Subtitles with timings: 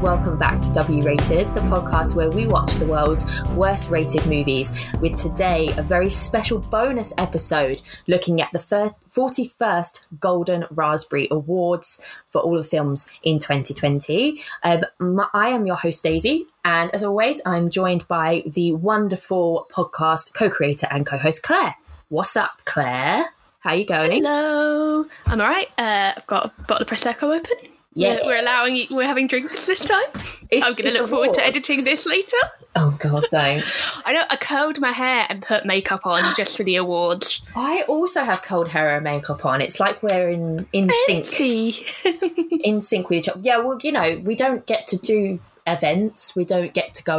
[0.00, 4.90] welcome back to W Rated, the podcast where we watch the world's worst rated movies.
[4.98, 12.40] With today a very special bonus episode looking at the 41st Golden Raspberry Awards for
[12.40, 14.40] all the films in 2020.
[14.62, 20.32] Um, I am your host, Daisy, and as always, I'm joined by the wonderful podcast
[20.32, 21.76] co creator and co host, Claire.
[22.08, 23.26] What's up, Claire?
[23.58, 24.24] How you going?
[24.24, 25.04] Hello.
[25.26, 25.68] I'm all right.
[25.76, 27.70] Uh, I've got a bottle of prosecco open.
[27.92, 28.16] Yeah.
[28.16, 30.04] We're, we're allowing you, we're having drinks this time.
[30.50, 32.36] It's- I'm going to look forward to editing this later.
[32.76, 33.64] Oh God, don't.
[34.04, 37.44] I know I curled my hair and put makeup on just for the awards.
[37.56, 39.60] I also have cold hair and makeup on.
[39.60, 41.40] It's like we're in in sync,
[42.64, 43.40] in sync with each other.
[43.42, 46.36] Yeah, well, you know, we don't get to do events.
[46.36, 47.18] We don't get to go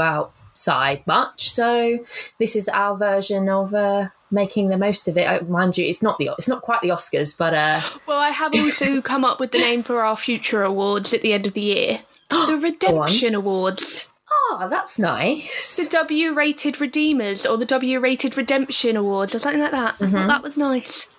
[0.62, 1.52] outside much.
[1.52, 2.06] So
[2.40, 5.26] this is our version of uh, making the most of it.
[5.26, 8.30] Uh, Mind you, it's not the it's not quite the Oscars, but uh, well, I
[8.30, 11.54] have also come up with the name for our future awards at the end of
[11.54, 12.00] the year.
[12.32, 14.14] The Redemption Awards.
[14.32, 15.76] oh, that's nice.
[15.76, 19.95] The W rated Redeemers or the W rated Redemption Awards or something like that.
[19.98, 20.12] Mm-hmm.
[20.16, 21.14] thought that was nice.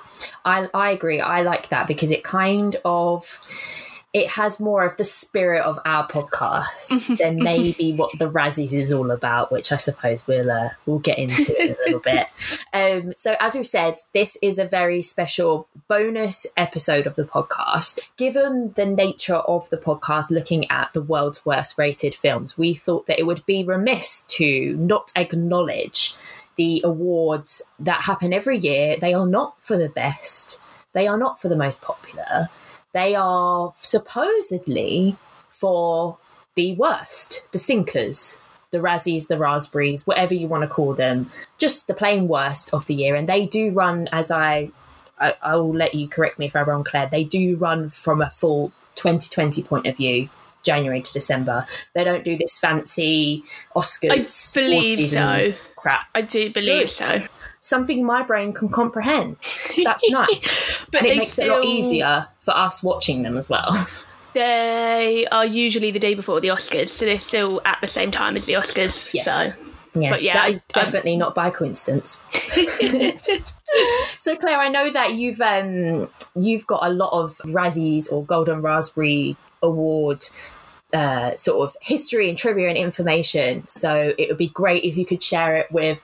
[0.46, 1.20] I I agree.
[1.20, 3.42] I like that because it kind of
[4.12, 8.92] it has more of the spirit of our podcast than maybe what the Razzies is
[8.92, 12.26] all about, which I suppose we'll uh, we'll get into in a little bit.
[12.74, 18.00] Um, so as we've said, this is a very special bonus episode of the podcast.
[18.18, 23.06] Given the nature of the podcast, looking at the world's worst rated films, we thought
[23.06, 26.14] that it would be remiss to not acknowledge
[26.56, 28.98] the awards that happen every year.
[28.98, 30.60] They are not for the best.
[30.92, 32.50] They are not for the most popular.
[32.92, 35.16] They are supposedly
[35.48, 36.18] for
[36.54, 41.86] the worst, the sinkers, the Razzies, the Raspberries, whatever you want to call them, just
[41.86, 43.14] the plain worst of the year.
[43.14, 44.70] And they do run, as I,
[45.18, 47.08] I, I will let you correct me if I'm wrong, Claire.
[47.10, 50.28] They do run from a full 2020 point of view.
[50.62, 51.66] January to December.
[51.92, 53.42] They don't do this fancy
[53.74, 54.54] Oscars.
[54.54, 55.52] I believe so.
[55.74, 56.04] Crap.
[56.14, 56.90] I do believe Good.
[56.90, 57.22] so.
[57.64, 59.36] Something my brain can comprehend.
[59.84, 60.84] That's nice.
[60.90, 63.86] But and it makes it a lot easier for us watching them as well.
[64.34, 68.34] They are usually the day before the Oscars, so they're still at the same time
[68.34, 69.14] as the Oscars.
[69.14, 69.56] Yes.
[69.58, 69.64] So
[69.94, 72.22] Yeah, But yeah, that I- is definitely not by coincidence.
[74.18, 78.60] so Claire, I know that you've um you've got a lot of Razzies or Golden
[78.62, 80.26] Raspberry Award
[80.92, 83.66] uh, sort of history and trivia and information.
[83.68, 86.00] So it would be great if you could share it with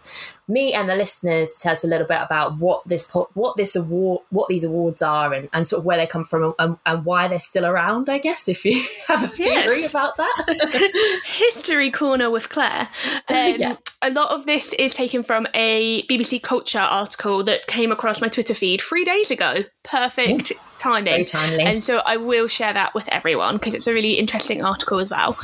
[0.48, 3.76] me and the listeners to tell us a little bit about what this what this
[3.76, 7.04] award what these awards are and, and sort of where they come from and, and
[7.04, 8.09] why they're still around.
[8.09, 9.91] I guess if you have a theory Yes.
[9.91, 11.20] about that.
[11.26, 12.88] history corner with Claire.
[13.28, 13.76] Um, Yeah.
[14.00, 18.28] A lot of this is taken from a BBC Culture article that came across my
[18.28, 19.65] Twitter feed three days ago.
[19.82, 21.12] Perfect timing.
[21.12, 21.65] Very timely.
[21.65, 25.10] And so I will share that with everyone because it's a really interesting article as
[25.10, 25.36] well.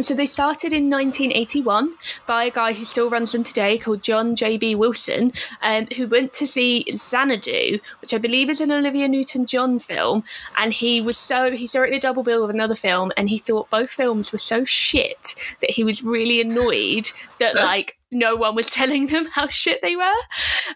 [0.00, 1.94] So they started in 1981
[2.26, 4.74] by a guy who still runs them today called John J.B.
[4.74, 10.24] Wilson, um, who went to see Xanadu, which I believe is an Olivia Newton-John film,
[10.56, 13.30] and he was so he saw it in a double bill with another film, and
[13.30, 17.08] he thought both films were so shit that he was really annoyed
[17.38, 20.02] that like no one was telling them how shit they were.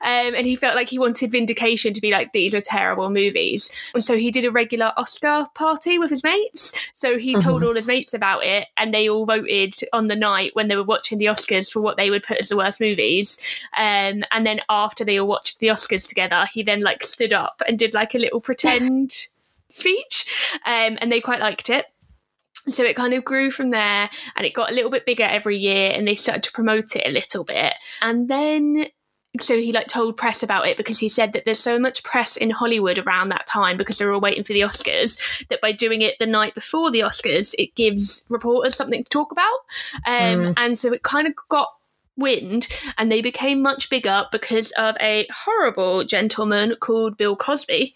[0.02, 3.70] Um, and he felt like he wanted vindication to be like, these are terrible movies.
[3.94, 6.74] And so he did a regular Oscar party with his mates.
[6.92, 10.54] So he told all his mates about it, and they all voted on the night
[10.54, 13.40] when they were watching the Oscars for what they would put as the worst movies.
[13.76, 17.62] Um, and then after they all watched the Oscars together, he then like stood up
[17.66, 19.10] and did like a little pretend
[19.68, 20.26] speech.
[20.66, 21.86] Um, and they quite liked it
[22.72, 25.56] so it kind of grew from there and it got a little bit bigger every
[25.56, 27.74] year and they started to promote it a little bit.
[28.02, 28.86] And then
[29.38, 32.36] so he like told press about it because he said that there's so much press
[32.36, 36.02] in Hollywood around that time because they're all waiting for the Oscars that by doing
[36.02, 39.58] it the night before the Oscars it gives reporters something to talk about.
[40.04, 41.68] Um, and so it kind of got
[42.20, 47.94] wind and they became much bigger because of a horrible gentleman called Bill Cosby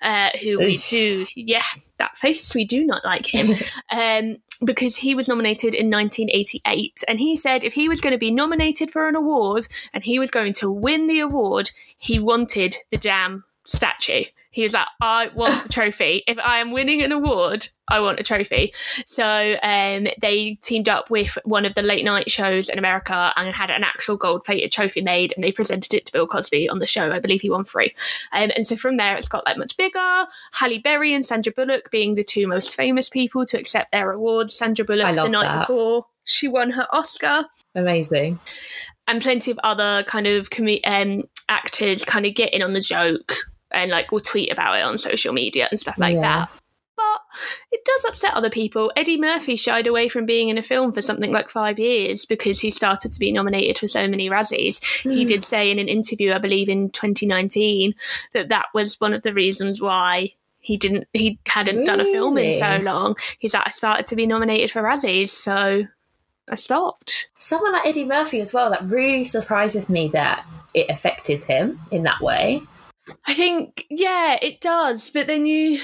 [0.00, 1.64] uh, who we do yeah
[1.98, 3.56] that face we do not like him.
[3.90, 8.18] Um, because he was nominated in 1988 and he said if he was going to
[8.18, 12.76] be nominated for an award and he was going to win the award he wanted
[12.90, 16.22] the damn statue he was like i want the trophy.
[16.28, 18.72] If i am winning an award i want a trophy.
[19.04, 23.52] So um, they teamed up with one of the late night shows in america and
[23.52, 26.78] had an actual gold plated trophy made and they presented it to bill cosby on
[26.78, 27.10] the show.
[27.10, 27.94] I believe he won three
[28.32, 30.26] um, and so from there it's got like much bigger.
[30.52, 34.54] Halle berry and sandra bullock being the two most famous people to accept their awards
[34.54, 35.66] sandra bullock the night that.
[35.66, 37.46] before she won her oscar.
[37.74, 38.38] Amazing.
[39.08, 42.80] and plenty of other kind of com- um, actors kind of get in on the
[42.80, 43.34] joke
[43.72, 46.20] and like will tweet about it on social media and stuff like Yeah.
[46.20, 46.50] that.
[46.96, 47.20] But
[47.70, 48.92] it does upset other people.
[48.96, 52.60] Eddie Murphy shied away from being in a film for something like five years because
[52.60, 54.80] he started to be nominated for so many Razzies.
[55.02, 55.12] Mm.
[55.12, 55.26] He hmm.
[55.26, 57.94] did say in an interview, I believe in 2019,
[58.34, 60.32] that that was one of the reasons why
[60.62, 61.86] he didn't he hadn't really?
[61.86, 63.16] done a film in so long.
[63.38, 65.86] He's like, I started to be nominated for Razzies, so
[66.48, 67.32] I stopped.
[67.36, 72.04] Someone like Eddie Murphy as well, that really surprises me that it affected him in
[72.04, 72.62] that way.
[73.26, 75.10] I think, yeah, it does.
[75.10, 75.80] But then you,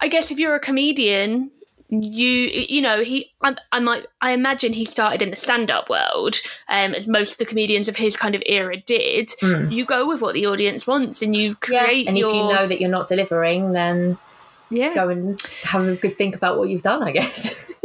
[0.00, 1.50] I guess, if you're a comedian,
[2.00, 5.90] you you know he I, I, might I imagine he started in the stand up
[5.90, 6.36] world
[6.68, 9.28] um, as most of the comedians of his kind of era did.
[9.42, 9.70] Mm.
[9.70, 12.04] You go with what the audience wants and you create.
[12.04, 12.08] Yeah.
[12.08, 12.32] And yours.
[12.32, 14.16] if you know that you're not delivering, then
[14.70, 17.02] yeah, go and have a good think about what you've done.
[17.02, 17.70] I guess.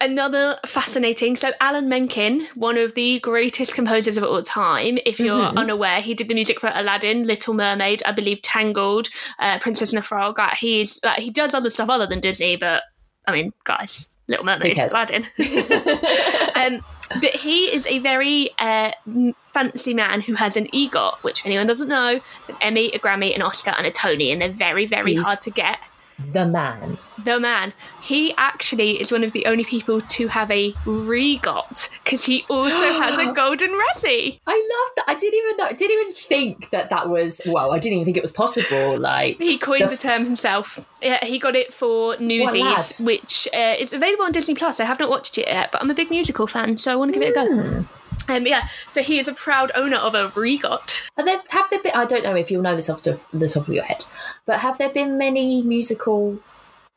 [0.00, 1.36] Another fascinating.
[1.36, 4.98] So, Alan Menken, one of the greatest composers of all time.
[5.06, 5.58] If you're mm-hmm.
[5.58, 9.08] unaware, he did the music for Aladdin, Little Mermaid, I believe Tangled,
[9.38, 10.38] uh, Princess and the Frog.
[10.38, 12.82] Like, he's like he does other stuff other than Disney, but
[13.26, 15.26] I mean, guys, Little Mermaid, Aladdin.
[16.54, 16.84] um,
[17.20, 18.92] but he is a very uh,
[19.40, 22.98] fancy man who has an EGOT, which, if anyone doesn't know, it's an Emmy, a
[22.98, 25.78] Grammy, an Oscar, and a Tony, and they're very, very He's hard to get
[26.32, 26.98] the man.
[27.22, 27.72] The man.
[28.02, 32.76] He actually is one of the only people to have a regot because he also
[33.00, 34.38] has a golden Razzie.
[34.46, 35.04] I love that.
[35.08, 35.68] I didn't even know.
[35.70, 37.40] Didn't even think that that was.
[37.46, 38.98] Well, I didn't even think it was possible.
[38.98, 40.78] Like he coined the, the term himself.
[41.02, 44.80] Yeah, he got it for Newsies, which uh, is available on Disney Plus.
[44.80, 47.12] I have not watched it yet, but I'm a big musical fan, so I want
[47.12, 47.84] to give it a go.
[48.28, 51.08] Um, yeah, so he is a proud owner of a regot.
[51.16, 51.92] There, have there been?
[51.94, 54.04] I don't know if you'll know this off the top of your head,
[54.44, 56.38] but have there been many musical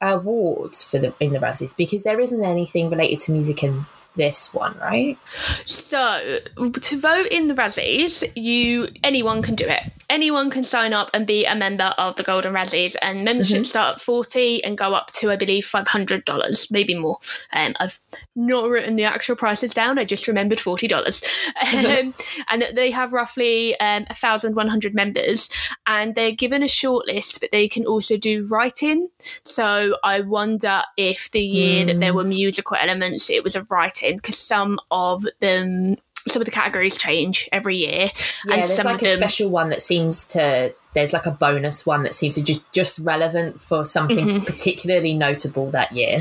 [0.02, 1.76] awards for the in the Razzies?
[1.76, 3.86] Because there isn't anything related to music in
[4.16, 5.18] this one, right?
[5.66, 9.84] So to vote in the Razzies, you anyone can do it.
[10.10, 13.64] Anyone can sign up and be a member of the Golden Razzies, and memberships mm-hmm.
[13.64, 17.20] start at forty and go up to I believe five hundred dollars, maybe more.
[17.54, 18.00] Um, I've
[18.36, 20.00] not written the actual prices down.
[20.00, 21.24] I just remembered forty dollars,
[21.74, 22.14] um,
[22.50, 25.50] and they have roughly um, thousand one hundred members,
[25.86, 29.10] and they're given a short list, but they can also do writing.
[29.44, 31.88] So I wonder if the year mm.
[31.88, 32.18] that there hmm.
[32.18, 35.98] were musical elements, it was a writing because some of them
[36.28, 38.12] some of the categories change every year.
[38.46, 39.18] Yeah, and there's like a them...
[39.18, 43.00] special one that seems to there's like a bonus one that seems to just just
[43.00, 44.44] relevant for something mm-hmm.
[44.44, 46.20] particularly notable that year.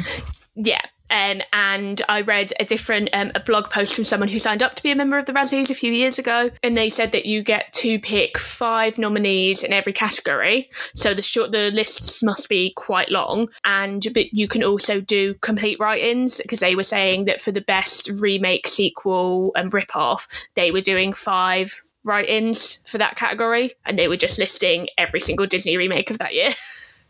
[0.55, 4.63] Yeah, um, and I read a different um, a blog post from someone who signed
[4.63, 7.13] up to be a member of the Razzies a few years ago, and they said
[7.13, 10.71] that you get to pick five nominees in every category.
[10.95, 15.35] So the short the lists must be quite long, and but you can also do
[15.35, 20.71] complete write-ins because they were saying that for the best remake, sequel, and rip-off, they
[20.71, 25.77] were doing five write-ins for that category, and they were just listing every single Disney
[25.77, 26.51] remake of that year.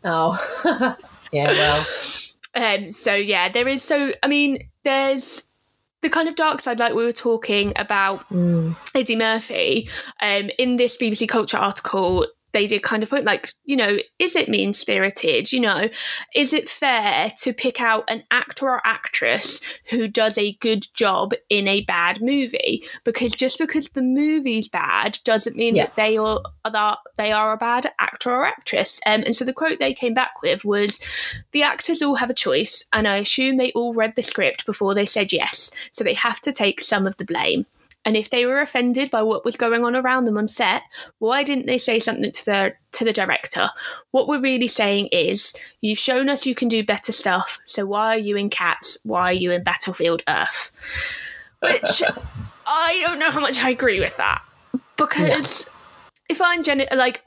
[0.03, 0.37] Oh,
[1.31, 1.85] yeah, well.
[2.59, 3.81] Um, so yeah, there is.
[3.83, 5.49] So I mean, there's
[6.01, 8.75] the kind of dark side, like we were talking about mm.
[8.95, 9.89] Eddie Murphy.
[10.21, 14.35] Um, in this BBC Culture article, they did kind of put like, you know, is
[14.35, 15.51] it mean spirited?
[15.51, 15.89] You know,
[16.35, 21.33] is it fair to pick out an actor or actress who does a good job
[21.49, 22.83] in a bad movie?
[23.03, 25.85] Because just because the movie's bad doesn't mean yeah.
[25.85, 28.99] that they are that they are a bad actor or actress.
[29.05, 30.99] Um, and so the quote they came back with was,
[31.51, 34.93] "The actors all have a choice, and I assume they all read the script before
[34.93, 37.65] they said yes, so they have to take some of the blame."
[38.05, 40.83] And if they were offended by what was going on around them on set,
[41.19, 43.69] why didn't they say something to the to the director?
[44.11, 48.15] What we're really saying is, you've shown us you can do better stuff, so why
[48.15, 48.97] are you in Cats?
[49.03, 50.71] Why are you in Battlefield Earth?
[51.61, 52.01] Which
[52.67, 54.43] I don't know how much I agree with that.
[54.95, 55.73] Because yeah.
[56.29, 57.21] if I'm Jen like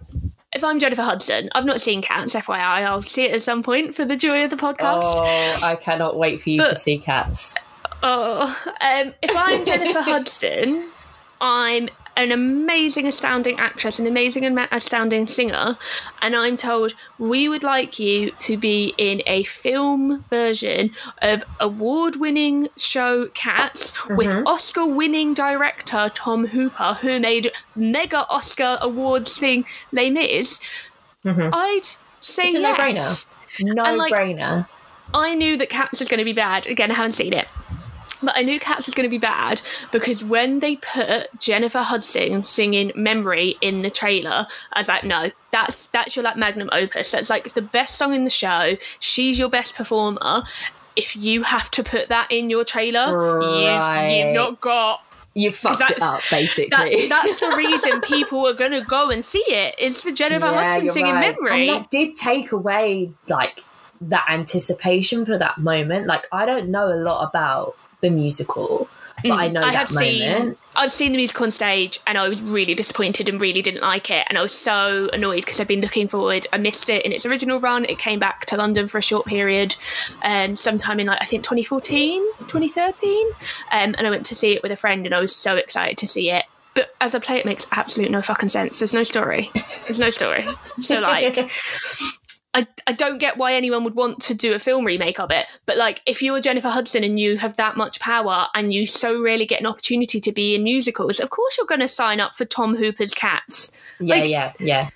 [0.54, 2.84] if I'm Jennifer Hudson, I've not seen Cats, FYI.
[2.84, 5.00] I'll see it at some point for the joy of the podcast.
[5.02, 7.56] Oh, I cannot wait for you but, to see Cats.
[8.02, 10.88] Oh, um, if I'm Jennifer Hudson,
[11.40, 15.78] I'm an amazing, astounding actress, an amazing, astounding singer,
[16.20, 20.90] and I'm told we would like you to be in a film version
[21.22, 24.16] of award winning show Cats mm-hmm.
[24.16, 30.60] with Oscar winning director Tom Hooper, who made mega Oscar awards thing Les Mis.
[31.24, 31.50] Mm-hmm.
[31.52, 31.80] I'd
[32.20, 33.30] say it's a yes.
[33.60, 33.74] no brainer.
[33.74, 34.68] No like, brainer.
[35.14, 36.66] I knew that Cats was going to be bad.
[36.66, 37.46] Again, I haven't seen it.
[38.22, 39.60] But I knew Cats was going to be bad
[39.90, 45.30] because when they put Jennifer Hudson singing "Memory" in the trailer, I was like, no,
[45.50, 47.10] that's that's your like magnum opus.
[47.10, 48.76] That's like the best song in the show.
[48.98, 50.42] She's your best performer.
[50.94, 54.10] If you have to put that in your trailer, right.
[54.10, 55.00] you've, you've not got
[55.34, 57.08] you fucked it up, basically.
[57.08, 59.74] That, that's the reason people are going to go and see it.
[59.78, 59.86] it.
[59.86, 61.36] Is for Jennifer yeah, Hudson singing right.
[61.40, 63.64] "Memory." And that did take away like
[64.02, 66.06] that anticipation for that moment.
[66.06, 68.88] Like I don't know a lot about the musical,
[69.22, 70.48] but I know Mm, I that have moment.
[70.48, 73.82] seen I've seen the musical on stage and I was really disappointed and really didn't
[73.82, 76.46] like it and I was so annoyed because I've been looking forward.
[76.52, 77.84] I missed it in its original run.
[77.84, 79.76] It came back to London for a short period,
[80.22, 83.34] um, sometime in like I think 2014, 2013, um,
[83.70, 86.06] and I went to see it with a friend and I was so excited to
[86.08, 86.44] see it.
[86.74, 88.78] But as a play, it makes absolute no fucking sense.
[88.78, 89.50] There's no story.
[89.84, 90.46] There's no story.
[90.80, 91.48] So like.
[92.54, 95.46] I, I don't get why anyone would want to do a film remake of it.
[95.64, 99.22] But like, if you're Jennifer Hudson and you have that much power and you so
[99.22, 102.34] rarely get an opportunity to be in musicals, of course you're going to sign up
[102.34, 103.72] for Tom Hooper's Cats.
[104.00, 104.90] yeah, like- yeah, yeah.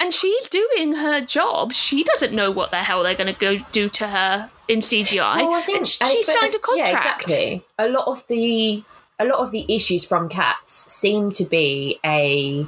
[0.00, 1.72] And she's doing her job.
[1.72, 5.36] She doesn't know what the hell they're going to go do to her in CGI.
[5.42, 6.90] Well, I think and sh- and she signed a contract.
[6.90, 7.64] Yeah, exactly.
[7.78, 8.82] A lot of the
[9.20, 12.66] a lot of the issues from cats seem to be a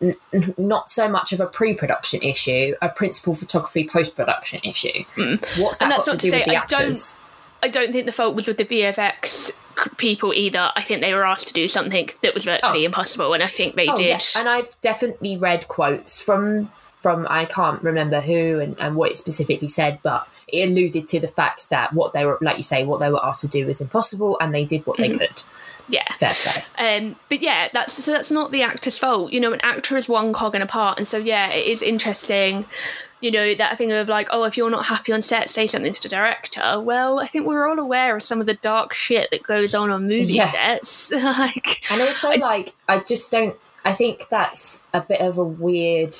[0.00, 0.16] n-
[0.58, 5.04] not so much of a pre-production issue, a principal photography post-production issue.
[5.16, 5.82] What's that Mm.
[5.82, 7.20] And that's got not to do to with say the I don't-
[7.62, 9.52] I don't think the fault was with the VFX
[9.96, 10.70] people either.
[10.76, 12.86] I think they were asked to do something that was virtually Oh.
[12.86, 14.06] impossible, and I think they Oh, did.
[14.06, 14.18] yeah.
[14.40, 16.70] And I've definitely read quotes from
[17.00, 21.20] from I can't remember who and, and what it specifically said, but it alluded to
[21.20, 23.66] the fact that what they were like you say, what they were asked to do
[23.66, 25.18] was impossible and they did what Mm-hmm.
[25.18, 25.42] they could.
[25.88, 26.04] Yeah.
[26.18, 26.96] Fair play.
[26.96, 29.32] Um, but yeah, that's so that's not the actor's fault.
[29.32, 31.82] You know, an actor is one cog in a part, and so yeah, it is
[31.82, 32.64] interesting.
[33.20, 35.92] You know that thing of like, oh, if you're not happy on set, say something
[35.92, 36.78] to the director.
[36.80, 39.90] Well, I think we're all aware of some of the dark shit that goes on
[39.90, 40.48] on movie Yeah.
[40.50, 41.10] sets.
[41.12, 43.56] like, And also, like, I just don't.
[43.84, 46.14] I think that's a bit of a weird,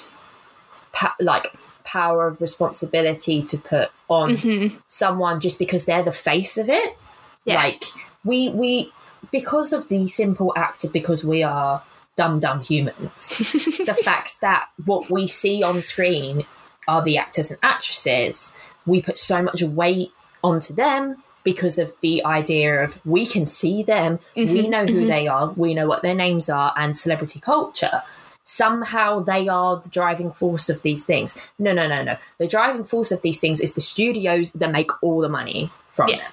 [0.92, 1.52] pa- like,
[1.85, 4.80] power of responsibility to put on Mhm.
[4.88, 6.97] someone just because they're the face of it.
[7.44, 7.56] Yeah.
[7.56, 7.85] Like,
[8.25, 8.92] we we
[9.35, 11.83] because of the simple act of because we are
[12.14, 13.38] dumb dumb humans.
[13.85, 16.47] the fact that what we see on screen
[16.87, 18.57] are the actors and actresses.
[18.87, 20.12] We put so much weight
[20.45, 25.00] onto them because of the idea of we can see them, we mm-hmm, know who
[25.00, 25.09] mm-hmm.
[25.09, 28.03] they are, we know what their names are, and celebrity culture.
[28.45, 31.37] Somehow they are the driving force of these things.
[31.59, 32.19] No, no, no, no.
[32.38, 36.11] The driving force of these things is the studios that make all the money from
[36.11, 36.19] Yeah.
[36.19, 36.33] them.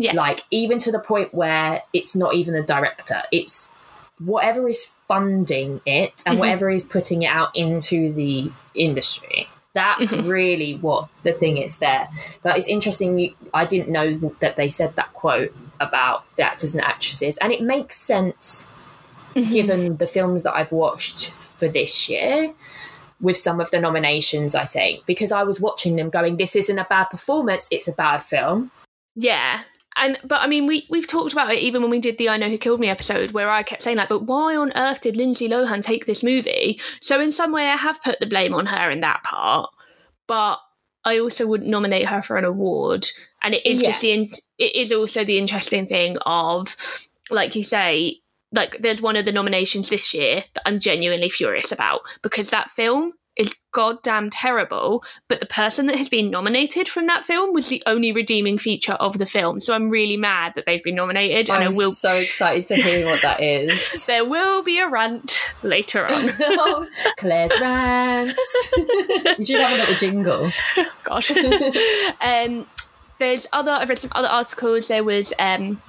[0.00, 0.12] Yeah.
[0.14, 3.70] Like, even to the point where it's not even the director, it's
[4.18, 6.38] whatever is funding it and Mm-hmm.
[6.40, 9.48] whatever is putting it out into the industry.
[9.74, 10.28] That's Mm-hmm.
[10.28, 12.08] really what the thing is there.
[12.42, 13.34] But it's interesting.
[13.54, 17.62] I didn't know that they said that quote about the actors and actresses, and it
[17.62, 18.68] makes sense
[19.36, 19.52] Mm-hmm.
[19.52, 22.52] given the films that I've watched for this year.
[23.20, 26.78] With some of the nominations, I think because I was watching them, going, "This isn't
[26.78, 28.70] a bad performance; it's a bad film."
[29.14, 29.60] Yeah.
[30.00, 32.38] And but I mean we we've talked about it even when we did the I
[32.38, 35.14] Know Who Killed Me episode where I kept saying like, but why on earth did
[35.14, 36.80] Lindsay Lohan take this movie?
[37.00, 39.70] So in some way I have put the blame on her in that part,
[40.26, 40.58] but
[41.04, 43.06] I also wouldn't nominate her for an award.
[43.42, 46.76] And it is just the in- it is also the interesting thing of
[47.30, 48.20] like you say,
[48.52, 52.70] like there's one of the nominations this year that I'm genuinely furious about because that
[52.70, 57.68] film is goddamn terrible, but the person that has been nominated from that film was
[57.68, 59.60] the only redeeming feature of the film.
[59.60, 61.92] So I'm really mad that they've been nominated, and I'm I will.
[61.92, 64.06] so excited to hear what that is.
[64.10, 66.28] There will be a rant later on.
[67.18, 68.36] Claire's rant.
[68.76, 70.50] you should have a little jingle.
[71.04, 71.24] God.
[72.20, 72.66] um,
[73.18, 73.70] there's other.
[73.70, 74.88] I've read some other articles.
[74.88, 75.80] There was um,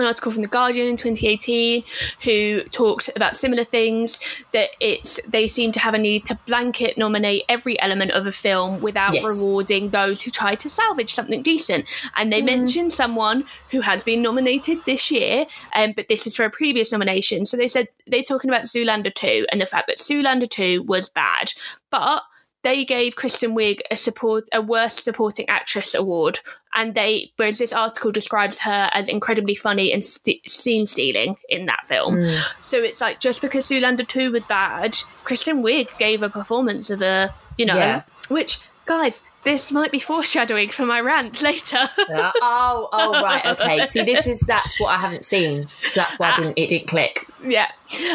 [0.00, 1.84] an article from the Guardian in 2018
[2.24, 4.18] who talked about similar things.
[4.52, 8.32] That it's they seem to have a need to blanket nominate every element of a
[8.32, 9.26] film without Yes.
[9.26, 11.84] rewarding those who try to salvage something decent.
[12.16, 16.44] And they mentioned someone who has been nominated this year, um, but this is for
[16.44, 17.46] a previous nomination.
[17.46, 21.08] So they said they're talking about Zoolander 2 and the fact that Zoolander 2 was
[21.08, 21.52] bad,
[21.90, 22.22] but
[22.62, 26.40] they gave Kristen Wiig a support a worst supporting actress award,
[26.74, 31.66] and they whereas this article describes her as incredibly funny and st- scene stealing in
[31.66, 32.16] that film.
[32.16, 32.38] Mm.
[32.60, 37.00] So it's like just because Zoolander two was bad, Kristen Wiig gave a performance of
[37.02, 38.02] a you know Yeah.
[38.28, 39.22] which guys.
[39.42, 41.78] This might be foreshadowing for my rant later.
[41.98, 43.86] Oh, oh, right, okay.
[43.86, 46.88] See, this is that's what I haven't seen, so that's why I didn't, it didn't
[46.88, 47.26] click.
[47.44, 47.70] yeah.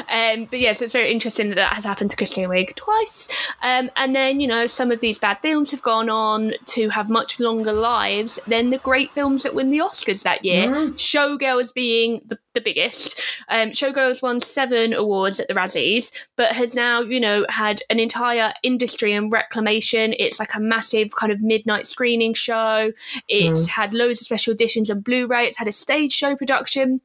[0.10, 3.28] Um, but yes, it's very interesting that that has happened to Kristen Wiig twice.
[3.62, 7.10] Um, and then, you know, some of these bad films have gone on to have
[7.10, 10.70] much longer lives than the great films that win the Oscars that year.
[10.92, 13.22] Showgirls being the, the biggest.
[13.50, 18.00] Um, Showgirls won seven awards at the Razzies, but has now, you know, had an
[18.00, 20.14] entire industry and reclamation.
[20.18, 22.92] It's like a massive kind of midnight screening show.
[23.28, 25.48] It's had loads of special editions and Blu-ray.
[25.48, 27.02] It's had a stage show production.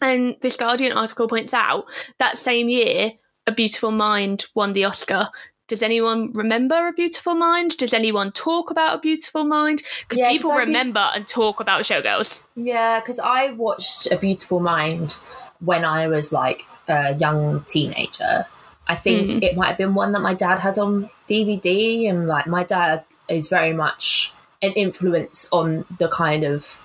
[0.00, 1.86] And this Guardian article points out
[2.18, 3.12] that same year,
[3.46, 5.28] A Beautiful Mind won the Oscar
[5.66, 7.76] Does anyone remember A Beautiful Mind?
[7.76, 9.82] Does anyone talk about A Beautiful Mind?
[10.00, 12.46] Because Yeah, people 'cause I did- remember and talk about Showgirls.
[12.56, 15.18] Yeah, because I watched A Beautiful Mind
[15.60, 18.46] when I was like a young teenager.
[18.86, 19.42] I think Mm.
[19.42, 23.04] it might have been one that my dad had on DVD, and like my dad
[23.28, 24.32] is very much
[24.62, 26.80] an influence on the kind of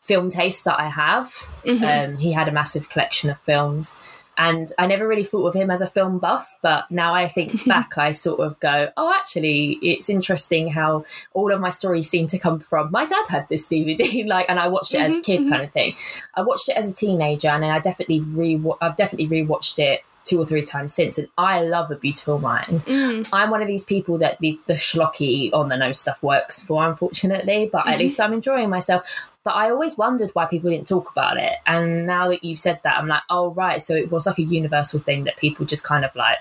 [0.00, 1.32] film taste that I have.
[1.64, 1.82] Mhm.
[2.10, 3.96] Um, he had a massive collection of films.
[4.36, 7.64] And I never really thought of him as a film buff, but now I think
[7.68, 12.26] back, I sort of go, oh, actually, it's interesting how all of my stories seem
[12.26, 15.20] to come from my dad had this DVD, like, and I watched it as a
[15.20, 15.48] Mhm, kid, mhm.
[15.50, 15.94] kind of thing.
[16.34, 20.00] I watched it as a teenager, and then I definitely re, I've definitely rewatched it
[20.24, 22.80] two or three times since, and I love A Beautiful Mind.
[22.86, 23.28] Mm.
[23.32, 26.86] I'm one of these people that the, the schlocky on the nose stuff works for,
[26.86, 27.98] unfortunately, but at Mhm.
[27.98, 29.02] least I'm enjoying myself.
[29.44, 31.52] But I always wondered why people didn't talk about it.
[31.66, 33.82] And now that you've said that, I'm like, oh, right.
[33.82, 36.38] So it was like a universal thing that people just kind of like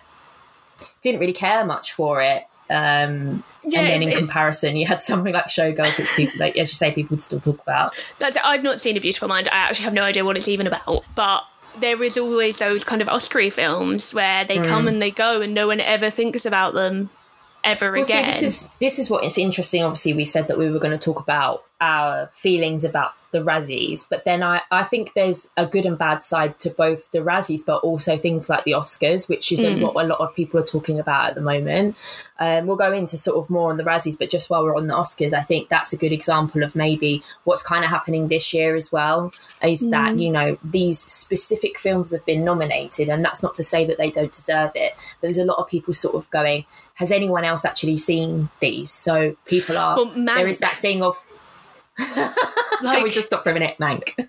[1.02, 2.44] didn't really care much for it.
[2.70, 6.56] Um, Yeah, and then in it- comparison, you had something like Showgirls, which people, like
[6.58, 7.94] as you say, people would still talk about.
[8.20, 8.42] That's it.
[8.46, 9.50] I've not seen A Beautiful Mind.
[9.50, 11.04] I actually have no idea what it's even about.
[11.16, 11.44] But
[11.80, 14.66] there is always those kind of Oscar films where they Mm.
[14.66, 17.10] come and they go and no one ever thinks about them
[17.64, 18.28] ever Well, see, again.
[18.30, 19.84] this is this is what is interesting.
[19.84, 24.06] Obviously, we said that we were going to talk about our feelings about the Razzies,
[24.08, 27.66] but then I, I think there's a good and bad side to both the Razzies,
[27.66, 29.82] but also things like the Oscars, which is Mm.
[29.82, 31.96] what a lot of people are talking about at the moment.
[32.40, 34.86] Um, we'll go into sort of more on the Razzies, but just while we're on
[34.86, 38.54] the Oscars, I think that's a good example of maybe what's kind of happening this
[38.54, 39.34] year as well.
[39.64, 40.22] Is that Mm.
[40.22, 44.12] you know these specific films have been nominated, and that's not to say that they
[44.12, 44.94] don't deserve it.
[45.20, 46.66] But there's a lot of people sort of going,
[47.02, 48.92] has anyone else actually seen these?
[48.92, 49.96] So people are.
[49.98, 51.16] Well, there is that thing of.
[51.98, 54.14] Can we just stop for a minute, Mank?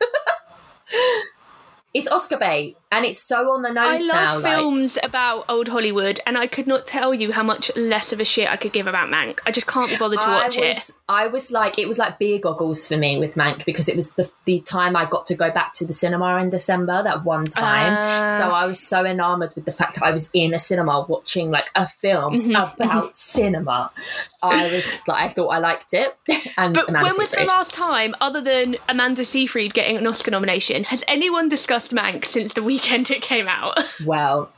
[1.94, 4.35] it's Oscar bait, and it's so on the I nose love now.
[4.38, 8.20] like- films about old Hollywood, and I could not tell you how much less of
[8.20, 9.40] a shit I could give about Mank.
[9.46, 10.90] I just can't be bothered to watch I it.
[11.09, 14.12] I was like, it was like beer goggles for me with Mank because it was
[14.12, 17.44] the the time I got to go back to the cinema in December that one
[17.46, 17.94] time.
[17.98, 18.38] Ah.
[18.38, 21.50] so I was so enamored with the fact that I was in a cinema watching
[21.50, 23.90] like a film Mhm, about cinema.
[24.42, 26.16] I was like, I thought I liked it.
[26.57, 30.30] And But Amanda when was the last time, other than Amanda Seyfried getting an Oscar
[30.30, 33.79] nomination, has anyone discussed Mank since the weekend it came out?
[34.05, 34.51] well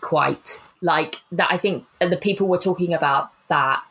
[0.00, 3.82] quite like that i think the people were talking about that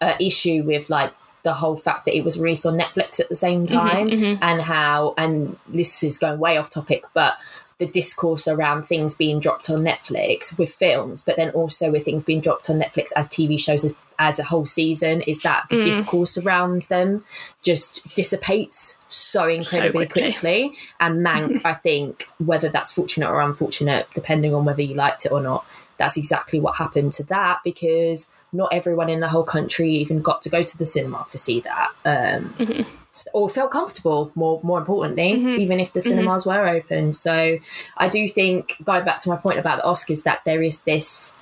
[0.00, 3.36] uh, issue with like the whole fact that it was released on netflix at the
[3.36, 4.38] same time mhm.
[4.40, 7.36] and how and this is going way off topic but
[7.78, 12.24] the discourse around things being dropped on netflix with films but then also with things
[12.24, 15.76] being dropped on netflix as tv shows as, as a whole season is that the
[15.76, 15.82] Mm.
[15.82, 17.24] discourse around them
[17.62, 20.32] just dissipates so incredibly quickly.
[20.32, 25.26] quickly and mank i think whether that's fortunate or unfortunate depending on whether you liked
[25.26, 25.64] it or not
[25.98, 30.40] that's exactly what happened to that because not everyone in the whole country even got
[30.42, 32.86] to go to the cinema to see that um, Mhm.
[33.32, 35.58] Or felt comfortable more more importantly Mhm.
[35.58, 37.58] even if the cinemas were open so
[37.96, 41.36] i do think going back to my point about the oscars that there is this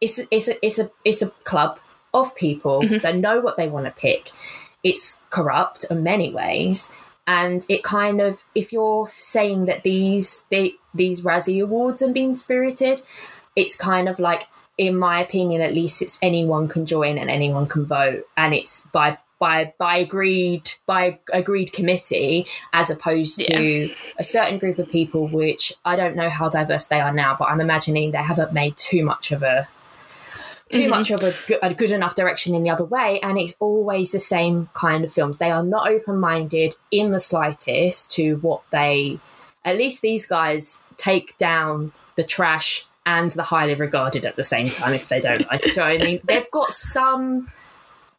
[0.00, 1.78] it's it's a, it's a it's a club
[2.14, 3.00] of people Mhm.
[3.02, 4.30] that know what they want to pick
[4.82, 6.90] it's corrupt in many ways
[7.26, 12.34] and it kind of if you're saying that these they, these razzie awards are being
[12.34, 13.00] spirited
[13.56, 14.42] it's kind of like
[14.78, 18.86] in my opinion at least it's anyone can join and anyone can vote and it's
[18.86, 25.26] by by by agreed by agreed committee as opposed to a certain group of people
[25.26, 28.76] which i don't know how diverse they are now but i'm imagining they haven't made
[28.76, 29.66] too much of a
[30.68, 30.90] too Mhm.
[30.90, 34.12] much of a good, a good enough direction in the other way and it's always
[34.12, 39.18] the same kind of films they are not open-minded in the slightest to what they
[39.64, 44.66] at least these guys take down the trash and the highly regarded at the same
[44.66, 45.74] time if they don't like it.
[45.74, 46.20] Do you know what I mean?
[46.24, 47.50] They've got some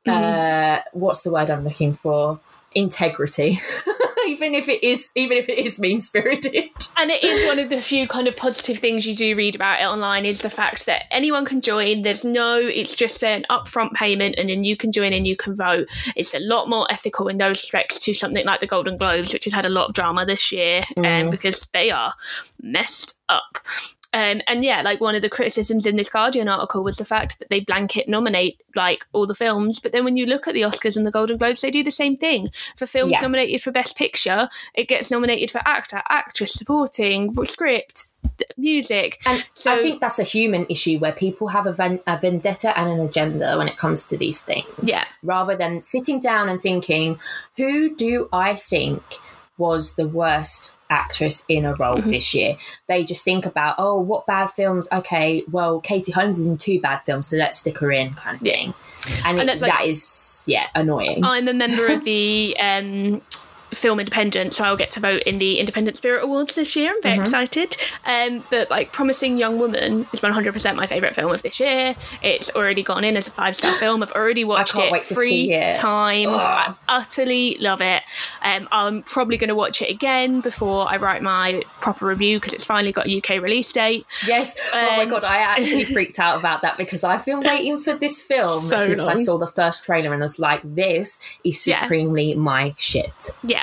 [0.08, 2.40] uh what's the word I'm looking for?
[2.74, 3.60] Integrity.
[4.28, 6.70] even if it is even if it is mean spirited.
[6.98, 9.82] And it is one of the few kind of positive things you do read about
[9.82, 12.04] it online is the fact that anyone can join.
[12.04, 15.56] There's no, it's just an upfront payment and then you can join and you can
[15.56, 15.88] vote.
[16.16, 19.46] It's a lot more ethical in those respects to something like the Golden Globes, which
[19.46, 21.32] has had a lot of drama this year um, Mm.
[21.32, 22.14] because they are
[22.62, 23.58] messed up.
[24.14, 27.40] Um, and yeah, like one of the criticisms in this Guardian article was the fact
[27.40, 30.62] that they blanket nominate like all the films, but then when you look at the
[30.64, 32.50] Oscars and the Golden Globes, they do the same thing.
[32.78, 33.22] For films Yeah.
[33.22, 38.08] nominated for Best Picture, it gets nominated for actor, actress, supporting, script,
[38.58, 39.22] music.
[39.26, 42.78] And So- I think that's a human issue where people have a, ven- a vendetta
[42.78, 44.66] and an agenda when it comes to these things.
[44.84, 45.06] Yeah.
[45.24, 47.20] Rather than sitting down and thinking,
[47.58, 49.02] who do I think
[49.58, 52.56] was the worst actress in a role this year.
[52.88, 54.88] They just think about, oh, what bad films?
[54.92, 58.36] Okay, well, Katie Holmes is in two bad films, so let's stick her in, kind
[58.40, 58.54] of Yeah.
[58.54, 58.74] thing.
[59.26, 61.24] And, And it, like- that is, yeah, annoying.
[61.24, 63.22] I'm a member of the um,
[63.74, 66.92] Film Independent, so I'll get to vote in the Independent Spirit Awards this year.
[66.94, 67.22] I'm very Mm-hmm.
[67.24, 67.78] excited.
[68.06, 71.96] Um, but like, Promising Young Woman is 100% my favourite film of this year.
[72.22, 74.02] It's already gone in as a five star film.
[74.04, 75.76] I've already watched it three it.
[75.76, 76.28] times.
[76.32, 78.04] I utterly love it.
[78.42, 82.54] Um, I'm probably going to watch it again before I write my proper review because
[82.54, 84.06] it's finally got a UK release date.
[84.26, 84.58] Yes.
[84.74, 87.94] oh my Um, god, I actually freaked out about that because I've been waiting for
[87.94, 91.66] this film So since I saw the first trailer and I was like, this is
[91.68, 91.82] Yeah.
[91.84, 93.32] supremely my shit.
[93.44, 93.61] Yeah,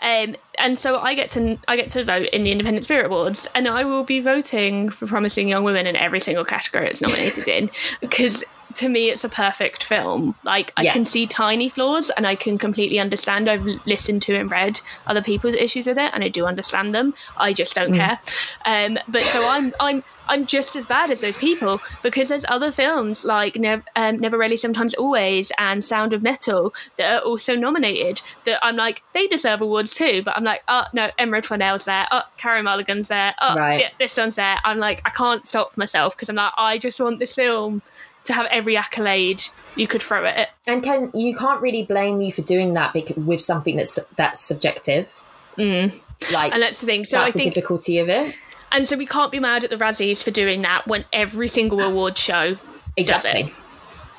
[0.00, 3.46] um, and so I get to I get to vote in the Independent Spirit Awards,
[3.54, 7.48] and I will be voting for Promising Young Women in every single category it's nominated
[7.48, 10.34] in, because to me it's a perfect film.
[10.44, 10.92] Like I Yeah.
[10.92, 13.48] can see tiny flaws, and I can completely understand.
[13.48, 17.14] I've listened to and read other people's issues with it, and I do understand them.
[17.36, 18.18] I just don't care.
[18.64, 20.04] Um, but so I'm I'm.
[20.28, 24.38] I'm just as bad as those people because there's other films like Nev- um, Never
[24.38, 28.20] Rarely, Sometimes Always and Sound of Metal that are also nominated.
[28.44, 30.22] That I'm like, they deserve awards too.
[30.24, 32.06] But I'm like, oh no, Emerald Fennell's there.
[32.12, 33.34] Oh, Carey Mulligan's there.
[33.40, 33.80] Oh, Right.
[33.80, 34.58] yeah, this one's there.
[34.62, 37.82] I'm like, I can't stop myself because I'm like, I just want this film
[38.24, 39.42] to have every accolade
[39.76, 40.48] you could throw at it.
[40.66, 44.40] And can you can't really blame you for doing that because, with something that's that's
[44.40, 45.12] subjective.
[45.56, 47.04] Like And that's the thing.
[47.04, 48.34] So that's I the think, difficulty of it.
[48.72, 51.80] and so we can't be mad at the Razzies for doing that when every single
[51.80, 52.56] award show
[52.96, 53.52] Exactly.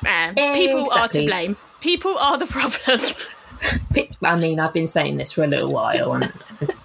[0.08, 1.58] Um, People are to blame.
[1.82, 3.02] People are the problem.
[4.24, 6.32] I mean, I've been saying this for a little while, and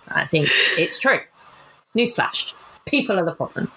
[0.09, 1.21] I think it's true.
[1.97, 2.53] Newsflash:
[2.87, 3.71] people are the problem.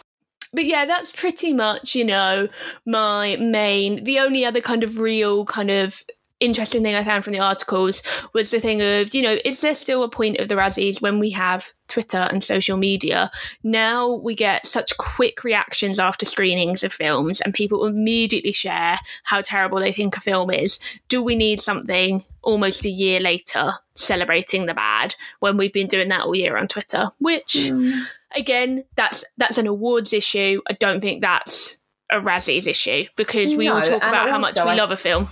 [0.54, 2.48] But yeah, that's pretty much, you know,
[2.86, 4.04] my main.
[4.04, 6.04] The only other kind of real kind of
[6.40, 8.02] interesting thing I found from the articles
[8.34, 11.20] was the thing of, you know, is there still a point of the Razzies when
[11.20, 13.30] we have Twitter and social media?
[13.64, 19.42] Now we get such quick reactions after screenings of films, and people immediately share how
[19.42, 20.80] terrible they think a film is.
[21.10, 26.08] Do we need something almost a year later celebrating the bad when we've been doing
[26.10, 27.10] that all year on Twitter?
[27.20, 28.02] Which mm.
[28.36, 30.62] Again, that's that's an awards issue.
[30.70, 31.78] I don't think that's
[32.12, 35.30] a Razzies issue because we all talk about how much we I- love a film.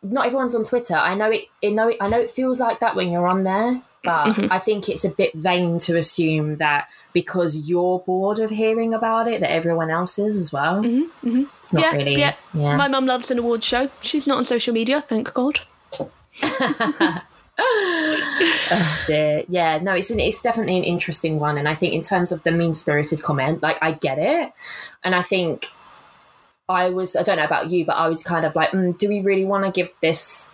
[0.00, 0.94] Not everyone's on Twitter.
[0.94, 1.46] I know it.
[1.64, 1.88] I know.
[1.88, 4.52] It, I know it feels like that when you're on there, but Mm-hmm.
[4.52, 9.26] I think it's a bit vain to assume that because you're bored of hearing about
[9.26, 10.84] it, that everyone else is as well.
[10.84, 12.14] It's not Mm-hmm, yeah, really.
[12.16, 12.34] yeah.
[12.54, 12.76] yeah.
[12.76, 13.90] My mum loves an awards show.
[14.00, 15.60] She's not on social media, thank God.
[18.70, 19.44] Oh dear.
[19.48, 22.42] Yeah, no, it's an, it's definitely an interesting one, and I think in terms of
[22.42, 24.52] the mean spirited comment, like I get it,
[25.02, 25.68] and I think
[26.68, 29.08] I was I don't know about you, but I was kind of like, mm, do
[29.08, 30.52] we really want to give this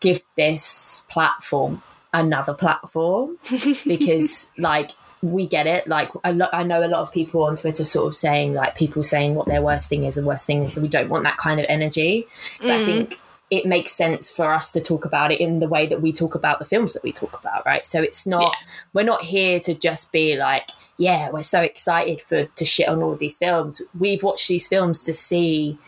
[0.00, 3.38] give this platform another platform?
[3.86, 4.90] Because like
[5.22, 5.86] we get it.
[5.86, 8.74] Like a lot, I know a lot of people on Twitter sort of saying like
[8.74, 10.16] people saying what their worst thing is.
[10.16, 12.26] The worst thing is that we don't want that kind of energy.
[12.60, 13.20] But I think
[13.50, 16.34] it makes sense for us to talk about it in the way that we talk
[16.34, 17.86] about the films that we talk about, right?
[17.86, 18.56] So it's not
[18.92, 23.02] we're not here to just be like, yeah, we're so excited for to shit on
[23.02, 23.80] all of these films.
[23.98, 25.78] We've watched these films to see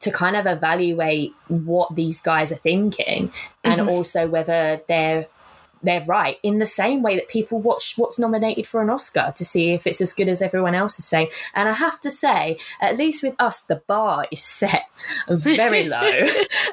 [0.00, 3.32] to kind of evaluate what these guys are thinking
[3.64, 3.88] and mm-hmm.
[3.88, 5.26] also whether they're
[5.82, 9.44] they're right in the same way that people watch what's nominated for an Oscar to
[9.44, 11.28] see if it's as good as everyone else is saying.
[11.54, 14.84] And I have to say, at least with us, the bar is set
[15.28, 16.00] very low.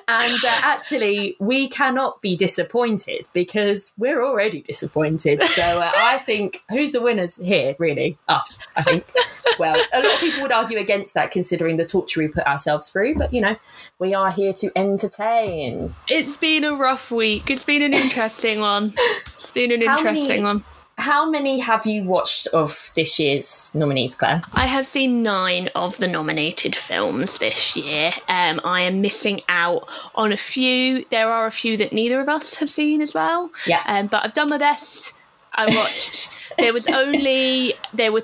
[0.08, 5.44] and uh, actually, we cannot be disappointed because we're already disappointed.
[5.48, 8.18] So uh, I think who's the winners here, really?
[8.28, 9.12] Us, I think.
[9.60, 12.90] well, a lot of people would argue against that considering the torture we put ourselves
[12.90, 13.56] through, but you know,
[14.00, 15.94] we are here to entertain.
[16.08, 17.50] It's been a rough week.
[17.50, 18.95] It's been an interesting one.
[18.98, 20.64] It's been an How interesting many- one.
[20.98, 24.44] How many have you watched of this year's nominees, Claire?
[24.54, 28.14] I have seen nine of the nominated films this year.
[28.30, 31.04] Um, I am missing out on a few.
[31.12, 33.52] There are a few that neither of us have seen as well.
[33.68, 33.84] Yeah.
[33.86, 35.14] Um, but I've done my best.
[35.54, 36.30] I watched.
[36.58, 38.24] there was only there were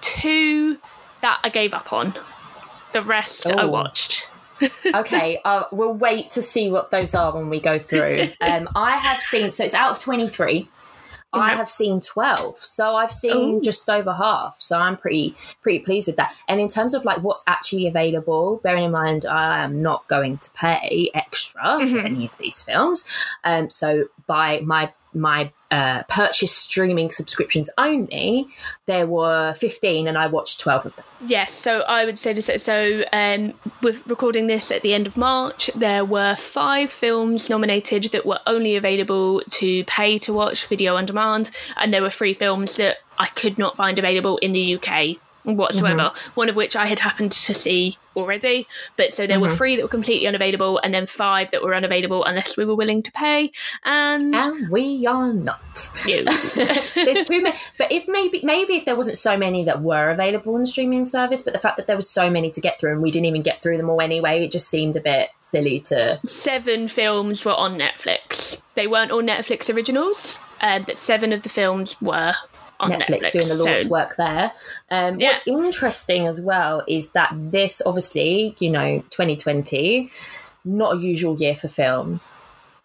[0.00, 0.78] two
[1.20, 2.14] that I gave up on.
[2.94, 3.68] The rest I Oh.
[3.68, 4.30] watched.
[4.94, 8.28] Okay, uh, we'll wait to see what those are when we go through.
[8.40, 10.68] Um, I have seen, so it's out of 23.
[11.32, 12.64] I have seen 12.
[12.64, 13.60] So I've seen Ooh.
[13.60, 14.56] just over half.
[14.58, 16.34] So I'm pretty pretty pleased with that.
[16.48, 20.38] And in terms of like what's actually available, bearing in mind I am not going
[20.38, 23.04] to pay extra for any of these films.
[23.44, 28.46] Um, so by my my uh, purchase streaming subscriptions only,
[28.86, 31.04] there were 15 and I watched 12 of them.
[31.24, 32.50] Yes, so I would say this.
[32.62, 38.04] So, um, with recording this at the end of March, there were five films nominated
[38.04, 42.34] that were only available to pay to watch video on demand, and there were three
[42.34, 45.16] films that I could not find available in the UK
[45.54, 46.00] whatsoever.
[46.00, 46.30] Mm-hmm.
[46.32, 48.66] One of which I had happened to see already.
[48.96, 49.50] But so there mm-hmm.
[49.50, 52.74] were three that were completely unavailable, and then five that were unavailable unless we were
[52.74, 53.52] willing to pay.
[53.84, 55.60] And and we are not.
[56.04, 56.24] You.
[56.94, 57.56] There's too many.
[57.78, 61.04] But if maybe maybe if there wasn't so many that were available on the streaming
[61.04, 63.26] service, but the fact that there was so many to get through and we didn't
[63.26, 66.18] even get through them all anyway, it just seemed a bit silly to.
[66.24, 68.60] Seven films were on Netflix.
[68.74, 70.38] They weren't all Netflix originals.
[70.60, 72.34] Uh, but seven of the films were
[72.80, 74.52] Netflix, Netflix, doing the Lord's so, work there.
[74.90, 75.28] Um, yeah.
[75.28, 80.10] What's interesting as well is that this, obviously, you know, 2020,
[80.64, 82.20] not a usual year for film.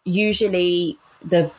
[0.03, 1.51] Usually, the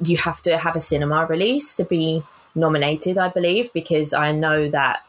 [0.00, 2.22] you have to have a cinema release to be
[2.54, 5.04] nominated, I believe, because I know that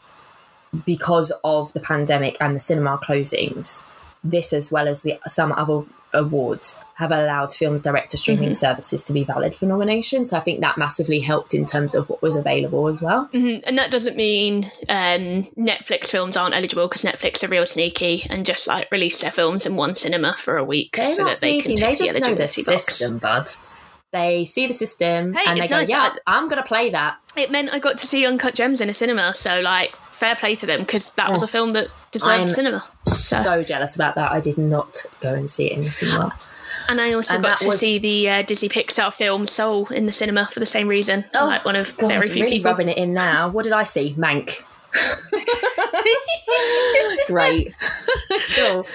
[0.84, 3.88] because of the pandemic and the cinema closings,
[4.22, 8.52] this as well as the some other awards have allowed films direct to streaming mm-hmm.
[8.52, 10.24] services to be valid for nomination.
[10.24, 13.28] So I think that massively helped in terms of what was available as well.
[13.32, 13.60] Mm-hmm.
[13.66, 18.44] And that doesn't mean um, Netflix films aren't eligible because Netflix are real sneaky and
[18.44, 21.56] just like release their films in one cinema for a week They're so that sneaky.
[21.56, 23.48] they can they just the know the system, bud.
[24.12, 25.88] They see the system hey, and they go, nice.
[25.88, 28.90] "Yeah, I'm going to play that." It meant I got to see Uncut Gems in
[28.90, 32.42] a cinema, so like fair play to them because that was a film that deserved
[32.42, 32.84] I'm cinema.
[33.06, 33.42] So.
[33.42, 33.62] so.
[33.62, 34.30] jealous about that.
[34.30, 36.36] I did not go and see it in the cinema.
[36.88, 37.80] And I also and got to was...
[37.80, 41.24] see the uh, Disney Pixar film Soul in the cinema for the same reason.
[41.34, 42.70] Oh, like one of God, very few really people.
[42.70, 43.48] rubbing it in now.
[43.48, 44.14] What did I see?
[44.14, 44.62] Mank.
[47.26, 47.74] Great.
[48.54, 48.86] cool.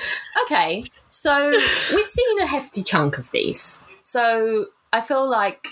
[0.43, 0.85] Okay.
[1.09, 1.51] So
[1.95, 3.85] we've seen a hefty chunk of these.
[4.03, 5.69] So I feel like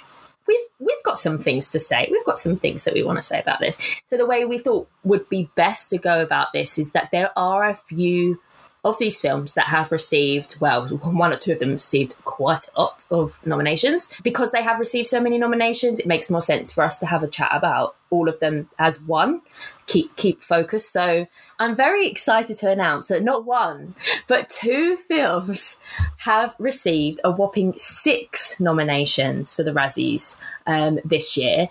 [0.47, 2.08] we've we've got some things to say.
[2.12, 4.01] We've got some things that we want to say about this.
[4.06, 7.32] So the way we thought would be best to go about this is that there
[7.38, 8.39] are a few
[8.83, 12.81] of these films that have received, well, one or two of them received quite a
[12.81, 14.13] lot of nominations.
[14.23, 17.23] Because they have received so many nominations, it makes more sense for us to have
[17.23, 19.41] a chat about all of them as one.
[19.87, 20.87] Keep keep focus.
[20.87, 21.27] So
[21.59, 23.95] I'm very excited to announce that not one,
[24.27, 25.79] but two films
[26.17, 31.69] have received a whopping six nominations for the Razzies um, this year.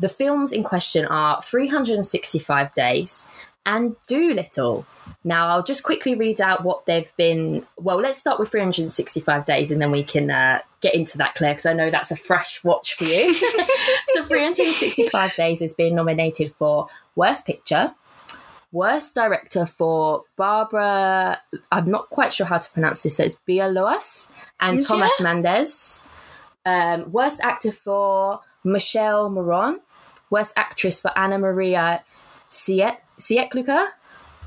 [0.00, 3.30] The films in question are 365 Days
[3.68, 4.86] and Dolittle.
[5.24, 7.66] Now, I'll just quickly read out what they've been.
[7.76, 11.52] Well, let's start with 365 days and then we can uh, get into that, Claire,
[11.52, 13.34] because I know that's a fresh watch for you.
[14.06, 17.94] so, 365 days has been nominated for Worst Picture,
[18.72, 21.38] Worst Director for Barbara,
[21.70, 26.02] I'm not quite sure how to pronounce this, so it's Bialowas and Thomas Mendes.
[26.64, 29.80] Um, worst Actor for Michele Morrone.
[30.30, 32.04] Worst Actress for Anna Maria
[33.18, 33.88] Sieklucka.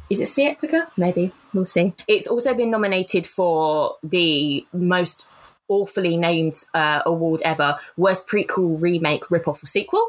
[0.10, 0.98] Is it Sieklucka?
[0.98, 1.32] Maybe.
[1.54, 1.94] We'll see.
[2.08, 5.26] It's also been nominated for the most
[5.72, 10.06] awfully named uh, award ever worst prequel remake ripoff or sequel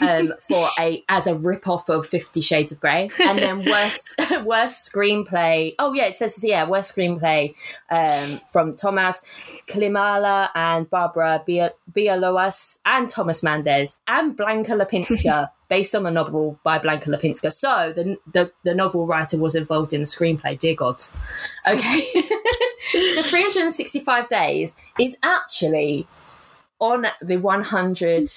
[0.00, 4.90] um, for a as a ripoff of 50 shades of grey and then worst worst
[4.90, 7.54] screenplay oh yeah it says yeah worst screenplay
[7.90, 9.20] um, from thomas
[9.68, 16.78] klimala and barbara bialowas and thomas mendes and Blanka lipinska based on the novel by
[16.78, 17.50] Blanka Lipinska.
[17.50, 20.58] So the, the, the novel writer was involved in the screenplay.
[20.58, 21.02] Dear God.
[21.66, 22.00] Okay.
[23.14, 26.06] so 365 days is actually
[26.78, 28.28] on the 100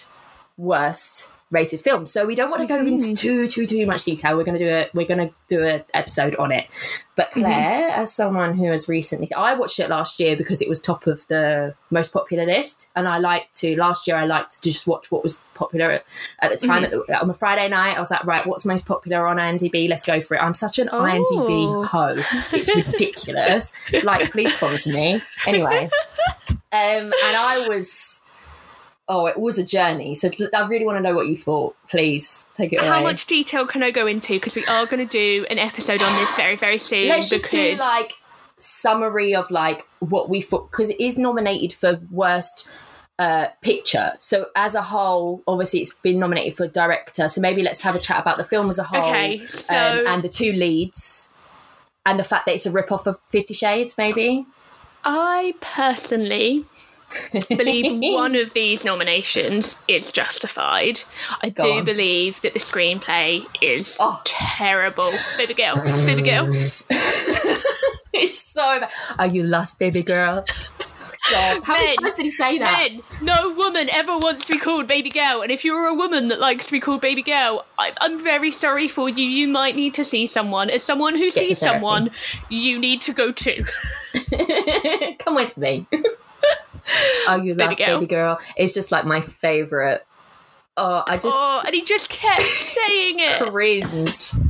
[0.56, 2.06] worst rated film.
[2.06, 4.38] So we don't want to go into too too too much detail.
[4.38, 6.68] We're going to do a we're going to do an episode on it.
[7.16, 7.42] But mm-hmm.
[7.42, 8.02] Claire, mm-hmm.
[8.02, 11.26] as someone who has recently, I watched it last year because it was top of
[11.28, 13.76] the most popular list, and I liked to.
[13.78, 16.06] Last year, I liked to just watch what was popular at,
[16.40, 16.84] at the time.
[16.84, 17.00] Mm-hmm.
[17.00, 19.88] At the, on the Friday night, I was like, right, what's most popular on IMDb?
[19.88, 20.42] Let's go for it.
[20.42, 21.02] I'm such an oh.
[21.02, 22.22] IMDb hoe.
[22.52, 23.74] It's ridiculous.
[24.04, 25.22] like, please sponsor me.
[25.48, 25.90] Anyway,
[26.50, 28.20] um, and I was
[29.08, 30.16] oh, it was a journey.
[30.16, 31.76] So I really want to know what you thought.
[31.88, 32.88] Please take it away.
[32.88, 34.34] How much detail can I go into?
[34.34, 37.10] Because we are going to do an episode on this very, very soon.
[37.10, 38.14] Let's just do like
[38.58, 42.70] summary of like what we thought because it is nominated for worst
[43.20, 44.12] uh, picture.
[44.20, 47.30] So as a whole, obviously it's been nominated for director.
[47.30, 49.76] So maybe let's have a chat about the film as a whole okay, um, so...
[49.76, 51.34] um, and the two leads
[52.06, 53.98] and the fact that it's a rip off of Fifty Shades.
[53.98, 54.46] Maybe.
[55.04, 56.66] I personally
[57.50, 61.02] believe one of these nominations is justified.
[61.42, 61.86] I Go do on.
[61.86, 64.22] believe that the screenplay is oh.
[64.24, 65.12] terrible.
[65.38, 65.76] Baby girl,
[66.06, 66.48] baby girl.
[68.14, 68.92] it's so bad.
[69.20, 70.46] Are you lost, baby girl?
[71.32, 71.64] God.
[71.64, 72.90] How many times did he say that?
[72.92, 75.42] Men, no woman ever wants to be called baby girl.
[75.42, 78.52] And if you're a woman that likes to be called baby girl, I, I'm very
[78.52, 79.26] sorry for you.
[79.26, 80.70] You might need to see someone.
[80.70, 82.12] As someone who Get sees someone,
[82.50, 83.66] you need to go too.
[85.20, 85.88] Come with me.
[87.28, 88.00] oh, you Baby girl.
[88.00, 88.40] baby girl.
[88.56, 90.06] It's just like my favorite.
[90.78, 93.42] Oh, I just Oh, and he just kept saying it.
[93.42, 94.32] cringe.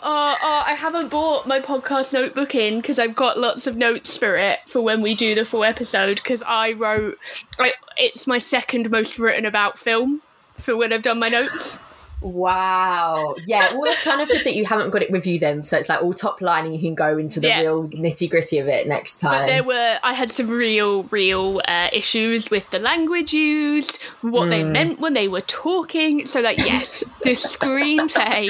[0.00, 4.16] Oh, oh, I haven't bought my podcast notebook in because I've got lots of notes
[4.16, 6.14] for it for when we do the full episode.
[6.14, 7.18] Because I wrote,
[7.58, 10.22] I, it's my second most written about film
[10.56, 11.80] for when I've done my notes.
[12.20, 13.36] Wow.
[13.46, 15.64] Yeah, well, it's kind of good that you haven't got it with you then.
[15.64, 17.60] So it's like all top line and you can go into the Yeah.
[17.60, 19.42] real nitty gritty of it next time.
[19.42, 24.46] But there were, I had some real, real uh, issues with the language used, what
[24.50, 26.26] they meant when they were talking.
[26.26, 28.48] So that yes, the screenplay,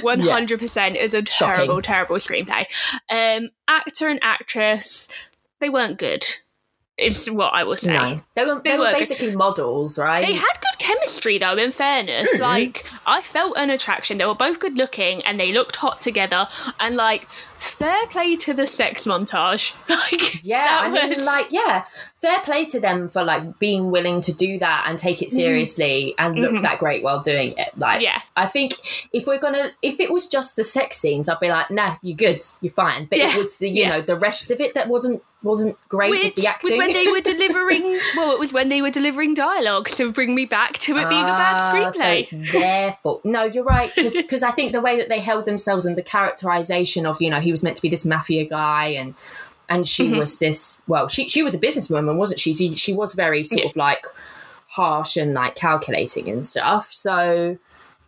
[0.02, 1.54] one hundred percent is a Shocking.
[1.56, 2.66] terrible, terrible screenplay.
[3.10, 5.08] Um, actor and actress,
[5.60, 6.26] they weren't good.
[7.00, 7.92] Is what I will say.
[7.92, 8.20] no.
[8.34, 8.98] They were, they They were were good.
[8.98, 10.24] basically models, right?
[10.26, 12.30] They had good chemistry though, in fairness.
[12.32, 12.42] Mm-hmm.
[12.42, 14.18] Like, I felt an attraction.
[14.18, 16.46] They were both good looking and they looked hot together.
[16.78, 17.26] And, like,
[17.58, 19.74] fair play to the sex montage.
[19.88, 21.84] Like, Yeah, that I mean, like, yeah,
[22.20, 26.14] fair play to them for like being willing to do that and take it seriously
[26.18, 27.70] and look that great while doing it.
[27.78, 28.02] Like, Mm-hmm.
[28.02, 28.22] Yeah.
[28.36, 28.74] I think
[29.12, 32.16] if we're gonna, if it was just the sex scenes, I'd be like, nah, you're
[32.16, 33.06] good, you're fine.
[33.06, 33.88] But Yeah, it was the, you yeah.
[33.88, 37.06] know, the rest of it that wasn't wasn't great with Which the was when they
[37.08, 37.98] were delivering.
[38.14, 41.22] well, it was when they were delivering dialogue to bring me back to it being
[41.22, 42.52] a bad Ah, screenplay.
[42.52, 43.24] So fault.
[43.24, 43.90] No, you're right.
[43.96, 47.40] Because I think the way that they held themselves and the characterization of, you know,
[47.40, 49.14] he was meant to be this mafia guy and
[49.70, 50.18] and she Mm-hmm.
[50.18, 52.52] was this, well, she, she was a businesswoman, wasn't she?
[52.52, 53.68] She, she was very sort Yeah.
[53.68, 54.04] of like
[54.66, 56.92] harsh and like calculating and stuff.
[56.92, 57.56] So,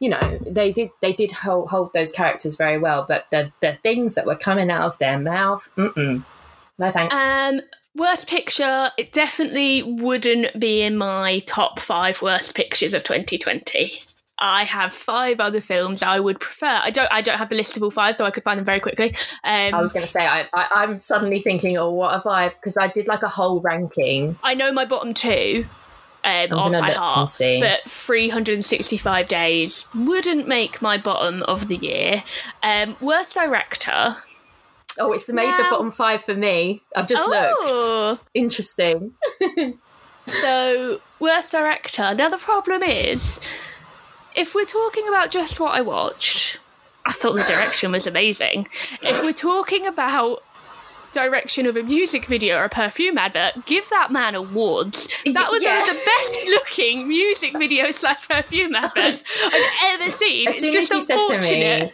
[0.01, 3.05] you know, they did they did hold, hold those characters very well.
[3.09, 6.25] But the, the things that were coming out of their mouth, mm-mm.
[6.79, 7.15] no thanks.
[7.17, 7.61] Um,
[7.95, 14.03] worst picture, it definitely wouldn't be in my top five worst pictures of 2020.
[14.39, 16.81] I have five other films I would prefer.
[16.83, 17.11] I don't.
[17.13, 18.25] I don't have the list of all five, though.
[18.25, 19.15] I could find them very quickly.
[19.45, 22.49] Um, I was going to say, I, I, I'm suddenly thinking, oh, what have I?
[22.49, 24.37] Because I did like a whole ranking.
[24.43, 25.67] I know my bottom two
[26.25, 32.25] um, off by heart, but 365 days wouldn't make my bottom of the year.
[32.63, 34.17] Um, worst director.
[34.99, 36.83] Oh, it's the made the bottom five for me.
[36.95, 37.57] I've just looked.
[37.65, 39.15] Oh, Interesting.
[40.27, 42.15] so worst director.
[42.15, 43.41] Now the problem is,
[44.35, 46.59] if we're talking about just what I watched,
[47.05, 48.69] I thought the direction was amazing.
[49.03, 50.43] If we're talking about
[51.13, 55.09] direction of a music video or a perfume advert, give that man awards.
[55.27, 55.81] That was Yeah.
[55.81, 60.49] one of the best looking music video slash perfume adverts I've ever seen.
[60.49, 61.51] As it's soon just as you said to
[61.87, 61.93] me,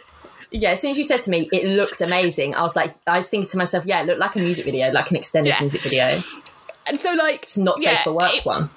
[0.51, 2.55] yeah, as soon as you said to me, it looked amazing.
[2.55, 4.89] I was like, I was thinking to myself, yeah, it looked like a music video,
[4.91, 5.59] like an extended Yeah.
[5.61, 6.21] music video.
[6.89, 8.69] And so, like, It's not safe for work it- one.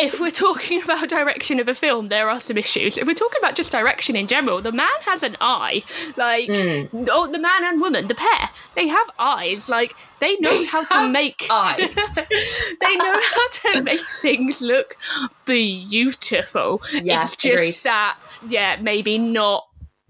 [0.00, 2.96] if we're talking about direction of a film, there are some issues.
[2.96, 5.82] If we're talking about just direction in general, the man has an eye.
[6.16, 7.04] Like, Hmm.
[7.10, 9.68] oh, the man and woman, the pair, they have eyes.
[9.68, 11.78] Like, they know how to make eyes.
[12.80, 14.96] they know how to make things look
[15.44, 16.82] beautiful.
[16.92, 17.74] Yeah, it's just agreed.
[17.84, 19.66] that, yeah, maybe not,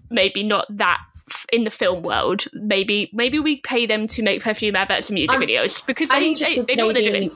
[0.09, 0.99] maybe not that
[1.51, 2.45] in the film world.
[2.53, 6.33] Maybe, maybe we pay them to make perfume adverts and music I'm- videos because they,
[6.33, 7.31] they, they know what they're doing.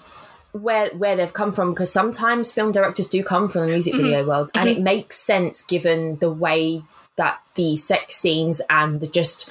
[0.54, 4.04] where where they've come from because sometimes film directors do come from the music Mm-hmm.
[4.04, 6.82] video world, and it makes sense given the way
[7.18, 9.50] that the sex scenes and the just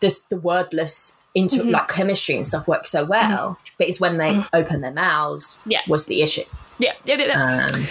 [0.00, 1.70] the, the wordless into Mm-hmm.
[1.70, 3.58] like chemistry and stuff work so well.
[3.78, 5.80] But it's when they open their mouths Yeah.
[5.88, 6.42] was the issue.
[6.82, 7.26] Yeah, yeah, yeah.
[7.26, 7.66] yeah.
[7.74, 7.84] Um,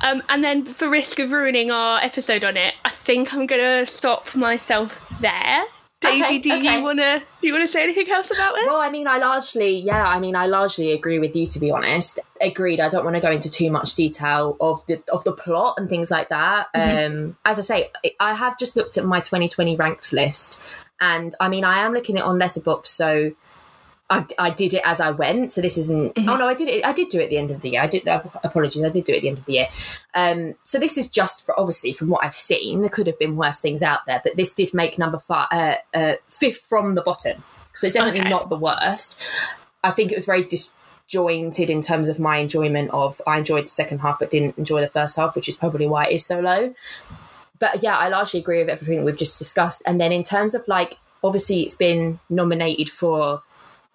[0.00, 3.84] Um, and then, for risk of ruining our episode on it, I think I'm gonna
[3.84, 5.64] stop myself there.
[6.00, 6.76] Daisy, Okay, do okay.
[6.78, 8.66] you wanna do you wanna say anything else about it?
[8.68, 11.44] Well, I mean, I largely, yeah, I mean, I largely agree with you.
[11.48, 12.78] To be honest, agreed.
[12.78, 15.88] I don't want to go into too much detail of the of the plot and
[15.88, 16.68] things like that.
[16.72, 20.60] Um, as I say, I- I have just looked at my 2020 ranked list,
[21.00, 23.32] and I mean, I am looking at it on Letterboxd, so.
[24.10, 26.14] I, I did it as I went, so this isn't.
[26.16, 26.86] Oh no, I did it.
[26.86, 27.82] I did do it at the end of the year.
[27.82, 28.08] I did.
[28.08, 29.68] Uh, apologies, I did do it at the end of the year.
[30.14, 32.80] Um, so this is just for obviously from what I've seen.
[32.80, 35.74] There could have been worse things out there, but this did make number five, uh,
[35.92, 37.44] uh, fifth from the bottom.
[37.74, 38.30] So it's definitely Okay.
[38.30, 39.20] not the worst.
[39.84, 43.20] I think it was very disjointed in terms of my enjoyment of.
[43.26, 46.06] I enjoyed the second half, but didn't enjoy the first half, which is probably why
[46.06, 46.74] it is so low.
[47.58, 49.82] But yeah, I largely agree with everything we've just discussed.
[49.84, 53.42] And then in terms of like, obviously, it's been nominated for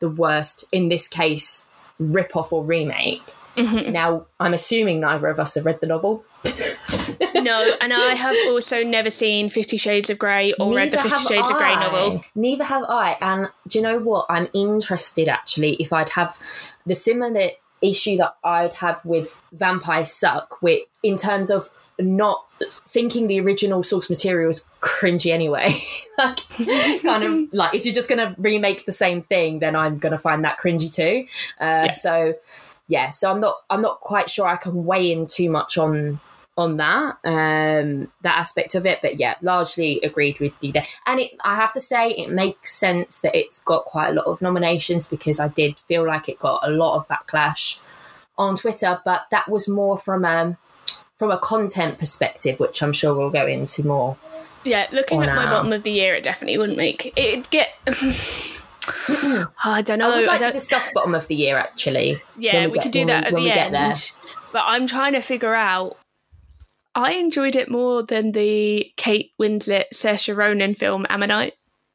[0.03, 3.21] the worst in this case rip off or remake.
[3.55, 3.93] Mm-hmm.
[3.93, 6.25] Now, I'm assuming neither of us have read the novel.
[7.35, 11.23] no, and I have also never seen Fifty Shades of Grey or read the Fifty
[11.23, 12.21] Shades of Grey novel.
[12.35, 13.15] Neither have I.
[13.21, 14.25] And do you know what?
[14.29, 16.37] I'm interested actually if I'd have
[16.85, 17.51] the similar
[17.81, 21.69] issue that I'd have with Vampire Suck, with in terms of
[21.99, 22.45] not
[22.87, 25.75] thinking the original source material is cringy anyway.
[26.17, 26.39] like,
[27.01, 30.11] kind of like if you're just going to remake the same thing, then I'm going
[30.11, 31.27] to find that cringy too.
[31.59, 31.91] Uh, yeah.
[31.91, 32.35] So
[32.87, 36.19] yeah, so I'm not I'm not quite sure I can weigh in too much on
[36.55, 41.19] on that um that aspect of it but yeah largely agreed with you there and
[41.19, 44.39] it i have to say it makes sense that it's got quite a lot of
[44.39, 47.79] nominations because i did feel like it got a lot of backlash
[48.37, 50.55] on twitter but that was more from um
[51.23, 54.17] from a content perspective which i'm sure we'll go into more
[54.65, 59.47] yeah looking at my bottom of the year it definitely wouldn't make it get oh,
[59.63, 60.11] I don't know.
[60.11, 62.21] I would like I to discuss bottom of the year actually.
[62.37, 64.11] Yeah, we, we could do that we, at the end.
[64.51, 65.97] But I'm trying to figure out
[66.93, 71.53] I enjoyed it more than the Kate Winslet Saoirse Ronan film Ammonite.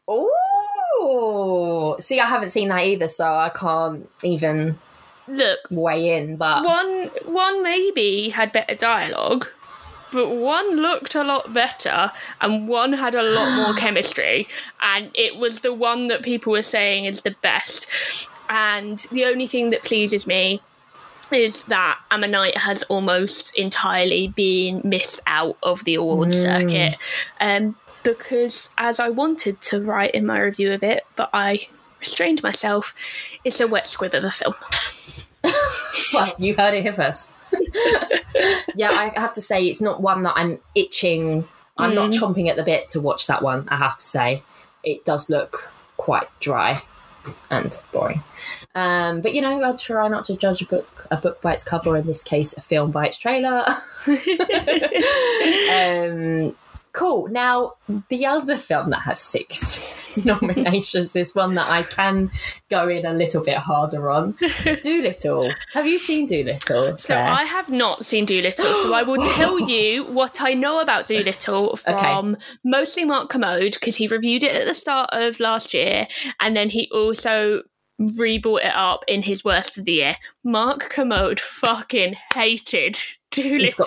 [0.08, 4.78] Oh, see, I haven't seen that either, so I can't even
[5.28, 6.36] look weigh in.
[6.36, 9.46] But one, one maybe had better dialogue,
[10.12, 14.48] but one looked a lot better, and one had a lot more chemistry,
[14.80, 18.30] and it was the one that people were saying is the best.
[18.48, 20.62] And the only thing that pleases me
[21.30, 26.42] is that Ammonite has almost entirely been missed out of the awards mm.
[26.42, 26.98] circuit.
[27.40, 31.68] Um, because as I wanted to write in my review of it, but I
[32.00, 32.94] restrained myself,
[33.44, 34.54] it's a wet squib of a film.
[36.12, 37.30] well, you heard it here first.
[38.74, 41.48] yeah, I have to say it's not one that I'm itching.
[41.76, 41.94] I'm mm.
[41.94, 43.68] not chomping at the bit to watch that one.
[43.68, 44.42] I have to say,
[44.82, 46.80] it does look quite dry
[47.50, 48.22] and boring.
[48.74, 51.64] Um, but you know, I'd try not to judge a book a book by its
[51.64, 51.96] cover.
[51.96, 53.64] In this case, a film by its trailer.
[55.72, 56.56] um,
[56.92, 57.28] cool.
[57.28, 57.74] Now,
[58.08, 59.78] the other film that has six
[60.24, 62.30] nominations is one that I can
[62.68, 64.36] go in a little bit harder on.
[64.82, 65.52] Dolittle.
[65.72, 66.96] Have you seen Dolittle?
[66.98, 71.06] So I have not seen Dolittle, so I will tell you what I know about
[71.06, 72.44] Dolittle from okay.
[72.64, 76.06] mostly Mark Kermode because he reviewed it at the start of last year,
[76.40, 77.62] and then he also
[78.00, 80.16] rebought it up in his worst of the year.
[80.44, 82.96] Mark Kermode fucking hated
[83.30, 83.86] Dolittle.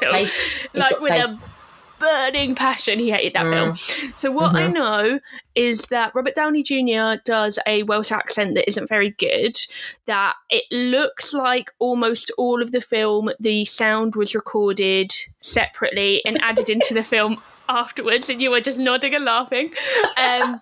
[0.73, 1.47] like with taste.
[1.47, 1.60] a
[2.01, 3.51] burning passion he hated that mm.
[3.51, 4.13] film.
[4.15, 4.57] So what mm-hmm.
[4.57, 5.19] I know
[5.55, 7.21] is that Robert Downey Jr.
[7.23, 9.57] does a Welsh accent that isn't very good.
[10.05, 16.41] That it looks like almost all of the film, the sound was recorded separately and
[16.43, 19.71] added into the film afterwards, and you were just nodding and laughing.
[20.17, 20.59] Um,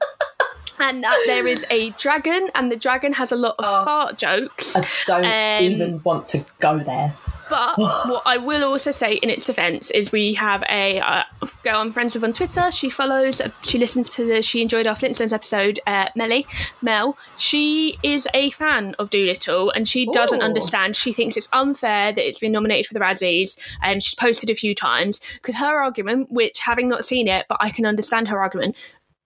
[0.79, 4.17] and that there is a dragon, and the dragon has a lot of oh, fart
[4.17, 4.75] jokes.
[4.75, 7.15] I don't um, even want to go there.
[7.49, 11.23] But what I will also say in its defence is we have a uh,
[11.63, 12.71] girl I'm friends with on Twitter.
[12.71, 16.45] She follows, she listens to the, she enjoyed our Flintstones episode, uh, Melly,
[16.81, 17.17] Mel.
[17.37, 20.45] She is a fan of Dolittle and she doesn't Ooh.
[20.45, 20.95] understand.
[20.95, 23.59] She thinks it's unfair that it's been nominated for the Razzies.
[23.81, 27.45] And um, she's posted a few times because her argument, which having not seen it,
[27.49, 28.75] but I can understand her argument,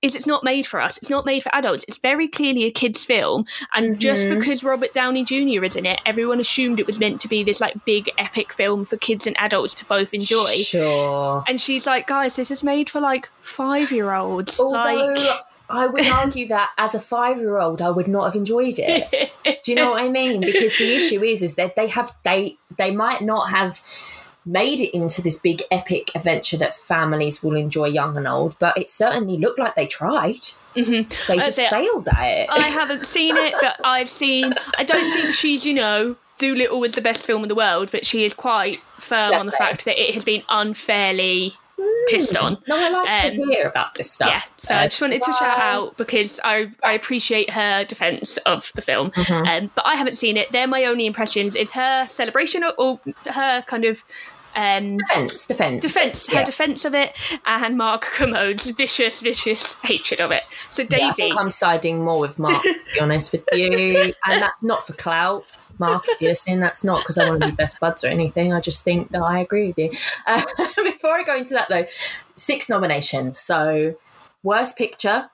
[0.04, 0.98] is it's not made for us.
[0.98, 1.86] It's not made for adults.
[1.88, 4.00] It's very clearly a kids' film, and mm-hmm.
[4.00, 5.64] just because Robert Downey Jr.
[5.64, 8.86] is in it, everyone assumed it was meant to be this like big epic film
[8.86, 10.52] for kids and adults to both enjoy.
[10.58, 11.44] Sure.
[11.48, 14.60] And she's like, guys, this is made for like five year olds.
[14.60, 15.20] Although like.
[15.70, 19.32] I would argue that as a five year old, I would not have enjoyed it.
[19.64, 20.42] Do you know what I mean?
[20.42, 23.82] Because the issue is, is that they have they they might not have
[24.46, 28.58] made it into this big epic adventure that families will enjoy, young and old.
[28.60, 30.42] But it certainly looked like they tried.
[30.76, 31.32] Mm-hmm.
[31.32, 32.50] They just failed at it.
[32.50, 34.54] I haven't seen it, but I've seen.
[34.78, 38.06] I don't think she's, you know, Dolittle was the best film in the world, but
[38.06, 41.54] she is quite firm on the fact that it has been unfairly
[42.08, 42.58] pissed on.
[42.68, 44.30] No, I like um, to hear about this stuff.
[44.30, 48.38] Yeah, so uh, I just wanted to shout out because I I appreciate her defense
[48.38, 49.48] of the film, mm-hmm.
[49.48, 50.52] um, but I haven't seen it.
[50.52, 51.56] They're my only impressions.
[51.56, 54.04] Is her celebration or, or her kind of
[54.56, 56.44] um, defense, defense, defense, her yeah.
[56.44, 57.14] defense of it,
[57.46, 60.44] and Mark Kermode's vicious, vicious hatred of it.
[60.70, 64.42] So Daisy, yeah, I am siding more with Mark to be honest with you, and
[64.42, 65.46] that's not for clout.
[65.80, 68.54] Mark, if you're listening, that's not because I want to be best buds or anything.
[68.54, 69.92] I just think that I agree with you.
[70.28, 70.44] Uh,
[70.84, 71.86] before I go into that, though,
[72.36, 73.40] six nominations.
[73.40, 73.96] So,
[74.44, 75.30] worst picture,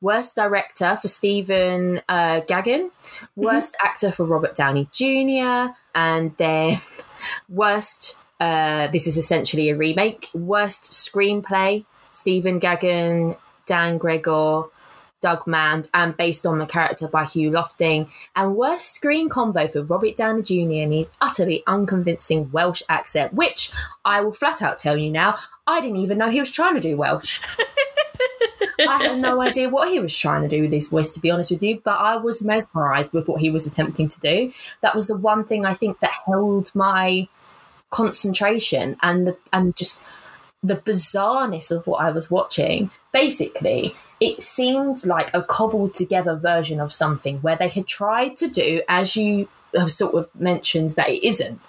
[0.00, 2.42] worst director for Stephen uh,
[3.36, 3.86] worst mm-hmm.
[3.86, 6.76] actor for Robert Downey Jr., and then
[7.48, 10.30] worst uh, this is essentially a remake.
[10.34, 14.64] Worst screenplay: Stephen Gaghan, Dan Gregor,
[15.24, 18.10] Doug Mand, and based on the character by Hugh Lofting.
[18.36, 20.82] And worst screen combo for Robert Downey Jr.
[20.82, 23.72] and his utterly unconvincing Welsh accent, which
[24.04, 26.80] I will flat out tell you now, I didn't even know he was trying to
[26.80, 27.40] do Welsh.
[28.86, 31.30] I had no idea what he was trying to do with his voice, to be
[31.30, 31.80] honest with you.
[31.82, 34.52] But I was mesmerized with what he was attempting to do.
[34.82, 37.28] That was the one thing I think that held my
[37.94, 40.02] concentration and the, and just
[40.64, 42.90] the bizarreness of what I was watching.
[43.12, 48.48] Basically, it seemed like a cobbled together version of something where they had tried to
[48.48, 51.60] do, as you have sort of mentioned, that it isn't.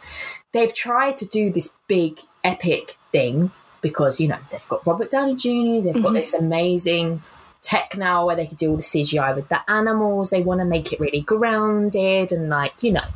[0.52, 3.52] They've tried to do this big epic thing
[3.82, 5.84] because you know they've got Robert Downey Jr.
[5.84, 6.14] They've got mm-hmm.
[6.14, 7.22] this amazing
[7.62, 10.32] tech now where they can do all the CGI with the animals.
[10.32, 13.10] They want to make it really grounded and like you know.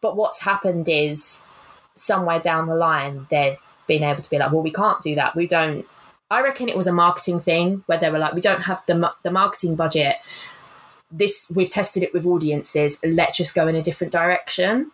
[0.00, 1.46] But what's happened is
[1.94, 5.36] somewhere down the line they've been able to be like, well, we can't do that.
[5.36, 5.86] We don't.
[6.30, 9.12] I reckon it was a marketing thing where they were like, we don't have the
[9.22, 10.16] the marketing budget.
[11.10, 12.98] This we've tested it with audiences.
[13.04, 14.92] Let's just go in a different direction,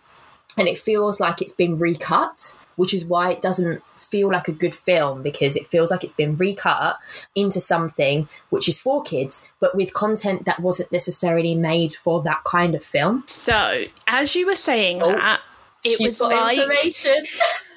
[0.57, 4.53] and it feels like it's been recut, which is why it doesn't feel like a
[4.53, 6.97] good film because it feels like it's been recut
[7.35, 12.43] into something which is for kids, but with content that wasn't necessarily made for that
[12.45, 13.23] kind of film.
[13.27, 15.41] So, as you were saying oh, that,
[16.01, 16.59] it was like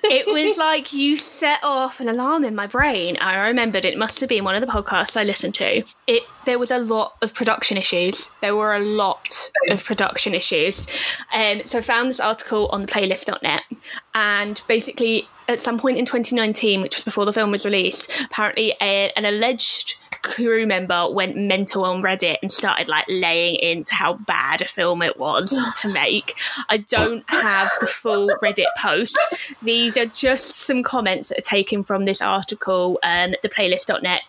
[0.03, 3.17] it was like you set off an alarm in my brain.
[3.17, 5.83] I remembered it must have been one of the podcasts I listened to.
[6.07, 8.29] It there was a lot of production issues.
[8.41, 10.87] There were a lot of production issues.
[11.33, 13.63] Um, so I found this article on the playlist.net
[14.13, 18.75] and basically at some point in 2019, which was before the film was released, apparently
[18.81, 24.13] a, an alleged crew member went mental on Reddit and started like laying into how
[24.13, 25.49] bad a film it was
[25.81, 26.35] to make.
[26.69, 29.17] I don't have the full Reddit post.
[29.61, 34.21] These are just some comments that are taken from this article, um, the playlist.net,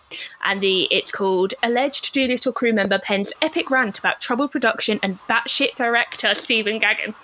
[0.45, 5.18] and the it's called Alleged Dolittle crew member pens epic rant about troubled production and
[5.28, 7.14] batshit director Stephen Gaghan.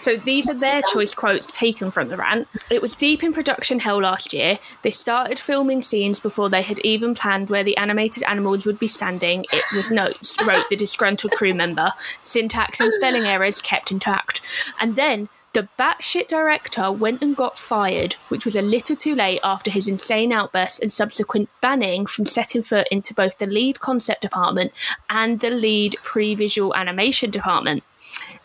[0.00, 2.48] So these are their choice quotes taken from the rant.
[2.70, 4.58] It was deep in production hell last year.
[4.82, 8.86] They started filming scenes before they had even planned where the animation animals would be
[8.86, 11.92] standing, it was notes, wrote the disgruntled crew member.
[12.20, 14.40] Syntax and spelling errors kept intact.
[14.80, 19.40] And then the batshit director went and got fired, which was a little too late
[19.44, 24.22] after his insane outbursts and subsequent banning from setting foot into both the lead concept
[24.22, 24.72] department
[25.10, 27.84] and the lead pre visual animation department.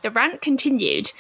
[0.02, 1.12] The rant continued.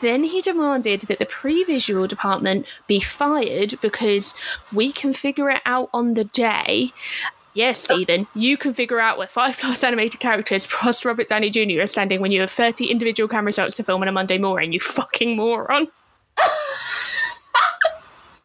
[0.00, 4.34] Then he demanded that the pre visual department be fired because
[4.72, 6.92] we can figure it out on the day
[7.54, 11.82] Yes, Stephen, you can figure out where five plus animated characters plus Robert Downey Jr.
[11.82, 14.72] are standing when you have 30 individual camera shots to film on a Monday morning,
[14.72, 15.86] you fucking moron.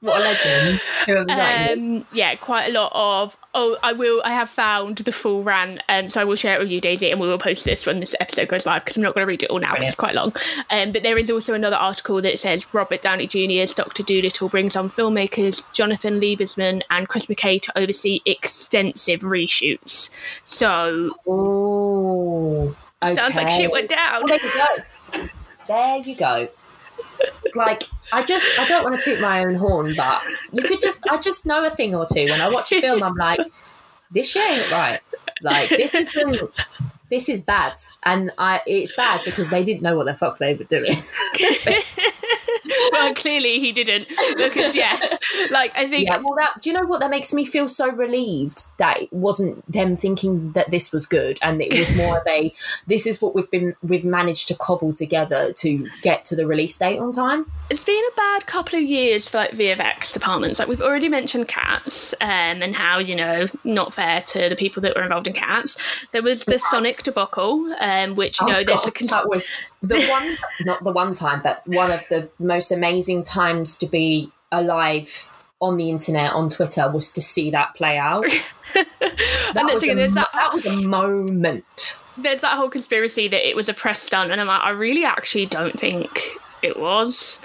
[0.01, 0.79] what a legend.
[1.31, 3.35] Um, yeah, quite a lot of.
[3.55, 4.21] Oh, I will.
[4.23, 7.09] I have found the full rant, um, so I will share it with you, Daisy,
[7.09, 9.27] and we will post this when this episode goes live because I'm not going to
[9.27, 10.35] read it all now because it's quite long.
[10.69, 14.75] Um, but there is also another article that says Robert Downey Jr.'s Doctor Dolittle brings
[14.75, 20.11] on filmmakers Jonathan Liebesman and Chris McKay to oversee extensive reshoots.
[20.45, 23.15] So, oh, okay.
[23.15, 24.25] sounds like shit went down.
[24.25, 25.27] Well, there you go.
[25.67, 26.47] There you go.
[27.55, 31.07] like I just I don't want to toot my own horn, but you could just
[31.09, 32.25] I just know a thing or two.
[32.25, 33.39] When I watch a film, I'm like,
[34.11, 34.99] this shit ain't right.
[35.41, 36.11] Like this is
[37.09, 40.55] this is bad, and I it's bad because they didn't know what the fuck they
[40.55, 40.95] were doing.
[42.91, 44.07] well, clearly he didn't
[44.37, 45.17] because yes,
[45.49, 46.07] like I think.
[46.07, 49.13] Yeah, well, that do you know what that makes me feel so relieved that it
[49.13, 52.53] wasn't them thinking that this was good, and it was more of a
[52.87, 56.77] this is what we've been we've managed to cobble together to get to the release
[56.77, 57.51] date on time.
[57.69, 60.59] It's been a bad couple of years for like VFX departments.
[60.59, 64.81] Like we've already mentioned Cats um, and how you know not fair to the people
[64.81, 66.05] that were involved in Cats.
[66.11, 69.47] There was the Sonic debacle, um, which you oh, know there's a con- that was
[69.81, 74.31] the one not the one time, but one of the most amazing times to be
[74.51, 75.27] alive
[75.61, 78.23] on the internet on Twitter was to see that play out.
[78.73, 81.97] that, was a, that, that was a moment.
[82.17, 85.05] There's that whole conspiracy that it was a press stunt, and I'm like, I really
[85.05, 86.31] actually don't think
[86.61, 87.41] it was.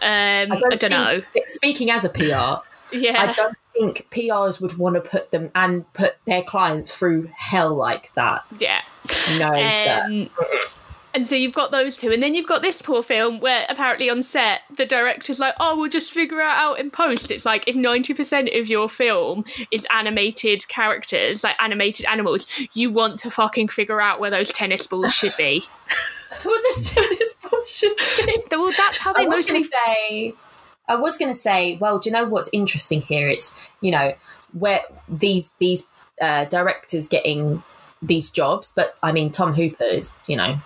[0.00, 1.22] Um, I don't, I don't know.
[1.46, 2.64] Speaking as a PR,
[2.96, 7.30] yeah, I don't think PRs would want to put them and put their clients through
[7.34, 8.44] hell like that.
[8.58, 8.82] Yeah.
[9.38, 10.30] No, um,
[11.14, 14.10] and so you've got those two, and then you've got this poor film where apparently
[14.10, 17.66] on set the director's like, "Oh, we'll just figure it out in post." It's like
[17.66, 23.30] if ninety percent of your film is animated characters, like animated animals, you want to
[23.30, 25.62] fucking figure out where those tennis balls should be.
[26.42, 28.42] where the tennis balls should be.
[28.50, 30.34] Well, that's how they I mostly say.
[30.86, 33.28] I was going to say, well, do you know what's interesting here?
[33.28, 34.14] It's you know
[34.52, 35.86] where these these
[36.20, 37.62] uh, directors getting
[38.02, 40.58] these jobs, but I mean Tom Hooper is you know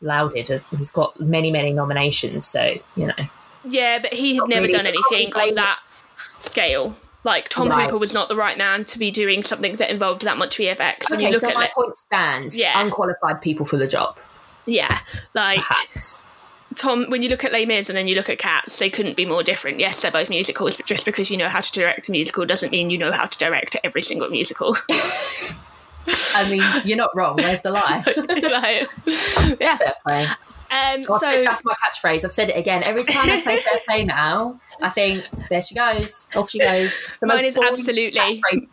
[0.00, 0.48] lauded.
[0.76, 2.46] He's got many, many nominations.
[2.46, 3.14] So, you know.
[3.64, 5.78] Yeah, but he had never really, done anything on that
[6.40, 6.96] scale.
[7.22, 7.84] Like Tom Right.
[7.84, 11.10] Hooper was not the right man to be doing something that involved that much VFX.
[11.10, 12.58] When Okay, you look so at my it, point stands.
[12.58, 12.80] Yeah.
[12.80, 14.18] Unqualified people for the job,
[14.64, 15.00] yeah,
[15.34, 16.26] like perhaps.
[16.76, 17.10] Tom.
[17.10, 19.26] When you look at Les Mis and then you look at Cats, they couldn't be
[19.26, 19.80] more different.
[19.80, 22.70] Yes, they're both musicals, but just because you know how to direct a musical doesn't
[22.72, 24.74] mean you know how to direct every single musical.
[26.06, 27.36] I mean, you're not wrong.
[27.36, 28.02] Where's the lie?
[28.16, 29.76] like, yeah.
[29.76, 30.26] fair play.
[30.70, 32.24] Um, so that's my catchphrase.
[32.24, 32.82] I've said it again.
[32.84, 36.28] Every time I say fair play now, I think there she goes.
[36.34, 36.96] Off she goes.
[37.08, 38.68] It's the Mine most is boring absolutely- catchphrase.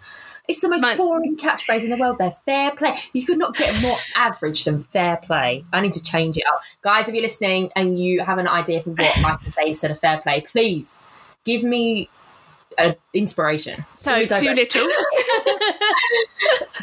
[0.48, 2.20] It's the most Mine- boring catchphrase in the world.
[2.20, 2.98] They're fair play.
[3.14, 5.66] You could not get more average than fair play.
[5.74, 7.10] I need to change it up, guys.
[7.10, 10.00] If you're listening and you have an idea for what I can say instead of
[10.00, 11.02] fair play, please
[11.44, 12.10] give me
[12.78, 13.86] an inspiration.
[13.98, 14.42] so digress.
[14.44, 14.88] Dolittle.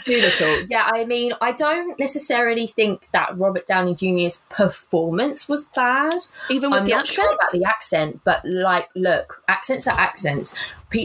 [0.05, 0.67] Dolittle.
[0.71, 6.19] Yeah, I mean, I don't necessarily think that Robert Downey Jr.'s performance was bad.
[6.51, 7.15] Even with I'm the not accent.
[7.27, 10.55] sure about the accent, but like, look, accents are accents.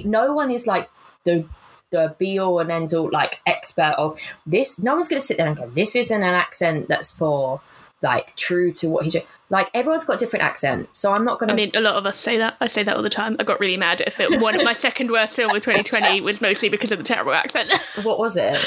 [0.05, 0.89] No one is like
[1.23, 1.45] the
[1.91, 4.77] the be all and end all like expert of this.
[4.79, 7.61] No one's going to sit there and go, "This isn't an accent that's for
[8.01, 11.39] like true to what he did." Like everyone's got a different accent, so I'm not
[11.39, 11.53] going to.
[11.53, 12.55] I mean, a lot of us say that.
[12.61, 13.35] I say that all the time.
[13.39, 16.39] I got really mad if it, one of my second worst film of 2020 was
[16.39, 17.71] mostly because of the terrible accent.
[18.03, 18.59] what was it?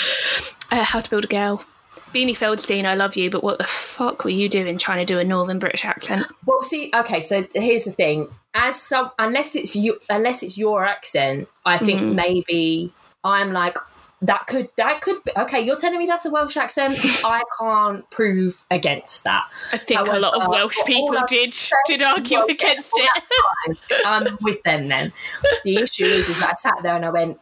[0.73, 1.65] uh, How to Build a Girl.
[2.13, 5.19] Beanie Feldstein, I love you, but what the fuck were you doing trying to do
[5.19, 6.27] a Northern British accent?
[6.45, 10.85] Well, see, okay, so here's the thing: as some, unless it's you, unless it's your
[10.85, 12.15] accent, I think Mm.
[12.15, 12.93] maybe
[13.25, 13.79] I'm like
[14.23, 15.61] that could that could be okay.
[15.61, 16.97] You're telling me that's a Welsh accent.
[17.25, 19.45] I can't prove against that.
[19.73, 21.53] I think a lot of Welsh people did
[21.87, 23.09] did argue well, against well,
[23.67, 24.03] it.
[24.07, 25.13] I'm with them then.
[25.65, 27.41] The issue is, is that I sat there and I went,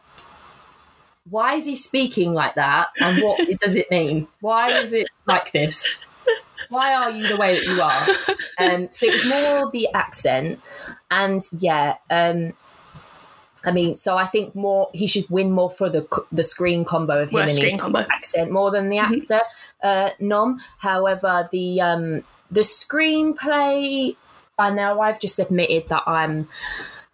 [1.29, 2.89] "Why is he speaking like that?
[2.99, 4.27] And what does it mean?
[4.39, 6.05] Why is it like this?"
[6.69, 8.35] Why are you the way that you are?
[8.59, 10.59] Um, so it was more the accent,
[11.09, 12.53] and yeah, um,
[13.63, 17.21] I mean, so I think more he should win more for the the screen combo
[17.21, 17.99] of him and his combo.
[17.99, 19.41] accent more than the actor
[19.83, 20.59] uh, nom.
[20.79, 24.15] However, the um, the screenplay,
[24.57, 26.47] I know I've just admitted that I'm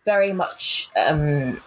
[0.06, 1.62] very much um,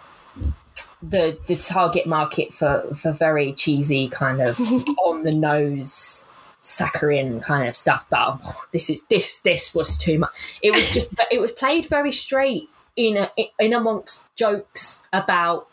[1.01, 4.59] the the target market for for very cheesy kind of
[5.05, 6.27] on the nose
[6.63, 10.29] saccharine kind of stuff but oh, this is this this was too much
[10.61, 15.67] it was just it was played very straight in a, in amongst jokes about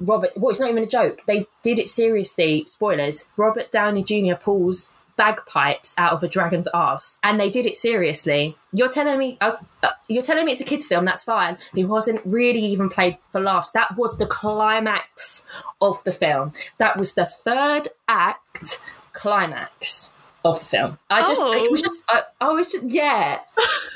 [0.00, 1.22] Robert well it's not even a joke.
[1.26, 3.30] They did it seriously spoilers.
[3.36, 4.34] Robert Downey Jr.
[4.34, 8.56] pulls bagpipes out of a dragon's ass and they did it seriously.
[8.72, 11.58] You're telling me uh, uh, you're telling me it's a kids film that's fine.
[11.74, 13.70] It wasn't really even played for laughs.
[13.70, 15.48] That was the climax
[15.80, 16.52] of the film.
[16.78, 20.13] That was the third act climax
[20.44, 21.84] of the film i just it was Oh.
[21.86, 23.40] just I, I was just yeah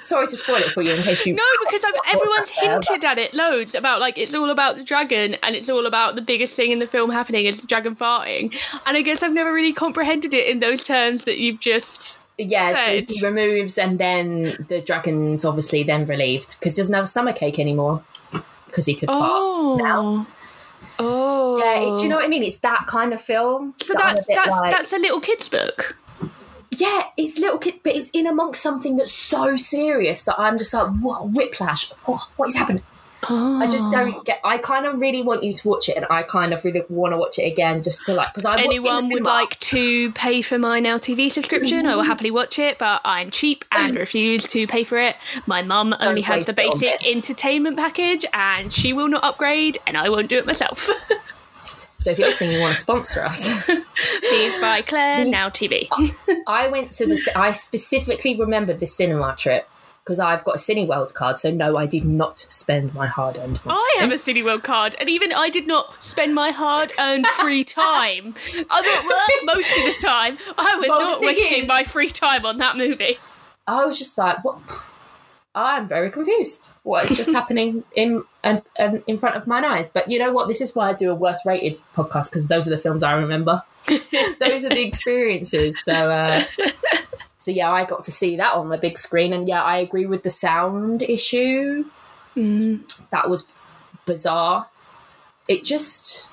[0.00, 3.18] sorry to spoil it for you in case you No, because I've, everyone's hinted at
[3.18, 6.56] it loads about like it's all about the dragon and it's all about the biggest
[6.56, 8.54] thing in the film happening is the dragon farting.
[8.86, 12.20] And I guess I've never really comprehended it in those terms that you've just.
[12.38, 17.04] yeah so he removes and then the dragon's obviously then relieved because he doesn't have
[17.04, 18.02] a stomach ache anymore
[18.66, 20.26] because he could fart now.
[20.98, 21.58] Oh.
[21.58, 22.10] yeah it- do you oh.
[22.10, 24.70] know what i mean it's that kind of film So that that's a that's like-
[24.72, 25.96] that's a little kid's book.
[26.78, 30.72] Yeah, it's little kid, but it's in amongst something that's so serious that I'm just
[30.72, 31.90] like, what whiplash?
[32.04, 32.82] What, what is happening?
[33.24, 33.90] I just ah.
[33.90, 34.40] don't get.
[34.44, 37.12] I kind of really want you to watch it, and I kind of really want
[37.12, 40.56] to watch it again, just to like because I Anyone would like to pay for
[40.56, 42.10] my Now TV subscription, I will mm-hmm.
[42.10, 45.16] happily watch it, but I'm cheap and refuse to pay for it.
[45.46, 50.10] My mum only has the basic entertainment package, and she will not upgrade, and I
[50.10, 50.88] won't do it myself.
[51.98, 53.48] So if you're listening, you want to sponsor us.
[53.66, 55.88] Please buy Claire Now TV.
[56.46, 57.18] I went to the.
[57.34, 59.68] I specifically remembered the cinema trip
[60.04, 61.40] because I've got a Cineworld card.
[61.40, 63.76] So no, I did not spend my hard-earned money.
[63.78, 68.34] I have a Cineworld card, and even I did not spend my hard-earned free time.
[68.70, 72.58] Well, most of the time, I was Well, not wasting is- my free time on
[72.58, 73.18] that movie.
[73.66, 74.58] I was just like, what?
[75.54, 76.64] I'm very confused.
[76.84, 79.88] What is just happening in um, um, in front of my eyes?
[79.88, 80.48] But you know what?
[80.48, 83.12] This is why I do a worst rated podcast because those are the films I
[83.12, 83.62] remember.
[83.86, 85.82] those are the experiences.
[85.82, 86.44] So, uh,
[87.36, 90.06] so yeah, I got to see that on the big screen, and yeah, I agree
[90.06, 91.84] with the sound issue.
[93.10, 93.50] That was
[94.06, 94.68] bizarre.
[95.48, 96.26] It just,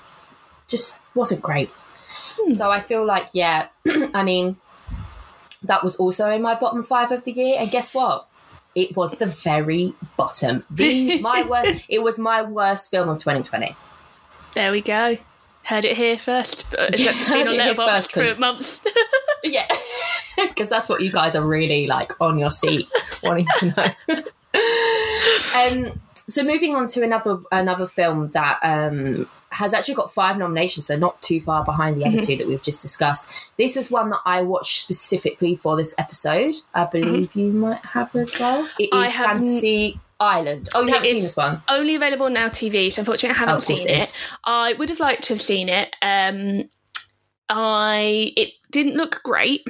[0.68, 1.72] just wasn't great.
[2.50, 3.70] So I feel like, yeah,
[4.14, 4.58] I mean,
[5.64, 7.58] that was also in my bottom five of the year.
[7.60, 8.28] And guess what?
[8.76, 10.66] It was the very bottom.
[10.70, 11.86] The my worst.
[11.90, 13.76] It was my worst film of 2020.
[14.54, 15.18] There we go.
[15.64, 16.70] Heard it here first.
[16.70, 18.82] But it's Yeah, been on Letterboxd for months.
[19.44, 19.68] Yeah,
[20.38, 22.88] because that's what you guys are really like on your seat,
[23.24, 24.24] wanting to know.
[25.56, 26.00] um.
[26.28, 30.96] So moving on to another another film that um, has actually got five nominations, so
[30.98, 32.26] not too far behind the other Mm-hmm.
[32.28, 33.32] two that we've just discussed.
[33.58, 36.56] This was one that I watched specifically for this episode.
[36.74, 38.68] I believe you might have as well.
[38.80, 39.24] It is Mm-hmm.
[39.24, 40.70] Fantasy Island.
[40.76, 41.62] Oh, you haven't seen this one?
[41.68, 44.18] Only available on Now TV, so unfortunately I haven't Oh, seen it it.
[44.46, 45.94] I would have liked to have seen it.
[46.02, 46.70] Um,
[47.50, 49.66] I it didn't look great,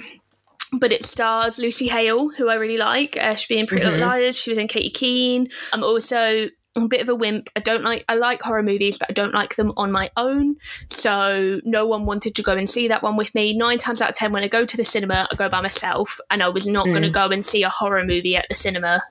[0.80, 3.18] but it stars Lucy Hale, who I really like.
[3.20, 3.92] Uh, she's in Pretty Mhm.
[3.92, 4.38] Little Liars.
[4.38, 5.50] She was in Katy Keene.
[5.74, 7.50] I'm also a bit of a wimp.
[7.56, 10.58] I don't like I like horror movies, but I don't like them on my own.
[10.90, 13.54] So no one wanted to go and see that one with me.
[13.58, 16.20] Nine times out of ten, when I go to the cinema, I go by myself,
[16.30, 17.14] and I was not going to Mm.
[17.14, 19.02] go and see a horror movie at the cinema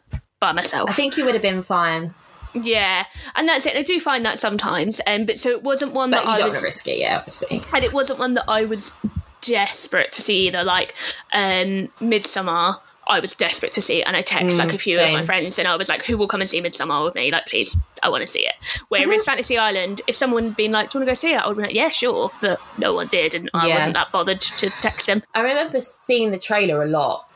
[0.40, 0.90] by myself.
[0.90, 2.12] I think you would have been fine,
[2.52, 3.76] Yeah, and that's it.
[3.76, 6.38] I do find that sometimes, um, but so it wasn't one but that you I
[6.38, 7.62] don't was, want to risk it, yeah, obviously.
[7.72, 8.94] and it wasn't one that I was
[9.40, 10.64] desperate to see either.
[10.64, 10.94] Like
[11.32, 12.76] um, Midsommar,
[13.06, 15.22] I was desperate to see it, and I text Mm, like a few of my
[15.22, 17.30] friends, and I was like, "Who will come and see Midsommar with me?
[17.30, 18.84] Like, please, I want to see it." Mm-hmm.
[18.88, 21.36] Whereas Fantasy Island, if someone had been like, "Do you want to go see it?"
[21.38, 23.74] I would be like, "Yeah, sure," but no one did, and I Yeah.
[23.74, 25.22] wasn't that bothered to text them.
[25.34, 27.26] I remember seeing the trailer a lot.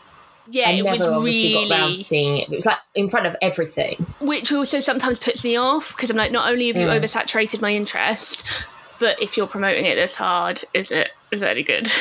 [0.51, 2.49] Yeah, I it never was really got round to seeing it.
[2.51, 4.07] It was like in front of everything.
[4.21, 6.99] which also sometimes puts me off because I'm like, not only have you Mm.
[7.03, 8.43] oversaturated my interest,
[8.99, 11.91] but if you're promoting it this hard, is it is it any good?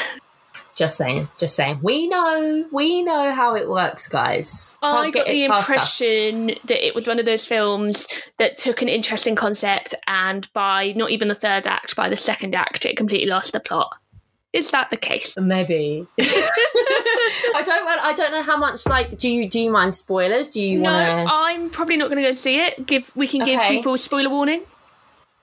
[0.78, 1.80] Just saying, just saying.
[1.82, 4.78] We know, we know how it works, guys.
[4.84, 6.02] I Can't got the past us.
[6.02, 8.08] impression that it was one of those films
[8.38, 12.54] that took an interesting concept and by not even the third act, by the second
[12.54, 13.92] act, it completely lost the plot.
[14.54, 15.36] Is that the case?
[15.38, 16.06] Maybe.
[16.20, 17.86] I don't.
[17.86, 18.86] want- I don't know how much.
[18.88, 20.50] Like, do you do you mind spoilers?
[20.50, 22.86] Do you No, want to I'm probably not going to go see it.
[22.86, 23.76] Give we can give Okay.
[23.78, 24.62] people spoiler warning.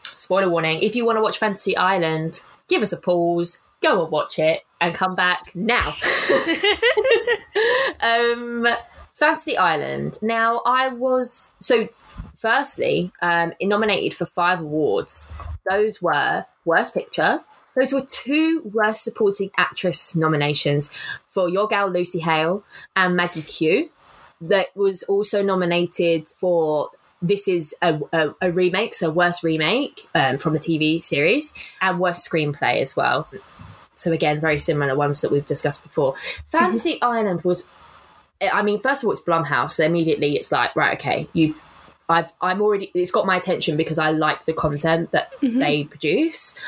[0.04, 0.80] spoiler warning?
[0.82, 3.60] If you want to watch Fantasy Island, give us a pause.
[3.84, 5.94] Go and watch it and come back now.
[8.00, 8.66] um,
[9.12, 10.18] Fantasy Island.
[10.22, 11.88] Now, I was so.
[12.34, 15.30] Firstly, um, nominated for five awards.
[15.68, 17.40] Those were Worst Picture.
[17.76, 20.90] Those were two Worst Supporting Actress nominations
[21.26, 22.64] for your gal Lucy Hale
[22.96, 23.90] and Maggie Q.
[24.40, 26.88] That was also nominated for.
[27.20, 31.98] This is a, a, a remake, so worst remake um, from a TV series, and
[31.98, 33.28] worst screenplay as well.
[33.96, 36.16] So again, very similar ones that we've discussed before.
[36.46, 37.04] Fantasy mm-hmm.
[37.04, 37.70] Island was
[38.40, 39.72] I mean, first of all, it's Blumhouse.
[39.72, 41.54] So immediately, it's like, right, okay, you,
[42.08, 42.90] I've, I'm already.
[42.94, 45.58] It's got my attention because I like the content that mm-hmm.
[45.58, 46.58] they produce.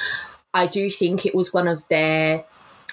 [0.54, 2.44] I do think it was one of their.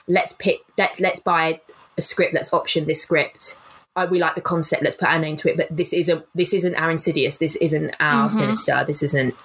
[0.08, 0.60] Let's pick.
[0.78, 1.62] Let's let's buy
[1.98, 2.34] a script.
[2.34, 3.60] Let's option this script.
[3.96, 4.84] I, we like the concept.
[4.84, 5.58] Let's put our name to it.
[5.58, 6.26] But this isn't.
[6.36, 7.38] This isn't our Insidious.
[7.38, 8.38] This isn't our mm-hmm.
[8.38, 8.84] Sinister.
[8.86, 9.36] This isn't.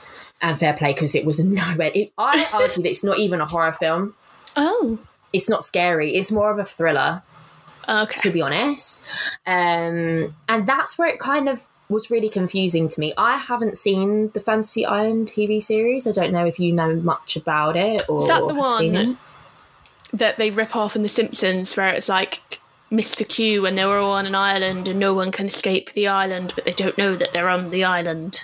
[0.41, 1.91] And fair play because it was nowhere.
[1.95, 4.15] It, I argue that it's not even a horror film.
[4.59, 4.99] Oh,
[5.33, 6.15] It's not scary.
[6.15, 7.23] It's more of a thriller
[7.89, 8.21] okay.
[8.21, 9.03] to be honest.
[9.47, 13.15] Um, and that's where it kind of was really confusing to me.
[13.17, 16.07] I haven't seen the Fantasy Island TV series.
[16.07, 19.19] I don't know if you know much about it or Is that the one
[20.13, 23.27] that they rip off in The Simpsons, where it's like Mr.
[23.27, 26.53] Q when they were all on an island and no one can escape the island,
[26.55, 28.41] but they don't know that they're on the island.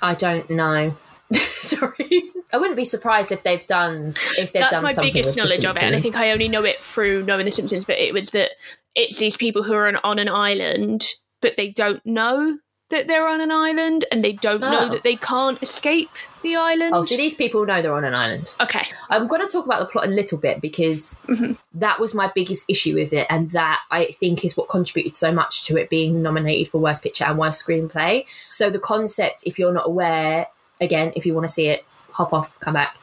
[0.00, 0.96] I don't know.
[1.32, 5.36] Sorry, I wouldn't be surprised if they've done if they've That's done my something biggest
[5.36, 7.84] knowledge of it, and I think I only know it through knowing The Simpsons.
[7.84, 8.50] But it was that
[8.94, 11.04] it's these people who are on, on an island,
[11.40, 12.58] but they don't know
[12.90, 14.88] that they're on an island, and they don't know Oh.
[14.90, 16.10] that they can't escape
[16.42, 16.94] the island.
[16.94, 18.54] Oh, so these people know they're on an island.
[18.60, 21.56] okay, I'm going to talk about the plot a little bit because Mhm.
[21.72, 25.32] that was my biggest issue with it, and that I think is what contributed so
[25.32, 28.26] much to it being nominated for Worst Picture and Worst Screenplay.
[28.46, 30.48] So, the concept, if you're not aware,
[30.78, 32.96] again, if you want to see it, hop off, come back.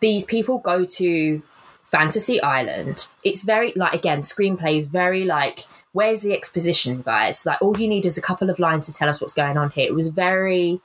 [0.00, 1.42] These people go to
[1.84, 3.06] Fantasy Island.
[3.22, 7.44] It's very, like, again, screenplay is very like, where's the exposition, guys?
[7.44, 9.70] Like, all you need is a couple of lines to tell us what's going on
[9.70, 9.86] here.
[9.86, 10.80] It was very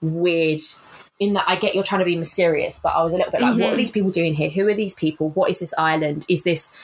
[0.00, 0.60] weird
[1.18, 3.42] in that I get you're trying to be mysterious, but I was a little bit
[3.42, 3.76] like, what are Mhm.
[3.76, 4.48] these people doing here?
[4.48, 5.28] Who are these people?
[5.30, 6.24] What is this island?
[6.30, 6.74] Is this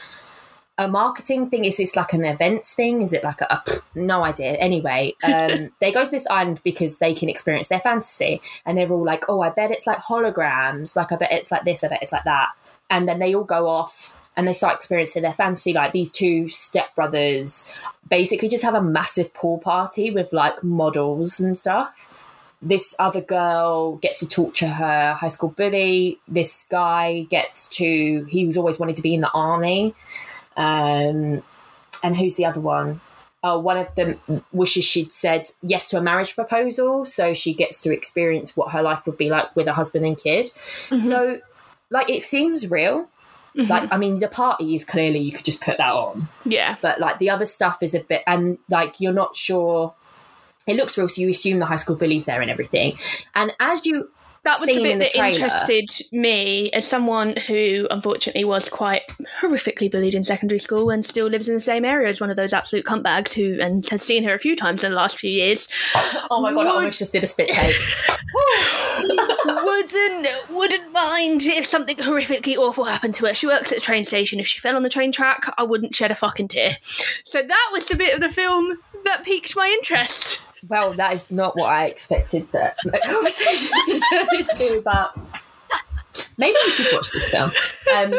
[0.78, 1.64] a marketing thing?
[1.64, 3.02] Is this like an events thing?
[3.02, 3.62] Is it like a, a
[3.94, 4.52] no idea?
[4.52, 8.90] Anyway, um, they go to this island because they can experience their fantasy, and they're
[8.90, 10.96] all like, oh, I bet it's like holograms.
[10.96, 11.82] Like I bet it's like this.
[11.82, 12.50] I bet it's like that.
[12.90, 15.72] And then they all go off and they start experiencing their fantasy.
[15.72, 17.74] Like these two stepbrothers
[18.08, 22.12] basically just have a massive pool party with like models and stuff
[22.62, 26.18] this other girl gets to talk to her high school bully.
[26.26, 29.94] This guy gets to, he was always wanting to be in the army.
[30.56, 31.42] Um,
[32.02, 33.00] and who's the other one?
[33.42, 34.18] Oh, one of them
[34.52, 37.04] wishes she'd said yes to a marriage proposal.
[37.04, 40.18] So she gets to experience what her life would be like with a husband and
[40.18, 40.50] kid.
[40.88, 41.08] Mhm.
[41.08, 41.40] So,
[41.90, 43.08] like, it seems real.
[43.56, 43.68] Mhm.
[43.68, 47.00] Like, I mean, the party is clearly you could just put that on yeah, but
[47.00, 49.94] like the other stuff is a bit and like you're not sure
[50.66, 52.98] it looks real, so you assume the high school bullies there and everything.
[53.34, 54.10] And as you
[54.46, 59.02] that was the bit the that interested me as someone who unfortunately was quite
[59.40, 62.36] horrifically bullied in secondary school and still lives in the same area as one of
[62.36, 65.30] those absolute cuntbags who and has seen her a few times in the last few
[65.30, 65.68] years.
[66.28, 67.74] Oh my god, I Would- almost just did a spit take.
[69.46, 73.34] wouldn't wouldn't mind if something horrifically awful happened to her.
[73.34, 74.40] She works at the train station.
[74.40, 76.78] If she fell on the train track, I wouldn't shed a fucking tear.
[76.80, 80.45] So that was the bit of the film that piqued my interest.
[80.68, 85.16] Well, that is not what I expected the the conversation to turn into, but
[86.38, 87.50] maybe we should watch this film.
[87.94, 88.14] Um,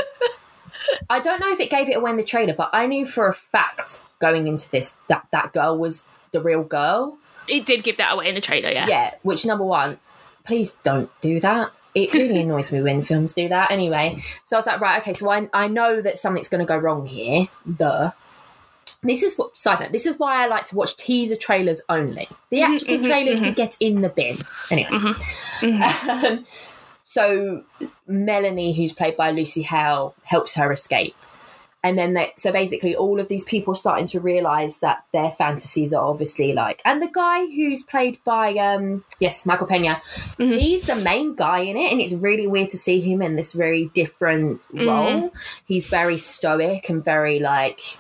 [1.10, 3.28] I don't know if it gave it away in the trailer, but I knew for
[3.28, 7.18] a fact going into this that that girl was the real girl.
[7.48, 8.88] It did give that away in the trailer, yeah.
[8.88, 10.00] Yeah, which number one,
[10.44, 11.72] please don't do that.
[11.96, 13.72] It really annoys me when films do that.
[13.72, 16.66] Anyway, so I was like, right, okay, so I, I know that something's going to
[16.66, 17.48] go wrong here.
[17.78, 18.12] Duh.
[19.04, 19.91] This is what side note.
[19.91, 22.28] This is why I like to watch teaser trailers only.
[22.50, 23.54] The mm-hmm, actual mm-hmm, trailers could mm-hmm.
[23.54, 24.38] get in the bin.
[24.72, 25.16] Anyway,
[25.62, 26.45] Um,
[27.04, 27.64] so
[28.08, 31.16] Melanie, who's played by Lucy Hale, helps her escape,
[31.84, 35.93] and then they, so basically all of these people starting to realize that their fantasies
[35.93, 40.02] are obviously like, and the guy who's played by um yes Michael Pena,
[40.38, 43.54] he's the main guy in it, and it's really weird to see him in this
[43.54, 44.88] very different mm.
[44.88, 45.32] role.
[45.66, 47.98] He's very stoic and very like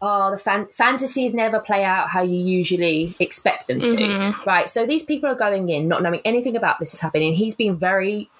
[0.00, 3.88] oh, the fan- fantasies never play out how you usually expect them to.
[3.88, 4.48] Mm-hmm.
[4.48, 4.68] Right.
[4.68, 7.34] So these people are going in not knowing anything about this is happening.
[7.34, 8.30] He's being very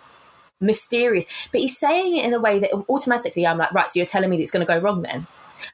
[0.60, 4.06] mysterious, but he's saying it in a way that automatically I'm like, right, so you're
[4.06, 5.26] telling me that it's going to go wrong then?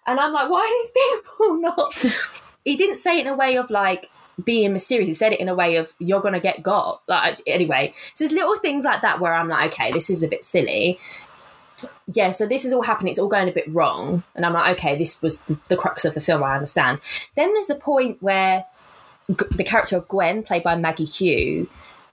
[0.06, 2.34] And I'm like, why are these people not?
[2.64, 4.10] he didn't say it in a way of like,
[4.42, 5.08] being mysterious.
[5.08, 7.02] He said it in a way of you're gonna get got.
[7.06, 10.28] Like anyway, so there's little things like that where I'm like, okay, this is a
[10.28, 10.98] bit silly
[12.12, 13.10] yeah, so this is all happening.
[13.10, 16.04] It's all going a bit wrong, and I'm like, okay, this was the, the crux
[16.04, 16.42] of the film.
[16.42, 17.00] I understand.
[17.36, 18.64] Then there's a point where
[19.28, 21.68] G- the character of Gwen, played by Maggie Q,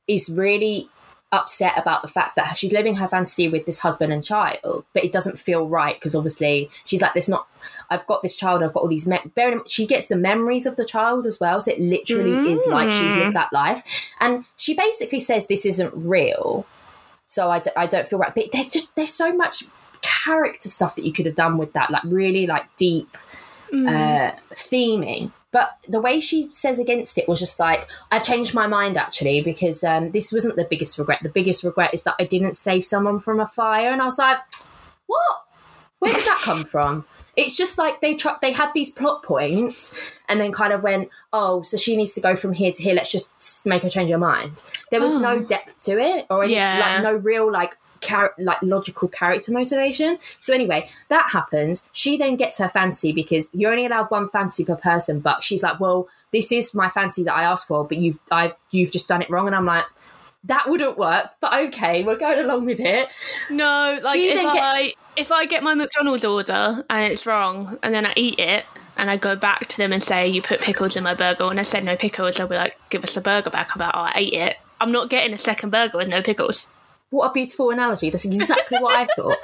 [0.08, 0.90] is really
[1.34, 5.04] upset about the fact that she's living her fantasy with this husband and child, but
[5.04, 7.48] it doesn't feel right because obviously she's like, "This not."
[7.90, 8.64] I've got this child.
[8.64, 9.08] I've got all these.
[9.08, 12.52] Me- bearing in- she gets the memories of the child as well, so it literally
[12.52, 13.34] is like she's lived mm.
[13.34, 13.84] that life.
[14.20, 16.66] And she basically says this isn't real
[17.32, 18.36] so I, d- I don't feel right.
[18.36, 19.64] But there's just there's so much
[20.02, 23.18] character stuff that you could have done with that, like really like deep
[23.72, 25.32] uh, theming.
[25.52, 29.42] But the way she says against it was just like I've changed my mind actually
[29.42, 31.20] because um, this wasn't the biggest regret.
[31.24, 34.18] The biggest regret is that I didn't save someone from a fire, and I was
[34.18, 34.40] like,
[35.08, 35.46] what?
[36.00, 37.06] Where did that come from?
[37.36, 41.10] It's just like they tr- they had these plot points and then kind of went,
[41.32, 42.94] oh, so she needs to go from here to here.
[42.94, 44.64] Let's just make her change her mind.
[44.92, 45.40] There was no oh.
[45.40, 46.80] depth to it, or any, Yeah.
[46.80, 50.18] like no real like char- like logical character motivation.
[50.42, 51.90] So anyway, that happens.
[51.94, 55.22] She then gets her fancy because you're only allowed one fancy per person.
[55.22, 58.56] But she's like, well, this is my fancy that I asked for, but you've I've
[58.72, 59.86] you've just done it wrong, and I'm like.
[60.46, 63.10] That wouldn't work, but okay, we're going along with it.
[63.52, 67.26] No, like She if then gets- I if I get my McDonald's order and it's
[67.26, 68.66] wrong, and then I eat it,
[68.98, 71.60] and I go back to them and say you put pickles in my burger, and
[71.60, 73.72] I said no pickles, they'll be like, give us the burger back.
[73.74, 74.58] I'm like, oh, I ate it.
[74.80, 76.70] I'm not getting a second burger with no pickles.
[77.10, 78.10] What a beautiful analogy.
[78.10, 79.38] That's exactly what I thought.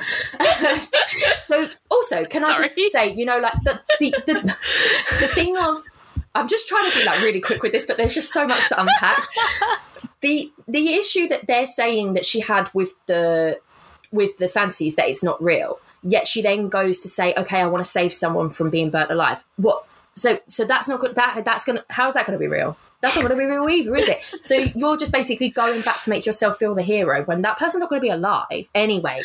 [1.47, 4.57] so, also, can I just say, you know, like the, the the
[5.20, 5.84] the thing of,
[6.34, 8.70] I'm just trying to be like really quick with this, but there's just so much
[8.70, 9.28] to unpack.
[10.22, 13.59] the The issue that they're saying that she had with the
[14.12, 15.80] with the fancies that it's not real.
[16.03, 19.12] Yet she then goes to say, "Okay, I want to save someone from being burnt
[19.12, 19.86] alive." What?
[20.16, 21.16] So, so that's not good.
[21.16, 21.84] That that's gonna.
[21.89, 22.78] How's that going to be real?
[23.01, 24.24] That's not going to be real either, is it?
[24.43, 27.82] So you're just basically going back to make yourself feel the hero when that person's
[27.82, 29.20] not going to be alive anyway.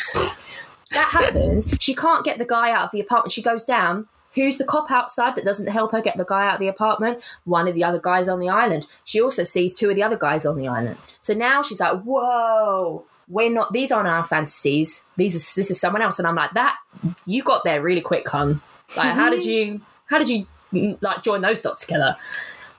[0.91, 1.73] That happens.
[1.79, 3.31] She can't get the guy out of the apartment.
[3.31, 4.07] She goes down.
[4.35, 7.23] Who's the cop outside that doesn't help her get the guy out of the apartment?
[7.45, 8.87] One of the other guys on the island.
[9.03, 10.97] She also sees two of the other guys on the island.
[11.21, 13.73] So now she's like, "Whoa, we're not.
[13.73, 15.05] These aren't our fantasies.
[15.17, 16.77] These is this is someone else." And I'm like, "That
[17.25, 18.61] you got there really quick, hun.
[18.95, 19.81] Like, how did you?
[20.07, 22.15] How did you mm, like join those dots together?"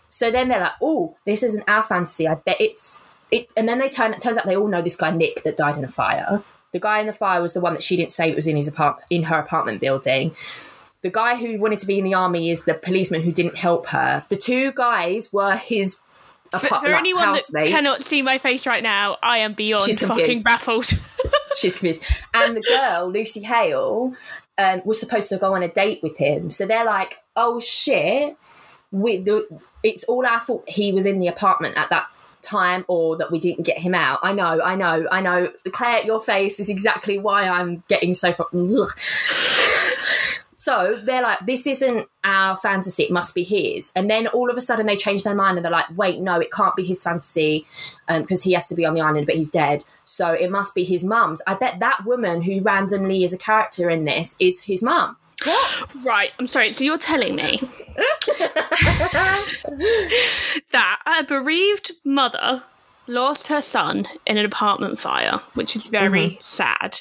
[0.09, 2.28] So then they're like, "Oh, this isn't our fantasy.
[2.28, 4.14] I bet it's it." And then they turn.
[4.14, 6.42] It turns out they all know this guy Nick that died in a fire.
[6.72, 8.68] The guy in the fire was the one that she didn't say was in his
[8.68, 10.34] apart in her apartment building.
[11.03, 13.86] The guy who wanted to be in the army is the policeman who didn't help
[13.88, 14.24] her.
[14.28, 15.99] The two guys were his.
[16.61, 19.85] For, apart- for like, anyone that cannot see my face right now, I am beyond
[19.85, 20.87] She's fucking baffled.
[21.57, 22.05] she's confused.
[22.33, 24.15] And the girl, Lucy Hale,
[24.59, 26.51] um, was supposed to go on a date with him.
[26.51, 28.37] So they're like, "Oh shit,
[28.91, 29.47] we the,
[29.83, 30.69] it's all our fault.
[30.69, 32.07] He was in the apartment at that
[32.43, 35.53] time, or that we didn't get him out." I know, I know, I know.
[35.73, 38.29] Claire, your face is exactly why I'm getting so.
[38.31, 38.89] Ugh.
[40.65, 43.93] So they're like, this isn't our fantasy, it must be his.
[43.95, 46.41] And then all of a sudden they change their mind and they're like, wait, no,
[46.41, 47.67] it can't be his fantasy
[48.09, 49.85] because um, he has to be on the island, but he's dead.
[50.05, 51.43] So it must be his mum's.
[51.47, 55.19] I bet that woman who randomly is a character in this is his mum.
[55.45, 55.91] What?
[56.03, 56.73] Right, I'm sorry.
[56.73, 57.61] So you're telling me
[60.73, 62.62] that a bereaved mother
[63.07, 66.41] lost her son in an apartment fire, which is very mm-hmm.
[66.41, 67.01] sad.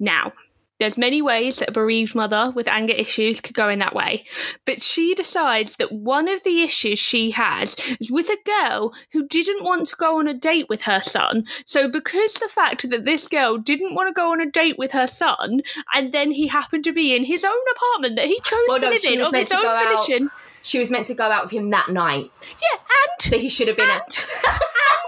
[0.00, 0.32] Now,
[0.78, 4.24] there's many ways that a bereaved mother with anger issues could go in that way.
[4.64, 9.26] But she decides that one of the issues she has is with a girl who
[9.26, 11.46] didn't want to go on a date with her son.
[11.64, 14.92] So because the fact that this girl didn't want to go on a date with
[14.92, 15.62] her son,
[15.94, 18.86] and then he happened to be in his own apartment that he chose well, to
[18.86, 20.30] no, live in of his own volition.
[20.66, 22.30] She was meant to go out with him that night.
[22.60, 23.88] Yeah, and so he should have been.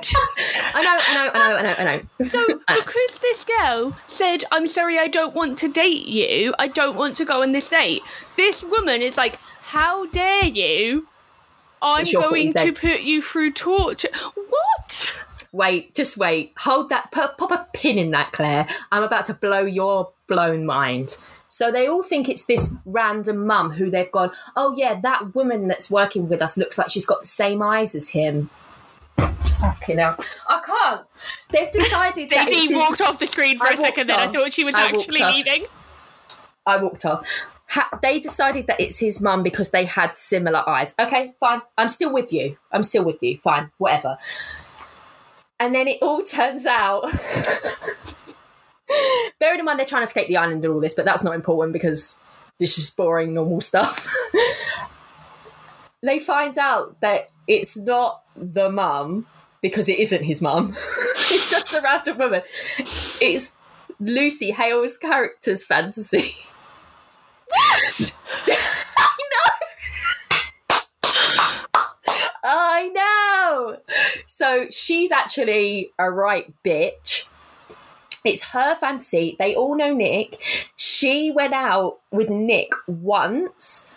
[0.01, 2.25] And, I know, I know, I know, I know, I know.
[2.25, 2.75] So uh.
[2.77, 6.55] because this girl said, "I'm sorry, I don't want to date you.
[6.59, 8.03] I don't want to go on this date,"
[8.37, 11.09] this woman is like, "How dare you?
[11.83, 15.17] I'm going to put you through torture." What?
[15.51, 16.53] Wait, just wait.
[16.59, 17.11] Hold that.
[17.11, 18.69] Pop a pin in that, Claire.
[18.93, 21.17] I'm about to blow your blown mind.
[21.59, 25.67] So they all think it's this random mum who they've gone, oh yeah, that woman
[25.67, 28.49] that's working with us looks like she's got the same eyes as him.
[29.17, 30.17] Fucking hell.
[30.49, 31.07] I can't.
[31.51, 32.47] They've decided that.
[32.47, 34.21] Daisy walked off the screen for I a second then.
[34.21, 35.67] I thought she was I actually leaving.
[36.65, 37.27] I walked off.
[37.71, 40.95] Ha- they decided that it's his mum because they had similar eyes.
[40.97, 41.63] Okay, fine.
[41.77, 42.57] I'm still with you.
[42.71, 43.37] I'm still with you.
[43.39, 44.17] Fine, whatever.
[45.59, 47.11] And then it all turns out.
[49.39, 51.35] Bearing in mind they're trying to escape the island and all this, but that's not
[51.35, 52.17] important because
[52.59, 54.07] this is boring, normal stuff.
[56.03, 59.27] they find out that it's not the mum
[59.61, 60.75] because it isn't his mum.
[61.31, 62.43] it's just a random woman.
[63.21, 63.57] It's
[64.01, 66.35] Lucy Hale's character's fantasy.
[67.49, 68.15] What?
[68.99, 69.69] I know.
[72.45, 73.79] I know.
[74.27, 77.29] So she's actually a right bitch.
[78.25, 79.37] It's her fantasy.
[79.39, 80.41] They all know Nick.
[80.77, 83.89] She went out with Nick once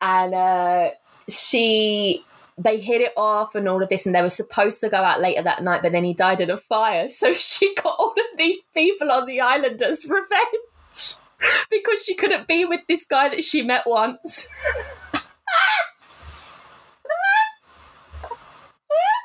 [0.00, 0.90] and uh,
[1.28, 2.24] she
[2.56, 5.20] they hit it off and all of this, and they were supposed to go out
[5.20, 7.08] later that night, but then he died in a fire.
[7.08, 11.14] So she got all of these people on the island as revenge
[11.70, 14.48] because she couldn't be with this guy that she met once.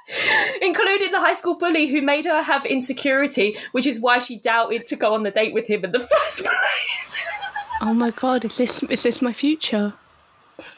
[0.62, 4.86] Including the high school bully who made her have insecurity, which is why she doubted
[4.86, 7.18] to go on the date with him in the first place.
[7.82, 9.94] oh my god, is this is this my future?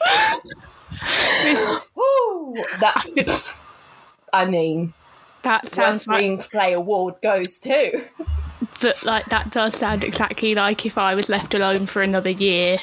[2.80, 3.58] that
[4.32, 4.92] I mean,
[5.42, 8.04] that sounds like screenplay award goes to.
[8.80, 12.78] But like that does sound exactly like if I was left alone for another year,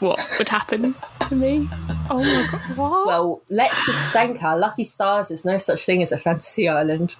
[0.00, 1.68] what would happen to me?
[2.10, 2.76] Oh my god!
[2.76, 3.06] What?
[3.06, 5.28] Well, let's just thank our lucky stars.
[5.28, 7.16] There's no such thing as a fantasy island.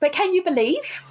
[0.00, 1.04] But can you believe?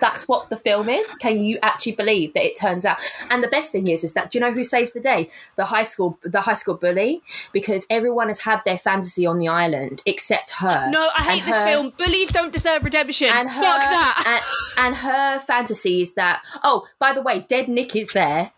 [0.00, 1.14] that's what the film is.
[1.16, 2.98] Can you actually believe that it turns out?
[3.30, 5.30] And the best thing is, is that do you know who saves the day?
[5.56, 7.22] The high school, the high school bully,
[7.52, 10.90] because everyone has had their fantasy on the island except her.
[10.90, 11.92] No, I hate and this her, film.
[11.96, 13.28] Bullies don't deserve redemption.
[13.32, 14.42] And her, Fuck that.
[14.76, 16.42] And, and, her fantasy is that.
[16.62, 18.52] Oh, by the way, dead Nick is there.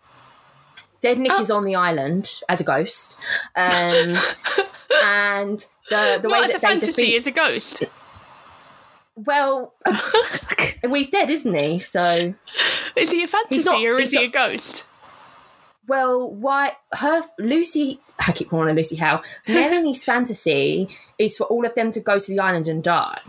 [1.01, 1.41] Dead Nick oh.
[1.41, 3.17] is on the island as a ghost,
[3.55, 3.69] um,
[5.03, 7.83] and the the Not way that a fantasy defeat, is a ghost.
[9.15, 9.73] Well,
[10.83, 11.79] well, he's dead, isn't he?
[11.79, 12.33] So
[12.95, 14.87] is he a fantasy not, or is he not, a ghost?
[15.87, 17.99] Well, why her Lucy?
[18.25, 19.23] I keep calling her Lucy Hale.
[19.47, 20.87] Melanie's fantasy
[21.17, 23.19] is for all of them to go to the island and die.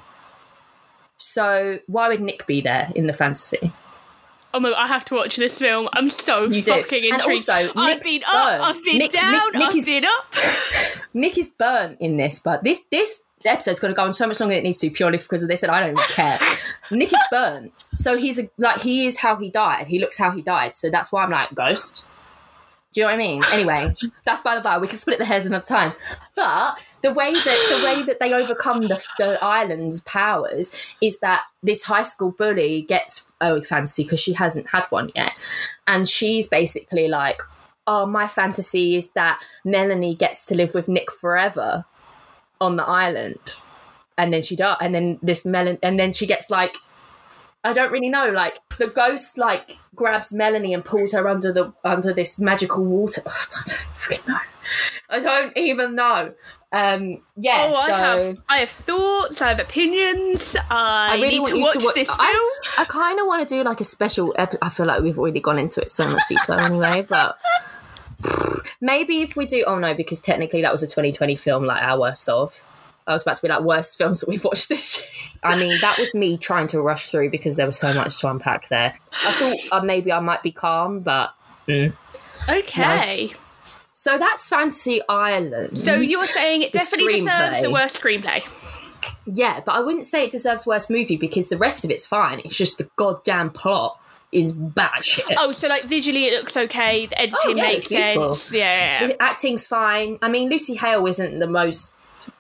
[1.17, 3.73] So why would Nick be there in the fantasy?
[4.55, 4.73] Oh my!
[4.73, 5.89] I have to watch this film.
[5.93, 7.09] I'm so you fucking do.
[7.09, 7.49] intrigued.
[7.49, 10.35] And also, I've been up, I've been Nick, down, Nick, Nick I've is, been up.
[11.15, 14.41] Nick is burnt in this, but this this episode's going to go on so much
[14.41, 16.39] longer than it needs to purely because of this, and I don't even care.
[16.91, 19.87] Nick is burnt, so he's a, like he is how he died.
[19.87, 22.05] He looks how he died, so that's why I'm like ghost.
[22.93, 23.43] Do you know what I mean?
[23.53, 24.79] Anyway, that's by the by.
[24.79, 25.93] We can split the hairs another time.
[26.37, 31.43] But the way that the way that they overcome the, the island's powers is that
[31.63, 35.33] this high school bully gets oh fantasy because she hasn't had one yet,
[35.87, 37.41] and she's basically like,
[37.87, 41.85] oh, my fantasy is that Melanie gets to live with Nick forever
[42.61, 43.57] on the island
[44.17, 46.77] and then she does and then this melon and then she gets like
[47.65, 48.29] I don't really know.
[48.31, 53.23] Like the ghost, like grabs Melanie and pulls her under the under this magical water.
[53.27, 54.39] I don't freaking know.
[55.09, 56.35] I don't even know.
[56.73, 57.71] Um, yeah.
[57.71, 59.43] Oh, so I have I have thoughts.
[59.43, 60.57] I have opinions.
[60.71, 62.19] I, I really need to watch to wa- this film.
[62.21, 64.35] I, I kind of want to do like a special.
[64.39, 67.37] Epi- I feel like we've already gone into it so much detail anyway, but
[68.81, 72.01] Maybe if we do, oh no, because technically that was a 2020 film, like our
[72.01, 72.67] worst of.
[73.07, 75.41] I was about to be like worst films that we've watched this year.
[75.43, 78.29] I mean, that was me trying to rush through because there was so much to
[78.29, 78.95] unpack there.
[79.25, 81.35] I thought uh, maybe I might be calm, but
[81.67, 81.93] mm.
[82.49, 83.33] Okay.
[84.03, 85.79] So that's Fantasy Island.
[85.79, 88.45] So you're saying it definitely deserves the worst screenplay.
[89.27, 92.41] yeah, but I wouldn't say it deserves worst movie because the rest of it's fine.
[92.45, 93.97] It's just the goddamn plot
[94.33, 95.25] is bad shit.
[95.39, 97.07] Oh, so like visually it looks okay.
[97.07, 98.53] The editing Oh, yeah, makes sense.
[98.53, 100.19] Yeah, yeah, acting's fine.
[100.21, 101.95] I mean, Lucy Hale isn't the most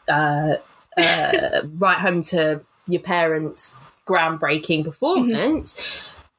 [0.08, 0.56] uh,
[0.96, 5.80] uh, right home to your parents' groundbreaking performance,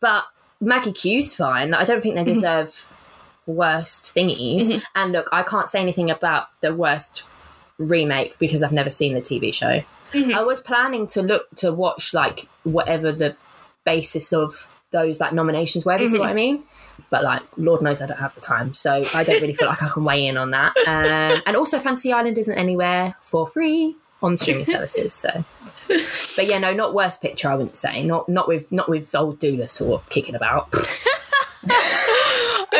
[0.02, 0.26] but
[0.60, 1.74] Maggie Q's fine.
[1.74, 2.90] I don't think they deserve
[3.46, 4.64] worst thingies.
[4.64, 4.80] Mm-hmm.
[4.96, 7.24] And look, I can't say anything about the worst
[7.78, 9.84] remake because I've never seen the TV show.
[10.12, 10.34] Mm-hmm.
[10.36, 13.36] I was planning to look to watch like whatever the
[13.84, 15.98] basis of those like nominations were.
[15.98, 16.32] Do you see what mm-hmm.
[16.32, 16.64] I mean?
[17.10, 19.82] But like, Lord knows I don't have the time, so I don't really feel like
[19.82, 20.76] I can weigh in on that.
[20.78, 25.14] Um, and also, Fantasy Island isn't anywhere for free on streaming services.
[25.14, 25.44] So,
[25.88, 27.50] but yeah, no, not worst picture.
[27.50, 30.74] I wouldn't say not not with not with old Dolittle or kicking about.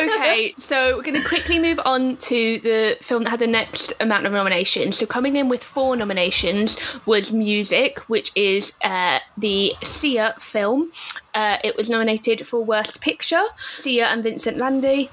[0.04, 3.94] okay, so we're going to quickly move on to the film that had the next
[4.00, 4.98] amount of nominations.
[4.98, 10.92] So coming in with four nominations was Music, which is uh, the Sia film.
[11.34, 13.44] Uh, it was nominated for Worst Picture,
[13.74, 15.10] Sia and Vincent Landay.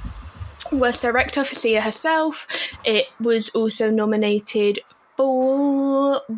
[0.72, 2.47] Worst Director for Sia herself.
[2.84, 4.80] It was also nominated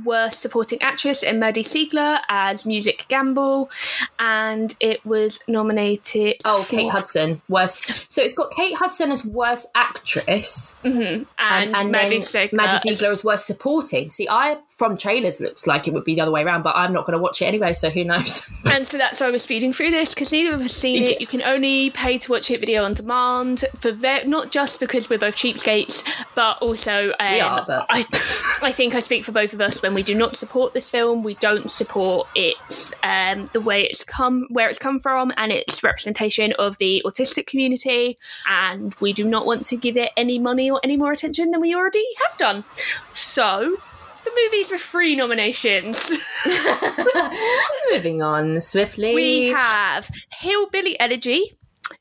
[0.05, 3.71] Worst Supporting Actress in Maddie Ziegler as Music Gamble,
[4.19, 6.37] and it was nominated.
[6.45, 8.13] Oh, Kate Hudson, worst.
[8.13, 12.49] So it's got Kate Hudson as worst actress, and, and Maddie then Ziegler.
[12.57, 14.11] Maddie as- Ziegler as worst supporting.
[14.11, 16.93] See, I from trailers looks like it would be the other way around, but I'm
[16.93, 18.49] not going to watch it anyway, so who knows?
[18.73, 21.21] And so that's why I was speeding through this because neither of us seen it.
[21.21, 25.11] You can only pay to watch it video on demand for ve- not just because
[25.11, 26.03] we're both cheapskates,
[26.35, 27.99] but also um, We are, but- I
[28.63, 31.23] I think I speak for both of us when we do not support this film.
[31.23, 35.83] We don't support its um, the way it's come where it's come from and its
[35.83, 38.19] representation of the autistic community,
[38.49, 41.61] and we do not want to give it any money or any more attention than
[41.61, 42.65] we already have done.
[43.13, 43.77] So.
[44.25, 46.17] The movies with free nominations.
[47.93, 49.17] Moving on swiftly.
[49.17, 51.57] We have Hillbilly Elegy,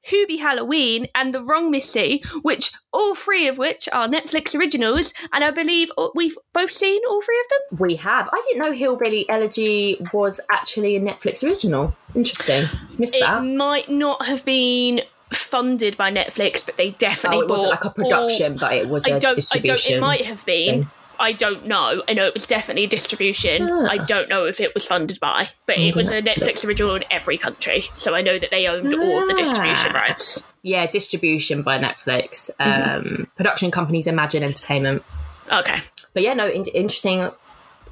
[0.08, 5.44] Hubie Halloween, and The Wrong Missy, which all three of which are Netflix originals, and
[5.44, 7.80] I believe we've both seen all three of them.
[7.88, 8.28] We have.
[8.32, 11.96] I didn't know Hillbilly Elegy was actually a Netflix original.
[12.16, 12.66] Interesting.
[12.98, 13.44] Missed It that.
[13.46, 15.02] might not have been
[15.34, 18.90] funded by Netflix, but they definitely Oh, it wasn't bought like a production, but it
[18.90, 19.40] was all- a I don't.
[19.56, 19.88] I don't.
[19.88, 20.66] It might have been.
[20.84, 20.90] thing.
[21.22, 22.04] I don't know.
[22.10, 23.70] I know it was definitely a distribution.
[23.72, 23.88] Ah.
[23.90, 27.04] I don't know if it was funded by, but it was a Netflix original in
[27.12, 27.84] every country.
[27.96, 30.00] So I know that they owned all of the distribution Ah.
[30.00, 30.46] rights.
[30.64, 32.50] Yeah, distribution by Netflix.
[32.60, 33.08] Mm-hmm.
[33.22, 35.04] Um, production companies Imagine Entertainment.
[35.52, 35.80] Okay.
[36.14, 37.30] But yeah, no, in- interesting.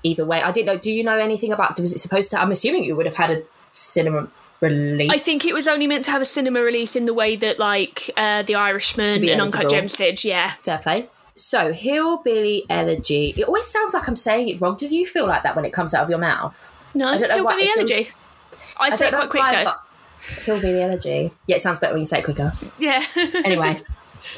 [0.04, 0.78] Either way, I didn't know.
[0.78, 1.80] Do you know anything about?
[1.80, 2.40] Was it supposed to?
[2.42, 3.42] I'm assuming you would have had a
[3.74, 4.28] cinema
[4.62, 5.10] release.
[5.12, 7.60] I think it was only meant to have a cinema release in the way that
[7.60, 9.70] like uh, The Irishman and Uncut.
[9.70, 10.24] Gems did.
[10.24, 10.54] Yeah.
[10.62, 11.10] fair play.
[11.40, 13.34] So hillbilly elegy.
[13.38, 14.76] It always sounds like I'm saying it wrong.
[14.76, 16.56] Does you feel like that when it comes out of your mouth?
[16.94, 18.12] No, I don't know why Hillbilly it feels- Elegy.
[18.78, 19.74] I, say it quite quick why, though.
[20.44, 21.32] Hillbilly elegy.
[21.48, 22.54] Yeah, it sounds better when you say it quicker.
[22.78, 23.06] Yeah.
[23.46, 23.80] Anyway,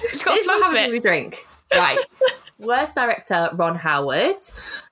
[0.04, 1.46] it's got this is what happens we drink.
[1.74, 2.00] Right.
[2.60, 4.36] Worst director Ron Howard,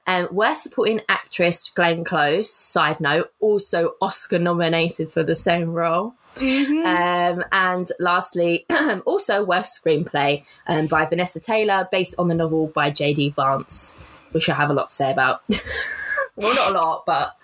[0.08, 2.52] um, worst supporting actress Glenn Close.
[2.52, 6.16] Side note, also Oscar nominated for the same role.
[6.40, 6.86] Mm-hmm.
[6.86, 8.66] Um, and lastly,
[9.06, 13.32] also worst screenplay um, by Vanessa Taylor, based on the novel by J.D.
[13.32, 14.00] Vance,
[14.32, 15.42] which I have a lot to say about.
[16.36, 17.36] well, not a lot, but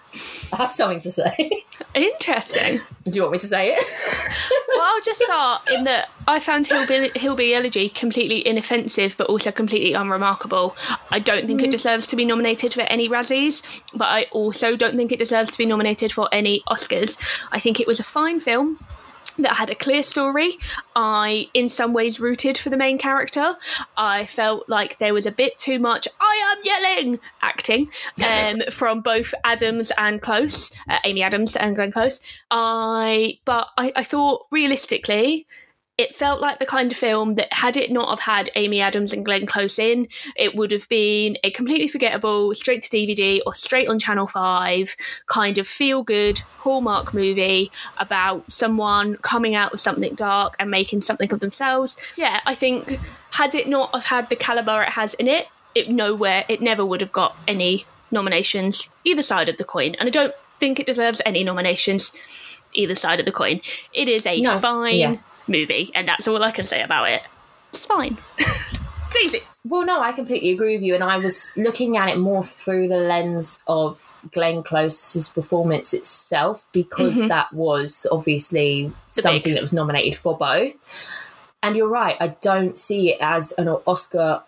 [0.53, 1.65] I have something to say.
[1.93, 2.79] Interesting.
[3.03, 3.83] Do you want me to say it?
[4.69, 9.51] well, I'll just start in that I found Hillbilly, Hillbilly Elegy completely inoffensive, but also
[9.51, 10.75] completely unremarkable.
[11.11, 11.71] I don't think it mm-hmm.
[11.71, 15.57] deserves to be nominated for any Razzies, but I also don't think it deserves to
[15.57, 17.17] be nominated for any Oscars.
[17.51, 18.79] I think it was a fine film.
[19.37, 20.57] That had a clear story.
[20.95, 23.55] I, in some ways, rooted for the main character.
[23.97, 27.89] I felt like there was a bit too much "I am yelling" acting
[28.29, 32.21] um, from both Adams and Close, uh, Amy Adams and Glenn Close.
[32.49, 35.47] I, but I, I thought realistically,
[35.97, 39.13] it felt like the kind of film that had it not have had Amy Adams
[39.13, 43.53] and Glenn Close in, it would have been a completely forgettable, straight to DVD or
[43.53, 44.95] straight on Channel 5
[45.27, 50.99] kind of feel good Hallmark movie about someone coming out of something dark and making
[51.01, 51.97] something of themselves.
[52.17, 52.99] Yeah, I think
[53.31, 56.85] had it not have had the caliber it has in it, it nowhere it never
[56.85, 59.95] would have got any nominations either side of the coin.
[59.95, 62.11] And I don't think it deserves any nominations
[62.73, 63.61] either side of the coin.
[63.93, 65.15] It is a No, fine yeah.
[65.47, 67.21] Movie, and that's all I can say about it.
[67.69, 68.17] It's fine.
[69.13, 69.41] Daisy.
[69.63, 70.93] Well, no, I completely agree with you.
[70.95, 76.67] And I was looking at it more through the lens of Glenn Close's performance itself,
[76.73, 77.29] because Mhm.
[77.29, 80.73] that was obviously The something big- that was nominated for both.
[81.63, 84.43] And you're right, I don't see it as an Oscar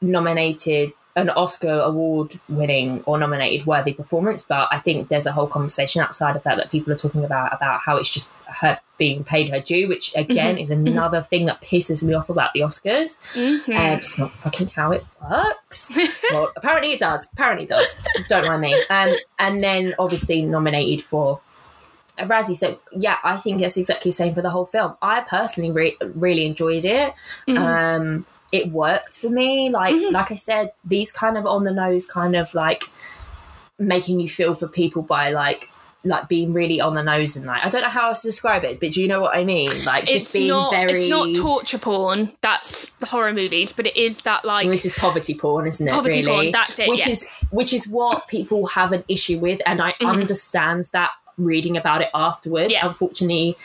[0.00, 4.40] nominated, an Oscar award winning or nominated worthy performance.
[4.42, 7.54] But I think there's a whole conversation outside of that that people are talking about,
[7.54, 11.60] about how it's just her being paid her due, which again is another thing that
[11.60, 13.20] pisses me off about the Oscars.
[13.34, 13.68] Mhm.
[13.68, 15.92] Um, it's not fucking how it works.
[16.30, 17.28] well, apparently it does.
[17.32, 17.98] Apparently it does.
[18.28, 18.82] Don't mind me.
[18.88, 21.40] Um, and then obviously nominated for
[22.18, 22.54] a Razzie.
[22.56, 24.94] So yeah, I think it's exactly the same for the whole film.
[25.02, 27.12] I personally re- really enjoyed it.
[27.48, 27.58] Mhm.
[27.58, 29.70] Um, it worked for me.
[29.70, 30.12] Like Mhm.
[30.12, 32.84] like I said, these kind of on the nose, kind of like
[33.78, 35.68] making you feel for people by like
[36.04, 38.64] like being really on the nose and like I don't know how else to describe
[38.64, 39.68] it, but do you know what I mean?
[39.84, 43.86] Like just it's being not very it's not torture porn that's the horror movies but
[43.86, 45.92] it is that like this is poverty porn, isn't it?
[45.92, 46.32] poverty really?
[46.46, 47.12] porn that's it which yeah.
[47.12, 50.08] is which is what people have an issue with, and I Mhm.
[50.10, 52.72] understand that reading about it afterwards.
[52.72, 52.86] Yeah.
[52.86, 53.56] Unfortunately,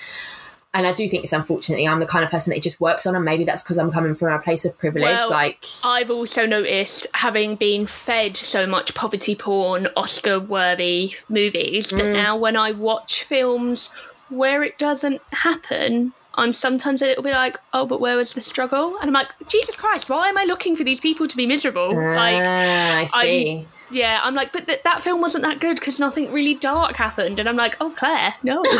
[0.77, 3.07] and I do think it's unfortunately I'm the kind of person that it just works
[3.07, 5.03] on, and maybe that's because I'm coming from a place of privilege.
[5.03, 11.89] Well, like, I've also noticed, having been fed so much poverty porn, Oscar worthy movies,
[11.89, 12.13] that Mm.
[12.13, 13.89] now when I watch films
[14.29, 18.41] where it doesn't happen, I'm sometimes a little bit like, oh, but where was the
[18.41, 18.97] struggle?
[19.01, 21.95] And I'm like, Jesus Christ, why am I looking for these people to be miserable?
[21.95, 23.67] like, ah, I see.
[23.91, 27.39] Yeah, I'm like, but th- that film wasn't that good because nothing really dark happened.
[27.39, 28.63] And I'm like, oh, Claire, no.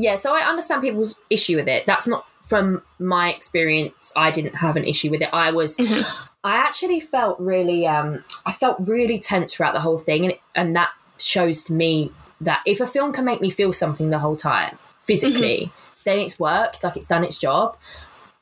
[0.00, 1.84] Yeah, so I understand people's issue with it.
[1.84, 4.12] That's not from my experience.
[4.16, 5.28] I didn't have an issue with it.
[5.32, 6.04] I was, Mhm.
[6.44, 10.76] I actually felt really, um, I felt really tense throughout the whole thing, and and
[10.76, 14.36] that shows to me that if a film can make me feel something the whole
[14.36, 15.72] time physically,
[16.04, 16.84] then it's worked.
[16.84, 17.76] Like it's done its job.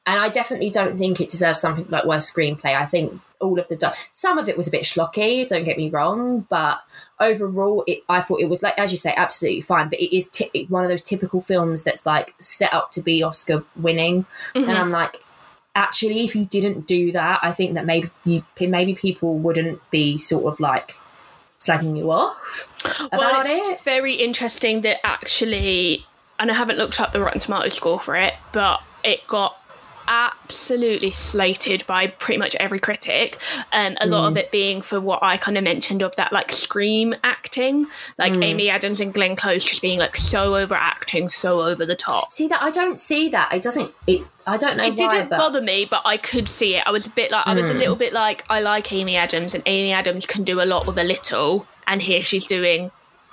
[0.07, 2.77] And I definitely don't think it deserves something like worse screenplay.
[2.77, 5.47] I think all of the di- some of it was a bit schlocky.
[5.47, 6.81] Don't get me wrong, but
[7.21, 9.89] overall, it, I thought it was like as you say, absolutely fine.
[9.89, 13.23] But it is ty- one of those typical films that's like set up to be
[13.23, 14.69] Oscar winning, Mhm.
[14.69, 15.23] and I'm like,
[15.75, 20.17] actually, if you didn't do that, I think that maybe you, maybe people wouldn't be
[20.19, 20.97] sort of like
[21.59, 22.69] slagging you off
[23.13, 23.81] well, it's it.
[23.83, 26.07] very interesting that actually,
[26.39, 29.57] and I haven't looked up the Rotten Tomato score for it, but it got
[30.09, 33.39] absolutely slated by pretty much every critic.
[33.73, 34.28] Um, a lot Mm.
[34.28, 37.87] of it being for what I kind of mentioned of that like scream acting,
[38.19, 38.45] like Mm.
[38.45, 42.33] Amy Adams and Glenn Close just being like so overacting, so over the top.
[42.33, 43.53] See that I don't see that.
[43.53, 43.93] It doesn't.
[44.07, 44.23] It.
[44.47, 46.85] I don't know It why, didn't but bother me, but I could see it.
[46.87, 47.78] I was a bit like I was a Mm.
[47.78, 50.99] little bit like I like Amy Adams, and Amy Adams can do a lot with
[50.99, 52.91] a little, and here she's doing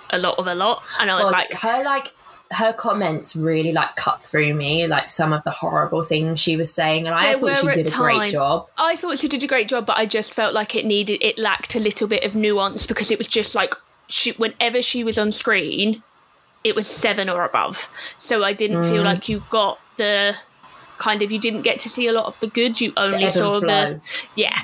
[0.10, 2.12] a lot of a lot, and I was God, like, her like
[2.52, 4.86] her comments really like cut through me.
[4.88, 7.88] Like some of the horrible things she was saying, and I There thought she did
[7.88, 8.68] a great job.
[8.78, 11.38] I thought she did a great job, but I just felt like it needed it
[11.40, 13.74] lacked a little bit of nuance because it was just like
[14.08, 16.04] she whenever she was on screen,
[16.64, 17.90] it was seven or above.
[18.18, 19.06] So I didn't feel Mm.
[19.06, 20.36] like you got the
[21.00, 22.80] kind of you didn't get to see a lot of the good.
[22.80, 24.00] You only ebb saw the
[24.36, 24.62] yeah.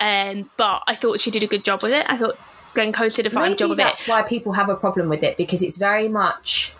[0.00, 2.04] Um, but I thought she did a good job with it.
[2.08, 2.36] I thought
[2.74, 3.82] Glenn Close did a fine Maybe job with it.
[3.82, 6.74] that's why people have a problem with it because it's very much.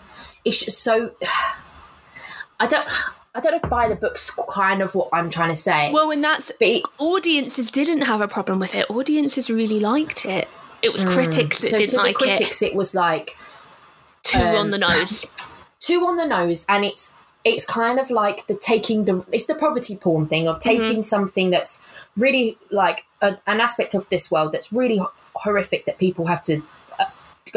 [0.45, 1.11] It's so.
[2.59, 2.87] I don't.
[3.33, 5.91] I don't know if by the book's kind of what I'm trying to say.
[5.91, 8.89] Well, and that's but it, audiences didn't have a problem with it.
[8.89, 10.47] Audiences really liked it.
[10.81, 11.71] It was critics that Mm.
[11.71, 13.35] so didn't to like the critics, it was like
[14.23, 15.25] two um, on the nose.
[15.81, 17.13] two on the nose and it's
[17.43, 20.69] it's kind of like the taking the it's the poverty porn thing of Mm-hmm.
[20.83, 21.85] taking something that's
[22.15, 25.01] really like a, an aspect of this world that's really
[25.35, 26.61] horrific that people have to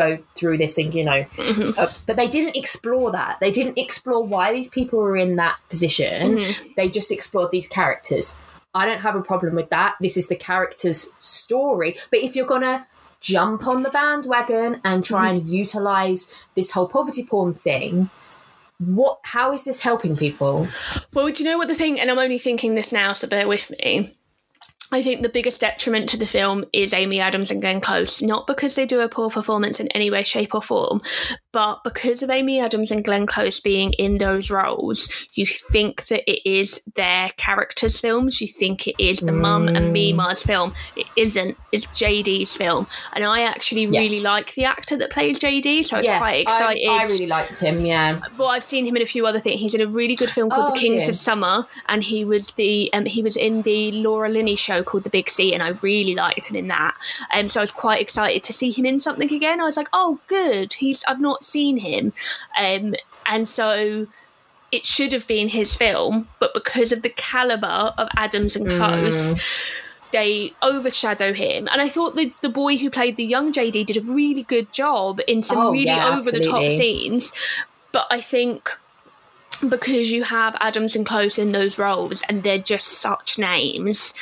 [0.02, 1.76] go through this and you know Mhm.
[1.82, 5.56] uh, but they didn't explore that they didn't explore why these people were in that
[5.72, 6.74] position Mhm.
[6.76, 8.26] they just explored these characters
[8.80, 12.52] i don't have a problem with that this is the character's story but if you're
[12.54, 12.76] gonna
[13.20, 16.20] jump on the bandwagon and try and utilize
[16.58, 18.08] this whole poverty porn thing
[18.78, 20.68] what how is this helping people
[21.14, 21.98] Well, do you know what the thing?
[22.00, 24.14] And I'm only thinking this now, so bear with me.
[24.90, 28.46] I think the biggest detriment to the film is Amy Adams and Glenn Close, not
[28.46, 31.02] because they do a poor performance in any way, shape, or form,
[31.52, 36.22] but because of Amy Adams and Glenn Close being in those roles, you think that
[36.30, 38.40] it is their characters' films.
[38.40, 40.72] You think it is the mum and Mima's film.
[40.96, 41.56] It isn't.
[41.72, 44.00] It's JD's film, and I actually Yeah.
[44.00, 46.88] really like the actor that plays JD, so I was quite excited.
[46.88, 49.60] I, I really liked him yeah well, I've seen him in a few other things.
[49.60, 51.10] He's in a really good film called Oh, The Kings yeah.
[51.10, 55.04] of Summer, and he was the um, he was in the Laura Linney show called
[55.04, 56.94] The Big C, and I really liked him in that.
[57.32, 59.60] Um, so I was quite excited to see him in something again.
[59.60, 60.74] I was like, oh, good.
[60.74, 62.12] He's I've not seen him,
[62.58, 62.94] um,
[63.26, 64.06] and so
[64.70, 69.34] it should have been his film, but because of the caliber of Adams and Close,
[69.34, 69.42] Mm.
[70.12, 71.68] they overshadow him.
[71.72, 74.70] And I thought the the boy who played the young JD did a really good
[74.72, 77.32] job in some Oh, really yeah, over the top scenes.
[77.92, 78.70] But I think
[79.68, 84.14] because you have Adams and Close in those roles and they're just such names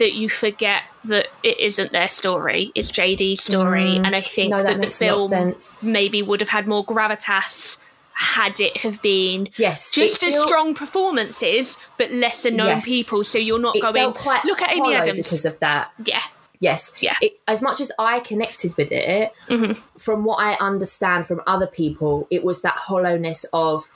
[0.00, 3.96] that you forget that it isn't their story, it's JD's story.
[3.96, 4.58] And I think Mm.
[4.58, 5.54] No, that that, the makes a lot of film
[5.92, 7.82] maybe would have had more gravitas
[8.12, 12.84] had it have been Yes, just as feel- strong performances but lesser known Yes.
[12.84, 15.90] people so you're not It going quite look at Amy Adams because of that.
[16.04, 16.20] yeah
[16.62, 16.92] Yes.
[17.00, 17.16] Yeah.
[17.22, 19.80] It, as much as I connected with it, Mm-hmm.
[19.96, 23.90] from what I understand from other people, it was that hollowness of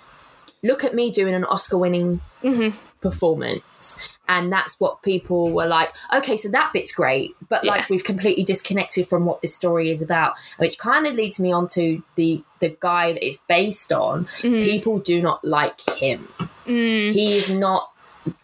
[0.63, 2.75] look at me doing an Oscar winning Mm-hmm.
[3.03, 4.09] performance.
[4.29, 7.73] And that's what people were like, okay, so that bit's great, but Yeah.
[7.73, 11.53] like we've completely disconnected from what this story is about, which kind of leads me
[11.53, 14.25] on to the the guy that it's based on.
[14.41, 14.63] Mm-hmm.
[14.63, 16.29] People do not like him.
[16.67, 17.13] Mm.
[17.13, 17.91] He is not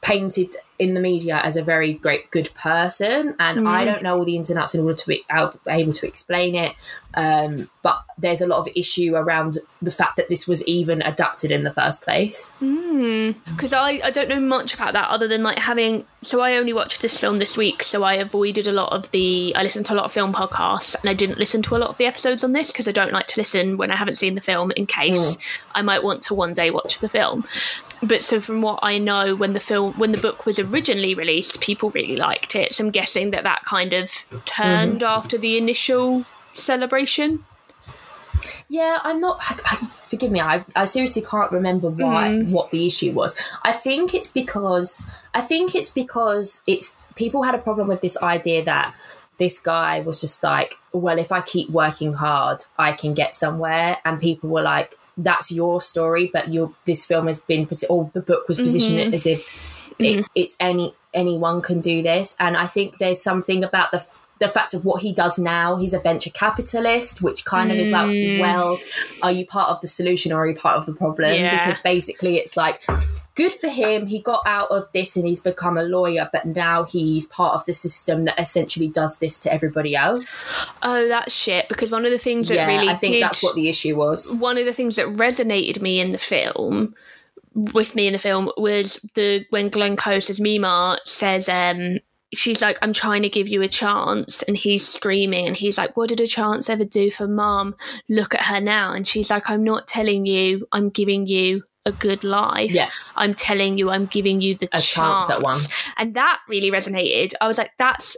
[0.02, 4.24] painted in the media as a very great good person and i don't know all
[4.24, 6.74] the ins and outs in order to be able to explain it
[7.15, 11.51] um, but there's a lot of issue around the fact that this was even adapted
[11.51, 12.55] in the first place.
[12.59, 13.32] Hmm.
[13.47, 16.73] Because I, I don't know much about that other than like having so i only
[16.73, 19.93] watched this film this week so i avoided a lot of the i listened to
[19.93, 22.45] a lot of film podcasts and i didn't listen to a lot of the episodes
[22.45, 24.87] on this because i don't like to listen when i haven't seen the film in
[24.87, 25.61] case mm.
[25.74, 27.45] i might want to one day watch the film.
[28.03, 31.61] But so from what i know when the film when the book was originally released
[31.61, 34.11] people really liked it so i'm guessing that that kind of
[34.47, 35.19] turned mm-hmm.
[35.19, 36.24] after the initial
[36.61, 37.45] celebration?
[38.70, 39.77] Yeah i'm not I, I,
[40.07, 42.51] forgive me I, I seriously can't remember why mm.
[42.51, 43.35] what the issue was.
[43.65, 48.16] I think it's because i think it's because it's people had a problem with this
[48.23, 48.95] idea that
[49.39, 53.99] this guy was just like well if i keep working hard i can get somewhere.
[54.05, 58.23] And people were like that's your story but your this film has been or the
[58.23, 59.15] book was positioned mm-hmm.
[59.15, 60.23] as if it, mm-hmm.
[60.37, 62.37] it's any anyone can do this.
[62.39, 64.07] And i think there's something about the
[64.41, 67.93] the fact of what he does now he's a venture capitalist which kind of is
[67.93, 68.09] like
[68.41, 68.79] well
[69.23, 71.35] are you part of the solution or are you part of the problem?
[71.35, 71.59] Yeah.
[71.59, 72.83] because basically it's like
[73.35, 76.85] good for him he got out of this and he's become a lawyer but now
[76.85, 80.51] he's part of the system that essentially does this to everybody else.
[80.83, 83.43] Oh that's shit because one of the things that yeah really i think did that's
[83.43, 84.39] what the issue was.
[84.39, 86.95] One of the things that resonated me in the film
[87.55, 91.99] with me in the film was the when Glenn Close as Mima says um
[92.35, 95.97] she's like I'm trying to give you a chance and he's screaming and he's like
[95.97, 97.74] what did a chance ever do for mom
[98.09, 98.93] look at her now.
[98.93, 102.73] And she's like I'm not telling you I'm giving you a good life.
[102.73, 102.90] Yeah.
[103.16, 105.57] I'm telling you I'm giving you the A chance at one.
[105.97, 107.32] and that really resonated.
[107.40, 108.16] I was like that's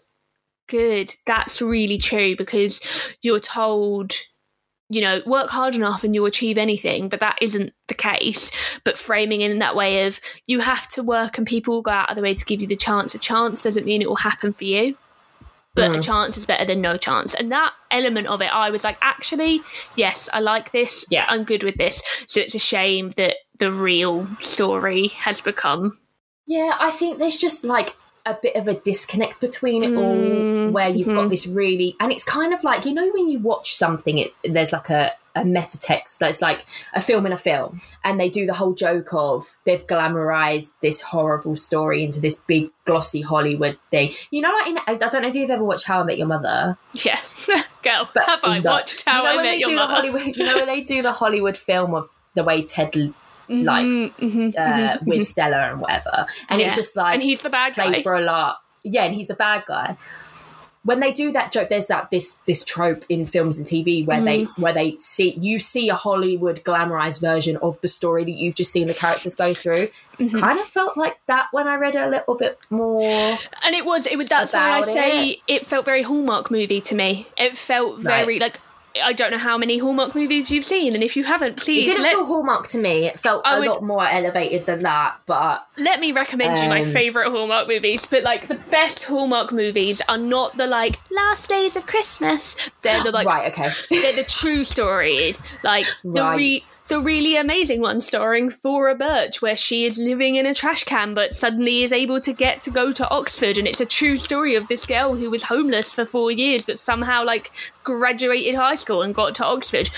[0.69, 1.13] good.
[1.27, 2.81] That's really true because
[3.23, 4.13] you're told
[4.93, 8.51] you know, work hard enough and you'll achieve anything, but that isn't the case.
[8.85, 12.11] But framing in that way of you have to work and people will go out
[12.11, 13.15] of the way to give you the chance.
[13.15, 14.97] A chance doesn't mean it will happen for you,
[15.75, 16.05] but a mm.
[16.05, 17.35] chance is better than no chance.
[17.35, 19.63] And that element of it, I was like, actually,
[19.97, 21.07] yes, I like this.
[21.11, 21.25] Yeah.
[21.29, 22.03] I'm good with this.
[22.27, 25.99] So it's a shame that the real story has become.
[26.47, 30.71] Yeah, I think there's just like a bit of a disconnect between it all mm,
[30.71, 31.29] where you've got mm-hmm.
[31.29, 34.73] this really and it's kind of like you know when you watch something it there's
[34.73, 38.45] like a a meta text that's like a film in a film and they do
[38.45, 44.13] the whole joke of they've glamorized this horrible story into this big glossy hollywood thing
[44.31, 46.27] you know like in, i don't know if you've ever watched how i met your
[46.27, 47.19] mother Yeah.
[47.83, 49.77] Girl, but have I the- watched How you know I when Met they Your do
[49.77, 49.89] Mother?
[49.89, 52.93] the hollywood you know when they do the hollywood film of the way ted
[53.49, 57.75] like Mhm, uh, with stella and whatever and it's just like and he's the bad
[57.75, 58.03] guy.
[58.03, 58.59] for a lot.
[58.85, 59.97] Yeah, and he's the bad guy.
[60.85, 64.21] When they do that joke, there's that this this trope in films and TV where
[64.21, 64.59] they Mm.
[64.59, 68.73] where they see you see a Hollywood glamorized version of the story that you've just
[68.73, 69.91] seen the characters go through.
[70.19, 70.41] Mm-hmm.
[70.41, 73.01] Kind of felt like that when I read it a little bit more.
[73.63, 74.27] And it was, it was.
[74.27, 75.67] That's why I say it.
[75.69, 77.29] felt very Hallmark movie to me.
[77.39, 78.59] It felt very like
[79.03, 81.87] I don't know how many Hallmark movies you've seen, and if you haven't, It please
[81.87, 83.07] didn't let, feel Hallmark to me.
[83.07, 85.17] It felt I a would- lot more elevated than that.
[85.27, 88.07] But let me recommend you my Um, favorite Hallmark movies.
[88.07, 92.57] But like the best Hallmark movies are not the like Last Days of Christmas.
[92.83, 93.71] They're the like right, okay.
[93.91, 95.43] they're the true stories.
[95.63, 96.37] Like the Right.
[96.37, 100.85] re- the really amazing one starring Thora Birch, where she is living in a trash
[100.85, 104.17] can but suddenly is able to get to go to Oxford, and it's a true
[104.17, 107.51] story of this girl who was homeless for four years but somehow like
[107.85, 109.91] graduated high school and got to Oxford.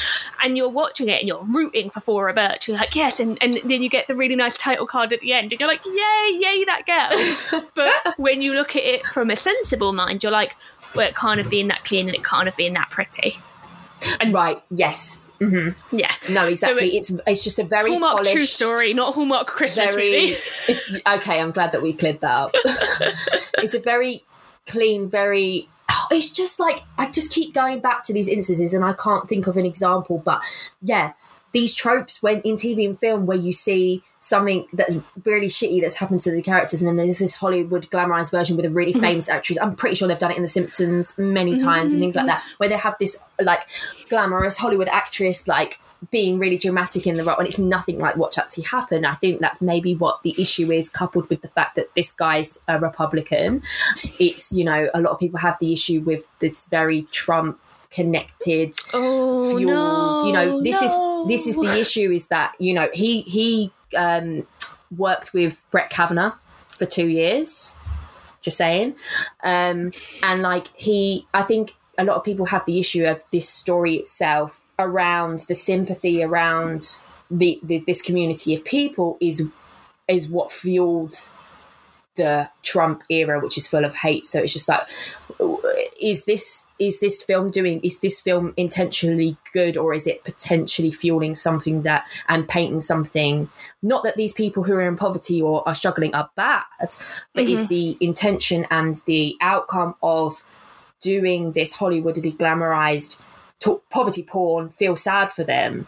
[0.43, 2.69] And you're watching it and you're rooting for Thora Birch.
[2.69, 5.33] You're like, yes, and, and then you get the really nice title card at the
[5.33, 6.83] end, and you're like, yay, yay, that
[7.51, 7.65] girl.
[7.75, 10.57] but when you look at it from a sensible mind, you're like,
[10.95, 13.37] well, it can't have been that clean and it can't have been that pretty.
[14.21, 15.24] And right, yes.
[15.41, 15.97] Mm-hmm.
[15.97, 16.13] Yeah.
[16.31, 16.89] No, exactly.
[16.97, 20.37] it- it's it's just a very Hallmark polished, true story, not Hallmark Christmas very.
[20.69, 21.03] movie.
[21.07, 22.51] okay, I'm glad that we cleared that up.
[23.59, 24.23] it's a very
[24.67, 25.69] clean, very.
[25.91, 29.29] oh, it's just like I just keep going back to these instances, and I can't
[29.29, 30.23] think of an example.
[30.25, 30.41] But
[30.83, 31.13] yeah,
[31.55, 35.97] these tropes when in TV and film where you see something that's really shitty that's
[35.97, 39.01] happened to the characters, and then there's this Hollywood glamorized version with a really mm-hmm.
[39.01, 39.59] famous actress.
[39.59, 41.65] I'm pretty sure they've done it in The Simpsons many mm-hmm.
[41.65, 43.67] times and things like that, where they have this like
[44.09, 45.79] glamorous Hollywood actress like
[46.11, 49.07] being really dramatic in the role and it's nothing like what's actually happened.
[49.07, 52.59] I think that's maybe what the issue is, coupled with the fact that this guy's
[52.69, 53.63] a Republican.
[54.19, 57.61] It's, you know, a lot of people have the issue with this very Trump
[57.95, 60.87] connected Oh, fueled no, you know this no.
[60.87, 64.47] is this is the issue is that you know he he um
[64.97, 66.33] worked with brett kavanaugh
[66.69, 67.79] for two years
[68.43, 68.95] just saying
[69.43, 69.91] um
[70.23, 73.95] and like he i think a lot of people have the issue of this story
[73.95, 76.99] itself around the sympathy around
[77.31, 79.51] the, the this community of people is
[80.09, 81.29] is what fueled
[82.17, 84.25] the Trump era, which is full of hate.
[84.25, 84.83] So it's just like,
[86.01, 87.81] is this is this film doing?
[87.83, 93.49] Is this film intentionally good, or is it potentially fueling something that and painting something?
[93.83, 96.65] Not that these people who are in poverty or are struggling are bad,
[97.35, 97.69] but is mm-hmm.
[97.69, 100.43] the intention and the outcome of
[101.01, 103.21] doing this Hollywoodly glamorized
[103.61, 105.87] to- poverty porn feel sad for them?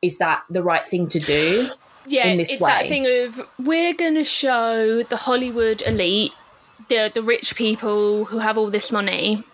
[0.00, 1.68] Is that the right thing to do?
[2.06, 2.88] yeah, in this it's that way.
[2.88, 6.32] thing of we're going to show the Hollywood elite,
[6.88, 9.44] the the rich people who have all this money,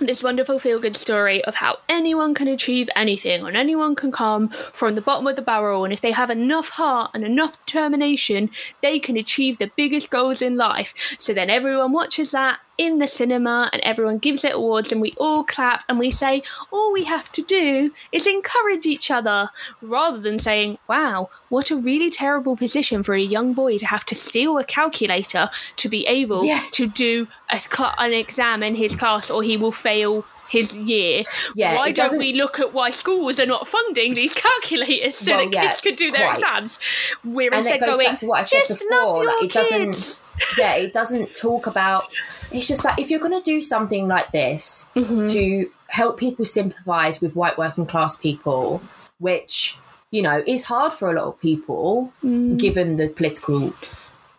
[0.00, 4.48] this wonderful feel good story of how anyone can achieve anything and anyone can come
[4.48, 8.50] from the bottom of the barrel and if they have enough heart and enough determination,
[8.82, 11.16] they can achieve the biggest goals in life.
[11.18, 15.12] So then everyone watches that in the cinema and everyone gives it awards and we
[15.16, 19.48] all clap and we say all we have to do is encourage each other
[19.80, 24.04] rather than saying wow what a really terrible position for a young boy to have
[24.04, 26.62] to steal a calculator to be able Yeah.
[26.72, 27.60] to do a
[27.98, 31.22] an exam in his class or he will fail his year.
[31.54, 35.44] Yeah, Why don't we look at why schools are not funding these calculators so Well,
[35.46, 36.34] that yeah, kids could do their quite.
[36.38, 36.78] exams?
[37.24, 39.24] We're and instead going, to what I said just before.
[39.24, 39.54] Like it kids.
[39.70, 40.22] doesn't.
[40.58, 42.04] Yeah, it doesn't talk about.
[42.52, 45.26] It's just like if you're going to do something like this Mm-hmm.
[45.28, 48.82] to help people sympathise with white working class people,
[49.18, 49.78] which
[50.10, 52.58] you know is hard for a lot of people Mm.
[52.58, 53.72] given the political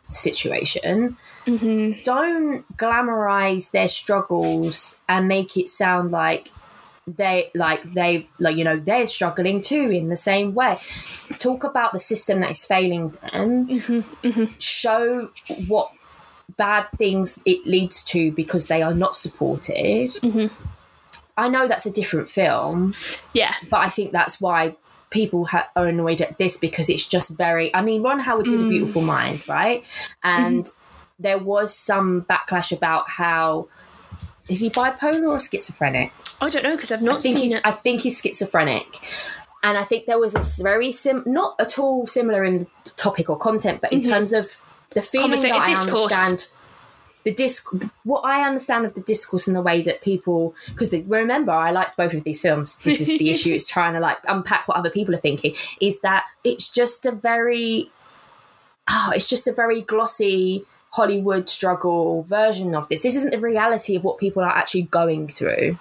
[0.04, 1.18] situation.
[1.48, 2.03] Mm-hmm.
[2.03, 6.49] Don't glamorize their struggles and make it sound like
[7.07, 10.78] they like they like you know they're struggling too in the same way.
[11.40, 13.68] Talk about the system that is failing them.
[13.68, 14.28] Mm-hmm.
[14.28, 14.60] Mm-hmm.
[14.60, 15.32] Show
[15.68, 15.91] what
[16.57, 20.11] bad things it leads to because they are not supported.
[20.11, 20.53] Mm-hmm.
[21.38, 22.94] I know that's a different film.
[23.34, 23.53] Yeah.
[23.69, 24.76] but i think that's why
[25.10, 28.60] people ha- are annoyed at this because it's just very i mean ron howard did
[28.60, 28.69] a mm.
[28.69, 29.86] beautiful mind right?
[30.24, 30.65] And
[31.19, 33.68] there was some backlash about how
[34.49, 36.11] is he bipolar or schizophrenic
[36.41, 37.61] I don't know because I've I not think seen he's it.
[37.65, 38.99] I think he's schizophrenic.
[39.64, 43.30] And I think there was a very sim not at all similar in the topic
[43.30, 44.57] or content, but in terms of
[44.91, 45.72] the feeling that I Mm-hmm.
[45.72, 46.14] discourse.
[46.14, 46.48] understand
[47.23, 47.68] the disc
[48.03, 51.98] what I understand of the discourse and the way that people because remember I liked
[51.98, 52.76] both of these films.
[52.84, 56.02] This is the issue, it's trying to like unpack what other people are thinking, is
[56.02, 57.89] that it's just a very
[58.89, 60.64] oh, it's just a very glossy
[60.98, 63.03] Hollywood struggle version of this.
[63.03, 65.78] This isn't the reality of what people are actually going through.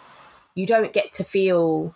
[0.55, 1.94] You don't get to feel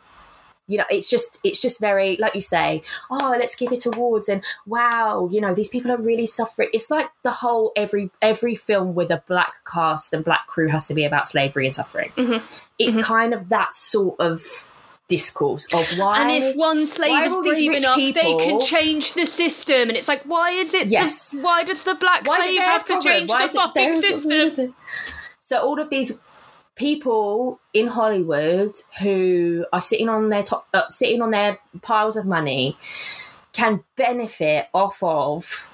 [0.67, 2.81] you know it's just it's just very like you say
[3.11, 6.91] oh let's give it awards and wow you know these people are really suffering it's
[6.91, 10.95] like the whole every every film with a black cast and black crew has to
[10.95, 12.45] be about slavery and suffering mm-hmm.
[12.79, 13.03] it's mm-hmm.
[13.03, 14.69] kind of that sort of
[15.11, 18.61] discourse of why and if one slave is are all these brave enough, they can
[18.61, 19.89] change the system.
[19.91, 20.87] And it's like, why is it?
[20.89, 21.35] the- Yes.
[21.47, 24.75] why does the black Why slave have to change Why the fucking system?
[25.41, 26.21] So all of these
[26.77, 32.25] people in Hollywood who are sitting on their top, uh, sitting on their piles of
[32.25, 32.77] money
[33.53, 35.69] can benefit off of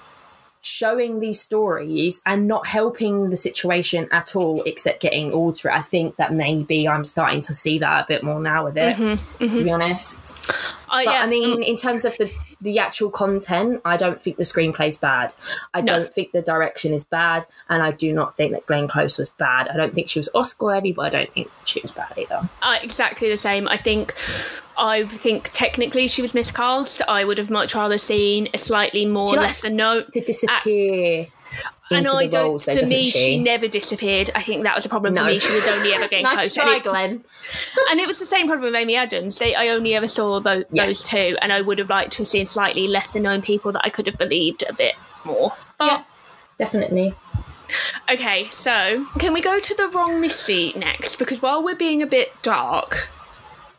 [0.67, 5.71] showing these stories and not helping the situation at all except getting it.
[5.71, 8.97] I think that maybe I'm starting to see that a bit more now with it,
[9.39, 10.37] to be honest.
[10.89, 12.31] Uh, But yeah, I mean, in terms of the
[12.61, 15.35] the actual content, I don't think the screenplay's bad.
[15.75, 15.99] I No.
[15.99, 19.29] don't think the direction is bad, and I do not think that Glenn Close was
[19.29, 19.69] bad.
[19.69, 22.49] I don't think she was Oscar worthy, but I don't think she was bad either.
[22.63, 23.69] uh, exactly the same.
[23.69, 24.15] I think,
[24.79, 27.03] I think technically she was miscast.
[27.07, 30.13] I would have much rather seen a slightly more She likes lesser note.
[30.13, 31.27] To disappear.
[31.91, 32.45] And I don't.
[32.45, 33.39] roles, though, for me, she?
[33.39, 34.31] never disappeared.
[34.35, 35.23] I think that was a problem No.
[35.23, 35.39] for me.
[35.39, 36.55] She was only ever getting nice close.
[36.55, 37.25] try, And it, Glenn.
[37.91, 39.39] and it was the same problem with Amy Adams.
[39.39, 40.87] They, I only ever saw those, Yeah.
[40.87, 43.83] those two, and I would have liked to have seen slightly lesser known people that
[43.85, 44.95] I could have believed a bit
[45.25, 45.53] more.
[45.79, 46.03] But Yeah.
[46.59, 47.15] Definitely.
[48.09, 51.17] Okay, so can we go to the wrong Missy next?
[51.17, 53.09] Because while we're being a bit dark,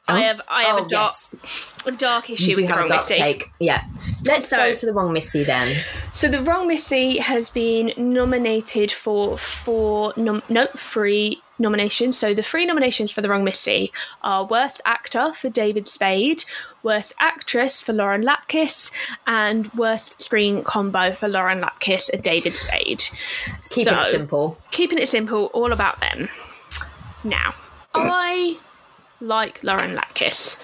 [0.09, 1.73] I have I have oh, a dark yes.
[1.85, 3.21] a dark issue You do with the have a wrong dark Missy.
[3.21, 3.51] take.
[3.59, 3.83] Yeah.
[4.25, 5.83] Let's So- go to the wrong Missy then.
[6.11, 12.17] So the wrong Missy has been nominated for four nom- no three nominations.
[12.17, 16.43] So the three nominations for the wrong Missy are worst actor for David Spade,
[16.83, 18.91] worst actress for Lauren Lapkus,
[19.25, 23.03] and worst screen combo for Lauren Lapkus and David Spade.
[23.69, 24.57] Keeping So- it simple.
[24.71, 26.29] keeping it simple, all about them.
[27.23, 27.55] Now,
[27.95, 28.57] I
[29.19, 30.61] like Lauren Lapkus.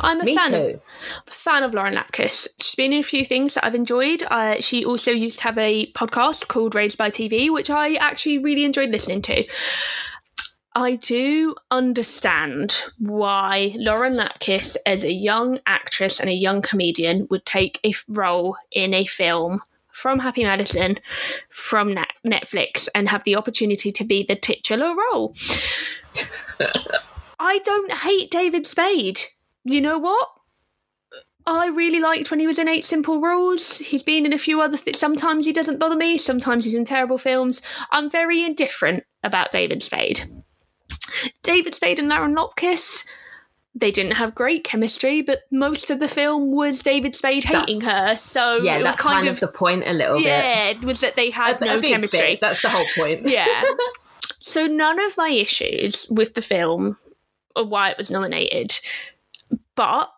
[0.00, 0.80] I'm a Me fan too.
[1.26, 2.46] of fan of Lauren Lapkus.
[2.60, 4.22] She's been in a few things that I've enjoyed.
[4.30, 8.38] Uh, she also used to have a podcast called Raised by TV, which I actually
[8.38, 9.44] really enjoyed listening to.
[10.74, 17.44] I do understand why Lauren Lapkus, as a young actress and a young comedian, would
[17.44, 19.60] take a role in a film
[19.90, 21.00] from Happy Madison,
[21.48, 25.34] from Netflix, and have the opportunity to be the titular role.
[27.38, 29.20] I don't hate David Spade.
[29.64, 30.28] You know what?
[31.46, 33.78] I really liked when he was in Eight Simple Rules.
[33.78, 34.98] He's been in a few other things.
[34.98, 37.62] Sometimes he doesn't bother me, sometimes he's in terrible films.
[37.90, 40.20] I'm very indifferent about David Spade.
[41.42, 43.06] David Spade and Lauren Lapkus,
[43.74, 47.80] they didn't have great chemistry, but most of the film was David Spade That's- hating
[47.82, 48.14] her.
[48.16, 50.24] So Yeah, it was that's kind, of, the point a little bit.
[50.24, 52.20] yeah, was that they had A, no a chemistry.
[52.20, 52.40] bit.
[52.42, 53.26] That's the whole point.
[53.28, 53.62] Yeah.
[54.38, 56.96] so none of my issues with the film
[57.64, 58.78] why it was nominated,
[59.74, 60.10] but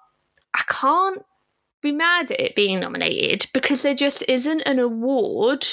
[0.55, 1.25] I can't
[1.83, 5.67] be mad at it being nominated because there just isn't an award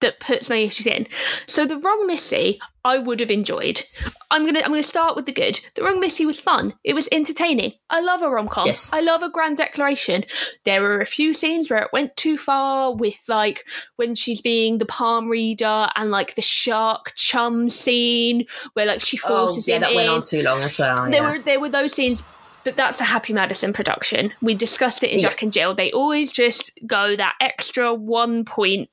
[0.00, 1.06] that puts my issues in.
[1.46, 3.82] So the wrong Missy, I would have enjoyed.
[4.30, 5.58] I'm gonna I'm gonna start with the good.
[5.74, 6.74] The wrong Missy was fun.
[6.84, 7.72] It was entertaining.
[7.88, 8.66] I love a rom com.
[8.66, 8.92] Yes.
[8.92, 10.24] I love a grand declaration.
[10.64, 13.66] There were a few scenes where it went too far with like
[13.96, 18.44] when she's being the palm reader and like the shark chum scene
[18.74, 20.96] where like she Oh, forces yeah, him that in went on too long as well.
[21.10, 21.30] there yeah.
[21.32, 22.22] were there were those scenes
[22.64, 25.28] but that's a happy madison production we discussed it in Yeah.
[25.28, 28.90] jack and jill they always just go that extra one point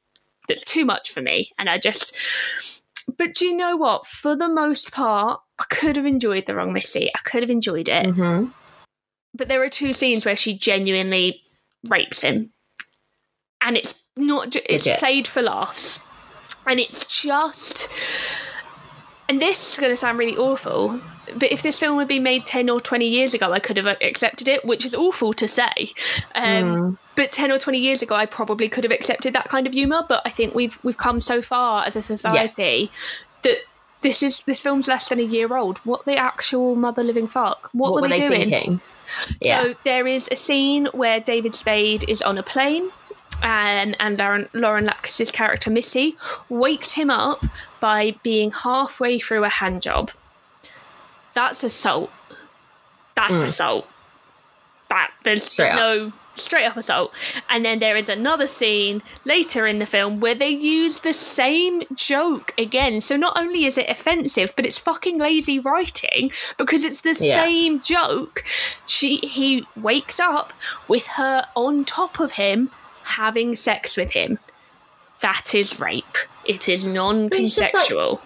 [0.48, 1.52] that's too much for me.
[1.58, 2.18] And i just
[3.18, 4.06] but do you know what?
[4.06, 7.10] For the most part i could have enjoyed the wrong missy.
[7.16, 8.06] I could have enjoyed it.
[8.08, 8.52] Mhm.
[9.36, 11.42] but there are two scenes where she genuinely
[11.88, 12.52] rapes him.
[13.62, 15.00] And it's not ju- it's Legit.
[15.00, 16.00] played for laughs.
[16.68, 17.90] And it's just
[19.30, 21.00] and this is going to sound really awful
[21.38, 23.88] but if this film had been made 10 or 20 years ago i could have
[24.02, 25.72] accepted it which is awful to say.
[26.36, 29.74] Um, but 10 or 20 years ago i probably could have accepted that kind of
[29.74, 32.92] humor but i think we've we've come so far as a society
[33.44, 33.58] that
[34.04, 35.80] this is this film's less than a year old.
[35.80, 37.70] What the actual mother living fuck?
[37.72, 38.50] What, What, were, were they doing?
[38.50, 38.82] thinking?
[39.42, 39.64] Yeah.
[39.64, 42.90] so there is a scene where David Spade is on a plane,
[43.42, 46.18] and and Lauren, Lauren Lapkus' character Missy
[46.50, 47.46] wakes him up
[47.84, 50.10] by being halfway through a hand job.
[51.34, 52.10] That's assault.
[53.14, 53.86] That's assault.
[54.90, 55.52] That there's Mm.
[55.52, 55.76] Straight up.
[55.76, 57.14] no straight up assault.
[57.50, 61.84] And then there is another scene later in the film where they use the same
[61.94, 63.02] joke again.
[63.02, 67.44] So not only is it offensive, but it's fucking lazy writing because it's the Yeah.
[67.44, 68.46] same joke.
[68.88, 70.54] She he wakes up
[70.88, 72.72] with her on top of him
[73.04, 74.40] having sex with him.
[75.24, 76.06] That is rape.
[76.46, 78.22] It is just like- non-consensual.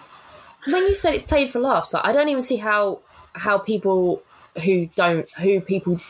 [0.66, 3.00] when you said it's played for laughs, like I don't even see how
[3.34, 4.22] how people
[4.64, 6.00] who don't who people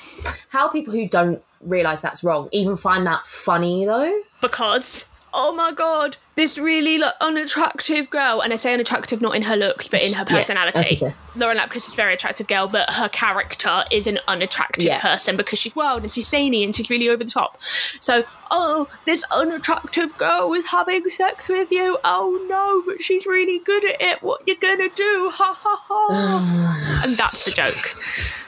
[0.49, 4.21] how people who don't realize that's wrong even find that funny though.
[4.41, 5.05] because
[5.35, 9.57] oh my god, this really like, unattractive girl, and I say unattractive not in her
[9.57, 10.99] looks but in her personality.
[11.03, 11.15] okay.
[11.37, 15.01] Lauren Lapkus is a very attractive girl, but her character is an unattractive Yeah.
[15.01, 17.61] person because she's wild and she's zany and she's really over the top.
[18.01, 21.99] So, oh, this unattractive girl is having sex with you.
[22.05, 24.23] Oh no, but she's really good at it.
[24.23, 25.31] What you gonna do?
[25.35, 27.01] Ha ha ha!
[27.05, 28.45] and that's the joke.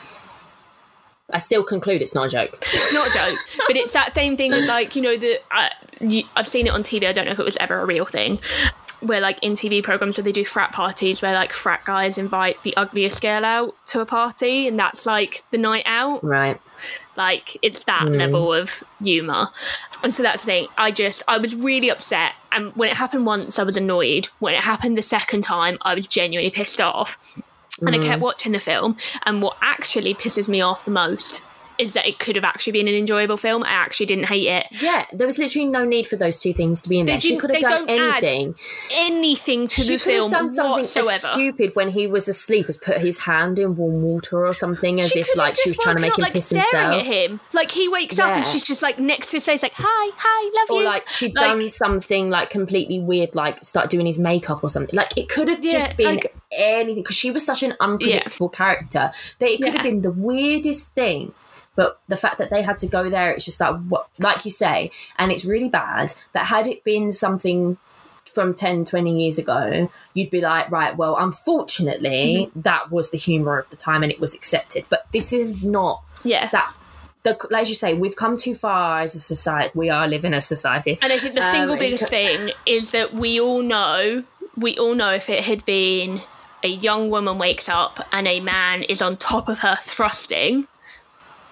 [1.32, 2.64] I still conclude it's not a joke.
[2.92, 3.38] not a joke,
[3.68, 5.68] but it's that same thing as like you know the uh,
[6.00, 7.06] you, I've seen it on TV.
[7.06, 8.40] I don't know if it was ever a real thing.
[9.00, 12.62] Where like in TV programs where they do frat parties where like frat guys invite
[12.64, 16.22] the ugliest girl out to a party and that's like the night out.
[16.22, 16.60] Right.
[17.16, 18.14] Like it's that hmm.
[18.14, 19.48] level of humour.
[20.02, 20.68] And so that's the thing.
[20.76, 24.26] I just I was really upset and when it happened once I was annoyed.
[24.38, 27.18] When it happened the second time I was genuinely pissed off.
[27.80, 28.24] And I kept hmm.
[28.24, 31.46] watching the film and what actually pisses me off the most
[31.80, 33.62] is that it could have actually been an enjoyable film.
[33.64, 34.66] I actually didn't hate it.
[34.80, 37.20] Yeah, there was literally no need for those two things to be in there.
[37.20, 38.54] She could have they done don't add anything.
[38.92, 41.10] Anything to She the could have film done something whatsoever.
[41.32, 45.08] stupid when he was asleep, was put his hand in warm water or something, as
[45.10, 46.94] She if like she was trying to make him up, piss staring himself.
[46.96, 47.40] at him.
[47.52, 50.50] Like he wakes up and she's just like next to his face, like hi, hi,
[50.60, 50.86] love Or you.
[50.86, 54.94] like she'd Like- done something like completely weird, like start doing his makeup or something.
[54.94, 58.48] Like it could have Yeah, just been like- anything because she was such an unpredictable
[58.48, 59.72] character that it could Yeah.
[59.74, 61.32] have been the weirdest thing.
[61.80, 64.50] But the fact that they had to go there, it's just like what, like you
[64.50, 66.12] say, and it's really bad.
[66.34, 67.78] But had it been something
[68.26, 72.60] from 10, 20 years ago, you'd be like, right, well, unfortunately, Mm-hmm.
[72.60, 74.84] that was the humor of the time and it was accepted.
[74.90, 76.48] But this is not yeah.
[76.50, 76.74] that.
[77.22, 79.70] The, as you say, we've come too far as a society.
[79.74, 80.98] We are living a society.
[81.02, 84.24] And I think the Um, single it's biggest thing is that we all know,
[84.56, 86.20] we all know if it had been
[86.62, 90.66] a young woman wakes up and a man is on top of her thrusting,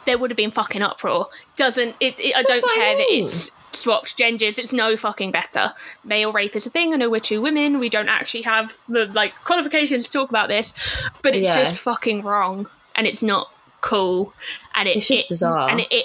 [0.08, 1.28] there would have been fucking uproar.
[1.56, 2.18] Doesn't it?
[2.18, 4.58] it I don't what I care that it's swapped genders.
[4.58, 5.72] It's no fucking better.
[6.02, 6.94] Male rape is a thing.
[6.94, 7.78] I know we're two women.
[7.78, 10.72] We don't actually have the like qualifications to talk about this,
[11.22, 11.56] but it's Yeah.
[11.62, 13.52] just fucking wrong, and it's not
[13.82, 14.32] cool.
[14.74, 15.68] And it, It's just it- bizarre.
[15.68, 16.04] And it, it,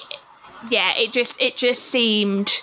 [0.70, 2.62] yeah, it just it just seemed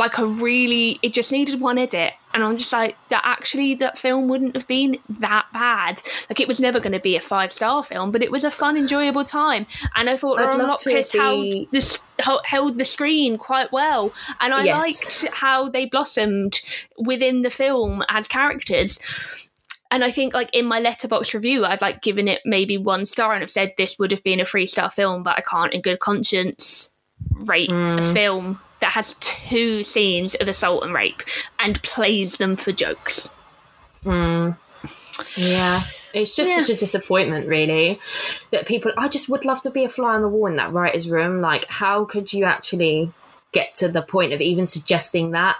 [0.00, 2.14] like a really it just needed one edit.
[2.32, 6.02] And i'm just like that actually that film wouldn't have been that bad.
[6.28, 8.50] Like it was never going to be a five star film but it was a
[8.50, 9.66] fun enjoyable time.
[9.94, 11.98] And i thought I'd lauren be- held this
[12.44, 14.12] held the screen quite well.
[14.40, 15.22] And i Yes.
[15.22, 16.60] liked how they blossomed
[16.98, 18.98] within the film as characters.
[19.90, 23.34] And I think like in my Letterboxd review, I've like given it maybe one star
[23.34, 25.82] and I've said this would have been a three star film, but I can't in
[25.82, 26.94] good conscience
[27.44, 28.12] rate a mm.
[28.14, 31.22] film that has two scenes of assault and rape
[31.58, 33.34] and plays them for jokes.
[34.04, 35.82] Yeah.
[36.12, 36.58] It's just Yeah.
[36.58, 38.00] such a disappointment, really,
[38.50, 38.90] that people.
[38.96, 41.40] I just would love to be a fly on the wall in that writer's room.
[41.40, 43.12] Like, how could you actually
[43.52, 45.56] get to the point of even suggesting that?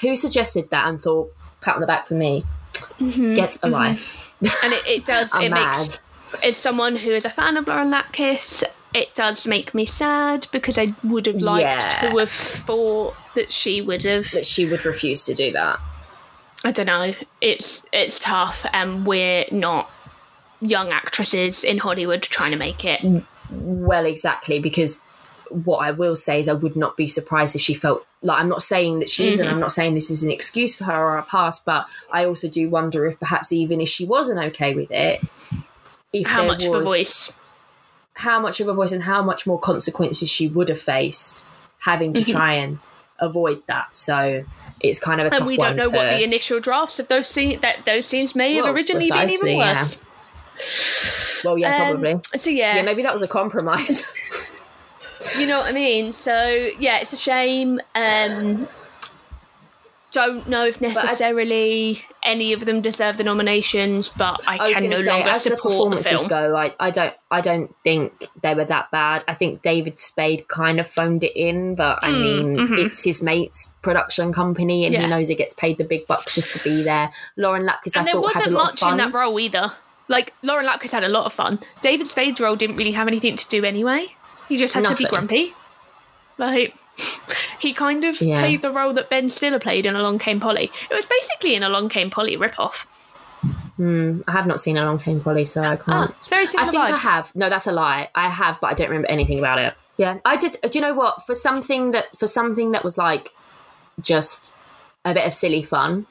[0.00, 2.44] Who suggested that and thought, pat on the back for me?
[3.00, 3.34] Mm-hmm.
[3.34, 4.34] Get a life.
[4.62, 6.00] And it, it does, it makes,
[6.32, 6.44] mad.
[6.44, 8.62] as someone who is a fan of Lauren Lapkus,
[8.98, 12.10] it does make me sad because I would have liked Yeah.
[12.10, 15.78] to have thought that she would have That she would refuse to do that.
[16.64, 17.14] I don't know.
[17.40, 19.88] It's it's tough, and we're not
[20.60, 23.00] young actresses in Hollywood trying to make it.
[23.50, 24.98] Well, exactly, because
[25.50, 28.48] what I will say is I would not be surprised if she felt like I'm
[28.48, 29.46] not saying that she is, Mm-hmm.
[29.46, 32.24] and I'm not saying this is an excuse for her or her past, but I
[32.26, 35.22] also do wonder if perhaps even if she wasn't okay with it,
[36.12, 37.32] if How much of a voice?
[38.18, 41.44] How much of a voice and how much more consequences she would have faced
[41.80, 42.24] having Mm-hmm.
[42.24, 42.78] to try and
[43.20, 43.94] avoid that.
[43.94, 44.44] So
[44.80, 47.08] it's kind of a tough And we don't know to, what the initial drafts of
[47.08, 49.74] those scenes that those scenes may have originally been even yeah.
[49.74, 50.02] worse.
[51.44, 52.20] well, yeah, Um, probably.
[52.36, 54.06] So yeah, Yeah, maybe that was a compromise.
[55.38, 56.12] you know what I mean.
[56.12, 56.34] So
[56.78, 57.80] yeah, it's a shame.
[57.94, 58.66] Um,
[60.10, 64.96] don't know if necessarily any of them deserve the nominations, but I, I can no
[64.96, 66.28] say, longer as the support the performances film.
[66.28, 69.24] go, I, I don't, I don't think they were that bad.
[69.26, 73.74] I think David Spade kind of phoned it in, but I mean, it's his mate's
[73.82, 75.02] production company, and Mm, mm-hmm.
[75.02, 75.08] Yeah.
[75.08, 77.10] he knows he gets paid the big bucks just to be there.
[77.36, 79.72] Lauren Lapkus, I and there thought had a wasn't much in that role either.
[80.08, 81.58] Like Lauren Lapkus had a lot of fun.
[81.80, 84.14] David Spade's role didn't really have anything to do anyway.
[84.48, 85.54] He just had to be grumpy.
[86.38, 86.74] Like
[87.58, 88.38] he kind of Yeah.
[88.40, 90.70] played the role that Ben Stiller played in Along Came Polly.
[90.90, 92.86] It was basically an Along Came Polly ripoff.
[93.80, 96.10] I have not seen Along Came Polly, so I can't.
[96.10, 97.34] Ah, very similar I think I have.
[97.36, 98.08] No, that's a lie.
[98.14, 99.74] I have, but I don't remember anything about it.
[99.96, 100.56] Yeah, I did.
[100.62, 101.24] Do you know what?
[101.26, 103.30] For something that for something that was like
[104.00, 104.56] just
[105.04, 106.06] a bit of silly fun,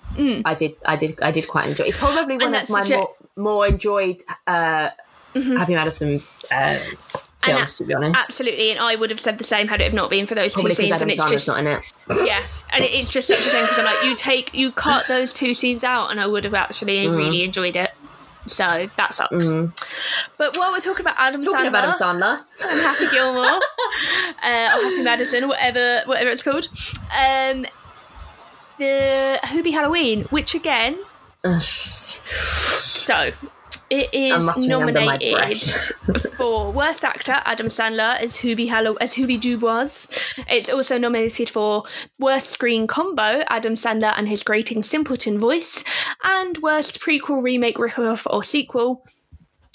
[0.45, 0.76] I did.
[0.86, 1.20] I did.
[1.22, 1.86] I did quite enjoy.
[1.86, 2.64] It's probably one Mm.
[2.64, 2.95] Of my Mm-hmm.
[2.95, 4.18] more more enjoyed
[4.48, 4.90] uh,
[5.34, 6.22] Happy Madison
[6.56, 6.80] uh,
[7.56, 7.78] films.
[7.78, 10.10] to be honest, Absolutely, and I would have said the same had it have not
[10.10, 10.91] been for those probably two scenes.
[10.91, 11.82] Adam And it's Sandler's just not in it.
[12.26, 12.41] yeah,
[12.72, 15.32] and it- it's just such a shame because I'm like, you take you cut those
[15.34, 17.18] two scenes out, and I would have actually Mm.
[17.18, 17.91] really enjoyed it.
[18.45, 19.56] So that sucks.
[20.38, 23.44] But while we're talking about Adam Talking Sandler, of Adam Sandler, and Happy Gilmore,
[24.41, 26.69] uh, or Happy Madison, whatever whatever it's called.
[27.14, 27.65] Um,
[28.78, 30.98] the Hubie Halloween, which again,
[31.60, 33.32] so
[33.90, 35.62] it is muttering under my nominated
[36.38, 40.08] for worst actor Adam Sandler as Hubie Hallow as Hubie Dubois.
[40.50, 41.84] It's also nominated for
[42.20, 45.84] worst screen combo Adam Sandler and his grating simpleton voice,
[46.24, 49.06] and worst prequel remake ripoff or sequel.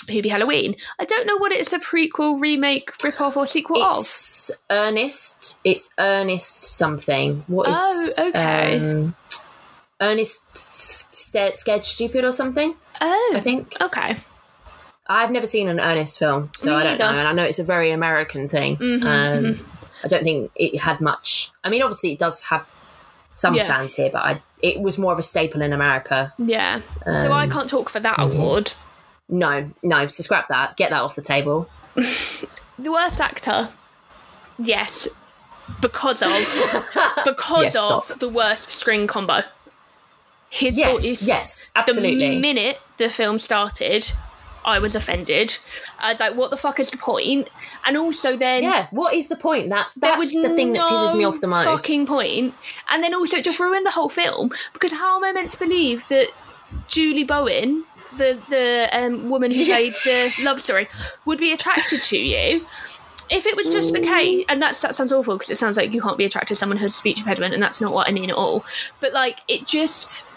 [0.09, 0.75] Hubie Halloween.
[0.99, 3.99] I don't know what it's a prequel, remake, ripoff, or sequel of.
[3.99, 5.61] it's Ernest.
[5.63, 7.45] It's Ernest something.
[7.47, 7.77] What is?
[7.79, 8.79] Oh, okay.
[8.79, 9.15] Um,
[10.03, 12.75] Ernest Scared, Scared Stupid or something.
[13.01, 13.75] Oh, I think.
[13.81, 14.17] Okay.
[15.07, 17.09] I've never seen an Ernest film, so Me I don't know.
[17.09, 18.77] And I know it's a very American thing.
[18.77, 19.67] Mhm, um,
[20.05, 21.51] I don't think it had much.
[21.65, 22.73] I mean, obviously, it does have
[23.35, 23.67] some Yeah.
[23.67, 26.33] fans here, but I, it was more of a staple in America.
[26.39, 26.81] Yeah.
[27.05, 28.33] so I can't talk for that mhm.
[28.35, 28.73] award.
[29.29, 30.77] No, no, so scrap that.
[30.77, 31.69] Get that off the table.
[32.79, 33.69] The worst actor,
[34.59, 35.07] yes,
[35.81, 36.31] because of
[37.25, 38.19] because Yes, of stop.
[38.19, 39.43] the worst string combo.
[40.55, 41.27] His Yes, voice.
[41.27, 42.39] yes, The absolutely.
[42.39, 44.13] minute the film started,
[44.67, 45.59] I was offended.
[45.99, 47.49] I was like, "What the fuck is the point?"
[47.87, 48.63] And also then.
[48.63, 49.71] yeah, what is the point?
[49.71, 51.65] That's that's was the thing that pisses me off the most.
[51.65, 52.55] Fucking point.
[52.91, 55.59] and then also it just ruined the whole film because how am I meant to
[55.59, 56.29] believe that
[56.87, 57.85] Julie Bowen,
[58.19, 60.87] the the um, woman who played the love story,
[61.25, 62.67] would be attracted to you?
[63.31, 65.95] If it was just the case, and that's that sounds awful because it sounds like
[65.95, 68.07] you can't be attracted to someone who has a speech impediment, and that's not what
[68.07, 68.63] I mean at all.
[69.01, 70.29] But like, it just,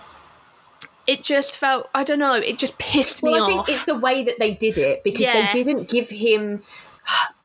[1.07, 3.65] it just felt I don't know, it just pissed me Well, I off.
[3.65, 5.51] think it's the way that they did it because Yeah.
[5.51, 6.63] they didn't give him.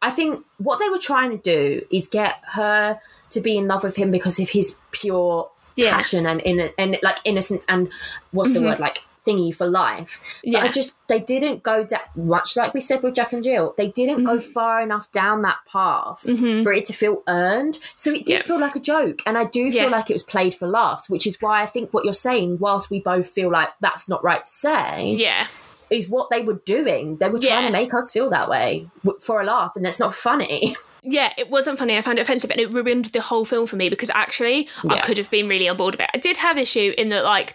[0.02, 2.98] I think what they were trying to do is get her
[3.30, 5.92] to be in love with him because of his pure Yeah.
[5.92, 7.90] passion and in and like innocence and
[8.32, 8.68] what's the mm-hmm.
[8.68, 10.20] word like thingy for life.
[10.42, 10.58] But Yeah.
[10.64, 13.74] I just they didn't go da- much like we said with Jack and Jill.
[13.76, 14.52] They didn't go Mm-hmm.
[14.52, 17.78] far enough down that path for it to feel earned.
[17.94, 18.42] So it did Yeah.
[18.42, 19.82] feel like a joke, and I do Yeah.
[19.82, 22.58] feel like it was played for laughs, which is why I think what you're saying,
[22.60, 25.46] whilst we both feel like that's not right to say, yeah,
[25.90, 27.16] is what they were doing.
[27.16, 27.66] They were trying Yeah.
[27.68, 28.88] to make us feel that way
[29.20, 30.76] for a laugh, and that's not funny.
[31.02, 31.96] Yeah, it wasn't funny.
[31.96, 34.98] I found it offensive and it ruined the whole film for me because actually I
[35.00, 36.10] could have been really on board with it.
[36.12, 37.54] I did have issue in that like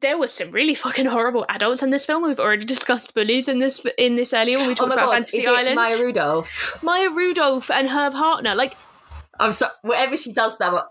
[0.00, 2.22] there was some really fucking horrible adults in this film.
[2.24, 5.06] We've already discussed bullies in this in this earlier when we oh talked my about
[5.06, 5.76] god, Fantasy is Island.
[5.76, 6.82] Maya Rudolph?
[6.82, 8.76] Maya Rudolph and her partner, like
[9.38, 10.86] I'm sorry, whatever she does now,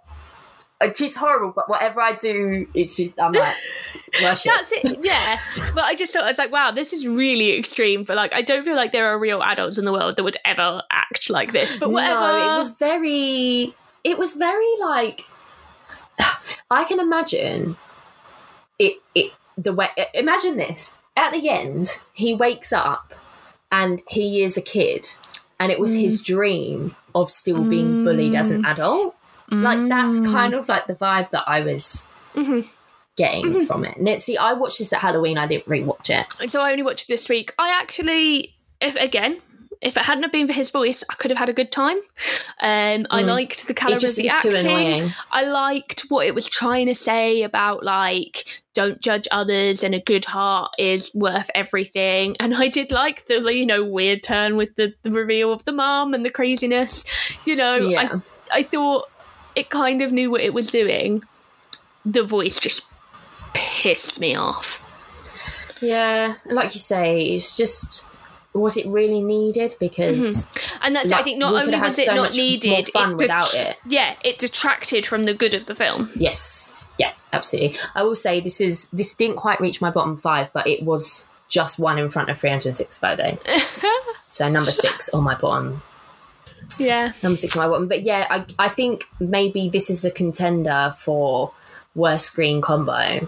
[0.82, 1.54] uh, she's horrible.
[1.56, 3.56] But whatever I do, it's just I'm like,
[4.24, 4.52] worship.
[4.56, 5.00] that's it.
[5.04, 5.40] Yeah,
[5.74, 8.04] but I just thought I was like, wow, this is really extreme.
[8.04, 10.38] But like, I don't feel like there are real adults in the world that would
[10.46, 11.78] ever act like this.
[11.78, 12.22] But whatever.
[12.22, 13.74] No, it was very.
[14.04, 15.26] It was very like.
[16.72, 17.76] I can imagine.
[18.80, 19.90] It it the way.
[20.14, 22.00] Imagine this at the end.
[22.14, 23.14] He wakes up,
[23.72, 25.06] and he is a kid,
[25.60, 26.02] and it was Mm.
[26.02, 29.16] his dream of still being bullied as an adult.
[29.52, 30.32] Like that's Mm.
[30.32, 32.68] kind of like the vibe that I was Mhm.
[33.18, 33.98] getting from it.
[33.98, 35.38] And it's see, I watched this at Halloween.
[35.38, 36.50] I didn't rewatch it.
[36.52, 37.54] so I only watched it this week.
[37.58, 39.42] I actually, if again,
[39.82, 41.98] if it hadn't have been for his voice, I could have had a good time.
[42.60, 44.10] Um, I liked the caliber Mm.
[44.10, 45.12] of the acting.
[45.32, 50.00] I liked what it was trying to say about like don't judge others and a
[50.00, 52.36] good heart is worth everything.
[52.40, 55.72] And I did like the you know weird turn with the, the reveal of the
[55.72, 57.06] mum and the craziness.
[57.46, 58.10] You know, Yeah.
[58.52, 59.10] I I thought
[59.56, 61.24] it kind of knew what it was doing.
[62.06, 62.84] The voice just
[63.54, 64.82] pissed me off.
[65.82, 68.06] Yeah, like you say, it's just
[68.54, 69.76] was it really needed?
[69.80, 70.78] Because mm-hmm.
[70.82, 71.18] And that's it.
[71.18, 73.78] I think not only was it so not needed, fun det- without it.
[73.86, 76.10] Yeah, it detracted from the good of the film.
[76.16, 77.80] yes, yeah, absolutely.
[77.96, 81.30] I will say this is this didn't quite reach my bottom five, but it was
[81.48, 83.44] just one in front of 365 days.
[84.28, 85.82] so number six on my bottom.
[86.78, 87.14] Yeah.
[87.24, 87.88] Number six on my bottom.
[87.88, 91.52] But yeah, I I think maybe this is a contender for
[91.96, 93.28] worst screen combo.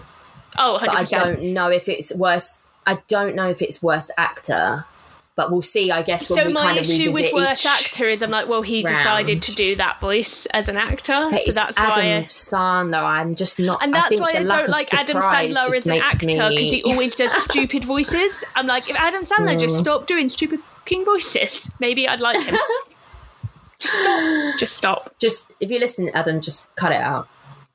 [0.58, 2.62] Oh, I don't know if it's worst.
[2.86, 4.84] I don't know if it's worst actor.
[5.34, 5.90] But we'll see.
[5.90, 8.48] I guess when So we my kind of issue with worst actor is I'm like,
[8.48, 8.98] well, he round.
[8.98, 12.16] decided to do that voice as an actor, But so that's Adam why.
[12.18, 13.02] I, Sandler.
[13.02, 13.82] I'm just not.
[13.82, 16.82] and I that's think why I don't like Adam Sandler as an actor because he
[16.84, 18.44] always does stupid voices.
[18.54, 22.56] I'm like, if Adam Sandler just stopped doing stupid king voices, maybe I'd like him.
[23.78, 24.58] just stop.
[24.58, 25.14] Just stop.
[25.18, 27.26] just if you listen, Adam, just cut it out.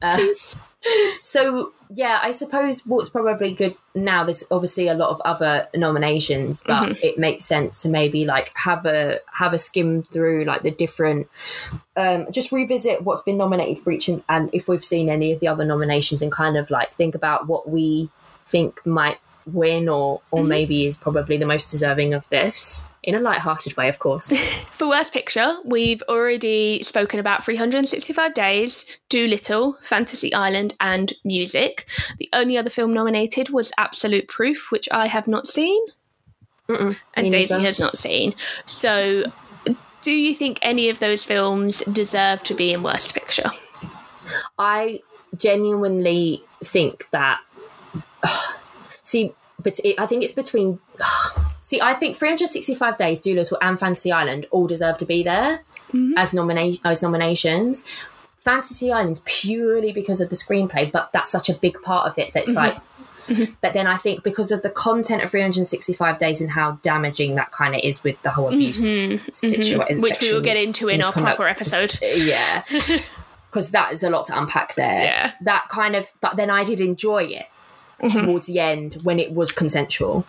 [0.02, 0.20] Uh,
[1.24, 4.24] so yeah, I suppose what's probably good now.
[4.24, 7.06] There's obviously a lot of other nominations, but Mm-hmm.
[7.06, 11.28] it makes sense to maybe like have a have a skim through like the different,
[11.96, 15.40] um, just revisit what's been nominated for each, and, and if we've seen any of
[15.40, 18.10] the other nominations, and kind of like think about what we
[18.48, 19.18] think might
[19.54, 20.50] win or or Mm-hmm.
[20.50, 24.38] maybe is probably the most deserving of this in a light-hearted way, of course.
[24.78, 31.86] For Worst Picture, we've already spoken about 365 Days, Dolittle, Fantasy Island, and Music.
[32.20, 35.82] The only other film nominated was Absolute Proof, which I have not seen,
[36.68, 37.66] Mm-mm, and Daisy neither.
[37.66, 38.36] has not seen.
[38.66, 39.24] So,
[40.02, 43.50] do you think any of those films deserve to be in Worst Picture?
[44.60, 45.02] I
[45.38, 47.40] genuinely think that.
[49.08, 50.80] See, but it, I think it's between.
[51.60, 55.62] see, I think 365 Days, Dolittle, and Fantasy Island all deserve to be there
[56.18, 57.86] as nomina- as nominations.
[58.40, 62.34] Fantasy Island's purely because of the screenplay, but that's such a big part of it
[62.34, 62.76] that it's like.
[63.28, 63.54] Mm-hmm.
[63.62, 67.52] But then I think because of the content of 365 days and how damaging that
[67.52, 70.02] kind of is with the whole abuse situation, Mm-hmm.
[70.02, 71.98] which we will get into in our proper episode.
[72.02, 72.64] Yeah.
[73.50, 75.04] Because that is a lot to unpack there.
[75.06, 75.32] Yeah.
[75.44, 77.48] That kind of, but then I did enjoy it
[78.02, 78.26] Mm-hmm.
[78.26, 80.26] towards the end when it was consensual.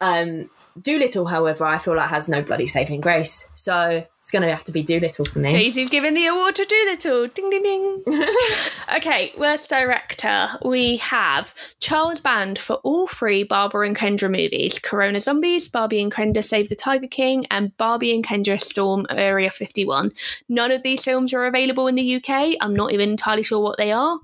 [0.00, 0.48] Um,
[0.80, 3.50] Dolittle, however, I feel like has no bloody saving grace.
[3.54, 5.50] So it's going to have to be Dolittle for me.
[5.50, 7.28] Daisy's giving the award to Dolittle.
[7.28, 8.04] Ding ding ding.
[8.96, 10.48] okay, worst director.
[10.64, 16.12] We have Charles Band for all three Barbie and Kendra movies Corona Zombies, Barbie and
[16.12, 20.12] Kendra Save the Tiger King, and Barbie and Kendra Storm Area 51.
[20.48, 22.56] None of these films are available in the UK.
[22.60, 24.18] I'm not even entirely sure what they are.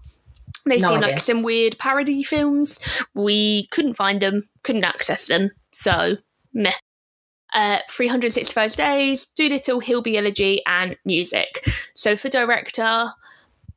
[0.67, 1.11] They No seem idea.
[1.11, 2.79] like some weird parody films.
[3.15, 6.17] We couldn't find them, couldn't access them, so
[6.53, 6.73] meh.
[7.55, 11.67] Uh, 365 Days, Dolittle, Hillbilly Elegy, and Music.
[11.95, 13.11] So for director,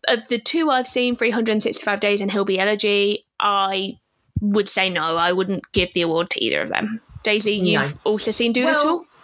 [0.08, 3.98] of the two I've seen, 365 Days and Hillbilly Elegy, I
[4.40, 5.18] would say no.
[5.18, 7.02] I wouldn't give the award to either of them.
[7.24, 7.98] Daisy, you've No.
[8.04, 9.06] also seen Dolittle?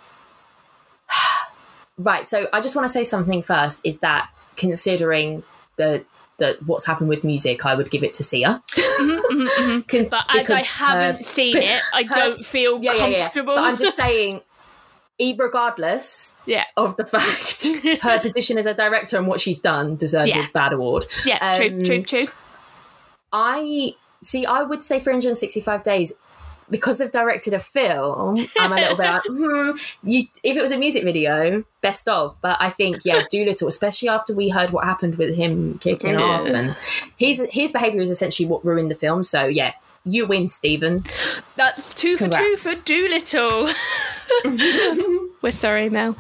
[1.98, 2.26] Right.
[2.26, 5.44] So I just want to say something first is that considering
[5.78, 6.04] the,
[6.42, 8.62] the what's happened with music, I would give it to Sia.
[9.88, 13.20] Con- but as I haven't her- seen it, I her- don't feel yeah, yeah, yeah.
[13.22, 13.56] comfortable.
[13.56, 14.42] But I'm just saying,
[15.38, 17.66] regardless yeah, of the fact
[18.02, 20.48] her position as a director and what she's done deserves Yeah.
[20.48, 21.06] a bad award.
[21.26, 22.24] yeah, true, Um, true, true.
[23.32, 24.46] I see.
[24.46, 26.14] I would say 365 days
[26.72, 28.48] because they've directed a film.
[28.58, 29.72] I'm a little bit like, hmm,
[30.04, 30.24] you.
[30.44, 32.38] If it was a music video, best of.
[32.42, 36.22] But I think yeah, Dolittle, especially after we heard what happened with him kicking Yeah.
[36.22, 36.76] off, and
[37.18, 39.24] his his behavior is essentially what ruined the film.
[39.24, 39.74] So yeah,
[40.06, 41.00] you win, Stephen.
[41.58, 42.64] That's two for Congrats.
[42.64, 43.70] two for Dolittle.
[45.42, 46.16] We're sorry, Mel.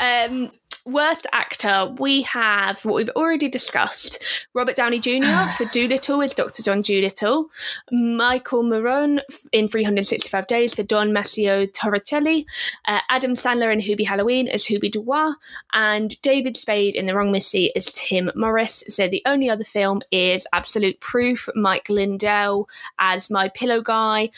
[0.00, 0.50] Um,
[0.88, 4.24] worst actor, we have what we've already discussed
[4.54, 5.48] Robert Downey Jr.
[5.56, 6.62] for Dolittle as Dr.
[6.62, 7.46] John Dolittle,
[7.90, 9.20] Michele Morrone
[9.52, 12.44] in 365 Days for Don Massimo Torricelli,
[12.86, 15.34] uh, Adam Sandler in Hubie Halloween as Hubie Dubois,
[15.72, 18.84] and David Spade in The Wrong Missy as Tim Morris.
[18.88, 24.30] So the only other film is Absolute Proof, Mike Lindell as My Pillow Guy.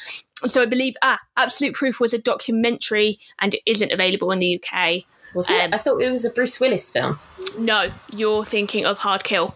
[0.47, 4.63] So I believe ah, Absolute Proof was a documentary and it isn't available in the
[4.63, 5.05] UK.
[5.35, 5.61] Was it?
[5.61, 7.19] Um, I thought it was a Bruce Willis film.
[7.59, 9.55] No, you're thinking of Hard Kill.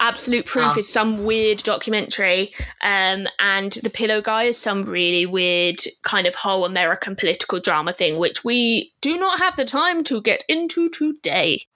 [0.00, 0.78] Absolute Proof Ah.
[0.78, 2.52] is some weird documentary,
[2.82, 7.92] um, and The Pillow Guy is some really weird kind of whole American political drama
[7.92, 11.66] thing, which we do not have the time to get into today.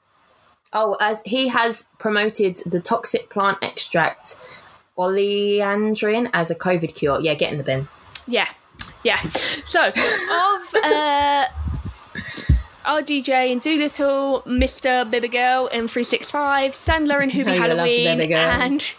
[0.73, 4.41] Oh, as he has promoted the toxic plant extract
[4.99, 7.21] oleandrin as a COVID cure.
[7.21, 7.89] Yeah, get in the bin.
[8.27, 8.49] Yeah,
[9.03, 9.21] yeah.
[9.65, 9.95] So, of
[10.83, 11.45] uh,
[12.85, 15.09] our DJ in Dolittle, Mr.
[15.11, 18.95] Baby Girl in 365, Sandler in Hubie No, you love the Halloween, and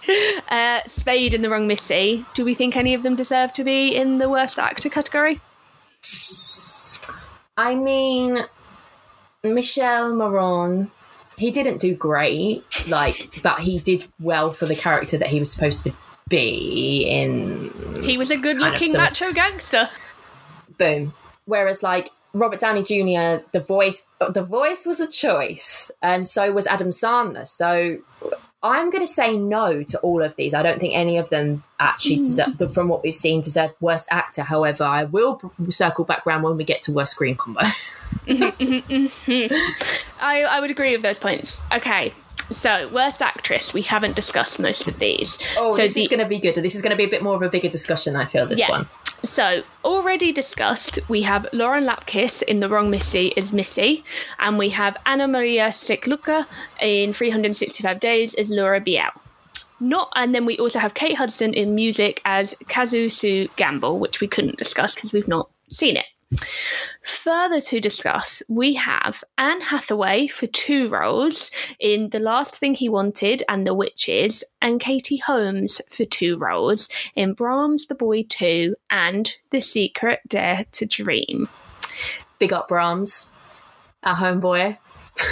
[0.50, 2.26] uh, Spade in The Wrong Missy.
[2.34, 5.40] Do we think any of them deserve to be in the worst actor category?
[7.58, 8.40] I mean,
[9.44, 10.92] Michelle Moron,
[11.38, 15.52] he didn't do great, like, but he did well for the character that he was
[15.52, 15.94] supposed to
[16.28, 17.72] be in.
[18.04, 19.90] He was a good Kind of looking so- macho gangster.
[20.78, 21.14] Boom.
[21.46, 26.68] Whereas, like, Robert Downey Jr., the voice, the voice was a choice, and so was
[26.68, 27.48] Adam Sandler.
[27.48, 28.00] So
[28.62, 30.54] I'm going to say no to all of these.
[30.54, 32.24] I don't think any of them actually mm.
[32.26, 34.42] deserve, from what we've seen, deserve worst actor.
[34.42, 35.40] However, I will
[35.70, 37.62] circle back round when we get to worst screen combo.
[38.28, 39.14] I,
[40.20, 41.62] I would agree with those points.
[41.74, 42.14] Okay.
[42.52, 45.40] So, worst actress, we haven't discussed most of these.
[45.58, 46.56] Oh, so this the, is going to be good.
[46.56, 48.16] This is going to be a bit more of a bigger discussion.
[48.16, 48.70] I feel this Yeah.
[48.70, 48.88] one.
[49.26, 54.04] So, already discussed, we have Lauren Lapkus in The Wrong Missy as Missy,
[54.38, 56.46] and we have Anna Maria Sieklucka
[56.80, 59.10] in 365 Days as Laura Biel.
[59.80, 64.22] Not, and then we also have Kate Hudson in music as Kazu Sue Gamble, which
[64.22, 66.06] we couldn't discuss because we've not seen it.
[67.04, 72.90] Further to discuss, we have Anne Hathaway for two roles in The Last Thing He
[72.90, 78.76] Wanted and The Witches, and Katie Holmes for two roles in Brahms the Boy 2
[78.90, 81.50] and The Secret Dare to Dream.
[82.40, 83.32] Big up Brahms,
[84.04, 84.78] our homeboy.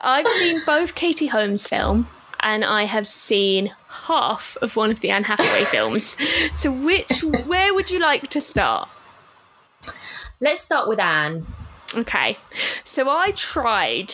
[0.00, 2.08] I've seen both Katie Holmes film
[2.42, 6.16] and I have seen half of one of the Anne Hathaway films.
[6.54, 8.88] So which where would you like to start?
[10.40, 11.46] Let's start with Anne.
[11.94, 12.38] Okay.
[12.84, 14.12] So I tried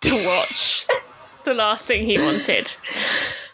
[0.00, 0.86] to watch
[1.44, 2.76] The Last Thing He Wanted.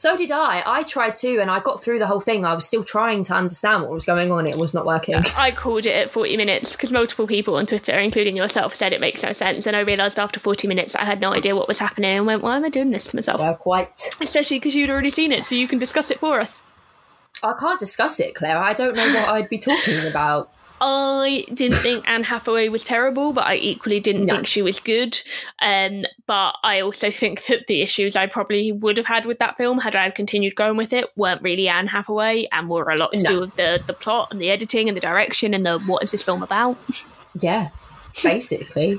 [0.06, 0.62] So did I.
[0.64, 2.44] I tried too, and I got through the whole thing.
[2.44, 4.46] I was still trying to understand what was going on.
[4.46, 5.16] It was not working.
[5.36, 9.00] I called it at 40 minutes because multiple people on Twitter, including yourself, said it
[9.00, 9.66] makes no sense.
[9.66, 12.44] And I realised after 40 minutes I had no idea what was happening and went,
[12.44, 13.40] why am I doing this to myself?
[13.40, 14.10] Well, quite.
[14.20, 16.64] Especially because you'd already seen it, so you can discuss it for us.
[17.42, 18.58] I can't discuss it, Claire.
[18.58, 20.52] I don't know what I'd be talking about.
[20.80, 24.34] I didn't think Anne Hathaway was terrible, but I equally didn't No.
[24.34, 25.18] think she was good.
[25.62, 29.56] Um, but I also think that the issues I probably would have had with that
[29.56, 33.12] film had I continued going with it weren't really Anne Hathaway and were a lot
[33.12, 33.30] to No.
[33.30, 36.10] do with the the plot and the editing and the direction and the what is
[36.10, 36.76] this film about?
[37.38, 37.68] Yeah,
[38.22, 38.98] basically.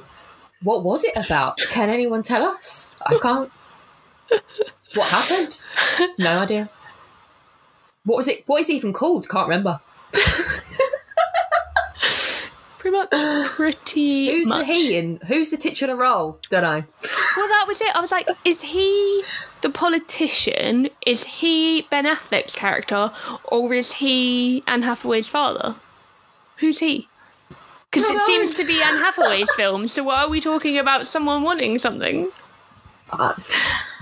[0.62, 1.58] what was it about?
[1.72, 2.94] Can anyone tell us?
[3.06, 3.52] I can't.
[4.94, 5.58] What happened?
[6.20, 6.70] No idea.
[8.06, 8.44] What was it?
[8.48, 9.28] What is it even called?
[9.28, 9.80] Can't remember.
[12.88, 14.66] Pretty much, pretty Who's much.
[14.68, 16.40] the he and who's the titular role?
[16.50, 16.84] Don't know.
[17.36, 17.94] Well, that was it.
[17.96, 19.24] I was like, is he
[19.62, 20.90] the politician?
[21.06, 23.12] Is he Ben Affleck's character,
[23.46, 25.76] or is he Anne Hathaway's father?
[26.58, 27.08] Who's he?
[27.92, 29.88] Because it seems to be Anne Hathaway's film.
[29.88, 32.32] So why are we talking about someone wanting something?
[33.12, 33.34] Uh,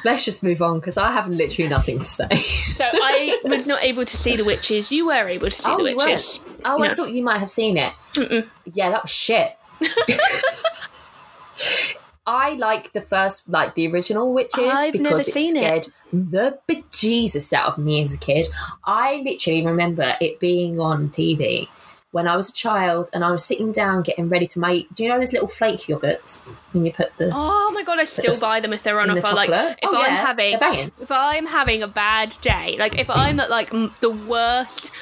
[0.05, 2.33] let's just move on because I have literally nothing to say.
[2.35, 4.91] So I was not able to see The Witches.
[4.91, 6.45] You were able to see oh, The Witches.
[6.65, 7.93] Oh, I thought you might have seen it.
[8.73, 9.57] Yeah, that was shit.
[12.27, 15.59] I like the first, like the original Witches I've because never it seen it.
[15.59, 18.47] scared the bejesus out of me as a kid.
[18.83, 21.67] I literally remember it being on TV
[22.15, 24.87] when I was a child and I was sitting down getting ready to make.
[24.95, 28.05] Do you know those little flake yogurts when you put the Oh my god, I
[28.05, 29.35] still the- buy them if they're on in the offer.
[29.35, 30.53] Like if Oh, I'm yeah, having
[31.01, 33.69] if I'm having a bad day, like if I'm at like
[33.99, 34.93] the worst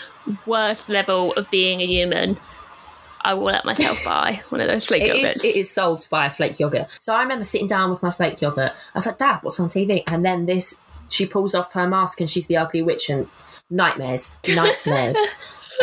[0.48, 2.38] worst level of being a human,
[3.22, 5.36] I will let myself buy one of those flake It yogurts.
[5.36, 6.88] is, it is solved by a flake yogurt.
[7.00, 8.72] So I remember sitting down with my flake yogurt.
[8.72, 10.02] I was like, Dad, what's on TV?
[10.12, 13.28] And then this, she pulls off her mask and she's the ugly witch and
[13.70, 15.18] nightmares, nightmares.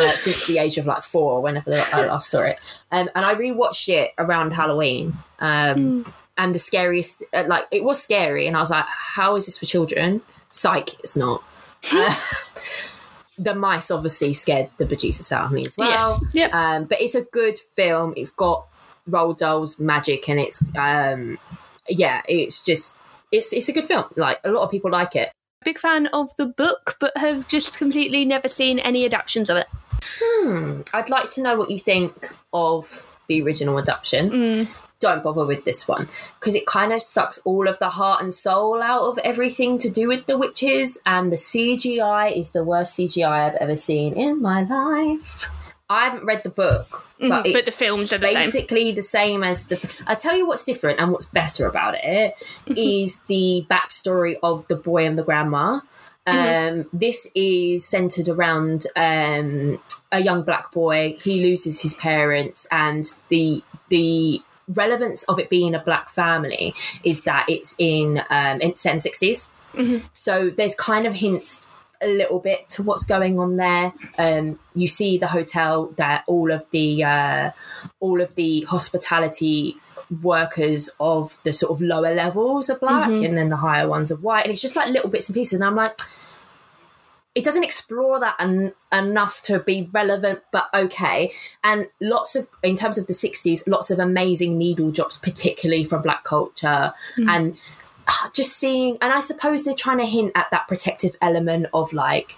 [0.01, 2.59] uh, since the age of like four, whenever I last saw it,
[2.93, 5.15] um, and I rewatched it around Halloween.
[5.41, 9.45] Um, And the scariest, uh, like it was scary, and I was like, "How is
[9.45, 11.43] this for children?" Psych, it's not.
[11.93, 12.15] Uh,
[13.39, 16.21] the mice obviously scared the bejesus out of me as well.
[16.25, 16.35] Yes.
[16.35, 16.55] Yep.
[16.55, 18.13] Um, but it's a good film.
[18.17, 18.67] It's got
[19.09, 21.39] Roald Dahl's, magic, and it's um,
[21.89, 22.97] yeah, it's just
[23.33, 24.05] it's it's a good film.
[24.17, 25.33] Like a lot of people like it.
[25.65, 29.67] Big fan of the book, but have just completely never seen any adaptations of it.
[30.03, 30.83] Hmm.
[30.95, 34.31] I'd like to know what you think of the original adaptation.
[34.31, 34.69] Mm.
[35.01, 36.09] Don't bother with this one
[36.39, 39.89] because it kind of sucks all of the heart and soul out of everything to
[39.89, 44.43] do with the witches, and the CGI is the worst CGI I've ever seen in
[44.43, 45.49] my life.
[45.89, 48.43] I haven't read the book, but But, it's the films are the same.
[48.43, 49.91] basically the same as the.
[50.07, 52.35] I tell you what's different and what's better about it
[52.67, 55.81] is the backstory of the boy and the grandma.
[56.27, 59.81] Um, This is centered around um,
[60.13, 61.17] a young black boy.
[61.21, 67.23] He loses his parents, and the the relevance of it being a black family is
[67.25, 69.53] that it's in um, in set in sixties.
[70.15, 71.69] So there's kind of hints
[72.03, 73.93] a little bit to what's going on there.
[74.19, 77.51] Um, you see the hotel that all of the uh,
[78.01, 79.77] all of the hospitality
[80.23, 84.17] workers of the sort of lower levels are black, and then the higher ones are
[84.17, 85.55] white, and it's just like little bits and pieces.
[85.55, 85.99] And I'm like,
[87.35, 91.33] it doesn't explore that en- enough to be relevant, but okay.
[91.63, 96.03] And lots of, in terms of the 60s, lots of amazing needle drops, particularly from
[96.03, 96.93] black culture.
[97.29, 97.57] And
[98.09, 101.93] ah, just seeing, and I suppose they're trying to hint at that protective element of
[101.93, 102.37] like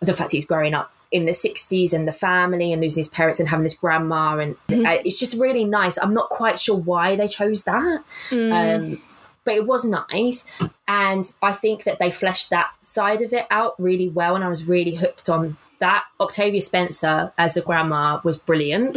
[0.00, 3.38] the fact he's growing up in the 60s and the family and losing his parents
[3.38, 4.36] and having this grandma.
[4.36, 5.96] And uh, it's just really nice.
[5.96, 8.02] I'm not quite sure why they chose that.
[8.32, 9.00] Um,
[9.44, 10.44] but it was nice.
[10.88, 14.34] And I think that they fleshed that side of it out really well.
[14.34, 16.04] And I was really hooked on that.
[16.18, 18.94] Octavia Spencer as the grandma was brilliant.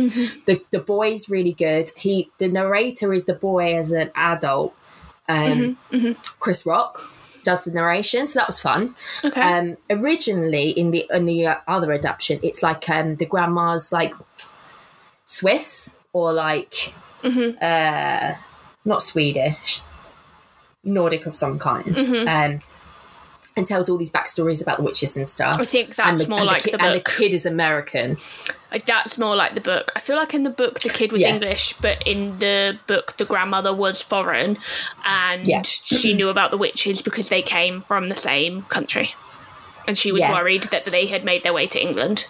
[0.47, 1.91] The the boy's really good.
[1.97, 4.73] He the narrator is the boy as an adult.
[5.29, 5.77] Um,
[6.39, 7.03] Chris Rock
[7.47, 8.93] does the narration, so that was fun.
[9.23, 9.41] Okay.
[9.41, 14.13] Um, originally in the in the uh, other adaptation, it's like um, the grandma's like
[15.23, 16.93] Swiss or like
[17.61, 18.33] uh,
[18.83, 19.81] not Swedish,
[20.83, 21.97] Nordic of some kind,
[22.27, 22.59] um,
[23.57, 25.59] and tells all these backstories about the witches and stuff.
[25.59, 28.17] I think that's the, more like the, the, ki- and the kid is American.
[28.71, 29.91] Like, That's more like the book.
[29.95, 31.33] I feel like in the book the kid was Yeah.
[31.33, 34.57] English, but in the book the grandmother was foreign,
[35.05, 35.61] and Yeah.
[35.63, 39.15] she knew about the witches because they came from the same country,
[39.87, 40.33] and she was Yeah.
[40.33, 42.27] worried that they had made their way to England.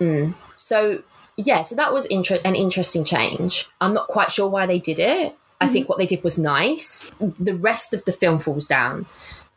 [0.00, 0.34] Mm.
[0.56, 1.02] So
[1.36, 3.68] yeah, so that was inter- an interesting change.
[3.80, 5.36] I'm not quite sure why they did it.
[5.60, 5.72] I mm-hmm.
[5.72, 7.12] think what they did was nice.
[7.20, 9.06] The rest of the film falls down.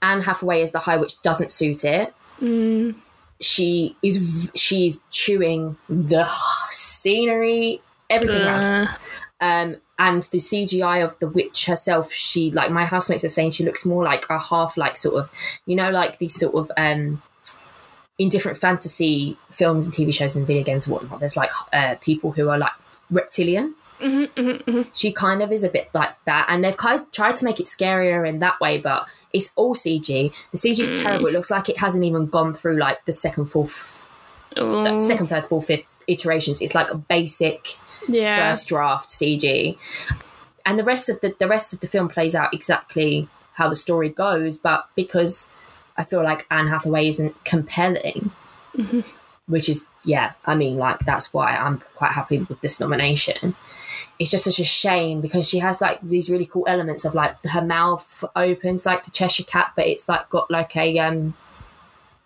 [0.01, 2.13] Anne Hathaway as the High Witch doesn't suit it.
[2.41, 2.95] Mm.
[3.41, 6.27] She is she's chewing the
[6.71, 8.87] scenery, everything around.
[8.87, 8.93] Uh,
[9.41, 13.65] Um, and the CGI of the witch herself, she like my housemates are saying she
[13.65, 15.31] looks more like a half like sort of
[15.65, 17.21] you know like these sort of um
[18.17, 21.19] in different fantasy films and TV shows and video games and whatnot.
[21.19, 22.71] There's like uh, people who are like
[23.11, 23.75] reptilian.
[23.99, 24.87] mhm, mhm, mhm.
[24.93, 27.59] She kind of is a bit like that, and they've kind of tried to make
[27.59, 29.05] it scarier in that way, but
[29.35, 30.31] it's all CG.
[30.51, 31.03] The CG is Mm.
[31.03, 31.27] terrible.
[31.27, 34.07] It looks like it hasn't even gone through like the second, fourth,
[34.55, 36.61] th- second, third, fourth, fifth iterations.
[36.61, 38.37] It's like a basic yeah.
[38.49, 39.77] first draft CG,
[40.65, 43.27] and the rest of the the rest of the film plays out exactly
[43.59, 44.57] how the story goes.
[44.57, 45.51] But because
[45.97, 48.31] I feel like Anne Hathaway isn't compelling,
[49.47, 53.55] which is yeah, I mean like that's why I'm quite happy with this nomination.
[54.19, 57.35] It's just such a shame because she has like these really cool elements of like
[57.45, 61.33] her mouth opens like the Cheshire Cat, but it's like got like a um,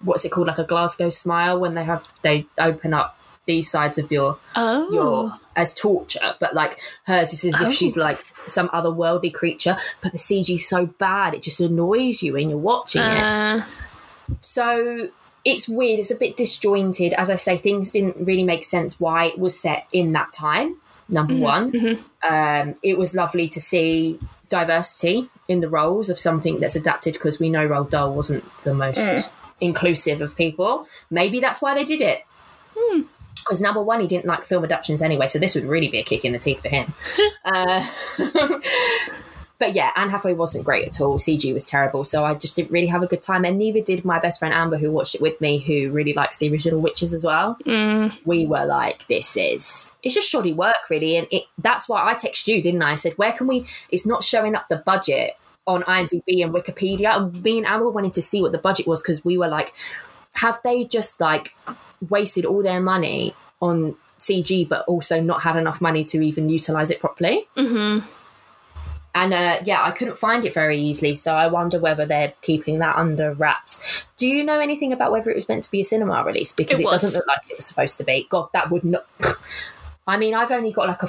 [0.04, 3.98] what's it called like a Glasgow smile when they have they open up these sides
[3.98, 4.91] of your Oh.
[4.94, 7.68] your as torture, but like hers is as Oh.
[7.70, 9.76] if she's like some otherworldly creature.
[10.02, 13.24] But the CG's so bad, it just annoys you when you're watching it.
[13.24, 13.62] Uh,
[14.41, 15.10] So
[15.44, 16.00] it's weird.
[16.00, 17.14] It's a bit disjointed.
[17.14, 20.78] As I say, things didn't really make sense why it was set in that time.
[21.10, 26.76] Number one, um, it was lovely to see diversity in the roles of something that's
[26.76, 30.88] adapted because we know Roald Dahl wasn't the most inclusive of people.
[31.10, 32.23] Maybe that's why they did it.
[33.36, 36.03] Because number one, he didn't like film adaptations anyway, so this would really be a
[36.03, 36.94] kick in the teeth for him.
[37.45, 37.88] uh,
[39.60, 41.19] but yeah, Anne Hathaway wasn't great at all.
[41.19, 44.06] CG was terrible, so I just didn't really have a good time, and neither did
[44.06, 47.14] my best friend Amber, who watched it with me, who really likes the original Witches
[47.14, 47.57] as well.
[47.65, 52.10] mm, We were like, "This is it's just shoddy work, really," and it, that's why
[52.10, 52.94] I texted you, didn't I?
[52.94, 55.31] I said, "Where can we?" It's not showing up the budget
[55.68, 59.02] on IMDb and Wikipedia, and me and Amber wanted to see what the budget was
[59.02, 59.73] because we were like,
[60.36, 61.53] "Have they just like
[62.10, 66.91] wasted all their money on?" CG, but also not had enough money to even utilize
[66.91, 67.45] it properly.
[67.56, 68.03] mhm.
[69.15, 72.77] And uh, yeah, I couldn't find it very easily, so I wonder whether they're keeping
[72.80, 74.06] that under wraps.
[74.18, 76.53] Do you know anything about whether it was meant to be a cinema release?
[76.53, 78.27] Because It it, doesn't look like it was supposed to be.
[78.30, 79.07] God, that would not.
[80.07, 81.07] I mean, I've only got like a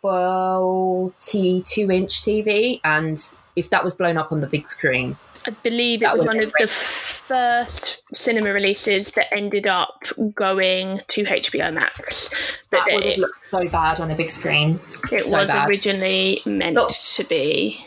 [0.00, 3.18] forty-two inch TV, and
[3.56, 5.16] if that was blown up on the big screen,
[5.46, 10.04] I believe it was one of the first cinema releases that ended up
[10.34, 12.30] going to HBO Max.
[12.70, 14.80] But that would have it, looked so bad on a big screen.
[15.12, 15.68] it so was bad.
[15.68, 16.88] originally meant Look.
[16.88, 17.84] to be.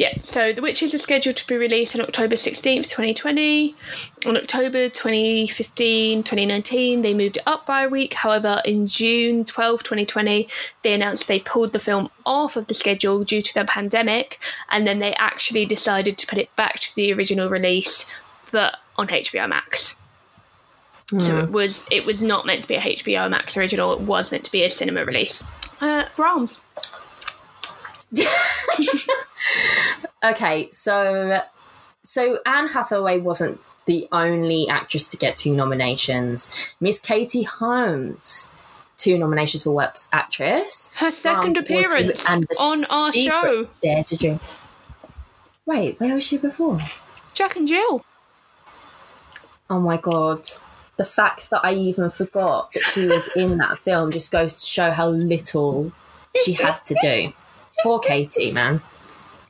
[0.00, 3.74] Yeah, so The Witches was scheduled to be released on October 16th, 2020.
[4.24, 8.14] On October 2015, 2019, they moved it up by a week.
[8.14, 10.48] However, in June 12, 2020,
[10.80, 14.38] they announced they pulled the film off of the schedule due to the pandemic,
[14.70, 18.10] and then they actually decided to put it back to the original release,
[18.52, 19.96] but on HBO Max.
[21.18, 23.92] So it was it was not meant to be a HBO Max original.
[23.92, 25.44] It was meant to be a cinema release.
[25.78, 26.58] Uh, Brahms.
[30.22, 31.40] Okay, so
[32.02, 36.54] so Anne Hathaway wasn't the only actress to get two nominations.
[36.78, 38.54] Miss Katie Holmes,
[38.98, 40.92] two nominations for Worst Actress.
[40.96, 43.68] Her second two, appearance and on our show.
[43.80, 44.40] Dare to Dream.
[45.64, 46.78] Wait, where was she before?
[47.32, 48.04] Jack and Jill.
[49.70, 50.42] Oh my god.
[50.98, 54.66] The fact that I even forgot that she was in that film just goes to
[54.66, 55.92] show how little
[56.44, 57.32] she had to do.
[57.82, 58.80] Poor Katie, man.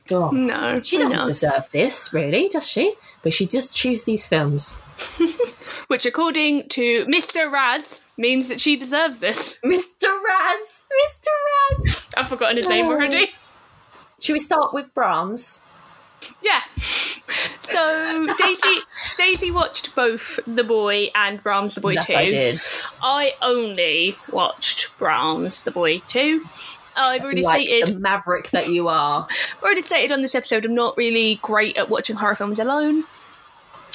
[0.07, 0.33] God.
[0.33, 1.25] No, She doesn't know.
[1.25, 2.95] deserve this, really, does she?
[3.21, 4.75] But she does choose these films.
[5.87, 7.51] Which, according to Mr.
[7.51, 9.59] Raz, means that she deserves this.
[9.63, 10.07] Mr.
[10.23, 10.83] Raz!
[11.05, 11.27] Mr.
[11.85, 12.11] Raz!
[12.17, 12.91] I've forgotten his name Oh.
[12.91, 13.29] already.
[14.19, 15.63] Should we start with Brahms?
[16.43, 16.61] Yeah.
[17.63, 18.79] So Daisy
[19.17, 22.13] Daisy watched both The Boy and Brahms the Boy that 2.
[22.15, 22.61] I did.
[23.01, 26.43] I only watched Brahms the Boy 2.
[26.95, 29.27] I've already Like stated the maverick that you are.
[29.63, 33.03] already stated on this episode I'm not really great at watching horror films alone.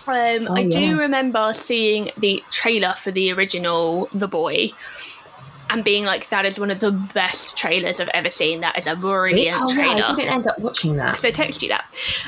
[0.09, 0.97] Um, I do yeah.
[0.99, 4.71] remember seeing the trailer for the original The Boy
[5.69, 8.61] and being like, that is one of the best trailers I've ever seen.
[8.61, 10.03] That is a brilliant oh, yeah, trailer.
[10.05, 11.17] I didn't end up watching that.
[11.17, 11.85] So I texted you that,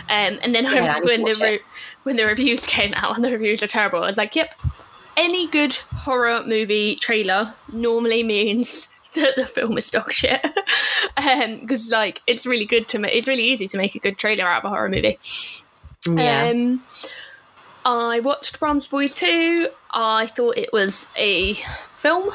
[0.09, 1.61] um, and then Yeah, I remember when the re-
[2.03, 4.03] when the reviews came out and the reviews are terrible.
[4.03, 4.55] I was like, "Yep,
[5.17, 10.45] any good horror movie trailer normally means that the film is dog shit."
[11.61, 13.15] Because like it's really good to make.
[13.15, 15.19] It's really easy to make a good trailer out of a horror movie.
[16.07, 16.49] Yeah.
[16.49, 16.83] Um,
[17.85, 19.69] I watched Brahms Boys 2.
[19.91, 21.55] I thought it was a
[21.97, 22.31] film.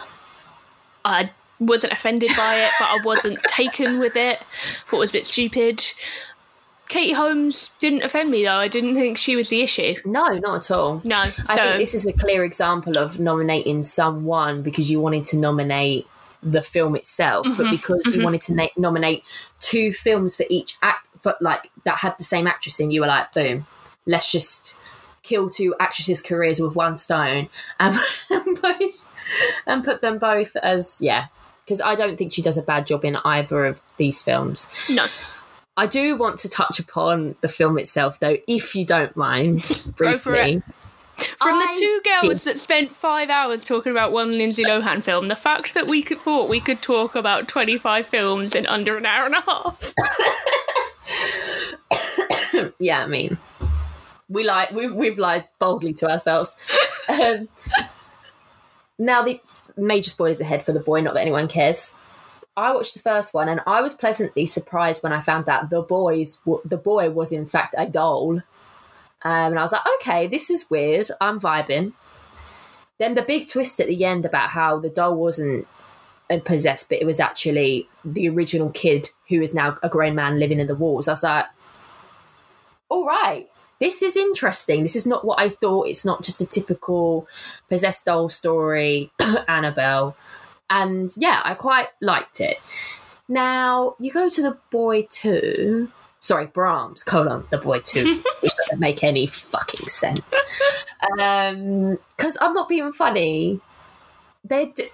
[1.06, 4.40] I wasn't offended by it, but I wasn't taken with it.
[4.86, 5.84] Thought it was a bit stupid.
[6.90, 8.52] Katie Holmes didn't offend me though.
[8.52, 9.96] I didn't think she was the issue.
[10.06, 11.02] No, not at all.
[11.04, 15.38] No, I think this is a clear example of nominating someone because you wanted to
[15.38, 16.08] nominate
[16.44, 19.24] the film itself, Mm-hmm, but because you wanted to na- nominate
[19.60, 23.08] two films for each act, for like that had the same actress in, you were
[23.08, 23.66] like, boom,
[24.06, 24.76] let's just
[25.24, 27.50] kill two actresses' careers with one stone
[27.80, 27.96] and,
[28.30, 29.14] and, both,
[29.66, 31.28] and put them both as yeah.
[31.66, 34.70] Because I don't think she does a bad job in either of these films.
[34.90, 35.08] no.
[35.76, 40.62] I do want to touch upon the film itself, though, if you don't mind, briefly.
[41.18, 41.38] Go for it.
[41.38, 45.28] From the two girls did- that spent five hours talking about one Lindsay Lohan film,
[45.28, 48.98] the fact that we could thought we could talk about twenty five films in under
[48.98, 49.94] an hour and a half.
[52.80, 53.38] yeah, I mean,
[54.30, 56.58] we like we've we've lied boldly to ourselves.
[57.10, 57.50] Um,
[58.98, 59.42] now the
[59.78, 61.02] major spoilers ahead for the boy.
[61.02, 62.00] Not that anyone cares.
[62.56, 65.82] I watched the first one and I was pleasantly surprised when I found out the
[65.82, 68.42] boys the boy was in fact a doll.
[69.24, 71.10] Um, and I was like, okay, this is weird.
[71.22, 71.94] I'm vibing.
[73.00, 75.68] Then the big twist at the end about how the doll wasn't
[76.46, 80.60] possessed, but it was actually the original kid who is now a grown man living
[80.60, 81.08] in the walls.
[81.08, 81.46] I was like,
[82.90, 84.84] all right, this is interesting.
[84.84, 85.88] This is not what I thought.
[85.88, 87.28] It's not just a typical
[87.70, 89.12] possessed doll story,
[89.48, 90.16] Annabelle.
[90.70, 92.58] And yeah, I quite liked it.
[93.28, 95.92] Now, you go to the boy two.
[96.24, 100.34] Sorry, Brahms, colon, the boy too, which doesn't make any fucking sense.
[101.20, 103.60] Um, because I'm not being funny.
[104.46, 104.88] They d-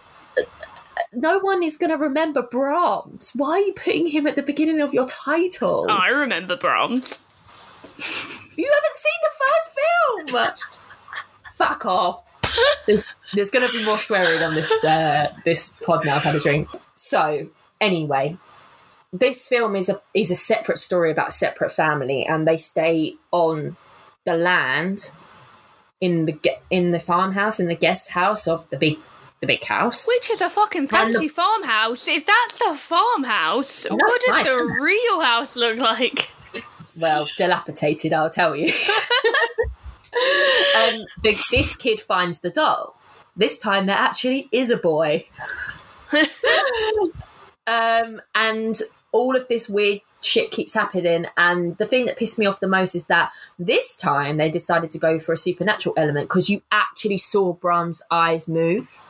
[1.14, 3.34] no one is going to remember Brahms.
[3.36, 5.86] Why are you putting him at the beginning of your title?
[5.88, 7.20] I remember Brahms.
[8.58, 10.52] You haven't seen the first film.
[11.54, 12.26] Fuck off.
[12.88, 16.16] There's there's going to be more swearing on this uh, this pod now.
[16.16, 16.70] I've had a drink.
[16.96, 17.48] So
[17.80, 18.36] anyway,
[19.12, 23.16] this film is a is a separate story about a separate family, and they stay
[23.32, 23.76] on
[24.26, 25.12] the land
[26.02, 28.98] in the in the farmhouse in the guest house of the big
[29.42, 30.08] the big house.
[30.08, 32.08] Which is a fucking fancy farmhouse.
[32.08, 36.30] If that's the farmhouse, what does nice, the real house look like?
[36.96, 38.68] well, dilapidated, I'll tell you.
[40.78, 43.00] um, the, this kid finds the doll.
[43.36, 45.26] This time there actually is a boy.
[47.68, 48.82] um, and
[49.12, 51.26] all of this weird shit keeps happening.
[51.38, 54.92] And the thing that pissed me off the most is that this time they decided
[54.92, 59.02] to go for a supernatural element because you actually saw Brahms' eyes move.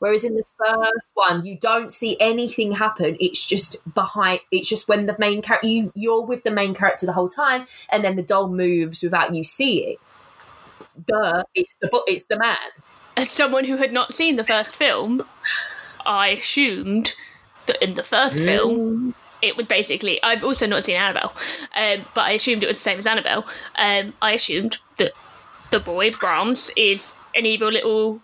[0.00, 3.16] Whereas in the first one, you don't see anything happen.
[3.18, 4.40] It's just behind.
[4.52, 7.66] It's just when the main character you you're with the main character the whole time,
[7.90, 9.96] and then the doll moves without you seeing.
[11.04, 11.42] Duh!
[11.54, 12.56] It's the it's the man.
[13.16, 15.24] As someone who had not seen the first film,
[16.06, 17.14] I assumed
[17.66, 19.14] that in the first film mm.
[19.42, 20.22] It was basically.
[20.22, 21.34] I've also not seen Annabelle,
[21.76, 23.46] um, but I assumed it was the same as Annabelle.
[23.76, 25.12] Um, I assumed that
[25.70, 28.20] the boy Brahms is an evil little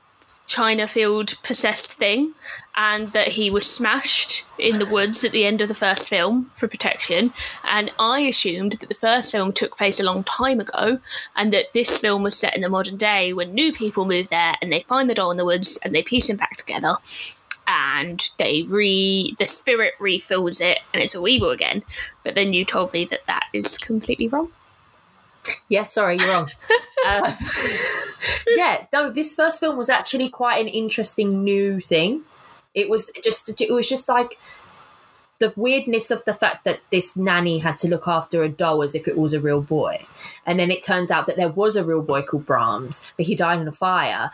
[0.47, 2.35] China field possessed thing,
[2.77, 6.51] and that he was smashed in the woods at the end of the first film
[6.57, 7.33] for protection.
[7.65, 10.99] And I assumed that the first film took place a long time ago,
[11.37, 14.57] and that this film was set in the modern day when new people move there
[14.61, 16.97] and they find the doll in the woods and they piece him back together.
[17.67, 21.83] And they re the spirit refills it, and it's all evil again.
[22.23, 24.51] But then you told me that that is completely wrong.
[25.69, 26.51] Yeah, sorry, you're wrong.
[27.07, 27.35] uh,
[28.49, 32.23] yeah, no, this first film was actually quite an interesting new thing.
[32.75, 34.39] It was just, it was just like
[35.39, 38.95] the weirdness of the fact that this nanny had to look after a doll as
[38.95, 40.07] if it was a real boy,
[40.47, 43.35] and then it turned out that there was a real boy called Brahms, but he
[43.35, 44.31] died in a fire.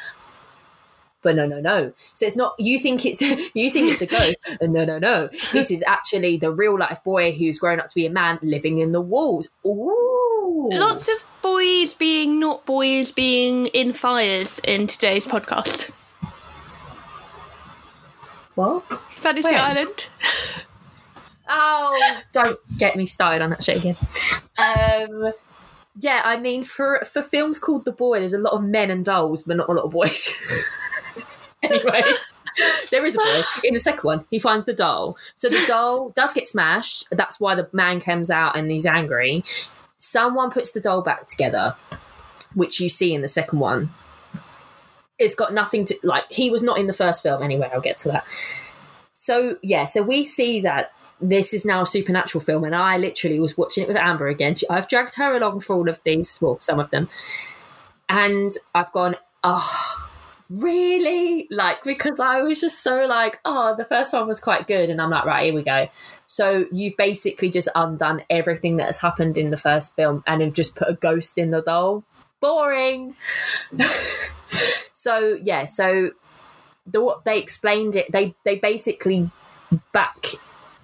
[1.22, 1.92] But no, no, no.
[2.14, 2.54] So it's not.
[2.58, 5.28] You think it's you think it's the ghost, and no, no, no.
[5.52, 8.78] It is actually the real life boy who's grown up to be a man living
[8.78, 9.50] in the walls.
[9.66, 15.90] Ooh, Lots of boys being not boys being in fires in today's podcast.
[18.54, 18.84] what?
[19.16, 19.54] Fantasy?
[19.54, 20.06] Island.
[21.52, 23.96] Oh, don't get me started on that shit again.
[24.56, 25.32] Um,
[25.98, 29.04] yeah, I mean, for for films called The Boy, there's a lot of men and
[29.04, 30.32] dolls, but not a lot of boys.
[31.62, 32.02] anyway,
[32.90, 34.24] there is a boy in the second one.
[34.30, 37.06] He finds the doll, so the doll does get smashed.
[37.10, 39.44] That's why the man comes out and he's angry.
[39.96, 41.74] Someone puts the doll back together,
[42.54, 43.90] which you see in the second one.
[45.18, 46.24] It's got nothing to like.
[46.30, 47.68] He was not in the first film anyway.
[47.72, 48.24] I'll get to that.
[49.12, 53.40] So yeah, so we see that this is now a supernatural film, and I literally
[53.40, 54.54] was watching it with Amber again.
[54.54, 57.08] She, I've dragged her along for all of these, well, some of them,
[58.08, 60.08] and I've gone, oh,
[60.50, 61.46] really?
[61.50, 64.90] Like, because I was just so like, oh, the first one was quite good.
[64.90, 65.88] And I'm like, right, here we go.
[66.26, 70.52] So you've basically just undone everything that has happened in the first film and have
[70.52, 72.04] just put a ghost in the doll.
[72.40, 73.14] Boring.
[74.92, 76.10] so yeah, so
[76.86, 79.30] the what they explained it, they they basically
[79.92, 80.26] back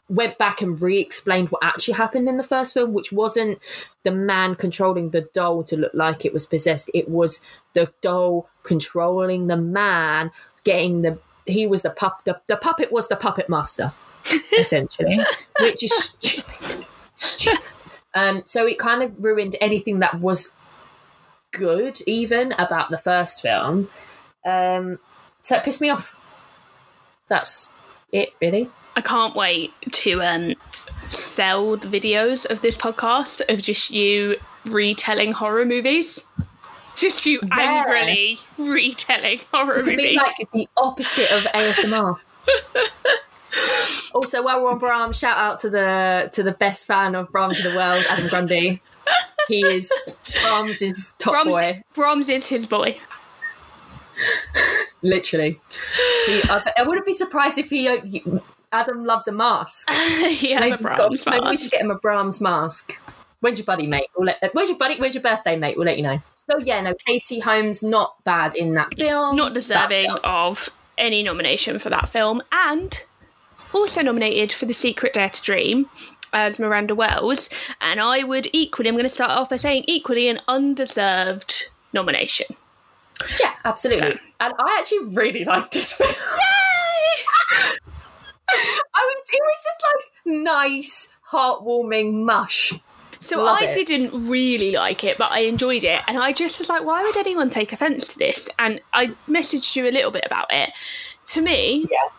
[0.08, 3.58] went back and re-explained what actually happened in the first film, which wasn't
[4.04, 6.90] the man controlling the doll to look like it was possessed.
[6.94, 7.40] It was
[7.74, 10.30] the doll controlling the man,
[10.64, 13.92] getting the he was the pup the, the puppet was the puppet master,
[14.58, 15.20] essentially.
[15.60, 16.86] which is stupid.
[17.14, 17.64] stupid.
[18.14, 20.56] Um, so it kind of ruined anything that was
[21.52, 23.88] good, even about the first film.
[24.44, 24.98] Um,
[25.42, 26.18] so it pissed me off.
[27.28, 27.76] That's
[28.12, 28.70] it, really.
[28.96, 30.54] I can't wait to um,
[31.08, 36.24] sell the videos of this podcast of just you retelling horror movies.
[36.96, 37.82] Just you Yeah.
[37.84, 40.08] angrily retelling horror It movies.
[40.08, 42.18] be like the opposite of ASMR.
[44.14, 47.62] also, while we're on Brahms, shout out to the to the best fan of Brahms
[47.62, 48.80] in the world, Adam Grundy.
[49.46, 49.92] He is
[50.42, 52.98] Brahms' top Brahms, boy, Brahms is his boy.
[55.02, 55.60] literally.
[56.26, 58.22] He, I, I wouldn't be surprised if he-
[58.72, 59.90] Adam loves a mask.
[59.92, 62.92] he has Maybe, a he's got- Brahms maybe we should get him a Brahms mask.
[63.40, 64.06] When's your buddy, mate?
[64.16, 64.98] We'll let, uh, where's your buddy?
[64.98, 65.76] Where's your birthday, mate?
[65.76, 66.20] We'll let you know.
[66.50, 69.36] So yeah, no, Katie Holmes not bad in that film.
[69.36, 70.68] Not deserving of
[70.98, 73.02] any nomination for that film, and
[73.74, 75.90] also nominated for The Secret Dare to Dream
[76.32, 77.50] as Miranda Wells.
[77.80, 82.46] And I would equally, I'm going to start off by saying equally an undeserved nomination.
[83.40, 84.12] Yeah, absolutely.
[84.12, 86.12] So- And I actually really liked this film.
[88.50, 88.54] I
[88.94, 92.72] was, it was just like nice, heartwarming mush.
[93.18, 93.86] So Love I it.
[93.86, 97.16] didn't really like it, but I enjoyed it, and I just was like, why would
[97.16, 98.48] anyone take offence to this?
[98.58, 100.70] And I messaged you a little bit about it.
[101.28, 102.10] To me, Yeah.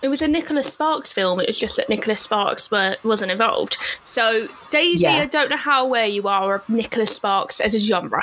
[0.00, 1.40] it was a Nicholas Sparks film.
[1.40, 3.76] It was just that Nicholas Sparks were, wasn't involved.
[4.04, 5.16] So Daisy, Yeah.
[5.16, 8.22] I don't know how aware you are of Nicholas Sparks as a genre.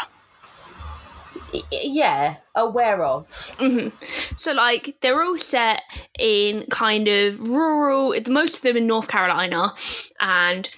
[1.71, 3.55] Yeah, aware of.
[4.37, 5.81] So like they're all set
[6.17, 9.73] in kind of rural, most of them in North Carolina,
[10.19, 10.69] and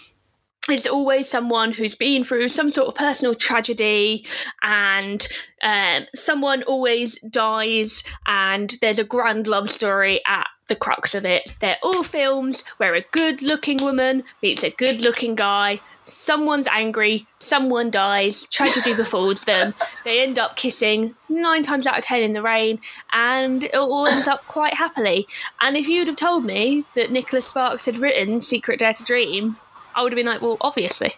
[0.69, 4.25] it's always someone who's been through some sort of personal tragedy,
[4.61, 5.27] and
[5.61, 11.51] um, someone always dies, and there's a grand love story at the crux of it.
[11.59, 15.81] They're all films where a good-looking woman meets a good-looking guy.
[16.05, 19.73] Someone's angry, someone dies, tragedy befalls them.
[20.03, 22.79] They end up kissing nine times out of ten in the rain,
[23.11, 25.27] and it all ends up quite happily.
[25.61, 29.57] And if you'd have told me that Nicholas Sparks had written Secret Dare to Dream,
[29.95, 31.15] I would have been like, well, obviously.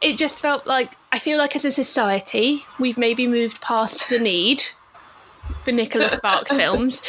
[0.00, 4.20] It just felt like I feel like as a society, we've maybe moved past the
[4.20, 4.62] need
[5.64, 7.02] for Nicholas Sparks films.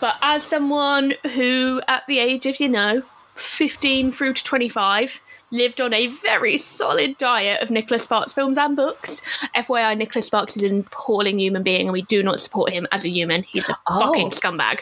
[0.00, 3.02] But as someone who, at the age of, you know,
[3.36, 5.20] 15 through to 25,
[5.52, 9.20] lived on a very solid diet of Nicholas Sparks films and books.
[9.54, 13.04] FYI, Nicholas Sparks is an appalling human being and we do not support him as
[13.04, 13.42] a human.
[13.44, 14.00] He's a Oh.
[14.00, 14.80] fucking scumbag.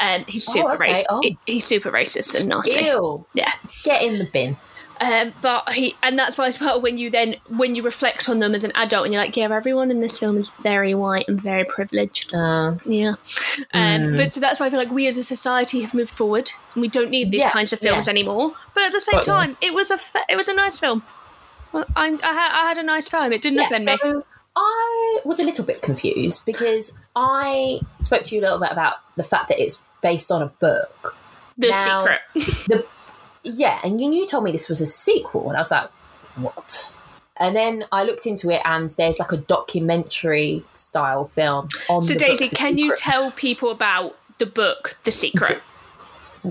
[0.00, 0.92] Um, he's Oh, super okay.
[0.92, 1.04] racist.
[1.10, 1.22] Oh.
[1.46, 2.80] He's super racist and nasty.
[2.84, 3.24] Ew.
[3.34, 3.52] Yeah.
[3.84, 4.56] Get in the bin.
[5.00, 8.38] Um, but he, and that's why as well when you then when you reflect on
[8.38, 11.26] them as an adult and you're like, yeah, everyone in this film is very white
[11.28, 12.34] and very privileged.
[12.34, 13.14] Uh, Yeah.
[13.74, 14.16] Um, Mm.
[14.16, 16.80] But so that's why I feel like we as a society have moved forward and
[16.82, 18.10] we don't need these Yeah, kinds of films yeah.
[18.10, 18.52] anymore.
[18.74, 21.02] But at the same time, it was a fa- it was a nice film.
[21.72, 23.32] Well, I, I, had, I had a nice time.
[23.32, 24.22] It didn't yeah, offend me.
[24.56, 28.94] I was a little bit confused because I spoke to you a little bit about
[29.16, 31.14] the fact that it's based on a book.
[31.58, 32.06] The now-
[32.38, 32.88] secret.
[33.46, 35.90] Yeah, and you, you told me this was a sequel, and I was like,
[36.36, 36.92] what?
[37.38, 42.02] And then I looked into it, and there's like a documentary style film on.
[42.02, 45.62] So the Daisy, book, can you tell people about the book, The Secret?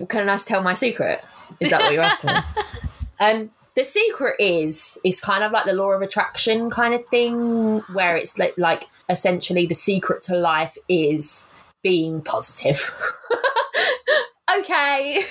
[0.09, 1.23] Can I tell my secret?
[1.61, 2.31] Is that what you're asking?
[3.19, 7.79] um, the secret is is kind of like the law of attraction kind of thing,
[7.93, 11.49] where it's like like essentially the secret to life is
[11.83, 12.93] being positive.
[14.59, 15.21] okay.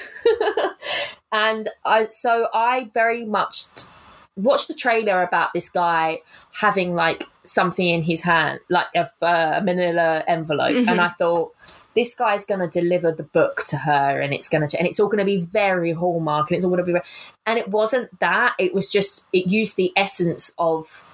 [1.33, 3.89] and I so I very much t-
[4.37, 6.21] watched the trailer about this guy
[6.53, 10.89] having like something in his hand, like a, uh, manila envelope, Mhm.
[10.89, 11.55] and I thought
[11.95, 14.99] this guy's going to deliver the book to her and it's going to and it's
[14.99, 16.99] all going to be very hallmark and it's all going to be
[17.47, 21.05] and it wasn't that it was just it used the essence of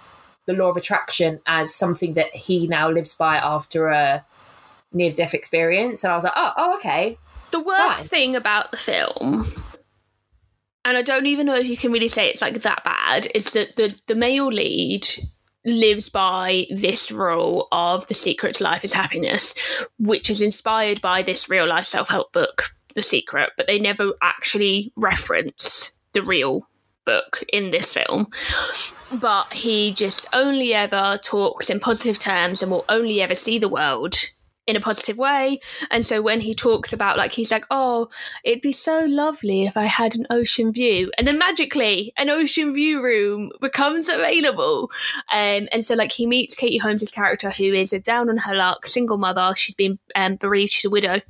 [0.46, 4.24] the law of attraction as something that he now lives by after a
[4.90, 7.18] near death experience and i was like oh, oh okay
[7.50, 8.04] The worst Fine.
[8.04, 9.52] thing about the film,
[10.84, 13.50] and I don't even know if you can really say it's like that bad, is
[13.50, 15.06] that the the male lead
[15.64, 19.54] lives by this rule of the secret to life is happiness,
[19.98, 24.12] which is inspired by this real life self help book, The Secret, but they never
[24.22, 26.66] actually reference the real
[27.04, 28.28] book in this film.
[29.12, 33.68] But he just only ever talks in positive terms and will only ever see the
[33.68, 34.14] world
[34.70, 35.60] in a positive way.
[35.90, 38.08] And so when he talks about, like, he's like, oh,
[38.44, 41.10] it'd be so lovely if I had an ocean view.
[41.18, 44.90] And then magically, an ocean view room becomes available.
[45.32, 48.54] Um, and so, like, he meets Katie Holmes' character, who is a down on her
[48.54, 49.52] luck single mother.
[49.56, 51.20] She's been um, bereaved, she's a widow.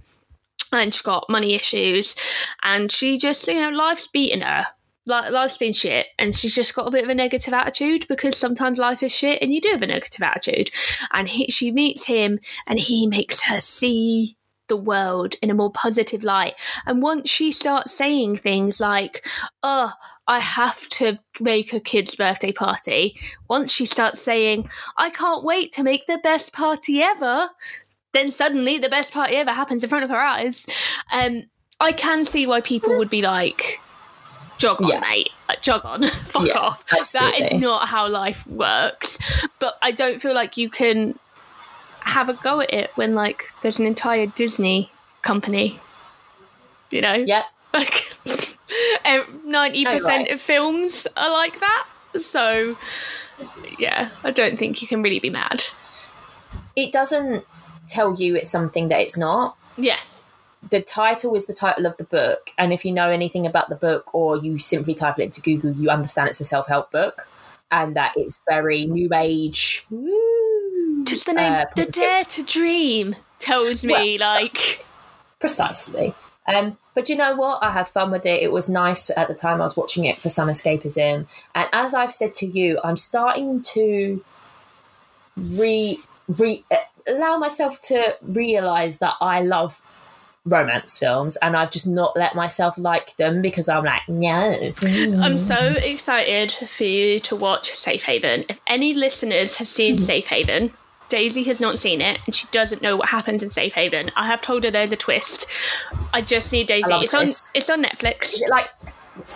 [0.72, 2.14] And she's got money issues,
[2.62, 4.62] and she just, you know, life's beating her
[5.06, 8.78] life's been shit and she's just got a bit of a negative attitude because sometimes
[8.78, 10.70] life is shit and you do have a negative attitude
[11.12, 14.36] and he, she meets him and he makes her see
[14.68, 16.54] the world in a more positive light
[16.86, 19.26] and once she starts saying things like
[19.62, 19.92] oh
[20.28, 23.18] I have to make a kid's birthday party.
[23.48, 27.50] Once she starts saying, I can't wait to make the best party ever,
[28.12, 30.66] then suddenly the best party ever happens in front of her eyes.
[31.10, 31.46] Um,
[31.80, 33.80] I can see why people would be like,
[34.60, 35.00] jog on, yeah.
[35.00, 35.30] mate.
[35.48, 36.06] Like, jog on.
[36.06, 36.84] Fuck yeah, off.
[36.96, 37.40] Absolutely.
[37.40, 39.18] That is not how life works.
[39.58, 41.18] But I don't feel like you can
[42.00, 44.92] have a go at it when like there's an entire Disney
[45.22, 45.80] company.
[46.90, 47.14] You know?
[47.14, 47.44] Yep.
[47.72, 48.10] Like
[49.44, 50.30] ninety percent right.
[50.32, 51.86] of films are like that.
[52.18, 52.76] So
[53.78, 55.62] yeah, I don't think you can really be mad.
[56.74, 57.44] It doesn't
[57.86, 59.56] tell you it's something that it's not.
[59.76, 60.00] Yeah
[60.68, 63.76] the title is the title of the book, and if you know anything about the
[63.76, 67.26] book or you simply type it into Google, you understand it's a self help book
[67.70, 69.86] and that it's very new age.
[69.90, 74.84] Woo, Just the name, uh, the Dare to Dream, tells me well, like
[75.38, 76.14] precisely.
[76.46, 77.62] Um, but you know what?
[77.62, 78.42] I had fun with it.
[78.42, 81.26] It was nice at the time I was watching it for some escapism.
[81.54, 84.24] And as I've said to you, I'm starting to
[85.36, 86.76] re re uh,
[87.06, 89.80] allow myself to realize that I love
[90.44, 94.72] romance films and I've just not let myself like them because I'm like, no.
[94.84, 98.44] I'm so excited for you to watch Safe Haven.
[98.48, 100.04] If any listeners have seen mm-hmm.
[100.04, 100.72] Safe Haven,
[101.08, 104.10] Daisy has not seen it and she doesn't know what happens in Safe Haven.
[104.16, 105.50] I have told her there's a twist.
[106.14, 106.92] I just need Daisy.
[106.94, 108.34] It's on it's on Netflix.
[108.34, 108.70] Is it like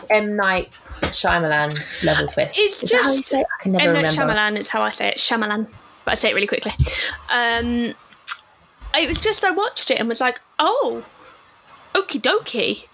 [0.09, 0.71] M Night
[1.03, 2.57] Shyamalan level twist?
[2.59, 4.33] It's Is just I can never M Night remember.
[4.35, 4.59] Shyamalan.
[4.59, 5.17] It's how I say it.
[5.19, 5.67] Shyamalan,
[6.05, 6.73] but I say it really quickly.
[7.29, 7.95] Um,
[8.99, 11.05] it was just I watched it and was like, oh,
[11.95, 12.85] okie dokie,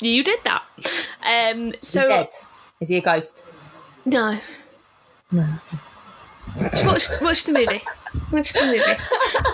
[0.00, 0.62] you did that.
[1.24, 2.28] Um, so dead.
[2.80, 3.46] is he a ghost?
[4.04, 4.38] No,
[5.30, 5.46] no.
[6.84, 7.82] Watch, watch the movie.
[8.30, 9.02] Watch the movie.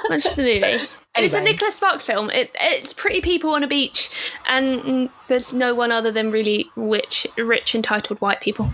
[0.09, 0.89] Watch the movie.
[1.15, 1.27] Anyway.
[1.27, 2.31] It's a Nicholas Sparks film.
[2.31, 4.11] It, it's pretty people on a beach,
[4.47, 8.73] and there's no one other than really rich, rich entitled white people.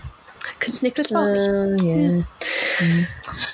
[0.59, 1.39] Because Nicholas Sparks.
[1.39, 1.95] Uh, yeah.
[1.95, 2.21] yeah.
[2.39, 3.07] Mm.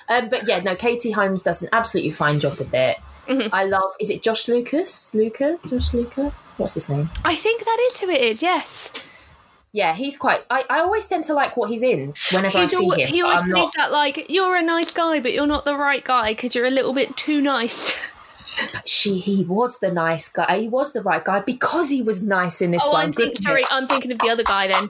[0.09, 2.97] Um, but yeah, no, Katie Holmes does an absolutely fine job with it.
[3.31, 3.53] Mm-hmm.
[3.53, 3.93] I love.
[3.99, 5.13] Is it Josh Lucas?
[5.13, 5.59] Luca?
[5.65, 6.33] Josh Luca?
[6.57, 7.09] What's his name?
[7.23, 8.41] I think that is who it is.
[8.41, 8.91] Yes.
[9.73, 10.41] Yeah, he's quite.
[10.49, 13.07] I, I always tend to like what he's in whenever he's I see al- him.
[13.07, 13.73] He always plays not...
[13.77, 16.71] that like you're a nice guy, but you're not the right guy because you're a
[16.71, 17.95] little bit too nice.
[18.73, 20.59] But she, he was the nice guy.
[20.59, 23.05] He was the right guy because he was nice in this oh, one.
[23.05, 24.89] I'm think, sorry, I'm thinking of the other guy then.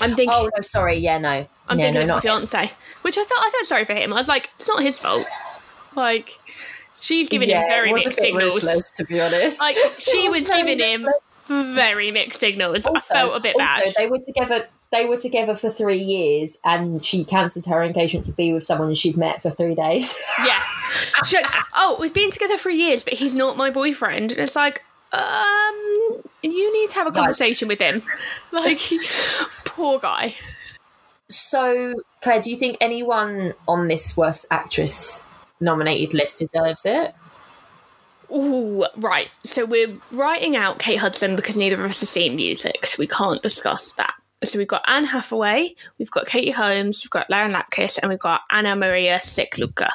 [0.00, 0.30] I'm thinking.
[0.30, 0.96] Oh no, sorry.
[0.96, 1.46] Yeah, no.
[1.68, 2.72] I'm yeah, thinking no, of the fiance,
[3.02, 4.14] which I felt I felt sorry for him.
[4.14, 5.26] I was like, it's not his fault.
[5.94, 6.38] Like
[7.02, 8.62] She's giving yeah, him very mixed signals.
[8.62, 11.08] Ruthless, to be honest, like she was, was giving him
[11.48, 12.86] very mixed signals.
[12.86, 13.94] Also, I felt a bit also, bad.
[13.98, 14.68] They were together.
[14.92, 18.94] They were together for three years, and she cancelled her engagement to be with someone
[18.94, 20.16] she'd met for three days.
[20.44, 20.62] yeah.
[21.32, 24.30] Like, oh, we've been together for years, but he's not my boyfriend.
[24.30, 27.70] And it's like, um, you need to have a conversation Yikes.
[27.70, 28.02] with him.
[28.52, 28.80] Like,
[29.64, 30.36] poor guy.
[31.28, 35.26] So, Claire, do you think anyone on this worst actress
[35.62, 37.14] nominated list deserves it?
[38.30, 39.28] Oh, right.
[39.44, 43.06] So we're writing out Kate Hudson because neither of us have seen music, so we
[43.06, 44.14] can't discuss that.
[44.44, 48.18] So we've got Anne Hathaway, we've got Katie Holmes, we've got Lauren Lapkus, and we've
[48.18, 49.90] got Anna Maria Sieklucka.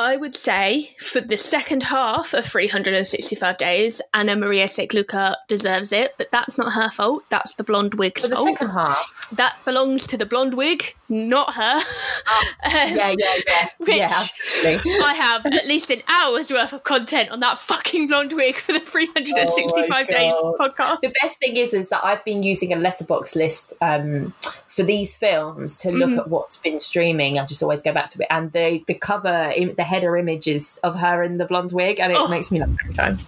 [0.00, 6.14] I would say for the second half of 365 days, Anna Maria Sieklucka deserves it,
[6.16, 7.24] but that's not her fault.
[7.28, 8.48] That's the blonde wig's for the fault.
[8.48, 9.28] second half.
[9.32, 11.80] That belongs to the blonde wig, not her.
[12.28, 13.66] Oh, um, yeah, yeah, yeah.
[13.94, 14.90] yeah, absolutely.
[15.04, 18.72] I have at least an hour's worth of content on that fucking blonde wig for
[18.72, 21.00] the 365 oh days podcast.
[21.00, 24.32] The best thing is, is that I've been using a Letterboxd list um,
[24.80, 26.20] for these films to look mm-hmm.
[26.20, 28.28] at what's been streaming, I just always go back to it.
[28.30, 32.18] And the the cover, the header images of her in the blonde wig, and it
[32.18, 32.28] oh.
[32.28, 33.18] makes me laugh every time.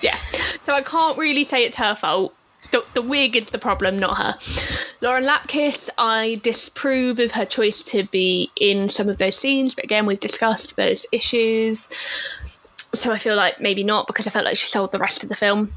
[0.00, 0.16] Yeah.
[0.62, 2.32] So I can't really say it's her fault.
[2.70, 4.38] The, the wig is the problem, not her.
[5.00, 9.82] Lauren Lapkus, I disapprove of her choice to be in some of those scenes, but
[9.82, 11.88] again, we've discussed those issues.
[12.94, 15.28] So I feel like maybe not because I felt like she sold the rest of
[15.28, 15.72] the film.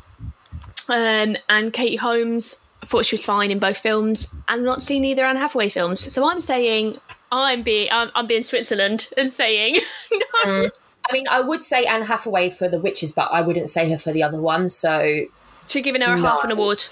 [0.87, 5.05] Um, and Katie Holmes, I thought she was fine in both films, and not seen
[5.05, 5.99] either Anne Hathaway films.
[6.13, 6.99] So I'm saying
[7.31, 9.75] I'm being I'm, I'm being Switzerland and saying
[10.11, 10.19] no.
[10.45, 10.71] Mm.
[11.09, 13.97] I mean, I would say Anne Hathaway for The Witches, but I wouldn't say her
[13.97, 14.69] for the other one.
[14.69, 15.25] So
[15.65, 16.27] So you're giving her a No.
[16.27, 16.85] half an award.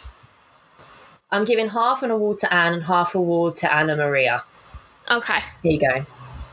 [1.30, 4.44] I'm giving half an award to Anne and half award to Anna Maria.
[5.10, 5.40] Okay.
[5.64, 6.06] Here you go.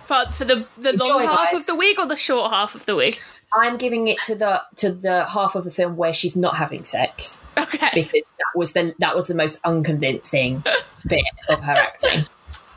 [0.06, 1.60] For, for the, the long Enjoy, half guys.
[1.62, 3.18] of the wig or the short half of the wig?
[3.54, 6.84] I'm giving it to the to the half of the film where she's not having
[6.84, 7.88] sex Okay.
[7.94, 10.62] because that was the that was the most unconvincing
[11.06, 12.26] bit of her acting.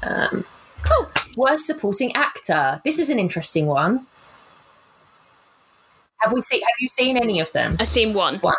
[0.03, 0.45] Um,
[0.83, 1.07] Cool.
[1.37, 2.81] worst supporting actor.
[2.83, 4.07] This is an interesting one.
[6.21, 6.61] Have we seen?
[6.61, 7.75] Have you seen any of them?
[7.79, 8.37] I've seen one.
[8.39, 8.55] One.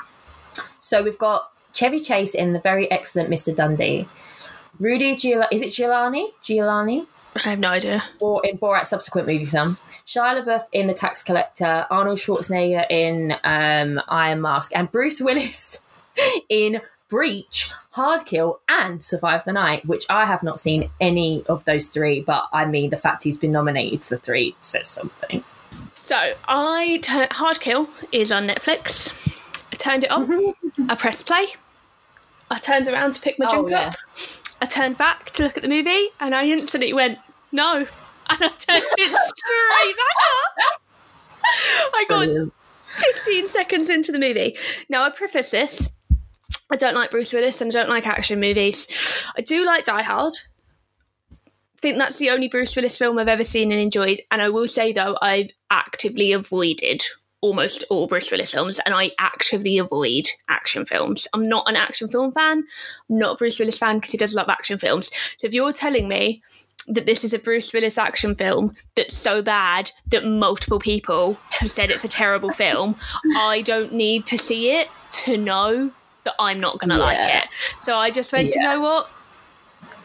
[0.81, 3.55] So we've got Chevy Chase in the very excellent Mr.
[3.55, 4.07] Dundee.
[4.79, 6.29] Rudy Giul- is it Giuliani?
[6.43, 7.07] Giuliani?
[7.35, 8.03] I have no idea.
[8.21, 9.79] or in Borat's subsequent movie film.
[10.07, 15.89] Shia LaBeouf in The Tax Collector, Arnold Schwarzenegger in um, Iron Mask, and Bruce Willis
[16.49, 21.65] in Breach, Hard Kill, and Survive the Night, which I have not seen any of
[21.65, 25.43] those three, but I mean, the fact he's been nominated for three says something.
[25.95, 29.15] So I tur- Hard Kill is on Netflix.
[29.73, 30.55] I turned it on.
[30.89, 31.47] I pressed play.
[32.51, 33.89] I turned around to pick my Oh, drink yeah.
[33.89, 33.95] up.
[34.63, 37.19] I turned back to look at the movie, and I instantly went
[37.51, 37.87] no, and
[38.31, 40.81] I turned it straight back up.
[41.95, 42.53] I got Brilliant.
[42.87, 44.57] 15 seconds into the movie.
[44.89, 45.91] Now, I preface this.
[46.71, 48.87] I don't like Bruce Willis and I don't like action movies.
[49.37, 50.33] I do like Die Hard.
[51.33, 54.21] I think that's the only Bruce Willis film I've ever seen and enjoyed.
[54.31, 57.03] And I will say, though, I've actively avoided
[57.43, 61.29] almost all Bruce Willis films and I actively avoid action films.
[61.35, 62.65] I'm not an action film fan.
[63.11, 65.11] I'm not a Bruce Willis fan because he does love action films.
[65.39, 66.43] So if you're telling me
[66.89, 71.71] that this is a Bruce Willis action film that's so bad that multiple people have
[71.71, 72.97] said it's a terrible film,
[73.37, 75.91] I don't need to see it to know
[76.25, 77.49] that I'm not going to like it.
[77.83, 79.11] So I just went, "Do you know what?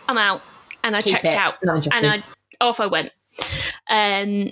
[0.10, 0.42] I'm out.
[0.84, 1.34] And I Keep checked it.
[1.36, 1.56] out.
[1.92, 2.24] And I
[2.62, 3.12] off I went.
[3.90, 4.52] Um,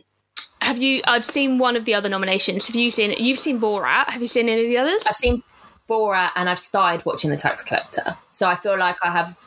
[0.66, 1.02] have you?
[1.06, 2.68] I've seen one of the other nominations.
[2.68, 3.12] Have you seen?
[3.18, 4.08] You've seen Borat.
[4.10, 5.04] Have you seen any of the others?
[5.08, 5.44] I've seen
[5.90, 9.40] Borat and I've started watching The Tax Collector, so I feel like I have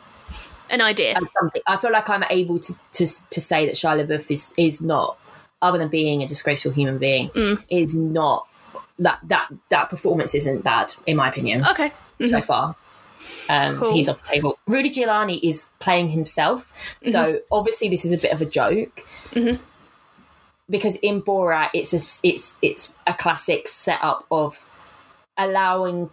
[0.70, 1.16] An idea.
[1.16, 1.62] um, something.
[1.66, 5.18] I feel like I'm able to to, to say that Shia LaBeouf is is not,
[5.60, 7.62] other than being a disgraceful human being, Mm.
[7.68, 8.46] is not
[9.00, 11.92] that that that performance isn't bad in my opinion okay.
[12.26, 12.76] so far.
[13.50, 14.58] Um, So he's off the table.
[14.66, 16.72] Rudy Giuliani is playing himself,
[17.02, 19.04] so obviously this is a bit of a joke.
[19.32, 19.58] Mhm.
[20.70, 24.68] Because in Borat, it's a it's it's a classic setup of
[25.36, 26.10] allowing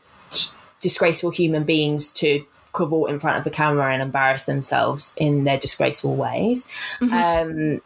[0.81, 5.57] disgraceful human beings to cavort in front of the camera and embarrass themselves in their
[5.57, 6.67] disgraceful ways.
[7.01, 7.81] Um,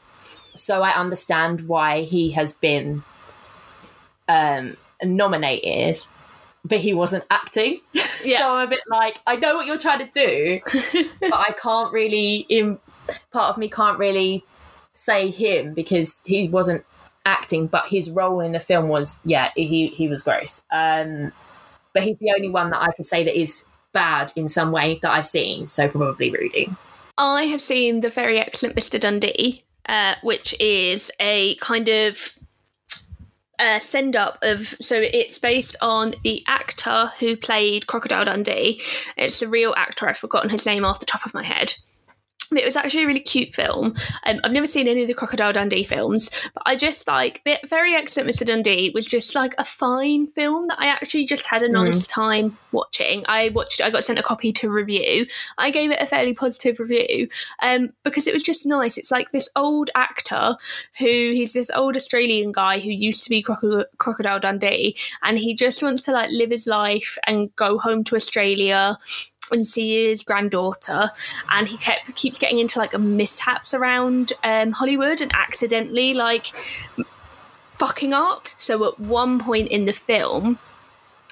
[0.56, 3.04] so I understand why he has been
[4.28, 5.98] um, nominated,
[6.66, 7.82] but he wasn't acting.
[8.22, 8.40] Yeah.
[8.40, 10.60] so I'm a bit like, I know what you're trying to do,
[11.22, 12.46] but I can't really.
[12.50, 12.78] In
[13.32, 14.44] part of me can't really
[14.94, 16.86] say him because he wasn't
[17.26, 20.64] acting, but his role in the film was yeah, he he was gross.
[20.72, 21.32] Um,
[21.94, 24.99] but he's the only one that I can say that is bad in some way
[25.02, 25.68] that I've seen.
[25.68, 26.70] So probably Rudy.
[27.18, 28.99] I have seen the very excellent Mr.
[28.99, 32.34] Dundee, uh, which is a kind of
[33.80, 34.68] send up of.
[34.80, 38.82] So it's based on the actor who played Crocodile Dundee.
[39.18, 40.07] It's the real actor.
[40.07, 41.74] I've forgotten his name off the top of my head.
[42.52, 43.96] It was actually a really cute film.
[44.26, 47.58] Um, I've never seen any of the Crocodile Dundee films, but I just like the
[47.68, 48.46] very excellent Mr.
[48.46, 52.58] Dundee was just like a fine film that I actually just had a nice time
[52.72, 53.24] watching.
[53.28, 53.82] I watched.
[53.82, 55.28] I got sent a copy to review.
[55.58, 57.30] I gave it a fairly positive review
[57.62, 58.98] um, because it was just nice.
[58.98, 60.56] It's like this old actor
[60.98, 65.54] who he's this old Australian guy who used to be Croco- Crocodile Dundee, and he
[65.54, 68.98] just wants to like live his life and go home to Australia
[69.52, 71.12] and see his granddaughter
[71.50, 76.48] and he kept keeps getting into like mishaps around um, Hollywood and accidentally like
[77.78, 80.60] fucking up so at one point in the film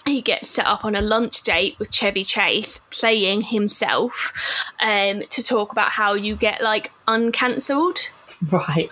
[0.05, 4.33] he gets set up on a lunch date with Chevy Chase playing himself
[4.79, 7.99] um, to talk about how you get like uncancelled
[8.51, 8.89] Right.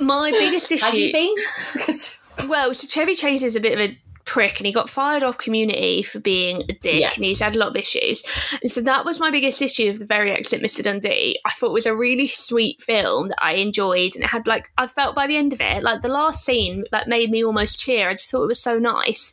[0.00, 1.34] my biggest issue Has he been?
[1.72, 2.18] Because
[2.48, 5.38] Well, so Chevy Chase is a bit of a prick and he got fired off
[5.38, 7.12] community for being a dick Yeah.
[7.14, 8.22] and he's had a lot of issues.
[8.60, 10.82] And so that was my biggest issue of the very excellent Mr.
[10.82, 11.38] Dundee.
[11.44, 14.68] I thought it was a really sweet film that I enjoyed and it had like
[14.76, 17.78] I felt by the end of it, like the last scene like made me almost
[17.78, 18.08] cheer.
[18.10, 19.32] I just thought it was so nice.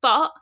[0.00, 0.32] But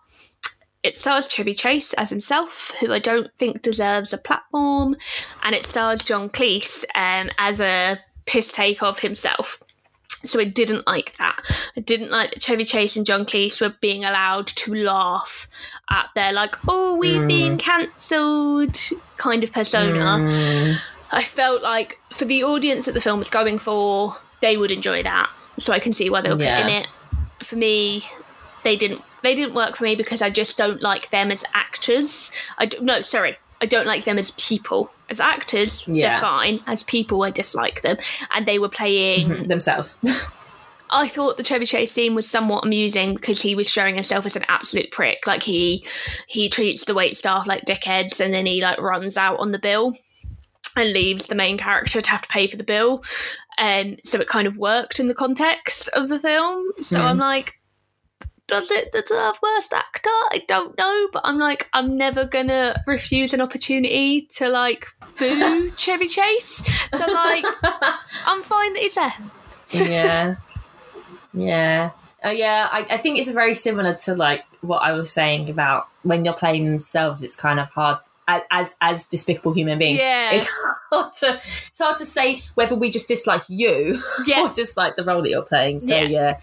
[0.82, 4.96] it stars Chevy Chase as himself, who I don't think deserves a platform,
[5.44, 7.96] and it stars John Cleese um, as a
[8.26, 9.62] piss take of himself.
[10.24, 11.40] So I didn't like that.
[11.76, 15.48] I didn't like that Chevy Chase and John Cleese were being allowed to laugh
[15.90, 17.28] at their like, oh, we've mm.
[17.28, 18.76] been cancelled
[19.16, 19.98] kind of persona.
[19.98, 20.76] Mm.
[21.12, 25.02] I felt like for the audience that the film was going for, they would enjoy
[25.02, 25.30] that.
[25.58, 26.62] So I can see why they were Yeah.
[26.62, 26.86] putting it.
[27.42, 28.04] For me,
[28.62, 32.32] they didn't they didn't work for me because I just don't like them as actors.
[32.58, 33.36] I d- no, sorry.
[33.60, 34.90] I don't like them as people.
[35.12, 36.12] As actors, Yeah.
[36.12, 36.60] they're fine.
[36.66, 37.98] As people, I dislike them.
[38.30, 39.44] And they were playing mm-hmm.
[39.44, 39.98] themselves.
[40.90, 44.36] I thought the Chevy Chase scene was somewhat amusing because he was showing himself as
[44.36, 45.26] an absolute prick.
[45.26, 45.86] Like he
[46.26, 49.58] he treats the wait staff like dickheads, and then he like runs out on the
[49.58, 49.94] bill
[50.76, 53.04] and leaves the main character to have to pay for the bill.
[53.58, 56.72] And so it kind of worked in the context of the film.
[56.80, 57.20] So I'm mm.
[57.20, 57.58] like,
[58.48, 60.10] does it deserve worst actor?
[60.10, 64.86] I don't know, but I'm like, I'm never gonna refuse an opportunity to like
[65.18, 66.62] boo Chevy Chase.
[66.94, 67.44] So like,
[68.26, 69.14] I'm fine that he's there.
[69.72, 70.34] yeah,
[71.34, 71.90] yeah,
[72.24, 72.68] uh, yeah.
[72.70, 76.34] I, I think it's very similar to like what I was saying about when you're
[76.34, 77.22] playing themselves.
[77.22, 77.98] It's kind of hard
[78.28, 80.00] as as despicable human beings.
[80.00, 80.30] Yeah.
[80.32, 80.48] it's
[80.90, 84.42] hard to it's hard to say whether we just dislike you Yeah.
[84.42, 85.80] or dislike the role that you're playing.
[85.80, 86.02] So Yeah.
[86.04, 86.40] yeah,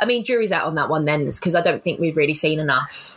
[0.00, 2.60] I mean, jury's out on that one then, because I don't think we've really seen
[2.60, 3.16] enough.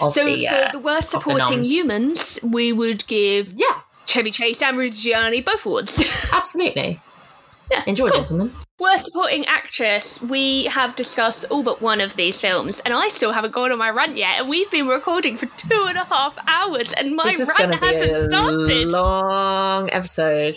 [0.00, 3.80] Of So the, for uh, the worst of the supporting humans, we would give yeah,
[4.06, 6.02] Chevy Chase and Rudy Giuliani both awards.
[6.32, 7.00] absolutely.
[7.70, 8.18] yeah, Enjoy, cool.
[8.20, 8.50] gentlemen.
[8.78, 13.32] Worst supporting actress, we have discussed all but one of these films, and I still
[13.32, 16.38] haven't gone on my rant yet, and we've been recording for two and a half
[16.48, 18.90] hours, and my this is going rant hasn't a started.
[18.90, 20.56] long episode.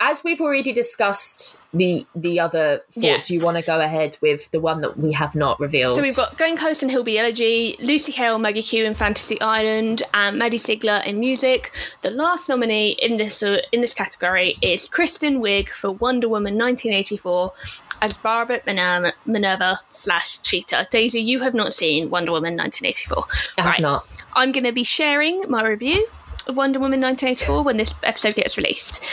[0.00, 3.22] As we've already discussed the the other four, Yeah.
[3.22, 5.92] do you want to go ahead with the one that we have not revealed?
[5.94, 10.02] So we've got Glenn Close and Hillbilly Elegy, Lucy Hale, Maggie Q in Fantasy Island,
[10.14, 11.72] and Maddie Ziegler in music.
[12.00, 16.56] The last nominee in this uh, in this category is Kristen Wiig for Wonder Woman
[16.56, 17.52] 1984
[18.00, 20.86] as Barbara Minerva, Minerva slash Cheetah.
[20.90, 23.24] Daisy, you have not seen Wonder Woman 1984.
[23.58, 23.80] I have Right.
[23.80, 24.06] not.
[24.34, 26.06] I'm going to be sharing my review
[26.48, 29.04] of Wonder Woman 1984 when this episode gets released.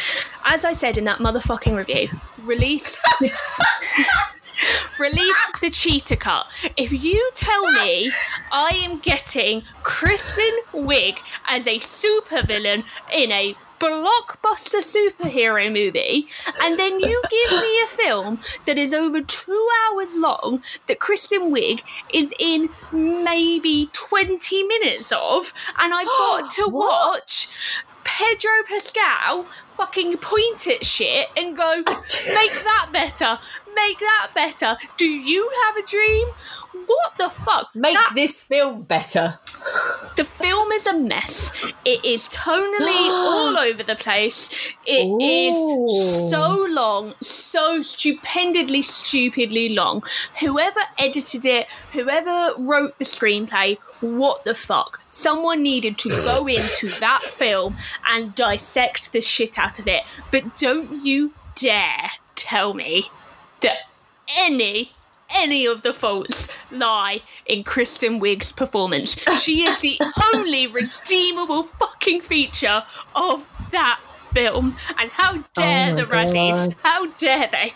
[0.46, 2.10] As I said in that motherfucking review,
[2.44, 3.00] release
[5.00, 6.48] release the cheetah cut.
[6.78, 8.12] If you tell me
[8.52, 11.18] I am getting Kristen Wiig
[11.48, 16.28] as a supervillain in a blockbuster superhero movie,
[16.62, 21.54] and then you give me a film that is over two hours long that Kristen
[21.54, 21.84] Wiig
[22.14, 27.48] is in maybe 20 minutes of, and I've got to watch
[28.04, 29.46] Pedro Pascal
[29.78, 31.86] fucking point at shit and go, make
[32.64, 33.40] that better,
[33.76, 34.78] make that better.
[34.98, 36.28] Do you have a dream?
[36.86, 37.70] What the fuck?
[37.76, 39.40] Make That- this film better.
[40.16, 41.52] The film is a mess.
[41.84, 44.50] It is tonally all over the place.
[44.86, 46.30] It is Ooh.
[46.30, 50.04] so long, so stupendously, stupidly long.
[50.40, 55.02] Whoever edited it, whoever wrote the screenplay, what the fuck?
[55.10, 60.04] Someone needed to go into that film and dissect the shit out of it.
[60.32, 63.10] But don't you dare tell me
[63.62, 63.78] that
[64.28, 64.95] any
[65.30, 69.16] any of the faults lie in Kristen Wiig's performance.
[69.40, 70.00] She is the
[70.34, 72.84] only redeemable fucking feature
[73.16, 74.00] of that
[74.32, 74.78] film.
[75.00, 76.82] And how oh dare Oh the Razzies?
[76.84, 77.74] How dare they?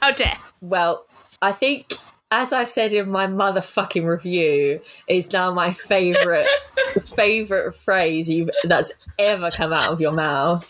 [0.00, 0.38] How dare?
[0.60, 1.06] Well,
[1.40, 1.94] I think,
[2.30, 6.46] as I said in my motherfucking review, is now my favorite
[7.16, 10.68] favorite phrase you've that's ever come out of your mouth.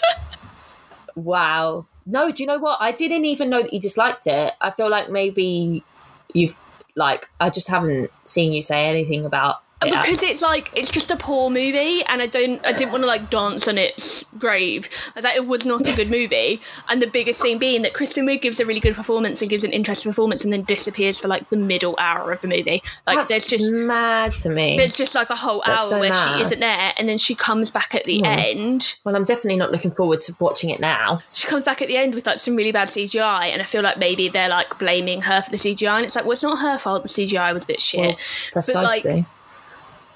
[1.15, 1.87] Wow.
[2.11, 2.79] No, do you know what?
[2.81, 4.55] I didn't even know that you disliked it.
[4.63, 5.85] I feel like maybe
[6.33, 6.57] you've
[6.95, 9.91] like I just haven't seen you say anything about it.
[9.91, 13.07] Because it's like it's just a poor movie, and I don't, I didn't want to
[13.07, 14.89] like dance on its grave.
[15.09, 17.95] I was like, it was not a good movie, and the biggest thing being that
[17.95, 21.19] Kristen Wiig gives a really good performance and gives an interesting performance, and then disappears
[21.21, 22.83] for like the middle hour of the movie.
[23.07, 24.77] Like That's there's just mad to me.
[24.77, 26.37] there's just like a whole That's hour so where mad.
[26.37, 28.25] she isn't there and then she comes back at the Hmm.
[28.25, 31.21] end Well, I'm definitely not looking forward to watching it now.
[31.33, 33.19] she comes back at the end with like some really bad cgi
[33.53, 36.25] and i feel like maybe they're like blaming her for the cgi and it's like
[36.25, 38.17] well it's not her fault the cgi was a bit shit Well,
[38.53, 39.27] precisely.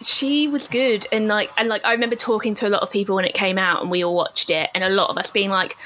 [0.04, 3.14] She was good and like and like i remember talking to a lot of people
[3.14, 5.50] when it came out and we all watched it and a lot of us being
[5.50, 5.76] like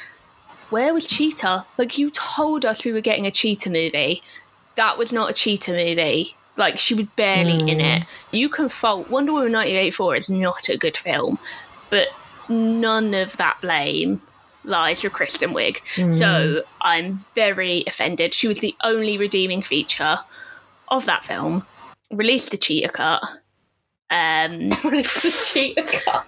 [0.70, 1.65] where was cheetah?
[1.78, 4.23] Like you told us we were getting a cheetah movie.
[4.75, 6.36] That was not a cheetah movie.
[6.57, 7.85] Like she was barely in hmm.
[7.85, 8.03] it.
[8.31, 11.39] You can fault wonder woman 1984 is not a good film
[11.89, 12.09] but
[12.49, 14.20] none of that blame
[14.65, 15.78] lies with kristen wiig.
[16.19, 16.59] So hmm.
[16.81, 18.35] i'm very offended.
[18.35, 20.19] She was the only redeeming feature
[20.89, 21.67] of that film.
[22.11, 23.23] Released the cheetah cut
[24.10, 24.70] Um,
[25.02, 26.26] cheater cut.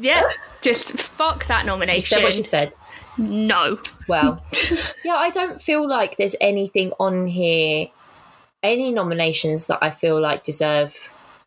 [0.00, 0.30] Yeah,
[0.60, 2.00] just fuck that nomination.
[2.00, 2.72] She said what she said.
[3.18, 3.78] No.
[4.08, 4.44] Well,
[5.04, 7.88] yeah, I don't feel like there's anything on here,
[8.62, 10.94] any nominations that I feel like deserve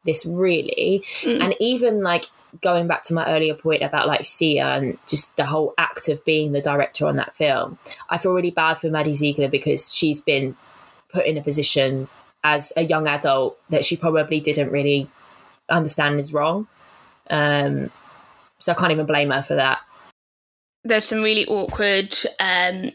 [0.05, 1.03] this really.
[1.21, 1.43] Mm.
[1.43, 2.25] And even like
[2.61, 6.23] going back to my earlier point about like Sia and just the whole act of
[6.25, 7.77] being the director on that film,
[8.09, 10.55] I feel really bad for Maddie Ziegler because she's been
[11.11, 12.07] put in a position
[12.43, 15.09] as a young adult that she probably didn't really
[15.69, 16.67] understand is wrong.
[17.29, 17.91] Um,
[18.59, 19.79] so I can't even blame her for that.
[20.83, 22.91] There's some really awkward um,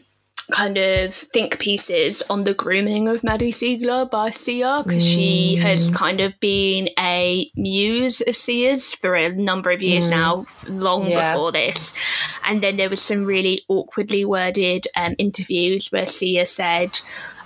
[0.51, 5.89] kind of think pieces on the grooming of Maddie Ziegler by Sia because she has
[5.91, 11.31] kind of been a muse of Sia's for a number of years now, long Yeah.
[11.31, 11.93] before this.
[12.43, 16.99] And then there was some really awkwardly worded um, interviews where Sia said.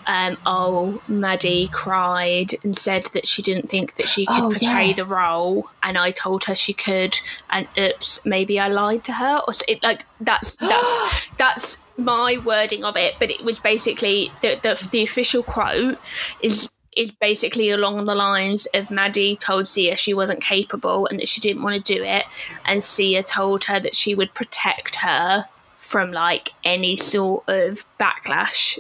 [0.10, 4.88] Um, oh, Maddie cried and said that she didn't think that she could Oh, portray
[4.88, 4.94] yeah.
[4.94, 7.16] the role, and I told her she could,
[7.52, 12.84] and oops, maybe I lied to her, or it, like that's that's that's my wording
[12.84, 13.18] of it.
[13.20, 16.00] But it was basically the the, the official quote
[16.42, 21.28] is is basically along the lines of Maddie told Sia she wasn't capable and that
[21.28, 22.26] she didn't want to do it,
[22.66, 25.46] and Sia told her that she would protect her
[25.78, 28.80] from like any sort of backlash,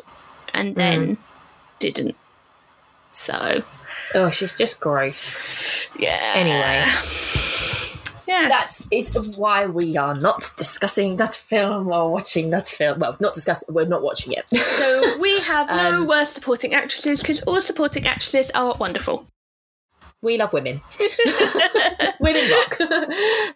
[0.53, 1.17] and then
[1.79, 2.15] didn't.
[3.11, 3.63] So
[4.15, 5.87] Oh, she's just gross.
[5.99, 6.33] yeah.
[6.35, 6.83] Anyway.
[8.27, 8.49] yeah.
[8.49, 12.99] That is why we are not discussing that film or watching that film.
[12.99, 14.45] Well, not discussing, we're not watching it.
[14.79, 19.27] So we have no Um, worst supporting actresses because all supporting actresses are wonderful.
[20.21, 20.81] we love women.
[22.19, 22.79] women rock.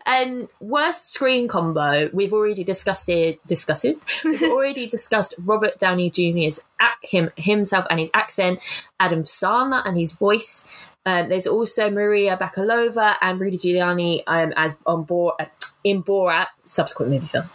[0.05, 3.45] and worst screen combo, we've already discussed it.
[3.45, 3.97] Discussed it.
[4.23, 8.59] We've already discussed Robert Downey Jr.'s ac- him himself and his accent,
[8.99, 10.69] Adam Sandler and his voice.
[11.05, 15.35] Um, there's also Maria Bakalova and Rudy Giuliani um, as on board
[15.83, 17.49] in Borat, subsequent movie film.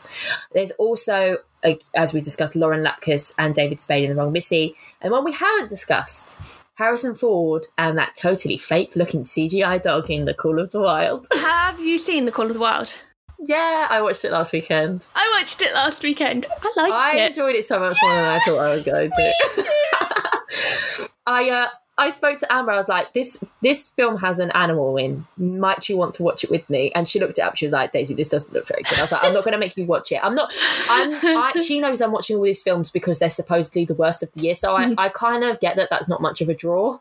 [0.52, 4.76] There's also, uh, as we discussed, Lauren Lapkus and David Spade in The Wrong Missy.
[5.00, 6.38] And one we haven't discussed,
[6.78, 11.26] Harrison Ford and that totally fake looking CGI dog in The Call of the Wild.
[11.32, 12.94] Have you seen The Call of the Wild?
[13.40, 15.06] yeah, I watched it last weekend.
[15.14, 16.46] I watched it last weekend.
[16.62, 17.26] I liked I it.
[17.28, 21.08] enjoyed it so much more than I thought I was going to.
[21.26, 21.68] I uh,
[21.98, 22.70] I spoke to Amber.
[22.70, 25.26] I was like, "This this film has an animal in.
[25.36, 27.56] Might you want to watch it with me?" And she looked it up.
[27.56, 29.52] She was like, "Daisy, this doesn't look very good." I was like, "I'm not going
[29.52, 30.20] to make you watch it.
[30.22, 30.50] I'm not.
[30.88, 31.12] I'm.
[31.12, 34.42] I, she knows I'm watching all these films because they're supposedly the worst of the
[34.42, 34.54] year.
[34.54, 37.00] So I, I kind of get that that's not much of a draw."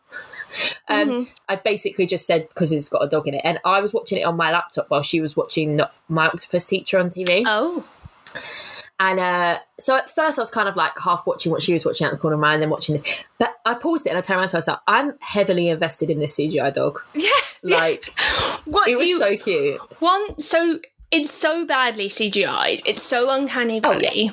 [0.87, 3.93] Um, I basically just said because it's got a dog in it, and I was
[3.93, 7.43] watching it on my laptop while she was watching My Octopus Teacher on TV.
[7.45, 7.85] Oh,
[8.99, 11.85] And uh, so at first I was kind of like half watching what she was
[11.85, 13.23] watching out the corner of my eye and then watching this.
[13.37, 15.69] But I paused it and I turned around to myself, I was like, I'm heavily
[15.69, 17.01] invested in this CGI dog.
[17.13, 17.29] yeah.
[17.63, 18.11] Like,
[18.65, 19.79] What it was you so cute.
[19.99, 20.39] one?
[20.39, 20.79] So
[21.11, 22.81] it's so badly CGI'd.
[22.85, 24.31] It's so uncanny Oh, valley.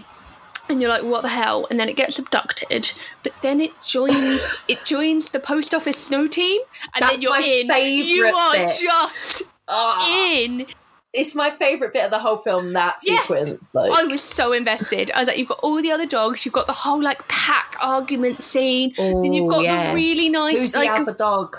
[0.69, 1.67] And you're like, what the hell?
[1.71, 4.63] And then it gets abducted, but then it joins.
[4.69, 6.61] it joins the post office snow team,
[6.95, 8.07] and That's then you're in.
[8.07, 8.73] you are bit.
[8.81, 10.67] just Ah, in.
[11.15, 13.17] It's my favourite bit of the whole film, that Yeah.
[13.21, 13.71] sequence.
[13.73, 15.11] Like, I was so invested.
[15.15, 17.77] I was like, you've got all the other dogs, you've got the whole like pack
[17.81, 19.89] argument scene, then you've got oh, yeah.
[19.91, 21.57] the really nice who's like alpha dog?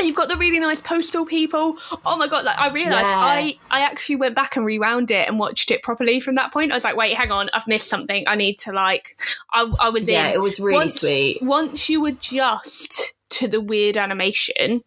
[0.00, 1.76] you've got the really nice postal people.
[2.06, 2.44] Oh my god!
[2.44, 3.18] Like I realized Yeah.
[3.18, 6.72] I I actually went back and rewound it and watched it properly from that point.
[6.72, 8.24] I was like, wait, hang on, I've missed something.
[8.26, 9.20] I need to like.
[9.52, 10.34] I I was Yeah, in.
[10.34, 11.42] it was really once, sweet.
[11.42, 14.82] Once you adjust to the weird animation,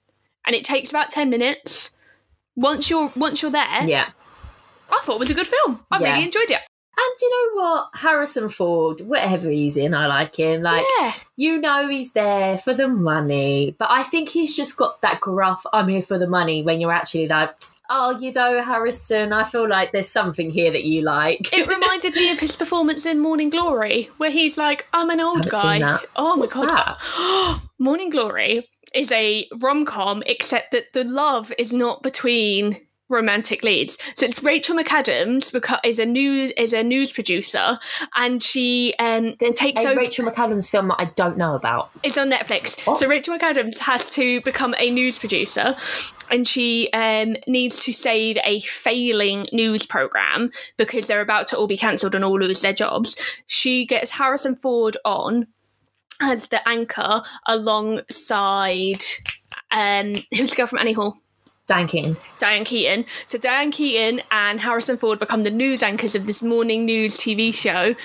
[0.45, 1.95] and it takes about ten minutes.
[2.55, 4.09] Once you're once you're there, Yeah.
[4.91, 5.83] I thought it was a good film.
[5.91, 6.13] I Yeah.
[6.13, 6.59] really enjoyed it.
[6.95, 7.89] And you know what?
[7.95, 10.61] Harrison Ford, whatever he's in, I like him.
[10.61, 13.75] Like, yeah, you know he's there for the money.
[13.79, 16.91] But I think he's just got that gruff, I'm here for the money, when you're
[16.93, 17.55] actually like,
[17.89, 21.51] oh, you know, Harrison, I feel like there's something here that you like.
[21.51, 25.49] it reminded me of his performance in Morning Glory, where he's like, "I'm an old
[25.49, 26.97] guy." Oh my What's god!
[27.79, 33.97] Morning Glory is a rom com, except that the love is not between romantic leads.
[34.15, 37.79] So it's Rachel McAdams beca- is a news is a news producer,
[38.15, 39.99] and she um then takes a over.
[39.99, 41.91] Rachel McAdams film that I don't know about.
[42.01, 42.81] It's on Netflix.
[42.87, 42.95] Oh.
[42.95, 45.75] So Rachel McAdams has to become a news producer,
[46.31, 51.67] and she um, needs to save a failing news program because they're about to all
[51.67, 53.15] be cancelled and all lose their jobs.
[53.45, 55.47] She gets Harrison Ford on
[56.21, 59.03] as the anchor alongside
[59.71, 61.17] um, who's the girl from Annie Hall.
[61.65, 62.17] Dan Keaton.
[62.39, 63.05] Diane Keaton.
[63.25, 67.53] So Diane Keaton and Harrison Ford become the news anchors of this morning news TV
[67.53, 67.95] show.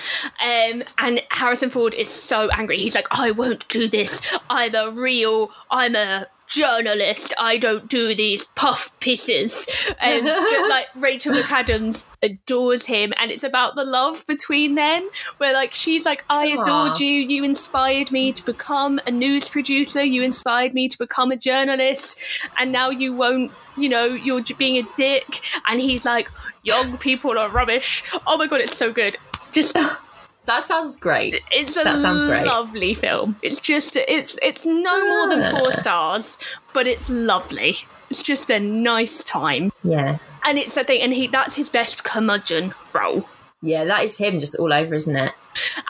[0.41, 2.79] Um, and Harrison Ford is so angry.
[2.79, 4.21] He's like, I won't do this.
[4.49, 7.33] I'm a real, I'm a journalist.
[7.39, 9.67] I don't do these puff pieces.
[9.99, 10.25] And
[10.69, 15.07] like Rachel McAdams adores him, and it's about the love between them.
[15.37, 17.07] Where like she's like, I adored you.
[17.07, 20.03] You inspired me to become a news producer.
[20.03, 22.21] You inspired me to become a journalist,
[22.57, 23.51] and now you won't.
[23.77, 25.39] You know, you're being a dick.
[25.67, 26.29] And he's like,
[26.63, 28.03] young people are rubbish.
[28.27, 29.17] Oh my god, it's so good.
[29.51, 29.77] Just
[30.45, 31.41] That sounds great.
[31.51, 32.45] it's a That sounds great.
[32.45, 33.35] lovely film.
[33.43, 36.37] It's just it's it's no more than four stars,
[36.73, 37.75] but it's lovely.
[38.09, 40.17] It's just a nice time, Yeah.
[40.43, 41.01] and it's a thing.
[41.01, 43.25] And he that's his best curmudgeon role.
[43.61, 45.33] Yeah, that is him just all over, isn't it?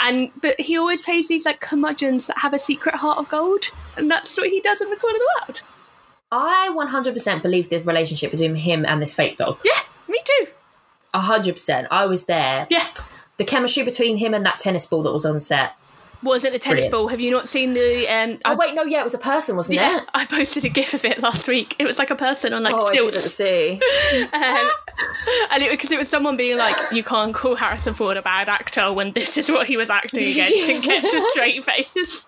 [0.01, 3.65] And but he always plays these like curmudgeons that have a secret heart of gold,
[3.95, 5.61] and that's what he does in the Call of the Wild.
[6.31, 9.59] I 100% believe the relationship between him and this fake dog.
[9.63, 10.47] Yeah, me too.
[11.13, 11.87] 100%.
[11.89, 12.67] I was there.
[12.69, 12.87] Yeah.
[13.39, 15.73] The chemistry between him and that tennis ball that was on set.
[16.21, 16.91] Was it a tennis Brilliant.
[16.91, 17.07] ball?
[17.07, 18.05] Have you not seen the?
[18.05, 19.81] Um, Oh, wait, no, yeah, it was a person, wasn't it?
[19.83, 20.03] yeah, it?
[20.13, 21.77] I posted a gif of it last week.
[21.79, 23.21] It was like a person on like Oh, I stilts.
[23.33, 23.79] see.
[24.33, 24.69] Um,
[25.51, 28.49] and it because it was someone being like, "You can't call Harrison Ford a bad
[28.49, 32.27] actor when this is what he was acting against," and kept a straight face.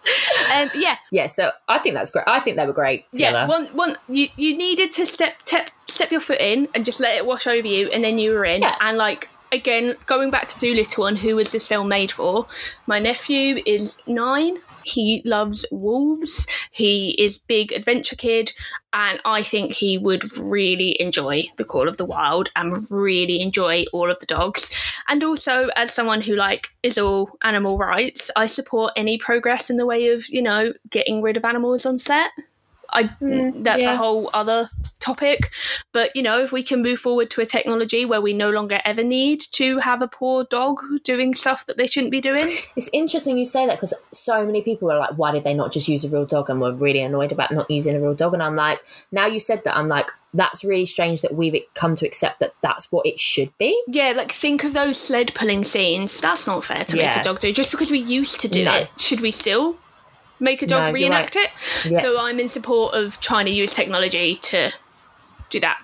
[0.53, 2.23] Um, yeah, Yeah, so I think that's great.
[2.27, 3.39] I think they were great Together.
[3.39, 3.47] yeah.
[3.47, 3.97] One, one.
[4.07, 7.45] You you needed to step step step your foot in and just let it wash
[7.45, 8.61] over you, and then you were in.
[8.61, 8.77] Yeah.
[8.79, 12.47] And like again, going back to Dolittle and who was this film made for?
[12.87, 14.57] My nephew is nine.
[14.83, 16.47] He loves wolves.
[16.71, 18.51] He is big adventure kid,
[18.93, 23.85] and I think he would really enjoy the Call of the Wild and really enjoy
[23.93, 24.71] all of the dogs.
[25.07, 29.77] And also, as someone who like is all animal rights, I support any progress in
[29.77, 32.31] the way of you know getting rid of animals on set.
[32.89, 33.93] I hmm, that's yeah.
[33.93, 34.69] a whole other
[35.01, 35.51] topic,
[35.91, 38.79] but you know if we can move forward to a technology where we no longer
[38.85, 42.49] ever need to have a poor dog doing stuff that they shouldn't be doing.
[42.75, 45.71] It's interesting you say that because so many people were like, why did they not
[45.71, 46.49] just use a real dog?
[46.49, 48.33] And were really annoyed about not using a real dog.
[48.33, 48.79] And I'm like,
[49.11, 52.53] now you said that, I'm like, that's really strange that we've come to accept that
[52.61, 53.79] that's what it should be.
[53.87, 56.21] Yeah, like think of those sled pulling scenes.
[56.21, 57.51] That's not fair to make a dog do.
[57.51, 58.75] Just because we used to do No.
[58.75, 59.75] it, should we still
[60.39, 61.49] make a dog No, reenact right.
[61.85, 61.91] it?
[61.91, 62.01] Yeah.
[62.01, 64.71] So I'm in support of trying to use technology to
[65.51, 65.77] do that.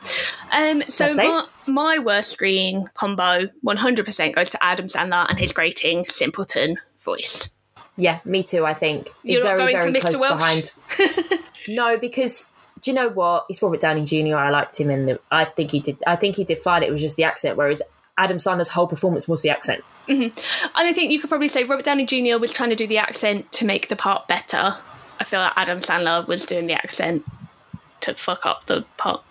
[0.51, 6.05] Um, so my, my worst screen combo 100% goes to Adam Sandler and his grating
[6.05, 7.55] simpleton voice.
[7.95, 9.11] Yeah, me too, I think.
[9.23, 10.21] You're not very, going very for Mr.
[10.21, 10.71] Welsh?
[10.97, 11.43] behind.
[11.67, 13.45] no, because do you know what?
[13.47, 14.35] He's Robert Downey Jr.
[14.35, 16.83] I liked him in the I think he did I think he did fine.
[16.83, 17.81] It was just the accent, whereas
[18.17, 19.83] Adam Sandler's whole performance was the accent.
[20.07, 20.31] And
[20.75, 22.39] I think you could probably say Robert Downey Jr.
[22.39, 24.73] was trying to do the accent to make the part better.
[25.19, 27.25] I feel like Adam Sandler was doing the accent
[28.01, 29.23] to fuck up the part.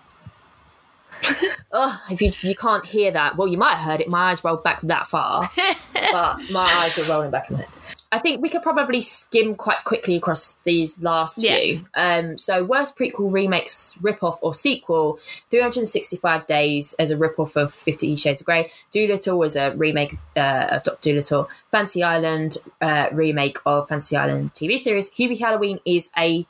[1.72, 4.08] Oh, if you you can't hear that, well, you might have heard it.
[4.08, 5.50] My eyes rolled back that far,
[5.92, 7.70] but my eyes are rolling back in my head.
[8.12, 11.56] I think we could probably skim quite quickly across these last Yeah.
[11.58, 11.86] few.
[11.94, 15.18] Um, so, worst prequel, remakes, rip-off, or sequel:
[15.50, 18.70] 365 Days as a rip-off of Fifty Shades of Grey.
[18.92, 21.50] Dolittle was a remake uh, of Doctor Dolittle.
[21.72, 25.10] Fantasy Island uh, remake of Fantasy Island TV series.
[25.10, 26.46] Hubie Halloween is a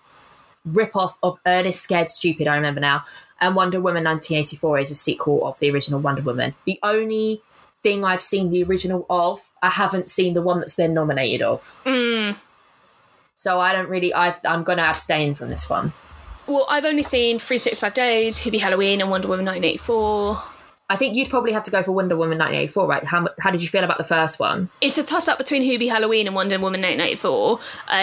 [0.66, 2.46] rip-off of Ernest Scared Stupid.
[2.46, 3.04] I remember now.
[3.40, 6.54] And Wonder Woman 1984 is a sequel of the original Wonder Woman.
[6.64, 7.42] The only
[7.82, 11.74] thing I've seen the original of, I haven't seen the one that's then nominated of.
[11.84, 12.36] Mm.
[13.34, 14.14] So I don't really.
[14.14, 15.92] I, I'm going to abstain from this one.
[16.46, 20.55] Well, I've only seen 365 Days, Hubie Halloween, and Wonder Woman 1984.
[20.88, 23.04] I think you'd probably have to go for Wonder Woman 1984, right?
[23.04, 24.70] How how did you feel about the first one?
[24.80, 27.58] It's a toss up between Hubie Halloween and Wonder Woman 1984,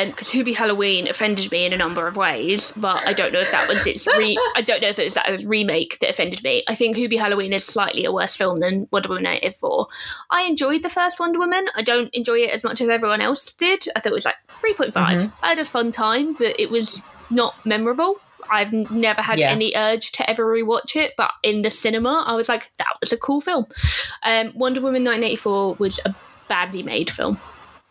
[0.05, 3.39] because um, Hubie Halloween offended me in a number of ways, but I don't know
[3.39, 6.43] if that was its re- I don't know if it was that remake that offended
[6.43, 6.63] me.
[6.67, 9.87] I think Hubie Halloween is slightly a worse film than Wonder Woman 1984.
[10.29, 11.65] I enjoyed the first Wonder Woman.
[11.75, 13.85] I don't enjoy it as much as everyone else did.
[13.95, 14.91] I thought it was like 3.5.
[14.91, 15.27] Mm-hmm.
[15.41, 18.19] I had a fun time, but it was not memorable.
[18.51, 19.51] I've never had Yeah.
[19.51, 23.11] any urge to ever rewatch it, but in the cinema, I was like, that was
[23.13, 23.65] a cool film.
[24.23, 26.13] Um, Wonder Woman 1984 was a
[26.47, 27.39] badly made film.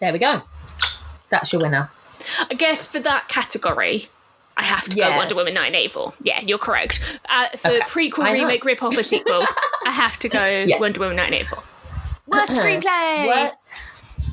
[0.01, 0.43] There we go.
[1.31, 1.91] That's your winner.
[2.51, 4.07] I guess for that category,
[4.57, 5.11] I have to Yeah.
[5.11, 6.13] go Wonder Woman 1984.
[6.23, 7.01] Yeah, you're correct.
[7.29, 7.81] Uh, for Okay.
[7.83, 8.41] prequel, I know.
[8.41, 9.45] remake, rip off, or sequel,
[9.87, 10.79] I have to go Yeah.
[10.79, 11.63] Wonder Woman 1984.
[12.27, 13.27] Worst screenplay!
[13.27, 13.57] What?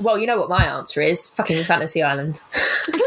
[0.02, 1.30] Well, you know what my answer is.
[1.30, 2.42] Fucking Fantasy Island.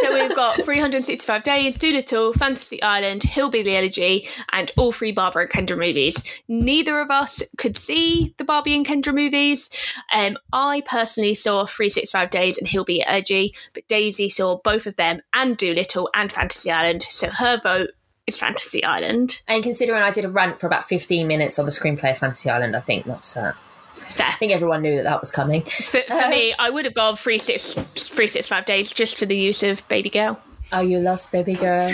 [0.02, 5.50] So we've got 365 Days, Dolittle, Fantasy Island, Hillbilly Elegy, and all three Barbie and
[5.50, 6.22] Kendra movies.
[6.48, 9.70] Neither of us could see the Barbie and Kendra movies.
[10.12, 15.20] Um, I personally saw 365 Days and Hillbilly Elegy, but Daisy saw both of them
[15.32, 17.90] and Dolittle and Fantasy Island, so her vote
[18.26, 19.42] is Fantasy Island.
[19.46, 22.50] And considering I did a rant for about 15 minutes on the screenplay of Fantasy
[22.50, 23.36] Island, I think that's.
[23.36, 23.54] Uh.
[24.20, 25.62] I think everyone knew that that was coming.
[25.62, 29.86] For, for uh, me, I would have gone 365 Days just for the use of
[29.88, 30.40] Baby Girl.
[30.72, 31.92] Oh, you lost, baby girl.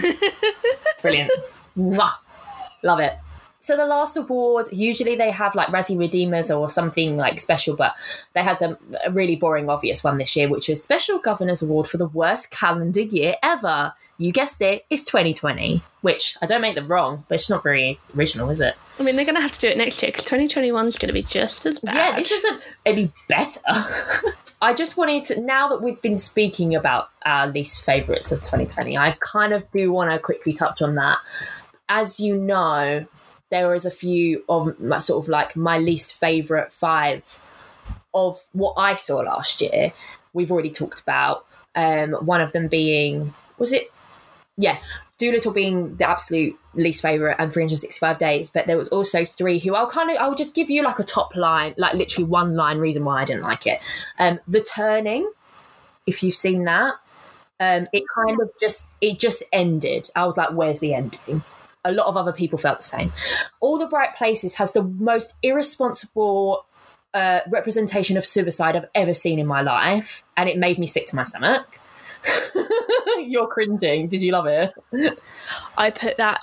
[1.03, 1.33] Brilliant.
[1.77, 2.13] Mwah.
[2.85, 3.19] Love it.
[3.59, 7.95] So the last award, usually they have like Razzie Redeemers or something like special, but
[8.35, 11.89] they had the a really boring, obvious one this year, which was Special Governor's Award
[11.89, 13.95] for the worst calendar year ever.
[14.21, 18.01] You guessed it, it's 2020, which I don't make them wrong, but it's not very
[18.17, 18.75] original, is it?
[18.99, 21.07] I mean, they're going to have to do it next year because 2021 is going
[21.07, 21.95] to be just as bad.
[21.95, 23.61] Yeah, this isn't any better.
[24.61, 28.99] I just wanted to, now that we've been speaking about our least favourites of 2020,
[28.99, 31.19] I kind of do want to quickly touch on that.
[31.89, 33.07] As you know,
[33.51, 37.41] there is a few of my sort of like my least favourite five
[38.13, 39.93] of what I saw last year.
[40.33, 43.93] We've already talked about um, one of them being, was it?
[44.59, 44.79] Yeah,
[45.19, 49.75] Dolittle being the absolute least favorite and 365 days, but there was also three who
[49.75, 52.79] I'll kind of I'll just give you like a top line, like literally one line
[52.79, 53.81] reason why I didn't like it.
[54.19, 55.31] Um, the turning,
[56.07, 56.95] if you've seen that,
[57.61, 60.11] um, it kind of just it just ended.
[60.15, 61.43] I was like, where's the ending?
[61.85, 63.13] A lot of other people felt the same.
[63.61, 66.67] All the Bright Places has the most irresponsible
[67.15, 71.07] uh, representation of suicide I've ever seen in my life, and it made me sick
[71.07, 71.78] to my stomach.
[73.19, 74.09] You're cringing.
[74.09, 74.73] Did you love it?
[75.77, 76.41] I put that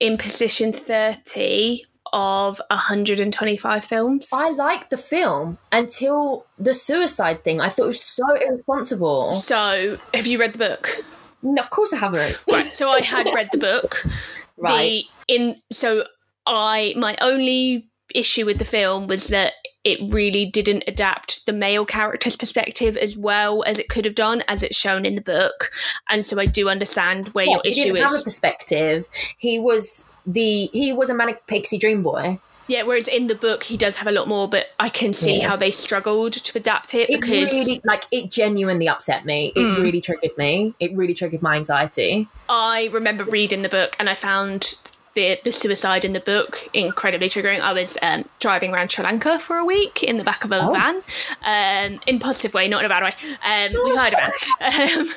[0.00, 4.30] in position 30 of 125 films.
[4.32, 7.60] I liked the film until the suicide thing.
[7.60, 9.32] I thought it was so irresponsible.
[9.32, 11.04] So, have you read the book?
[11.42, 12.40] No, of course I haven't.
[12.50, 12.66] Right.
[12.66, 14.04] So I had read the book.
[14.58, 15.04] Right.
[15.28, 16.04] The in so
[16.46, 19.54] I my only issue with the film was that
[19.84, 24.42] it really didn't adapt the male character's perspective as well as it could have done,
[24.48, 25.70] as it's shown in the book.
[26.10, 28.24] And so I do understand where Yeah, your he issue didn't have a is.
[28.24, 29.06] perspective.
[29.38, 32.38] He was the he was a manic pixie dream boy.
[32.68, 35.38] Yeah, whereas in the book he does have a lot more, but I can see
[35.38, 35.50] Yeah.
[35.50, 39.52] how they struggled to adapt it It because really like it genuinely upset me.
[39.54, 39.76] It Mm.
[39.78, 40.74] really triggered me.
[40.80, 42.26] It really triggered my anxiety.
[42.48, 44.74] I remember reading the book and I found
[45.16, 47.60] the the suicide in the book incredibly triggering.
[47.60, 50.60] I was um, driving around Sri Lanka for a week in the back of a
[50.62, 50.70] Oh.
[50.72, 50.96] van,
[51.42, 53.14] um, in a positive way, not in a bad way.
[53.44, 55.08] Um, we hired a van, um,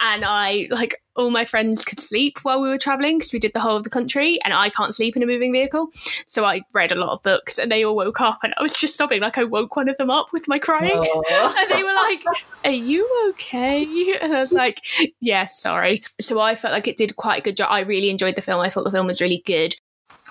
[0.00, 3.52] and I like all my friends could sleep while we were traveling because we did
[3.52, 5.88] the whole of the country, and I can't sleep in a moving vehicle.
[6.26, 8.74] So I read a lot of books, and they all woke up, and I was
[8.74, 9.20] just sobbing.
[9.20, 11.04] Like I woke one of them up with my crying.
[11.30, 12.22] And they were like,
[12.64, 13.84] Are you okay?
[14.22, 14.80] And I was like,
[15.20, 16.02] Yeah, sorry.
[16.20, 17.68] So I felt like it did quite a good job.
[17.70, 18.60] I really enjoyed the film.
[18.60, 19.74] I thought the film was really good.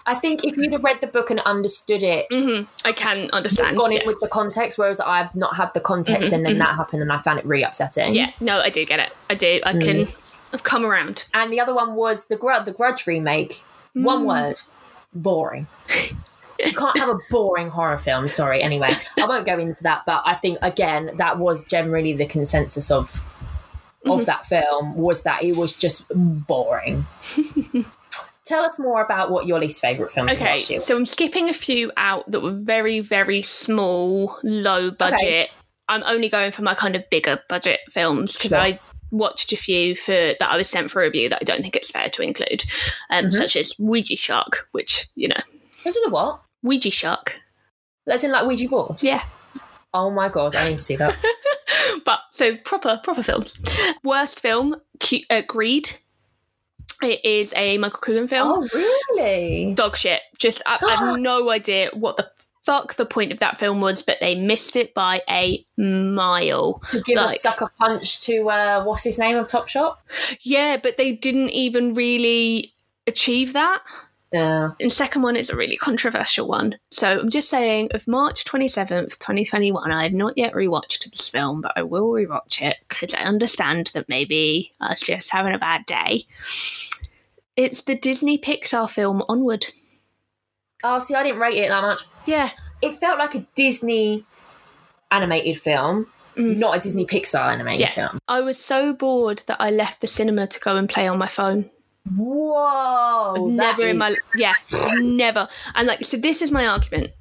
[0.05, 3.75] I think if you'd have read the book and understood it, hmm I can understand.
[3.77, 6.59] gone in with the context, whereas I've not had the context, Mhm, and then mhm.
[6.59, 8.13] that happened, and I found it really upsetting.
[8.13, 9.11] yeah, no, I do get it.
[9.29, 9.59] I do.
[9.65, 10.07] I can.
[10.53, 11.25] I've come around.
[11.33, 13.63] And the other one was the Grudge, the Grudge remake.
[13.93, 14.27] One Mm.
[14.27, 14.61] word:
[15.13, 15.67] boring.
[16.59, 18.27] you can't have a boring horror film.
[18.27, 18.61] Sorry.
[18.61, 22.89] Anyway, I won't go into that, but I think again that was generally the consensus
[22.91, 23.21] of
[24.05, 24.25] of Mhm.
[24.25, 27.05] that film was that it was just boring.
[28.45, 31.91] Tell us more about what your least favorite films Okay, so I'm skipping a few
[31.97, 35.49] out that were very, very small, low budget.
[35.89, 38.59] I'm only going for my kind of bigger budget films because Sure.
[38.59, 38.79] I
[39.11, 41.75] watched a few for that I was sent for a review that I don't think
[41.75, 42.63] it's fair to include,
[43.09, 43.33] um, Mhm.
[43.33, 45.41] such as Ouija Shark, which you know,
[45.83, 46.41] Those are the what?
[46.63, 47.39] Ouija Shark.
[48.05, 49.01] That's in like Ouija board.
[49.03, 49.23] Yeah,
[49.93, 51.15] Oh my god, I need to see that.
[52.05, 53.57] but so proper proper films.
[54.03, 55.91] Worst film, Cu- uh, Greed.
[57.01, 58.47] It is a Michael Coogan film.
[58.51, 59.73] oh really?
[59.75, 60.21] Dog shit.
[60.39, 62.29] Just I, I have no idea what the
[62.67, 66.81] fuck the point of that film was, but they missed it by a mile.
[66.89, 69.95] To give a sucker punch to uh, what's his name of Topshop?
[70.41, 72.73] Yeah, but they didn't even really
[73.07, 73.81] achieve that.
[74.33, 74.71] Yeah.
[74.81, 76.77] And second one is a really controversial one.
[76.91, 81.61] So I'm just saying, of March 27th, 2021, I have not yet rewatched this film,
[81.61, 85.57] but I will rewatch it because I understand that maybe I was just having a
[85.57, 86.25] bad day.
[87.55, 89.67] It's the Disney Pixar film Onward.
[90.83, 92.01] Oh, see, I didn't rate it that much.
[92.25, 92.51] Yeah.
[92.81, 94.25] It felt like a Disney
[95.11, 96.57] animated film, Mm.
[96.57, 97.91] not a Disney Pixar animated Yeah.
[97.93, 98.19] film.
[98.27, 101.27] I was so bored that I left the cinema to go and play on my
[101.27, 101.69] phone.
[102.15, 103.47] Whoa!
[103.49, 104.53] never in my is- yeah,
[104.97, 105.47] never.
[105.75, 107.11] And like, so this is my argument.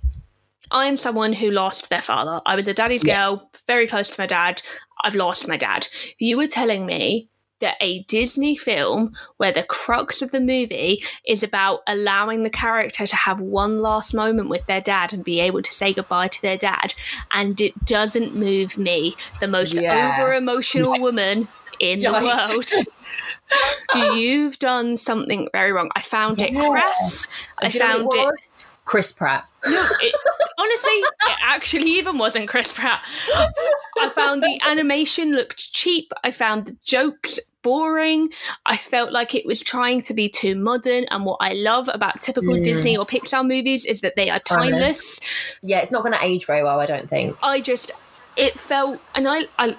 [0.70, 2.40] I am someone who lost their father.
[2.44, 4.62] I was a daddy's girl, very close to my dad.
[5.02, 5.86] I've lost my dad.
[6.18, 7.28] You were telling me
[7.60, 13.06] that a Disney film where the crux of the movie is about allowing the character
[13.06, 16.42] to have one last moment with their dad and be able to say goodbye to
[16.42, 16.94] their dad,
[17.32, 20.18] and it doesn't move me, the most Yeah.
[20.20, 21.00] over emotional Yikes.
[21.00, 21.48] woman
[21.80, 22.86] in the world.
[24.16, 25.90] You've done something very wrong.
[25.94, 26.68] I found it Yeah.
[26.68, 27.28] crass.
[27.58, 28.34] I Do found it.
[28.86, 29.44] Chris Pratt.
[29.64, 30.14] It,
[30.58, 33.02] honestly, it actually even wasn't Chris Pratt.
[33.98, 36.12] I found the animation looked cheap.
[36.24, 38.30] I found the jokes boring.
[38.64, 41.04] I felt like it was trying to be too modern.
[41.10, 42.62] And what I love about typical Mm.
[42.62, 45.20] Disney or Pixar movies is that they are timeless.
[45.62, 47.36] Yeah, it's not going to age very well, I don't think.
[47.42, 47.90] I just,
[48.36, 49.76] it felt, and I, I,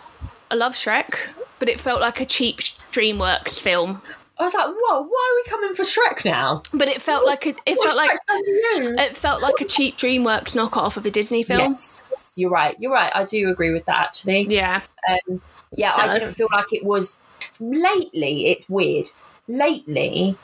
[0.51, 1.29] I love Shrek,
[1.59, 2.59] but it felt like a cheap
[2.91, 4.01] DreamWorks film.
[4.39, 6.61] I was like, whoa, why are we coming for Shrek now?
[6.71, 8.95] But it felt like a, it felt like Shrek you?
[8.97, 11.59] it felt like a cheap DreamWorks knockoff of a Disney film.
[11.59, 12.79] Yes, you're right.
[12.79, 13.11] You're right.
[13.15, 14.41] I do agree with that actually.
[14.47, 14.81] Yeah.
[15.09, 15.41] Um,
[15.71, 17.21] yeah, I didn't feel like it was.
[17.59, 19.07] Lately, it's weird.
[19.47, 20.35] Lately,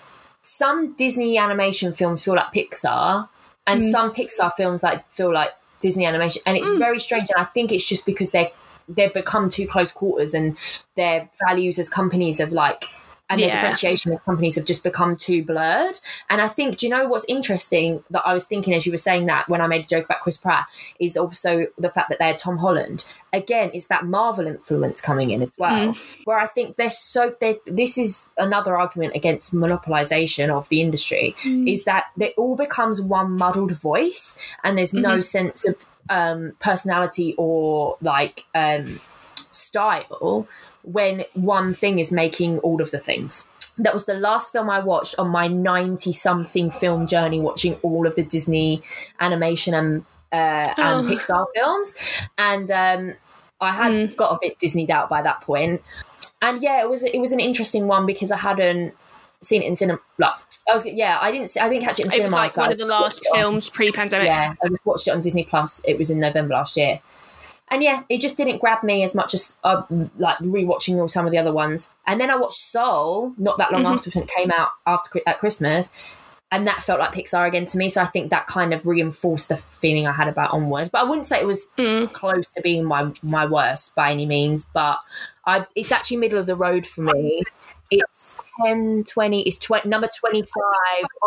[0.42, 3.28] some Disney animation films feel like Pixar,
[3.68, 3.92] and Mm.
[3.92, 6.80] some Pixar films like feel like Disney animation, and it's Mm.
[6.80, 7.30] very strange.
[7.36, 8.50] And I think it's just because they're
[8.90, 10.58] they've become too close quarters, and
[10.96, 12.86] their values as companies have like.
[13.30, 13.52] And Yeah.
[13.52, 15.98] differentiation of companies have just become too blurred.
[16.30, 18.98] And I think, do you know what's interesting that I was thinking as you were
[18.98, 20.66] saying that when I made a joke about Chris Pratt
[21.00, 23.06] is also the fact that they're Tom Holland.
[23.32, 25.96] Again, it's that Marvel influence coming in as well,
[26.26, 27.34] where I think they're so.
[27.40, 33.02] They're, this is another argument against monopolization of the industry is that it all becomes
[33.02, 39.00] one muddled voice, and there's no sense of um, personality or like um,
[39.52, 40.48] style
[40.84, 43.50] when one thing is making all of the things.
[43.78, 48.06] That was the last film I watched on my 90 something film journey, watching all
[48.06, 48.84] of the Disney
[49.20, 51.10] animation and, uh, and Oh.
[51.12, 51.96] Pixar films.
[52.38, 53.14] And um,
[53.60, 55.82] I had got a bit Disneyed out by that point.
[56.42, 58.94] And yeah, it was it was an interesting one because I hadn't
[59.42, 60.00] seen it in cinema.
[60.18, 60.34] Like,
[60.70, 62.26] I was yeah, I didn't see- I didn't catch it in It cinema.
[62.26, 64.28] was like so one of the last films pre-pandemic.
[64.28, 65.82] yeah, I just watched it on Disney Plus.
[65.86, 67.00] It was in November last year,
[67.70, 69.84] and yeah, it just didn't grab me as much as uh,
[70.18, 71.94] like rewatching all some of the other ones.
[72.06, 73.94] And then I watched Soul not that long Mhm.
[73.94, 75.92] after it came out after at Christmas,
[76.52, 77.90] and that felt like Pixar again to me.
[77.90, 80.92] So I think that kind of reinforced the feeling I had about Onward.
[80.92, 82.12] But I wouldn't say it was Mm.
[82.14, 84.64] close to being my my worst by any means.
[84.72, 85.00] But
[85.46, 87.42] I, it's actually middle of the road for me.
[87.92, 90.52] It's 10, 20, it's tw- number 25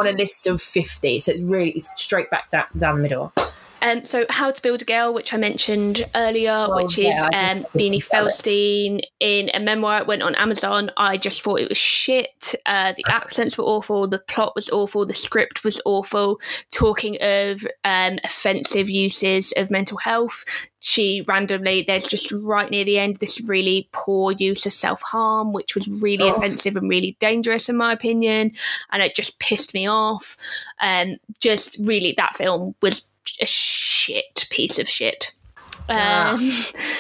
[0.01, 1.21] on a list of 50.
[1.21, 3.33] So it's really, it's straight back down, down the middle.
[3.87, 7.23] Um, so, How to Build a Girl, which I mentioned earlier, which Oh, yeah, is
[7.23, 8.33] um, Beanie about it.
[8.35, 10.01] Feldstein in a memoir.
[10.01, 10.91] It went on Amazon.
[10.97, 12.55] I just thought it was shit.
[12.67, 14.09] Uh, the accents were awful.
[14.09, 15.07] The plot was awful.
[15.07, 16.41] The script was awful.
[16.73, 20.45] Talking of um, offensive uses of mental health,
[20.81, 25.53] she randomly, there's just right near the end, this really poor use of self harm,
[25.53, 26.33] which was really Oh.
[26.33, 28.53] offensive and really dangerous, in my opinion.
[28.91, 30.37] And it just pissed me off.
[30.81, 33.07] Um, just really, that film was
[33.41, 35.33] a shit piece of shit.
[35.89, 36.35] Ah.
[36.35, 36.51] Um,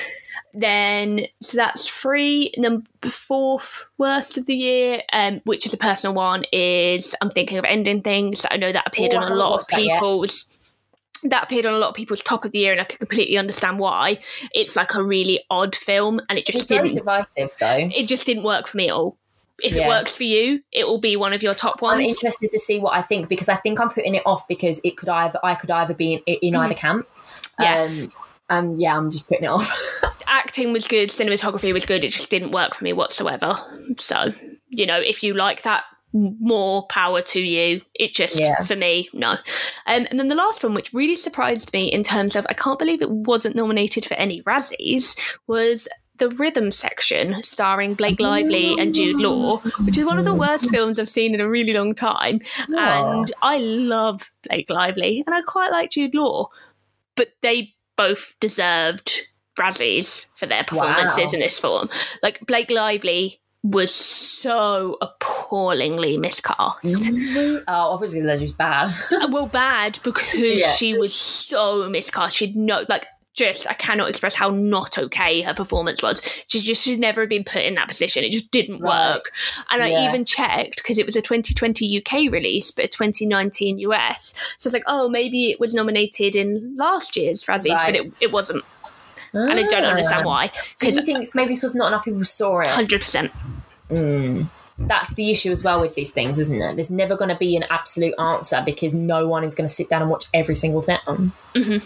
[0.54, 2.52] then so that's three.
[2.56, 7.58] Number fourth worst of the year, um, which is a personal one, is I'm thinking
[7.58, 8.46] of ending things.
[8.50, 10.50] I know that appeared Oh, on a lot of watched that people's.
[11.22, 13.38] That appeared on a lot of people's top of the year, and I can completely
[13.38, 14.18] understand why.
[14.52, 16.94] It's like a really odd film, and it just It's didn't.
[16.94, 17.90] divisive, though.
[17.94, 19.16] It just didn't work for me at all.
[19.62, 22.02] If it works for you, it will be one of your top ones.
[22.02, 24.80] I'm interested to see what I think because I think I'm putting it off because
[24.84, 27.08] it could either I could either be in, in either camp.
[27.58, 27.82] Yeah.
[27.82, 28.12] Um,
[28.48, 29.70] and yeah, I'm just putting it off.
[30.26, 32.04] acting was good, cinematography was good.
[32.04, 33.54] It just didn't work for me whatsoever.
[33.98, 34.32] So,
[34.68, 37.82] you know, if you like that, more power to you.
[37.94, 38.62] It just, Yeah.
[38.62, 39.32] for me, no.
[39.86, 42.78] Um, and then the last one, which really surprised me in terms of, I can't
[42.78, 45.88] believe it wasn't nominated for any Razzies, was
[46.18, 50.70] the rhythm section starring Blake Lively and Jude Law, which is one of the worst
[50.70, 52.40] films I've seen in a really long time.
[52.68, 56.48] And I love Blake Lively and I quite like Jude Law,
[57.16, 59.12] but they both deserved
[59.58, 61.30] Razzies for their performances Wow.
[61.34, 61.88] in this film.
[62.22, 67.12] Like Blake Lively was so appallingly miscast.
[67.16, 68.92] oh, obviously the legend's bad.
[69.30, 70.70] Well, bad because Yeah.
[70.72, 72.36] she was so miscast.
[72.36, 73.06] She'd no like.
[73.36, 76.22] Just, I cannot express how not okay her performance was.
[76.48, 78.24] She just should never have been put in that position.
[78.24, 79.14] It just didn't Right.
[79.16, 79.30] work.
[79.70, 84.34] And I even checked because it was a 2020 UK release, but a 2019 US.
[84.56, 87.86] So it's like, oh, maybe it was nominated in last year's Razzies, Right.
[87.86, 88.64] but it, it wasn't.
[89.34, 90.46] And I don't understand why.
[90.46, 92.68] Do Because you think it's maybe because not enough people saw it?
[92.68, 93.30] 100%.
[93.90, 94.48] Mm.
[94.78, 96.76] That's the issue as well with these things, isn't it?
[96.76, 99.88] There's never going to be an absolute answer because no one is going to sit
[99.88, 101.32] down and watch every single film.
[101.54, 101.80] Um,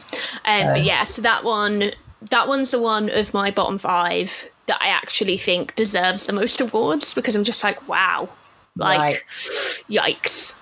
[0.45, 1.93] but yeah, so that one,
[2.31, 6.61] that one's the one of my bottom five that I actually think deserves the most
[6.61, 8.29] awards because I'm just like, wow,
[8.77, 9.23] like, Right.
[9.89, 10.57] yikes.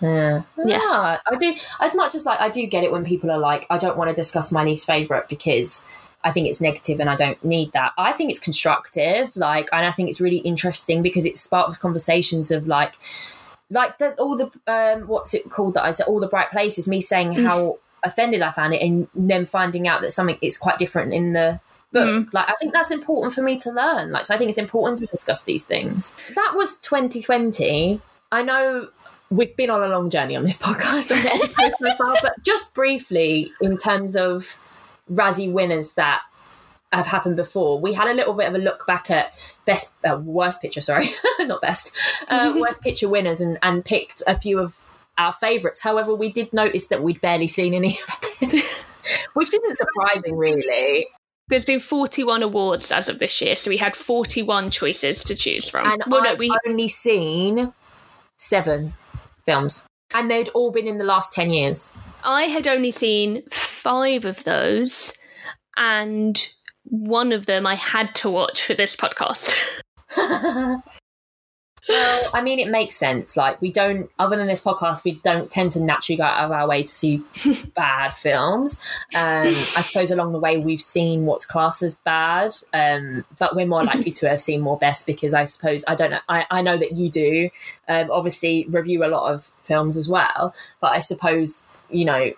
[0.00, 0.42] Yeah.
[0.58, 0.78] Yeah.
[0.78, 1.54] Yeah, I do.
[1.80, 4.10] As much as like I do get it when people are like, I don't want
[4.10, 5.88] to discuss my least favorite because
[6.24, 7.92] I think it's negative and I don't need that.
[7.98, 12.50] I think it's constructive, like, and I think it's really interesting because it sparks conversations
[12.50, 12.94] of like
[13.70, 16.86] like the, all the um, what's it called that I said all the bright places.
[16.88, 17.46] Me saying Mm.
[17.46, 21.32] how offended I found it, and then finding out that something is quite different in
[21.32, 21.60] the
[21.92, 22.06] book.
[22.08, 22.32] Mm.
[22.32, 24.12] Like I think that's important for me to learn.
[24.12, 26.14] Like so, I think it's important to discuss these things.
[26.34, 28.00] That was 2020.
[28.30, 28.88] I know
[29.30, 32.42] we've been on a long journey on this podcast on the episode so far, but
[32.42, 34.58] just briefly in terms of
[35.10, 36.22] Razzie winners that
[36.92, 37.80] have happened before.
[37.80, 41.10] We had a little bit of a look back at best, uh, worst picture, sorry,
[41.40, 41.96] not best,
[42.28, 44.86] uh, worst picture winners and, and picked a few of
[45.18, 45.82] our favourites.
[45.82, 48.60] However, we did notice that we'd barely seen any of them,
[49.34, 51.08] which isn't surprising, really.
[51.48, 55.68] There's been 41 awards as of this year, so we had 41 choices to choose
[55.68, 55.86] from.
[55.86, 57.72] And well, no, I've we only seen
[58.38, 58.94] seven
[59.44, 61.96] films, and they'd all been in the last 10 years.
[62.24, 65.12] I had only seen five of those,
[65.76, 66.48] and
[66.84, 69.56] one of them I had to watch for this podcast.
[71.88, 73.36] Well, I mean, it makes sense.
[73.36, 76.52] Like, we don't, other than this podcast, we don't tend to naturally go out of
[76.52, 77.22] our way to see
[77.74, 78.78] bad films.
[79.16, 83.66] Um, I suppose along the way, we've seen what's classed as bad, um, but we're
[83.66, 86.62] more likely to have seen more best because I suppose, I don't know, I, I
[86.62, 87.50] know that you do
[87.88, 92.32] um, obviously review a lot of films as well, but I suppose, you know,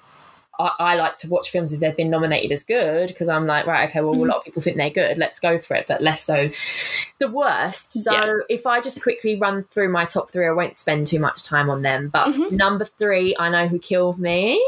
[0.59, 3.67] I, I like to watch films if they've been nominated as good because I'm like,
[3.67, 5.19] right, okay, well, a lot of people think they're good.
[5.19, 6.49] Let's go for it, but less so
[7.19, 7.93] the worst.
[7.93, 8.33] So Yeah.
[8.49, 11.71] if I just quickly run through my top three, I won't spend too much time
[11.71, 12.09] on them.
[12.09, 12.53] But Mhm.
[12.53, 14.65] number three, I know who killed me.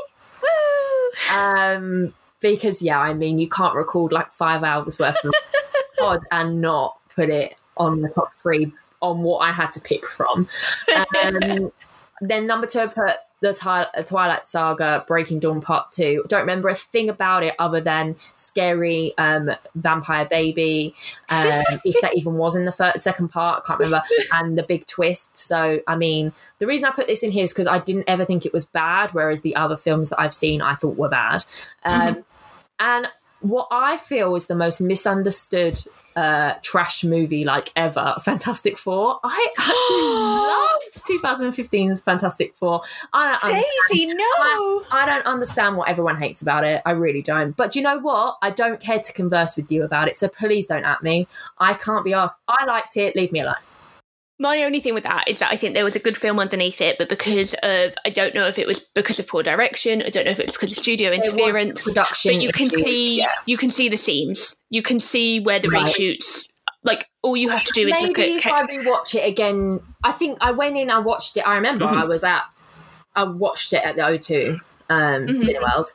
[1.33, 5.33] Um, because yeah, I mean, you can't record like five hours worth of
[5.99, 10.07] pod and not put it on the top three on what I had to pick
[10.07, 10.49] from.
[11.23, 11.73] Um,
[12.21, 13.53] then number two, I put the
[14.07, 16.25] Twilight Saga Breaking Dawn Part Two.
[16.29, 20.95] Don't remember a thing about it other than scary um, vampire baby.
[21.29, 24.03] Um, if that even was in the third, second part, I can't remember.
[24.33, 25.37] And the big twist.
[25.37, 28.25] So, I mean, the reason I put this in here is because I didn't ever
[28.25, 31.45] think it was bad, whereas the other films that I've seen I thought were bad.
[31.85, 32.25] Um,
[32.79, 33.09] And
[33.41, 35.81] what I feel is the most misunderstood
[36.17, 39.21] uh, trash movie like ever, Fantastic Four.
[39.23, 42.81] I actually loved 2015's Fantastic Four.
[43.13, 44.85] I don't understand Daisy, no!
[44.91, 46.83] I don't understand what everyone hates about it.
[46.87, 47.55] I really don't.
[47.55, 48.39] But do you know what?
[48.43, 50.17] I don't care to converse with you about it.
[50.17, 51.29] So please don't at me.
[51.59, 52.39] I can't be asked.
[52.49, 53.15] I liked it.
[53.15, 53.57] Leave me alone.
[54.39, 56.81] My only thing with that is that I think there was a good film underneath
[56.83, 60.11] it, but because of I don't know if it was because of poor direction, I
[60.11, 61.83] don't know if it was because of studio There interference.
[61.85, 62.35] production.
[62.35, 63.33] But you can issues, see yeah.
[63.47, 64.57] you can see the seams.
[64.69, 65.87] You can see where the Right.
[65.87, 66.51] reshoots
[66.85, 69.27] like all you have to do is Maybe look at Maybe if I rewatch it
[69.27, 71.41] again, I think I went in, I watched it.
[71.41, 71.97] I remember Mhm.
[71.97, 72.43] I was at,
[73.17, 75.41] I watched it at the O2 um, Mhm.
[75.41, 75.89] Cineworld,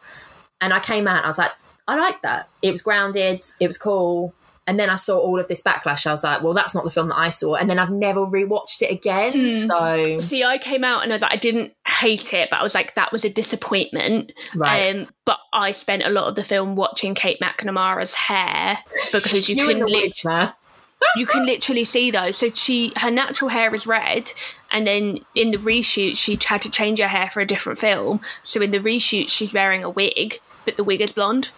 [0.59, 1.23] and I came out.
[1.23, 1.51] I was like,
[1.87, 2.49] I like that.
[2.61, 3.43] It was grounded.
[3.59, 4.33] It was cool.
[4.72, 6.08] And then I saw all of this backlash.
[6.08, 7.56] I was like, well, that's not the film that I saw.
[7.56, 9.33] And then I've never rewatched it again.
[9.33, 9.67] Mm.
[9.67, 12.64] So See, I came out and I was like, I didn't hate it, but I
[12.64, 14.32] was like, that was a disappointment.
[14.56, 14.95] right.
[14.95, 18.77] Um, but I spent a lot of the film watching Kate McNamara's hair
[19.11, 20.53] because you, You can and the lit- witch, man.
[21.17, 22.38] you can literally see those.
[22.38, 24.32] So she her natural hair is red,
[24.72, 28.22] and then in the reshoot she had to change her hair for a different film.
[28.43, 31.50] So in the reshoot she's wearing a wig, but the wig is blonde.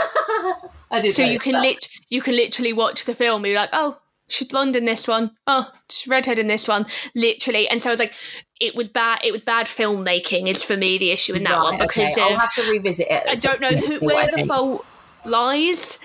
[0.90, 1.14] I did.
[1.14, 4.46] So you can lit you can literally watch the film and be like, oh, she's
[4.46, 5.30] blonde in this one.
[5.46, 6.84] Oh, she's redhead in this one.
[7.14, 8.12] Literally, and so I was like,
[8.60, 9.20] it was bad.
[9.24, 10.46] It was bad filmmaking.
[10.46, 12.20] Is for me the issue in that Right, one because okay.
[12.20, 13.22] I'll of have to revisit it.
[13.26, 14.84] I don't know who, See what I where the fault
[15.24, 16.00] lies,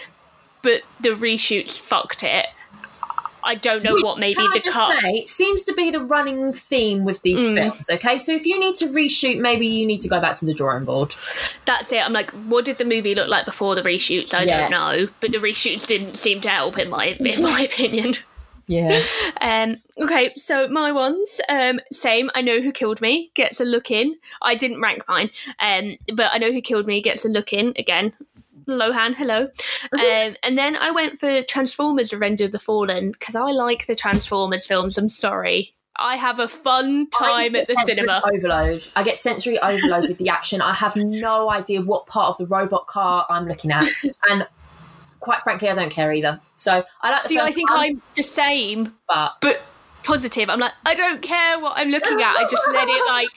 [0.61, 2.47] but the reshoots fucked it.
[3.47, 4.99] I don't know what maybe the cut.
[4.99, 7.55] say, it seems to be the running theme with these Mm.
[7.55, 7.89] films.
[7.89, 10.53] Okay, so if you need to reshoot, maybe you need to go back to the
[10.53, 11.15] drawing board.
[11.65, 12.05] That's it.
[12.05, 14.33] I'm like, what did the movie look like before the reshoots?
[14.33, 14.61] I Yeah.
[14.61, 18.15] don't know, but the reshoots didn't seem to help in my in my opinion.
[18.69, 18.99] Yeah,
[19.41, 22.29] Um, okay, so my ones, um, same.
[22.35, 24.17] I know who killed me gets a look in.
[24.41, 27.71] I didn't rank mine, um, but I know who killed me gets a look in
[27.77, 28.11] again.
[28.67, 29.49] Lohan, hello.
[29.93, 33.95] Um, and then I went for Transformers: Revenge of the Fallen because I like the
[33.95, 34.97] Transformers films.
[34.97, 38.21] I'm sorry, I have a fun time at the just get sensory cinema.
[38.33, 38.87] Overload.
[38.95, 40.61] I get sensory overload with the action.
[40.61, 43.87] I have no idea what part of the robot car I'm looking at,
[44.29, 44.47] and
[45.19, 46.39] quite frankly, I don't care either.
[46.55, 47.23] So I like.
[47.23, 49.61] The See, I think one, I'm the same, but but
[50.03, 50.49] positive.
[50.49, 52.35] I'm like, I don't care what I'm looking at.
[52.35, 53.29] I just let it like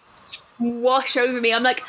[0.59, 1.53] wash over me.
[1.53, 1.83] I'm like,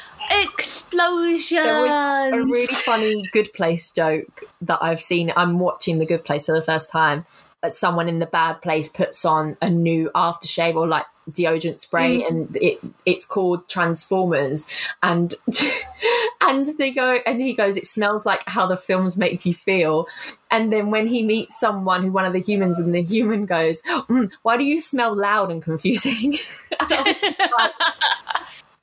[1.64, 1.92] There was
[2.34, 5.32] a really funny Good Place joke that I've seen.
[5.36, 7.26] I'm watching The Good Place for the first time.
[7.62, 12.22] But someone in the bad place puts on a new aftershave or like deodorant spray,
[12.22, 12.28] Mm.
[12.28, 14.66] and it it's called Transformers,
[15.04, 15.36] and
[16.42, 20.08] and they go, and he goes, it smells like how the films make you feel.
[20.50, 23.84] And then when he meets someone who one of the humans, and the human goes,
[23.84, 26.34] mm, "Why do you smell loud and confusing?"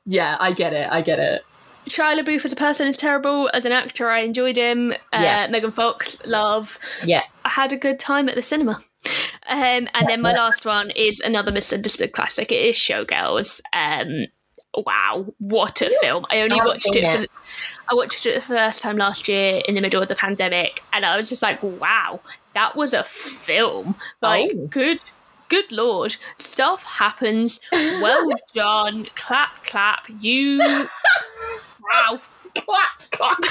[0.08, 0.88] yeah, I get it.
[0.90, 1.44] I get it.
[1.84, 3.48] Shia LaBeouf as a person is terrible.
[3.54, 4.92] As an actor, I enjoyed him.
[5.12, 5.46] Uh, Yeah.
[5.46, 6.78] Megan Fox, love.
[7.04, 7.22] Yeah.
[7.44, 8.80] I had a good time at the cinema.
[9.48, 12.52] Um, and then my last one is another misunderstood classic.
[12.52, 13.60] It is Showgirls.
[13.72, 14.26] Um,
[14.84, 16.26] wow, what a film!
[16.30, 17.06] I only I watched it.
[17.10, 17.28] For the,
[17.90, 21.06] I watched it the first time last year in the middle of the pandemic, and
[21.06, 22.20] I was just like, wow,
[22.52, 23.94] that was a film.
[24.20, 24.66] Like, Oh.
[24.66, 25.02] good.
[25.48, 27.60] Good lord, stuff happens.
[27.72, 29.06] Well done.
[29.14, 30.06] clap, clap.
[30.20, 30.58] You.
[30.58, 32.20] wow.
[32.54, 33.38] Clap, clap.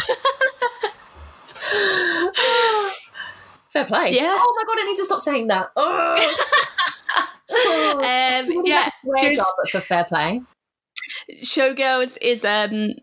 [3.70, 4.12] Fair play.
[4.16, 4.38] Yeah.
[4.40, 5.72] Oh my god, I need to stop saying that.
[5.76, 6.16] Oh.
[7.50, 8.90] Um, yeah,
[9.22, 10.42] just- but for fair play.
[11.42, 12.94] Showgirls is um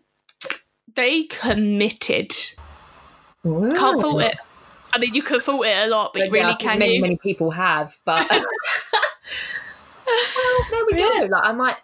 [0.95, 2.31] they committed.
[3.43, 4.37] Can't fault it.
[4.95, 6.95] I mean, you can fault it a lot, but But you really yeah, can many,
[6.95, 7.01] you?
[7.01, 8.41] many people have, but well,
[10.71, 11.27] there we go.
[11.29, 11.75] Like I might,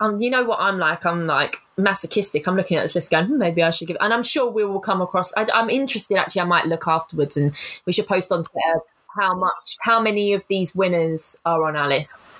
[0.00, 1.04] um, you know what I'm like.
[1.04, 2.48] I'm like masochistic.
[2.48, 3.98] I'm looking at this list, going, hmm, maybe I should give.
[4.00, 5.30] And I'm sure we will come across.
[5.34, 6.16] I, am interested.
[6.16, 7.54] Actually, I might look afterwards, and
[7.84, 8.80] we should post on Twitter
[9.14, 12.38] how much, how many of these winners are on our list.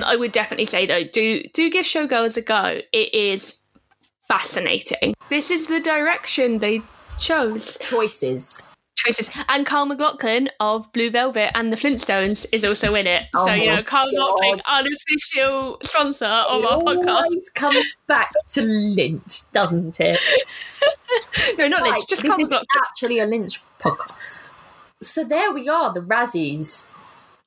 [0.00, 2.80] I would definitely say though, do do give Showgirls a go.
[2.92, 3.58] It is
[4.26, 5.14] fascinating.
[5.28, 6.80] This is the direction they
[7.20, 7.76] chose.
[7.82, 8.62] Choices.
[9.04, 9.30] Choices.
[9.48, 13.24] And Carl MacLachlan of Blue Velvet and the Flintstones is also in it.
[13.34, 14.06] Oh so, you know, Carl.
[14.12, 17.54] MacLachlan, unofficial sponsor of our podcast.
[17.54, 20.18] comes back to Lynch, doesn't it?
[21.58, 22.66] No, not Lynch, just this Carl MacLachlan.
[22.88, 24.44] actually a Lynch podcast.
[25.00, 26.86] So there we are, the Razzies.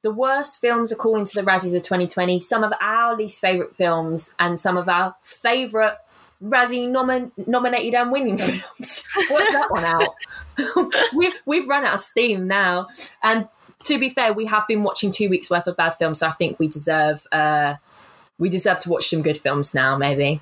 [0.03, 2.39] The worst films according to the Razzies of 2020.
[2.39, 5.97] Some of our least favourite films and some of our favourite
[6.41, 9.07] Razzie nomin- nominated and winning films.
[9.31, 10.15] Work that one out.
[11.15, 12.87] we've, we've run out of steam now.
[13.21, 13.47] And
[13.85, 16.31] to be fair, we have been watching two weeks worth of bad films, so I
[16.31, 17.75] think we deserve uh,
[18.39, 20.41] we deserve to watch some good films now, maybe.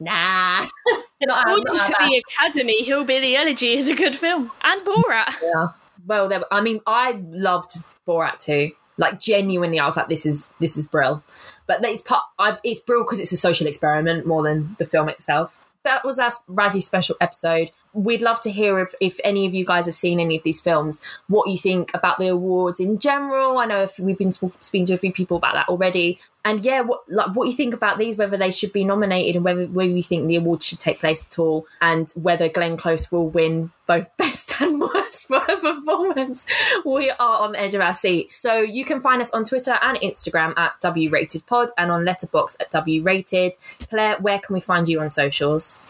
[0.00, 0.64] Nah.
[1.22, 2.10] According to bad.
[2.10, 4.50] the Academy, Hillbilly Elegy is a good film.
[4.62, 5.34] And Borat.
[5.42, 5.68] Yeah.
[6.06, 8.72] Well, there, I mean, I loved Borat too.
[8.98, 11.22] Like genuinely, I was like, "This is this is brill,"
[11.66, 12.22] but it's part.
[12.38, 15.65] I, it's brill because it's a social experiment more than the film itself.
[15.86, 17.70] That was our Razzie special episode.
[17.92, 20.60] We'd love to hear if, if any of you guys have seen any of these
[20.60, 23.58] films, what you think about the awards in general.
[23.58, 26.64] I know if we've been sp- speaking to a few people about that already, and
[26.64, 29.66] yeah, what like what you think about these, whether they should be nominated, and whether
[29.66, 33.28] whether you think the awards should take place at all, and whether Glenn Close will
[33.28, 36.46] win both best and worst for her performance.
[36.84, 38.32] We are on the edge of our seat.
[38.32, 42.56] So you can find us on Twitter and Instagram at W Rated and on Letterboxd
[42.60, 43.54] at W Rated.
[43.88, 45.82] Claire, where can we find you on socials?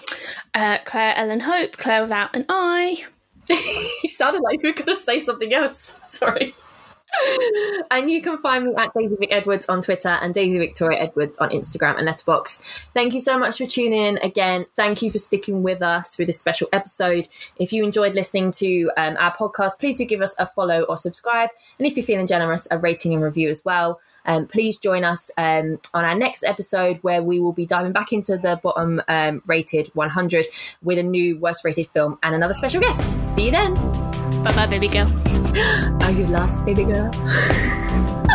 [0.55, 3.05] Uh, Claire Ellen Hope, Claire without an I.
[3.51, 6.01] you sounded like you were going to say something else.
[6.07, 6.55] Sorry.
[7.91, 11.39] and you can find me at Daisy Vic Edwards on Twitter and Daisy Victoria Edwards
[11.39, 12.87] on Instagram and Letterboxd.
[12.95, 14.67] Thank you so much for tuning in again.
[14.75, 17.29] Thank you for sticking with us through this special episode.
[17.59, 20.97] If you enjoyed listening to um, our podcast, please do give us a follow or
[20.97, 21.51] subscribe.
[21.79, 24.01] And if you're feeling generous, a rating and review as well.
[24.27, 28.13] Um, please join us um, on our next episode where we will be diving back
[28.13, 30.47] into the bottom um, rated 100
[30.83, 33.29] with a new worst rated film and another special guest.
[33.29, 34.06] See you then.
[34.43, 35.07] Bye bye, baby girl.
[36.03, 37.11] Are you lost, baby girl?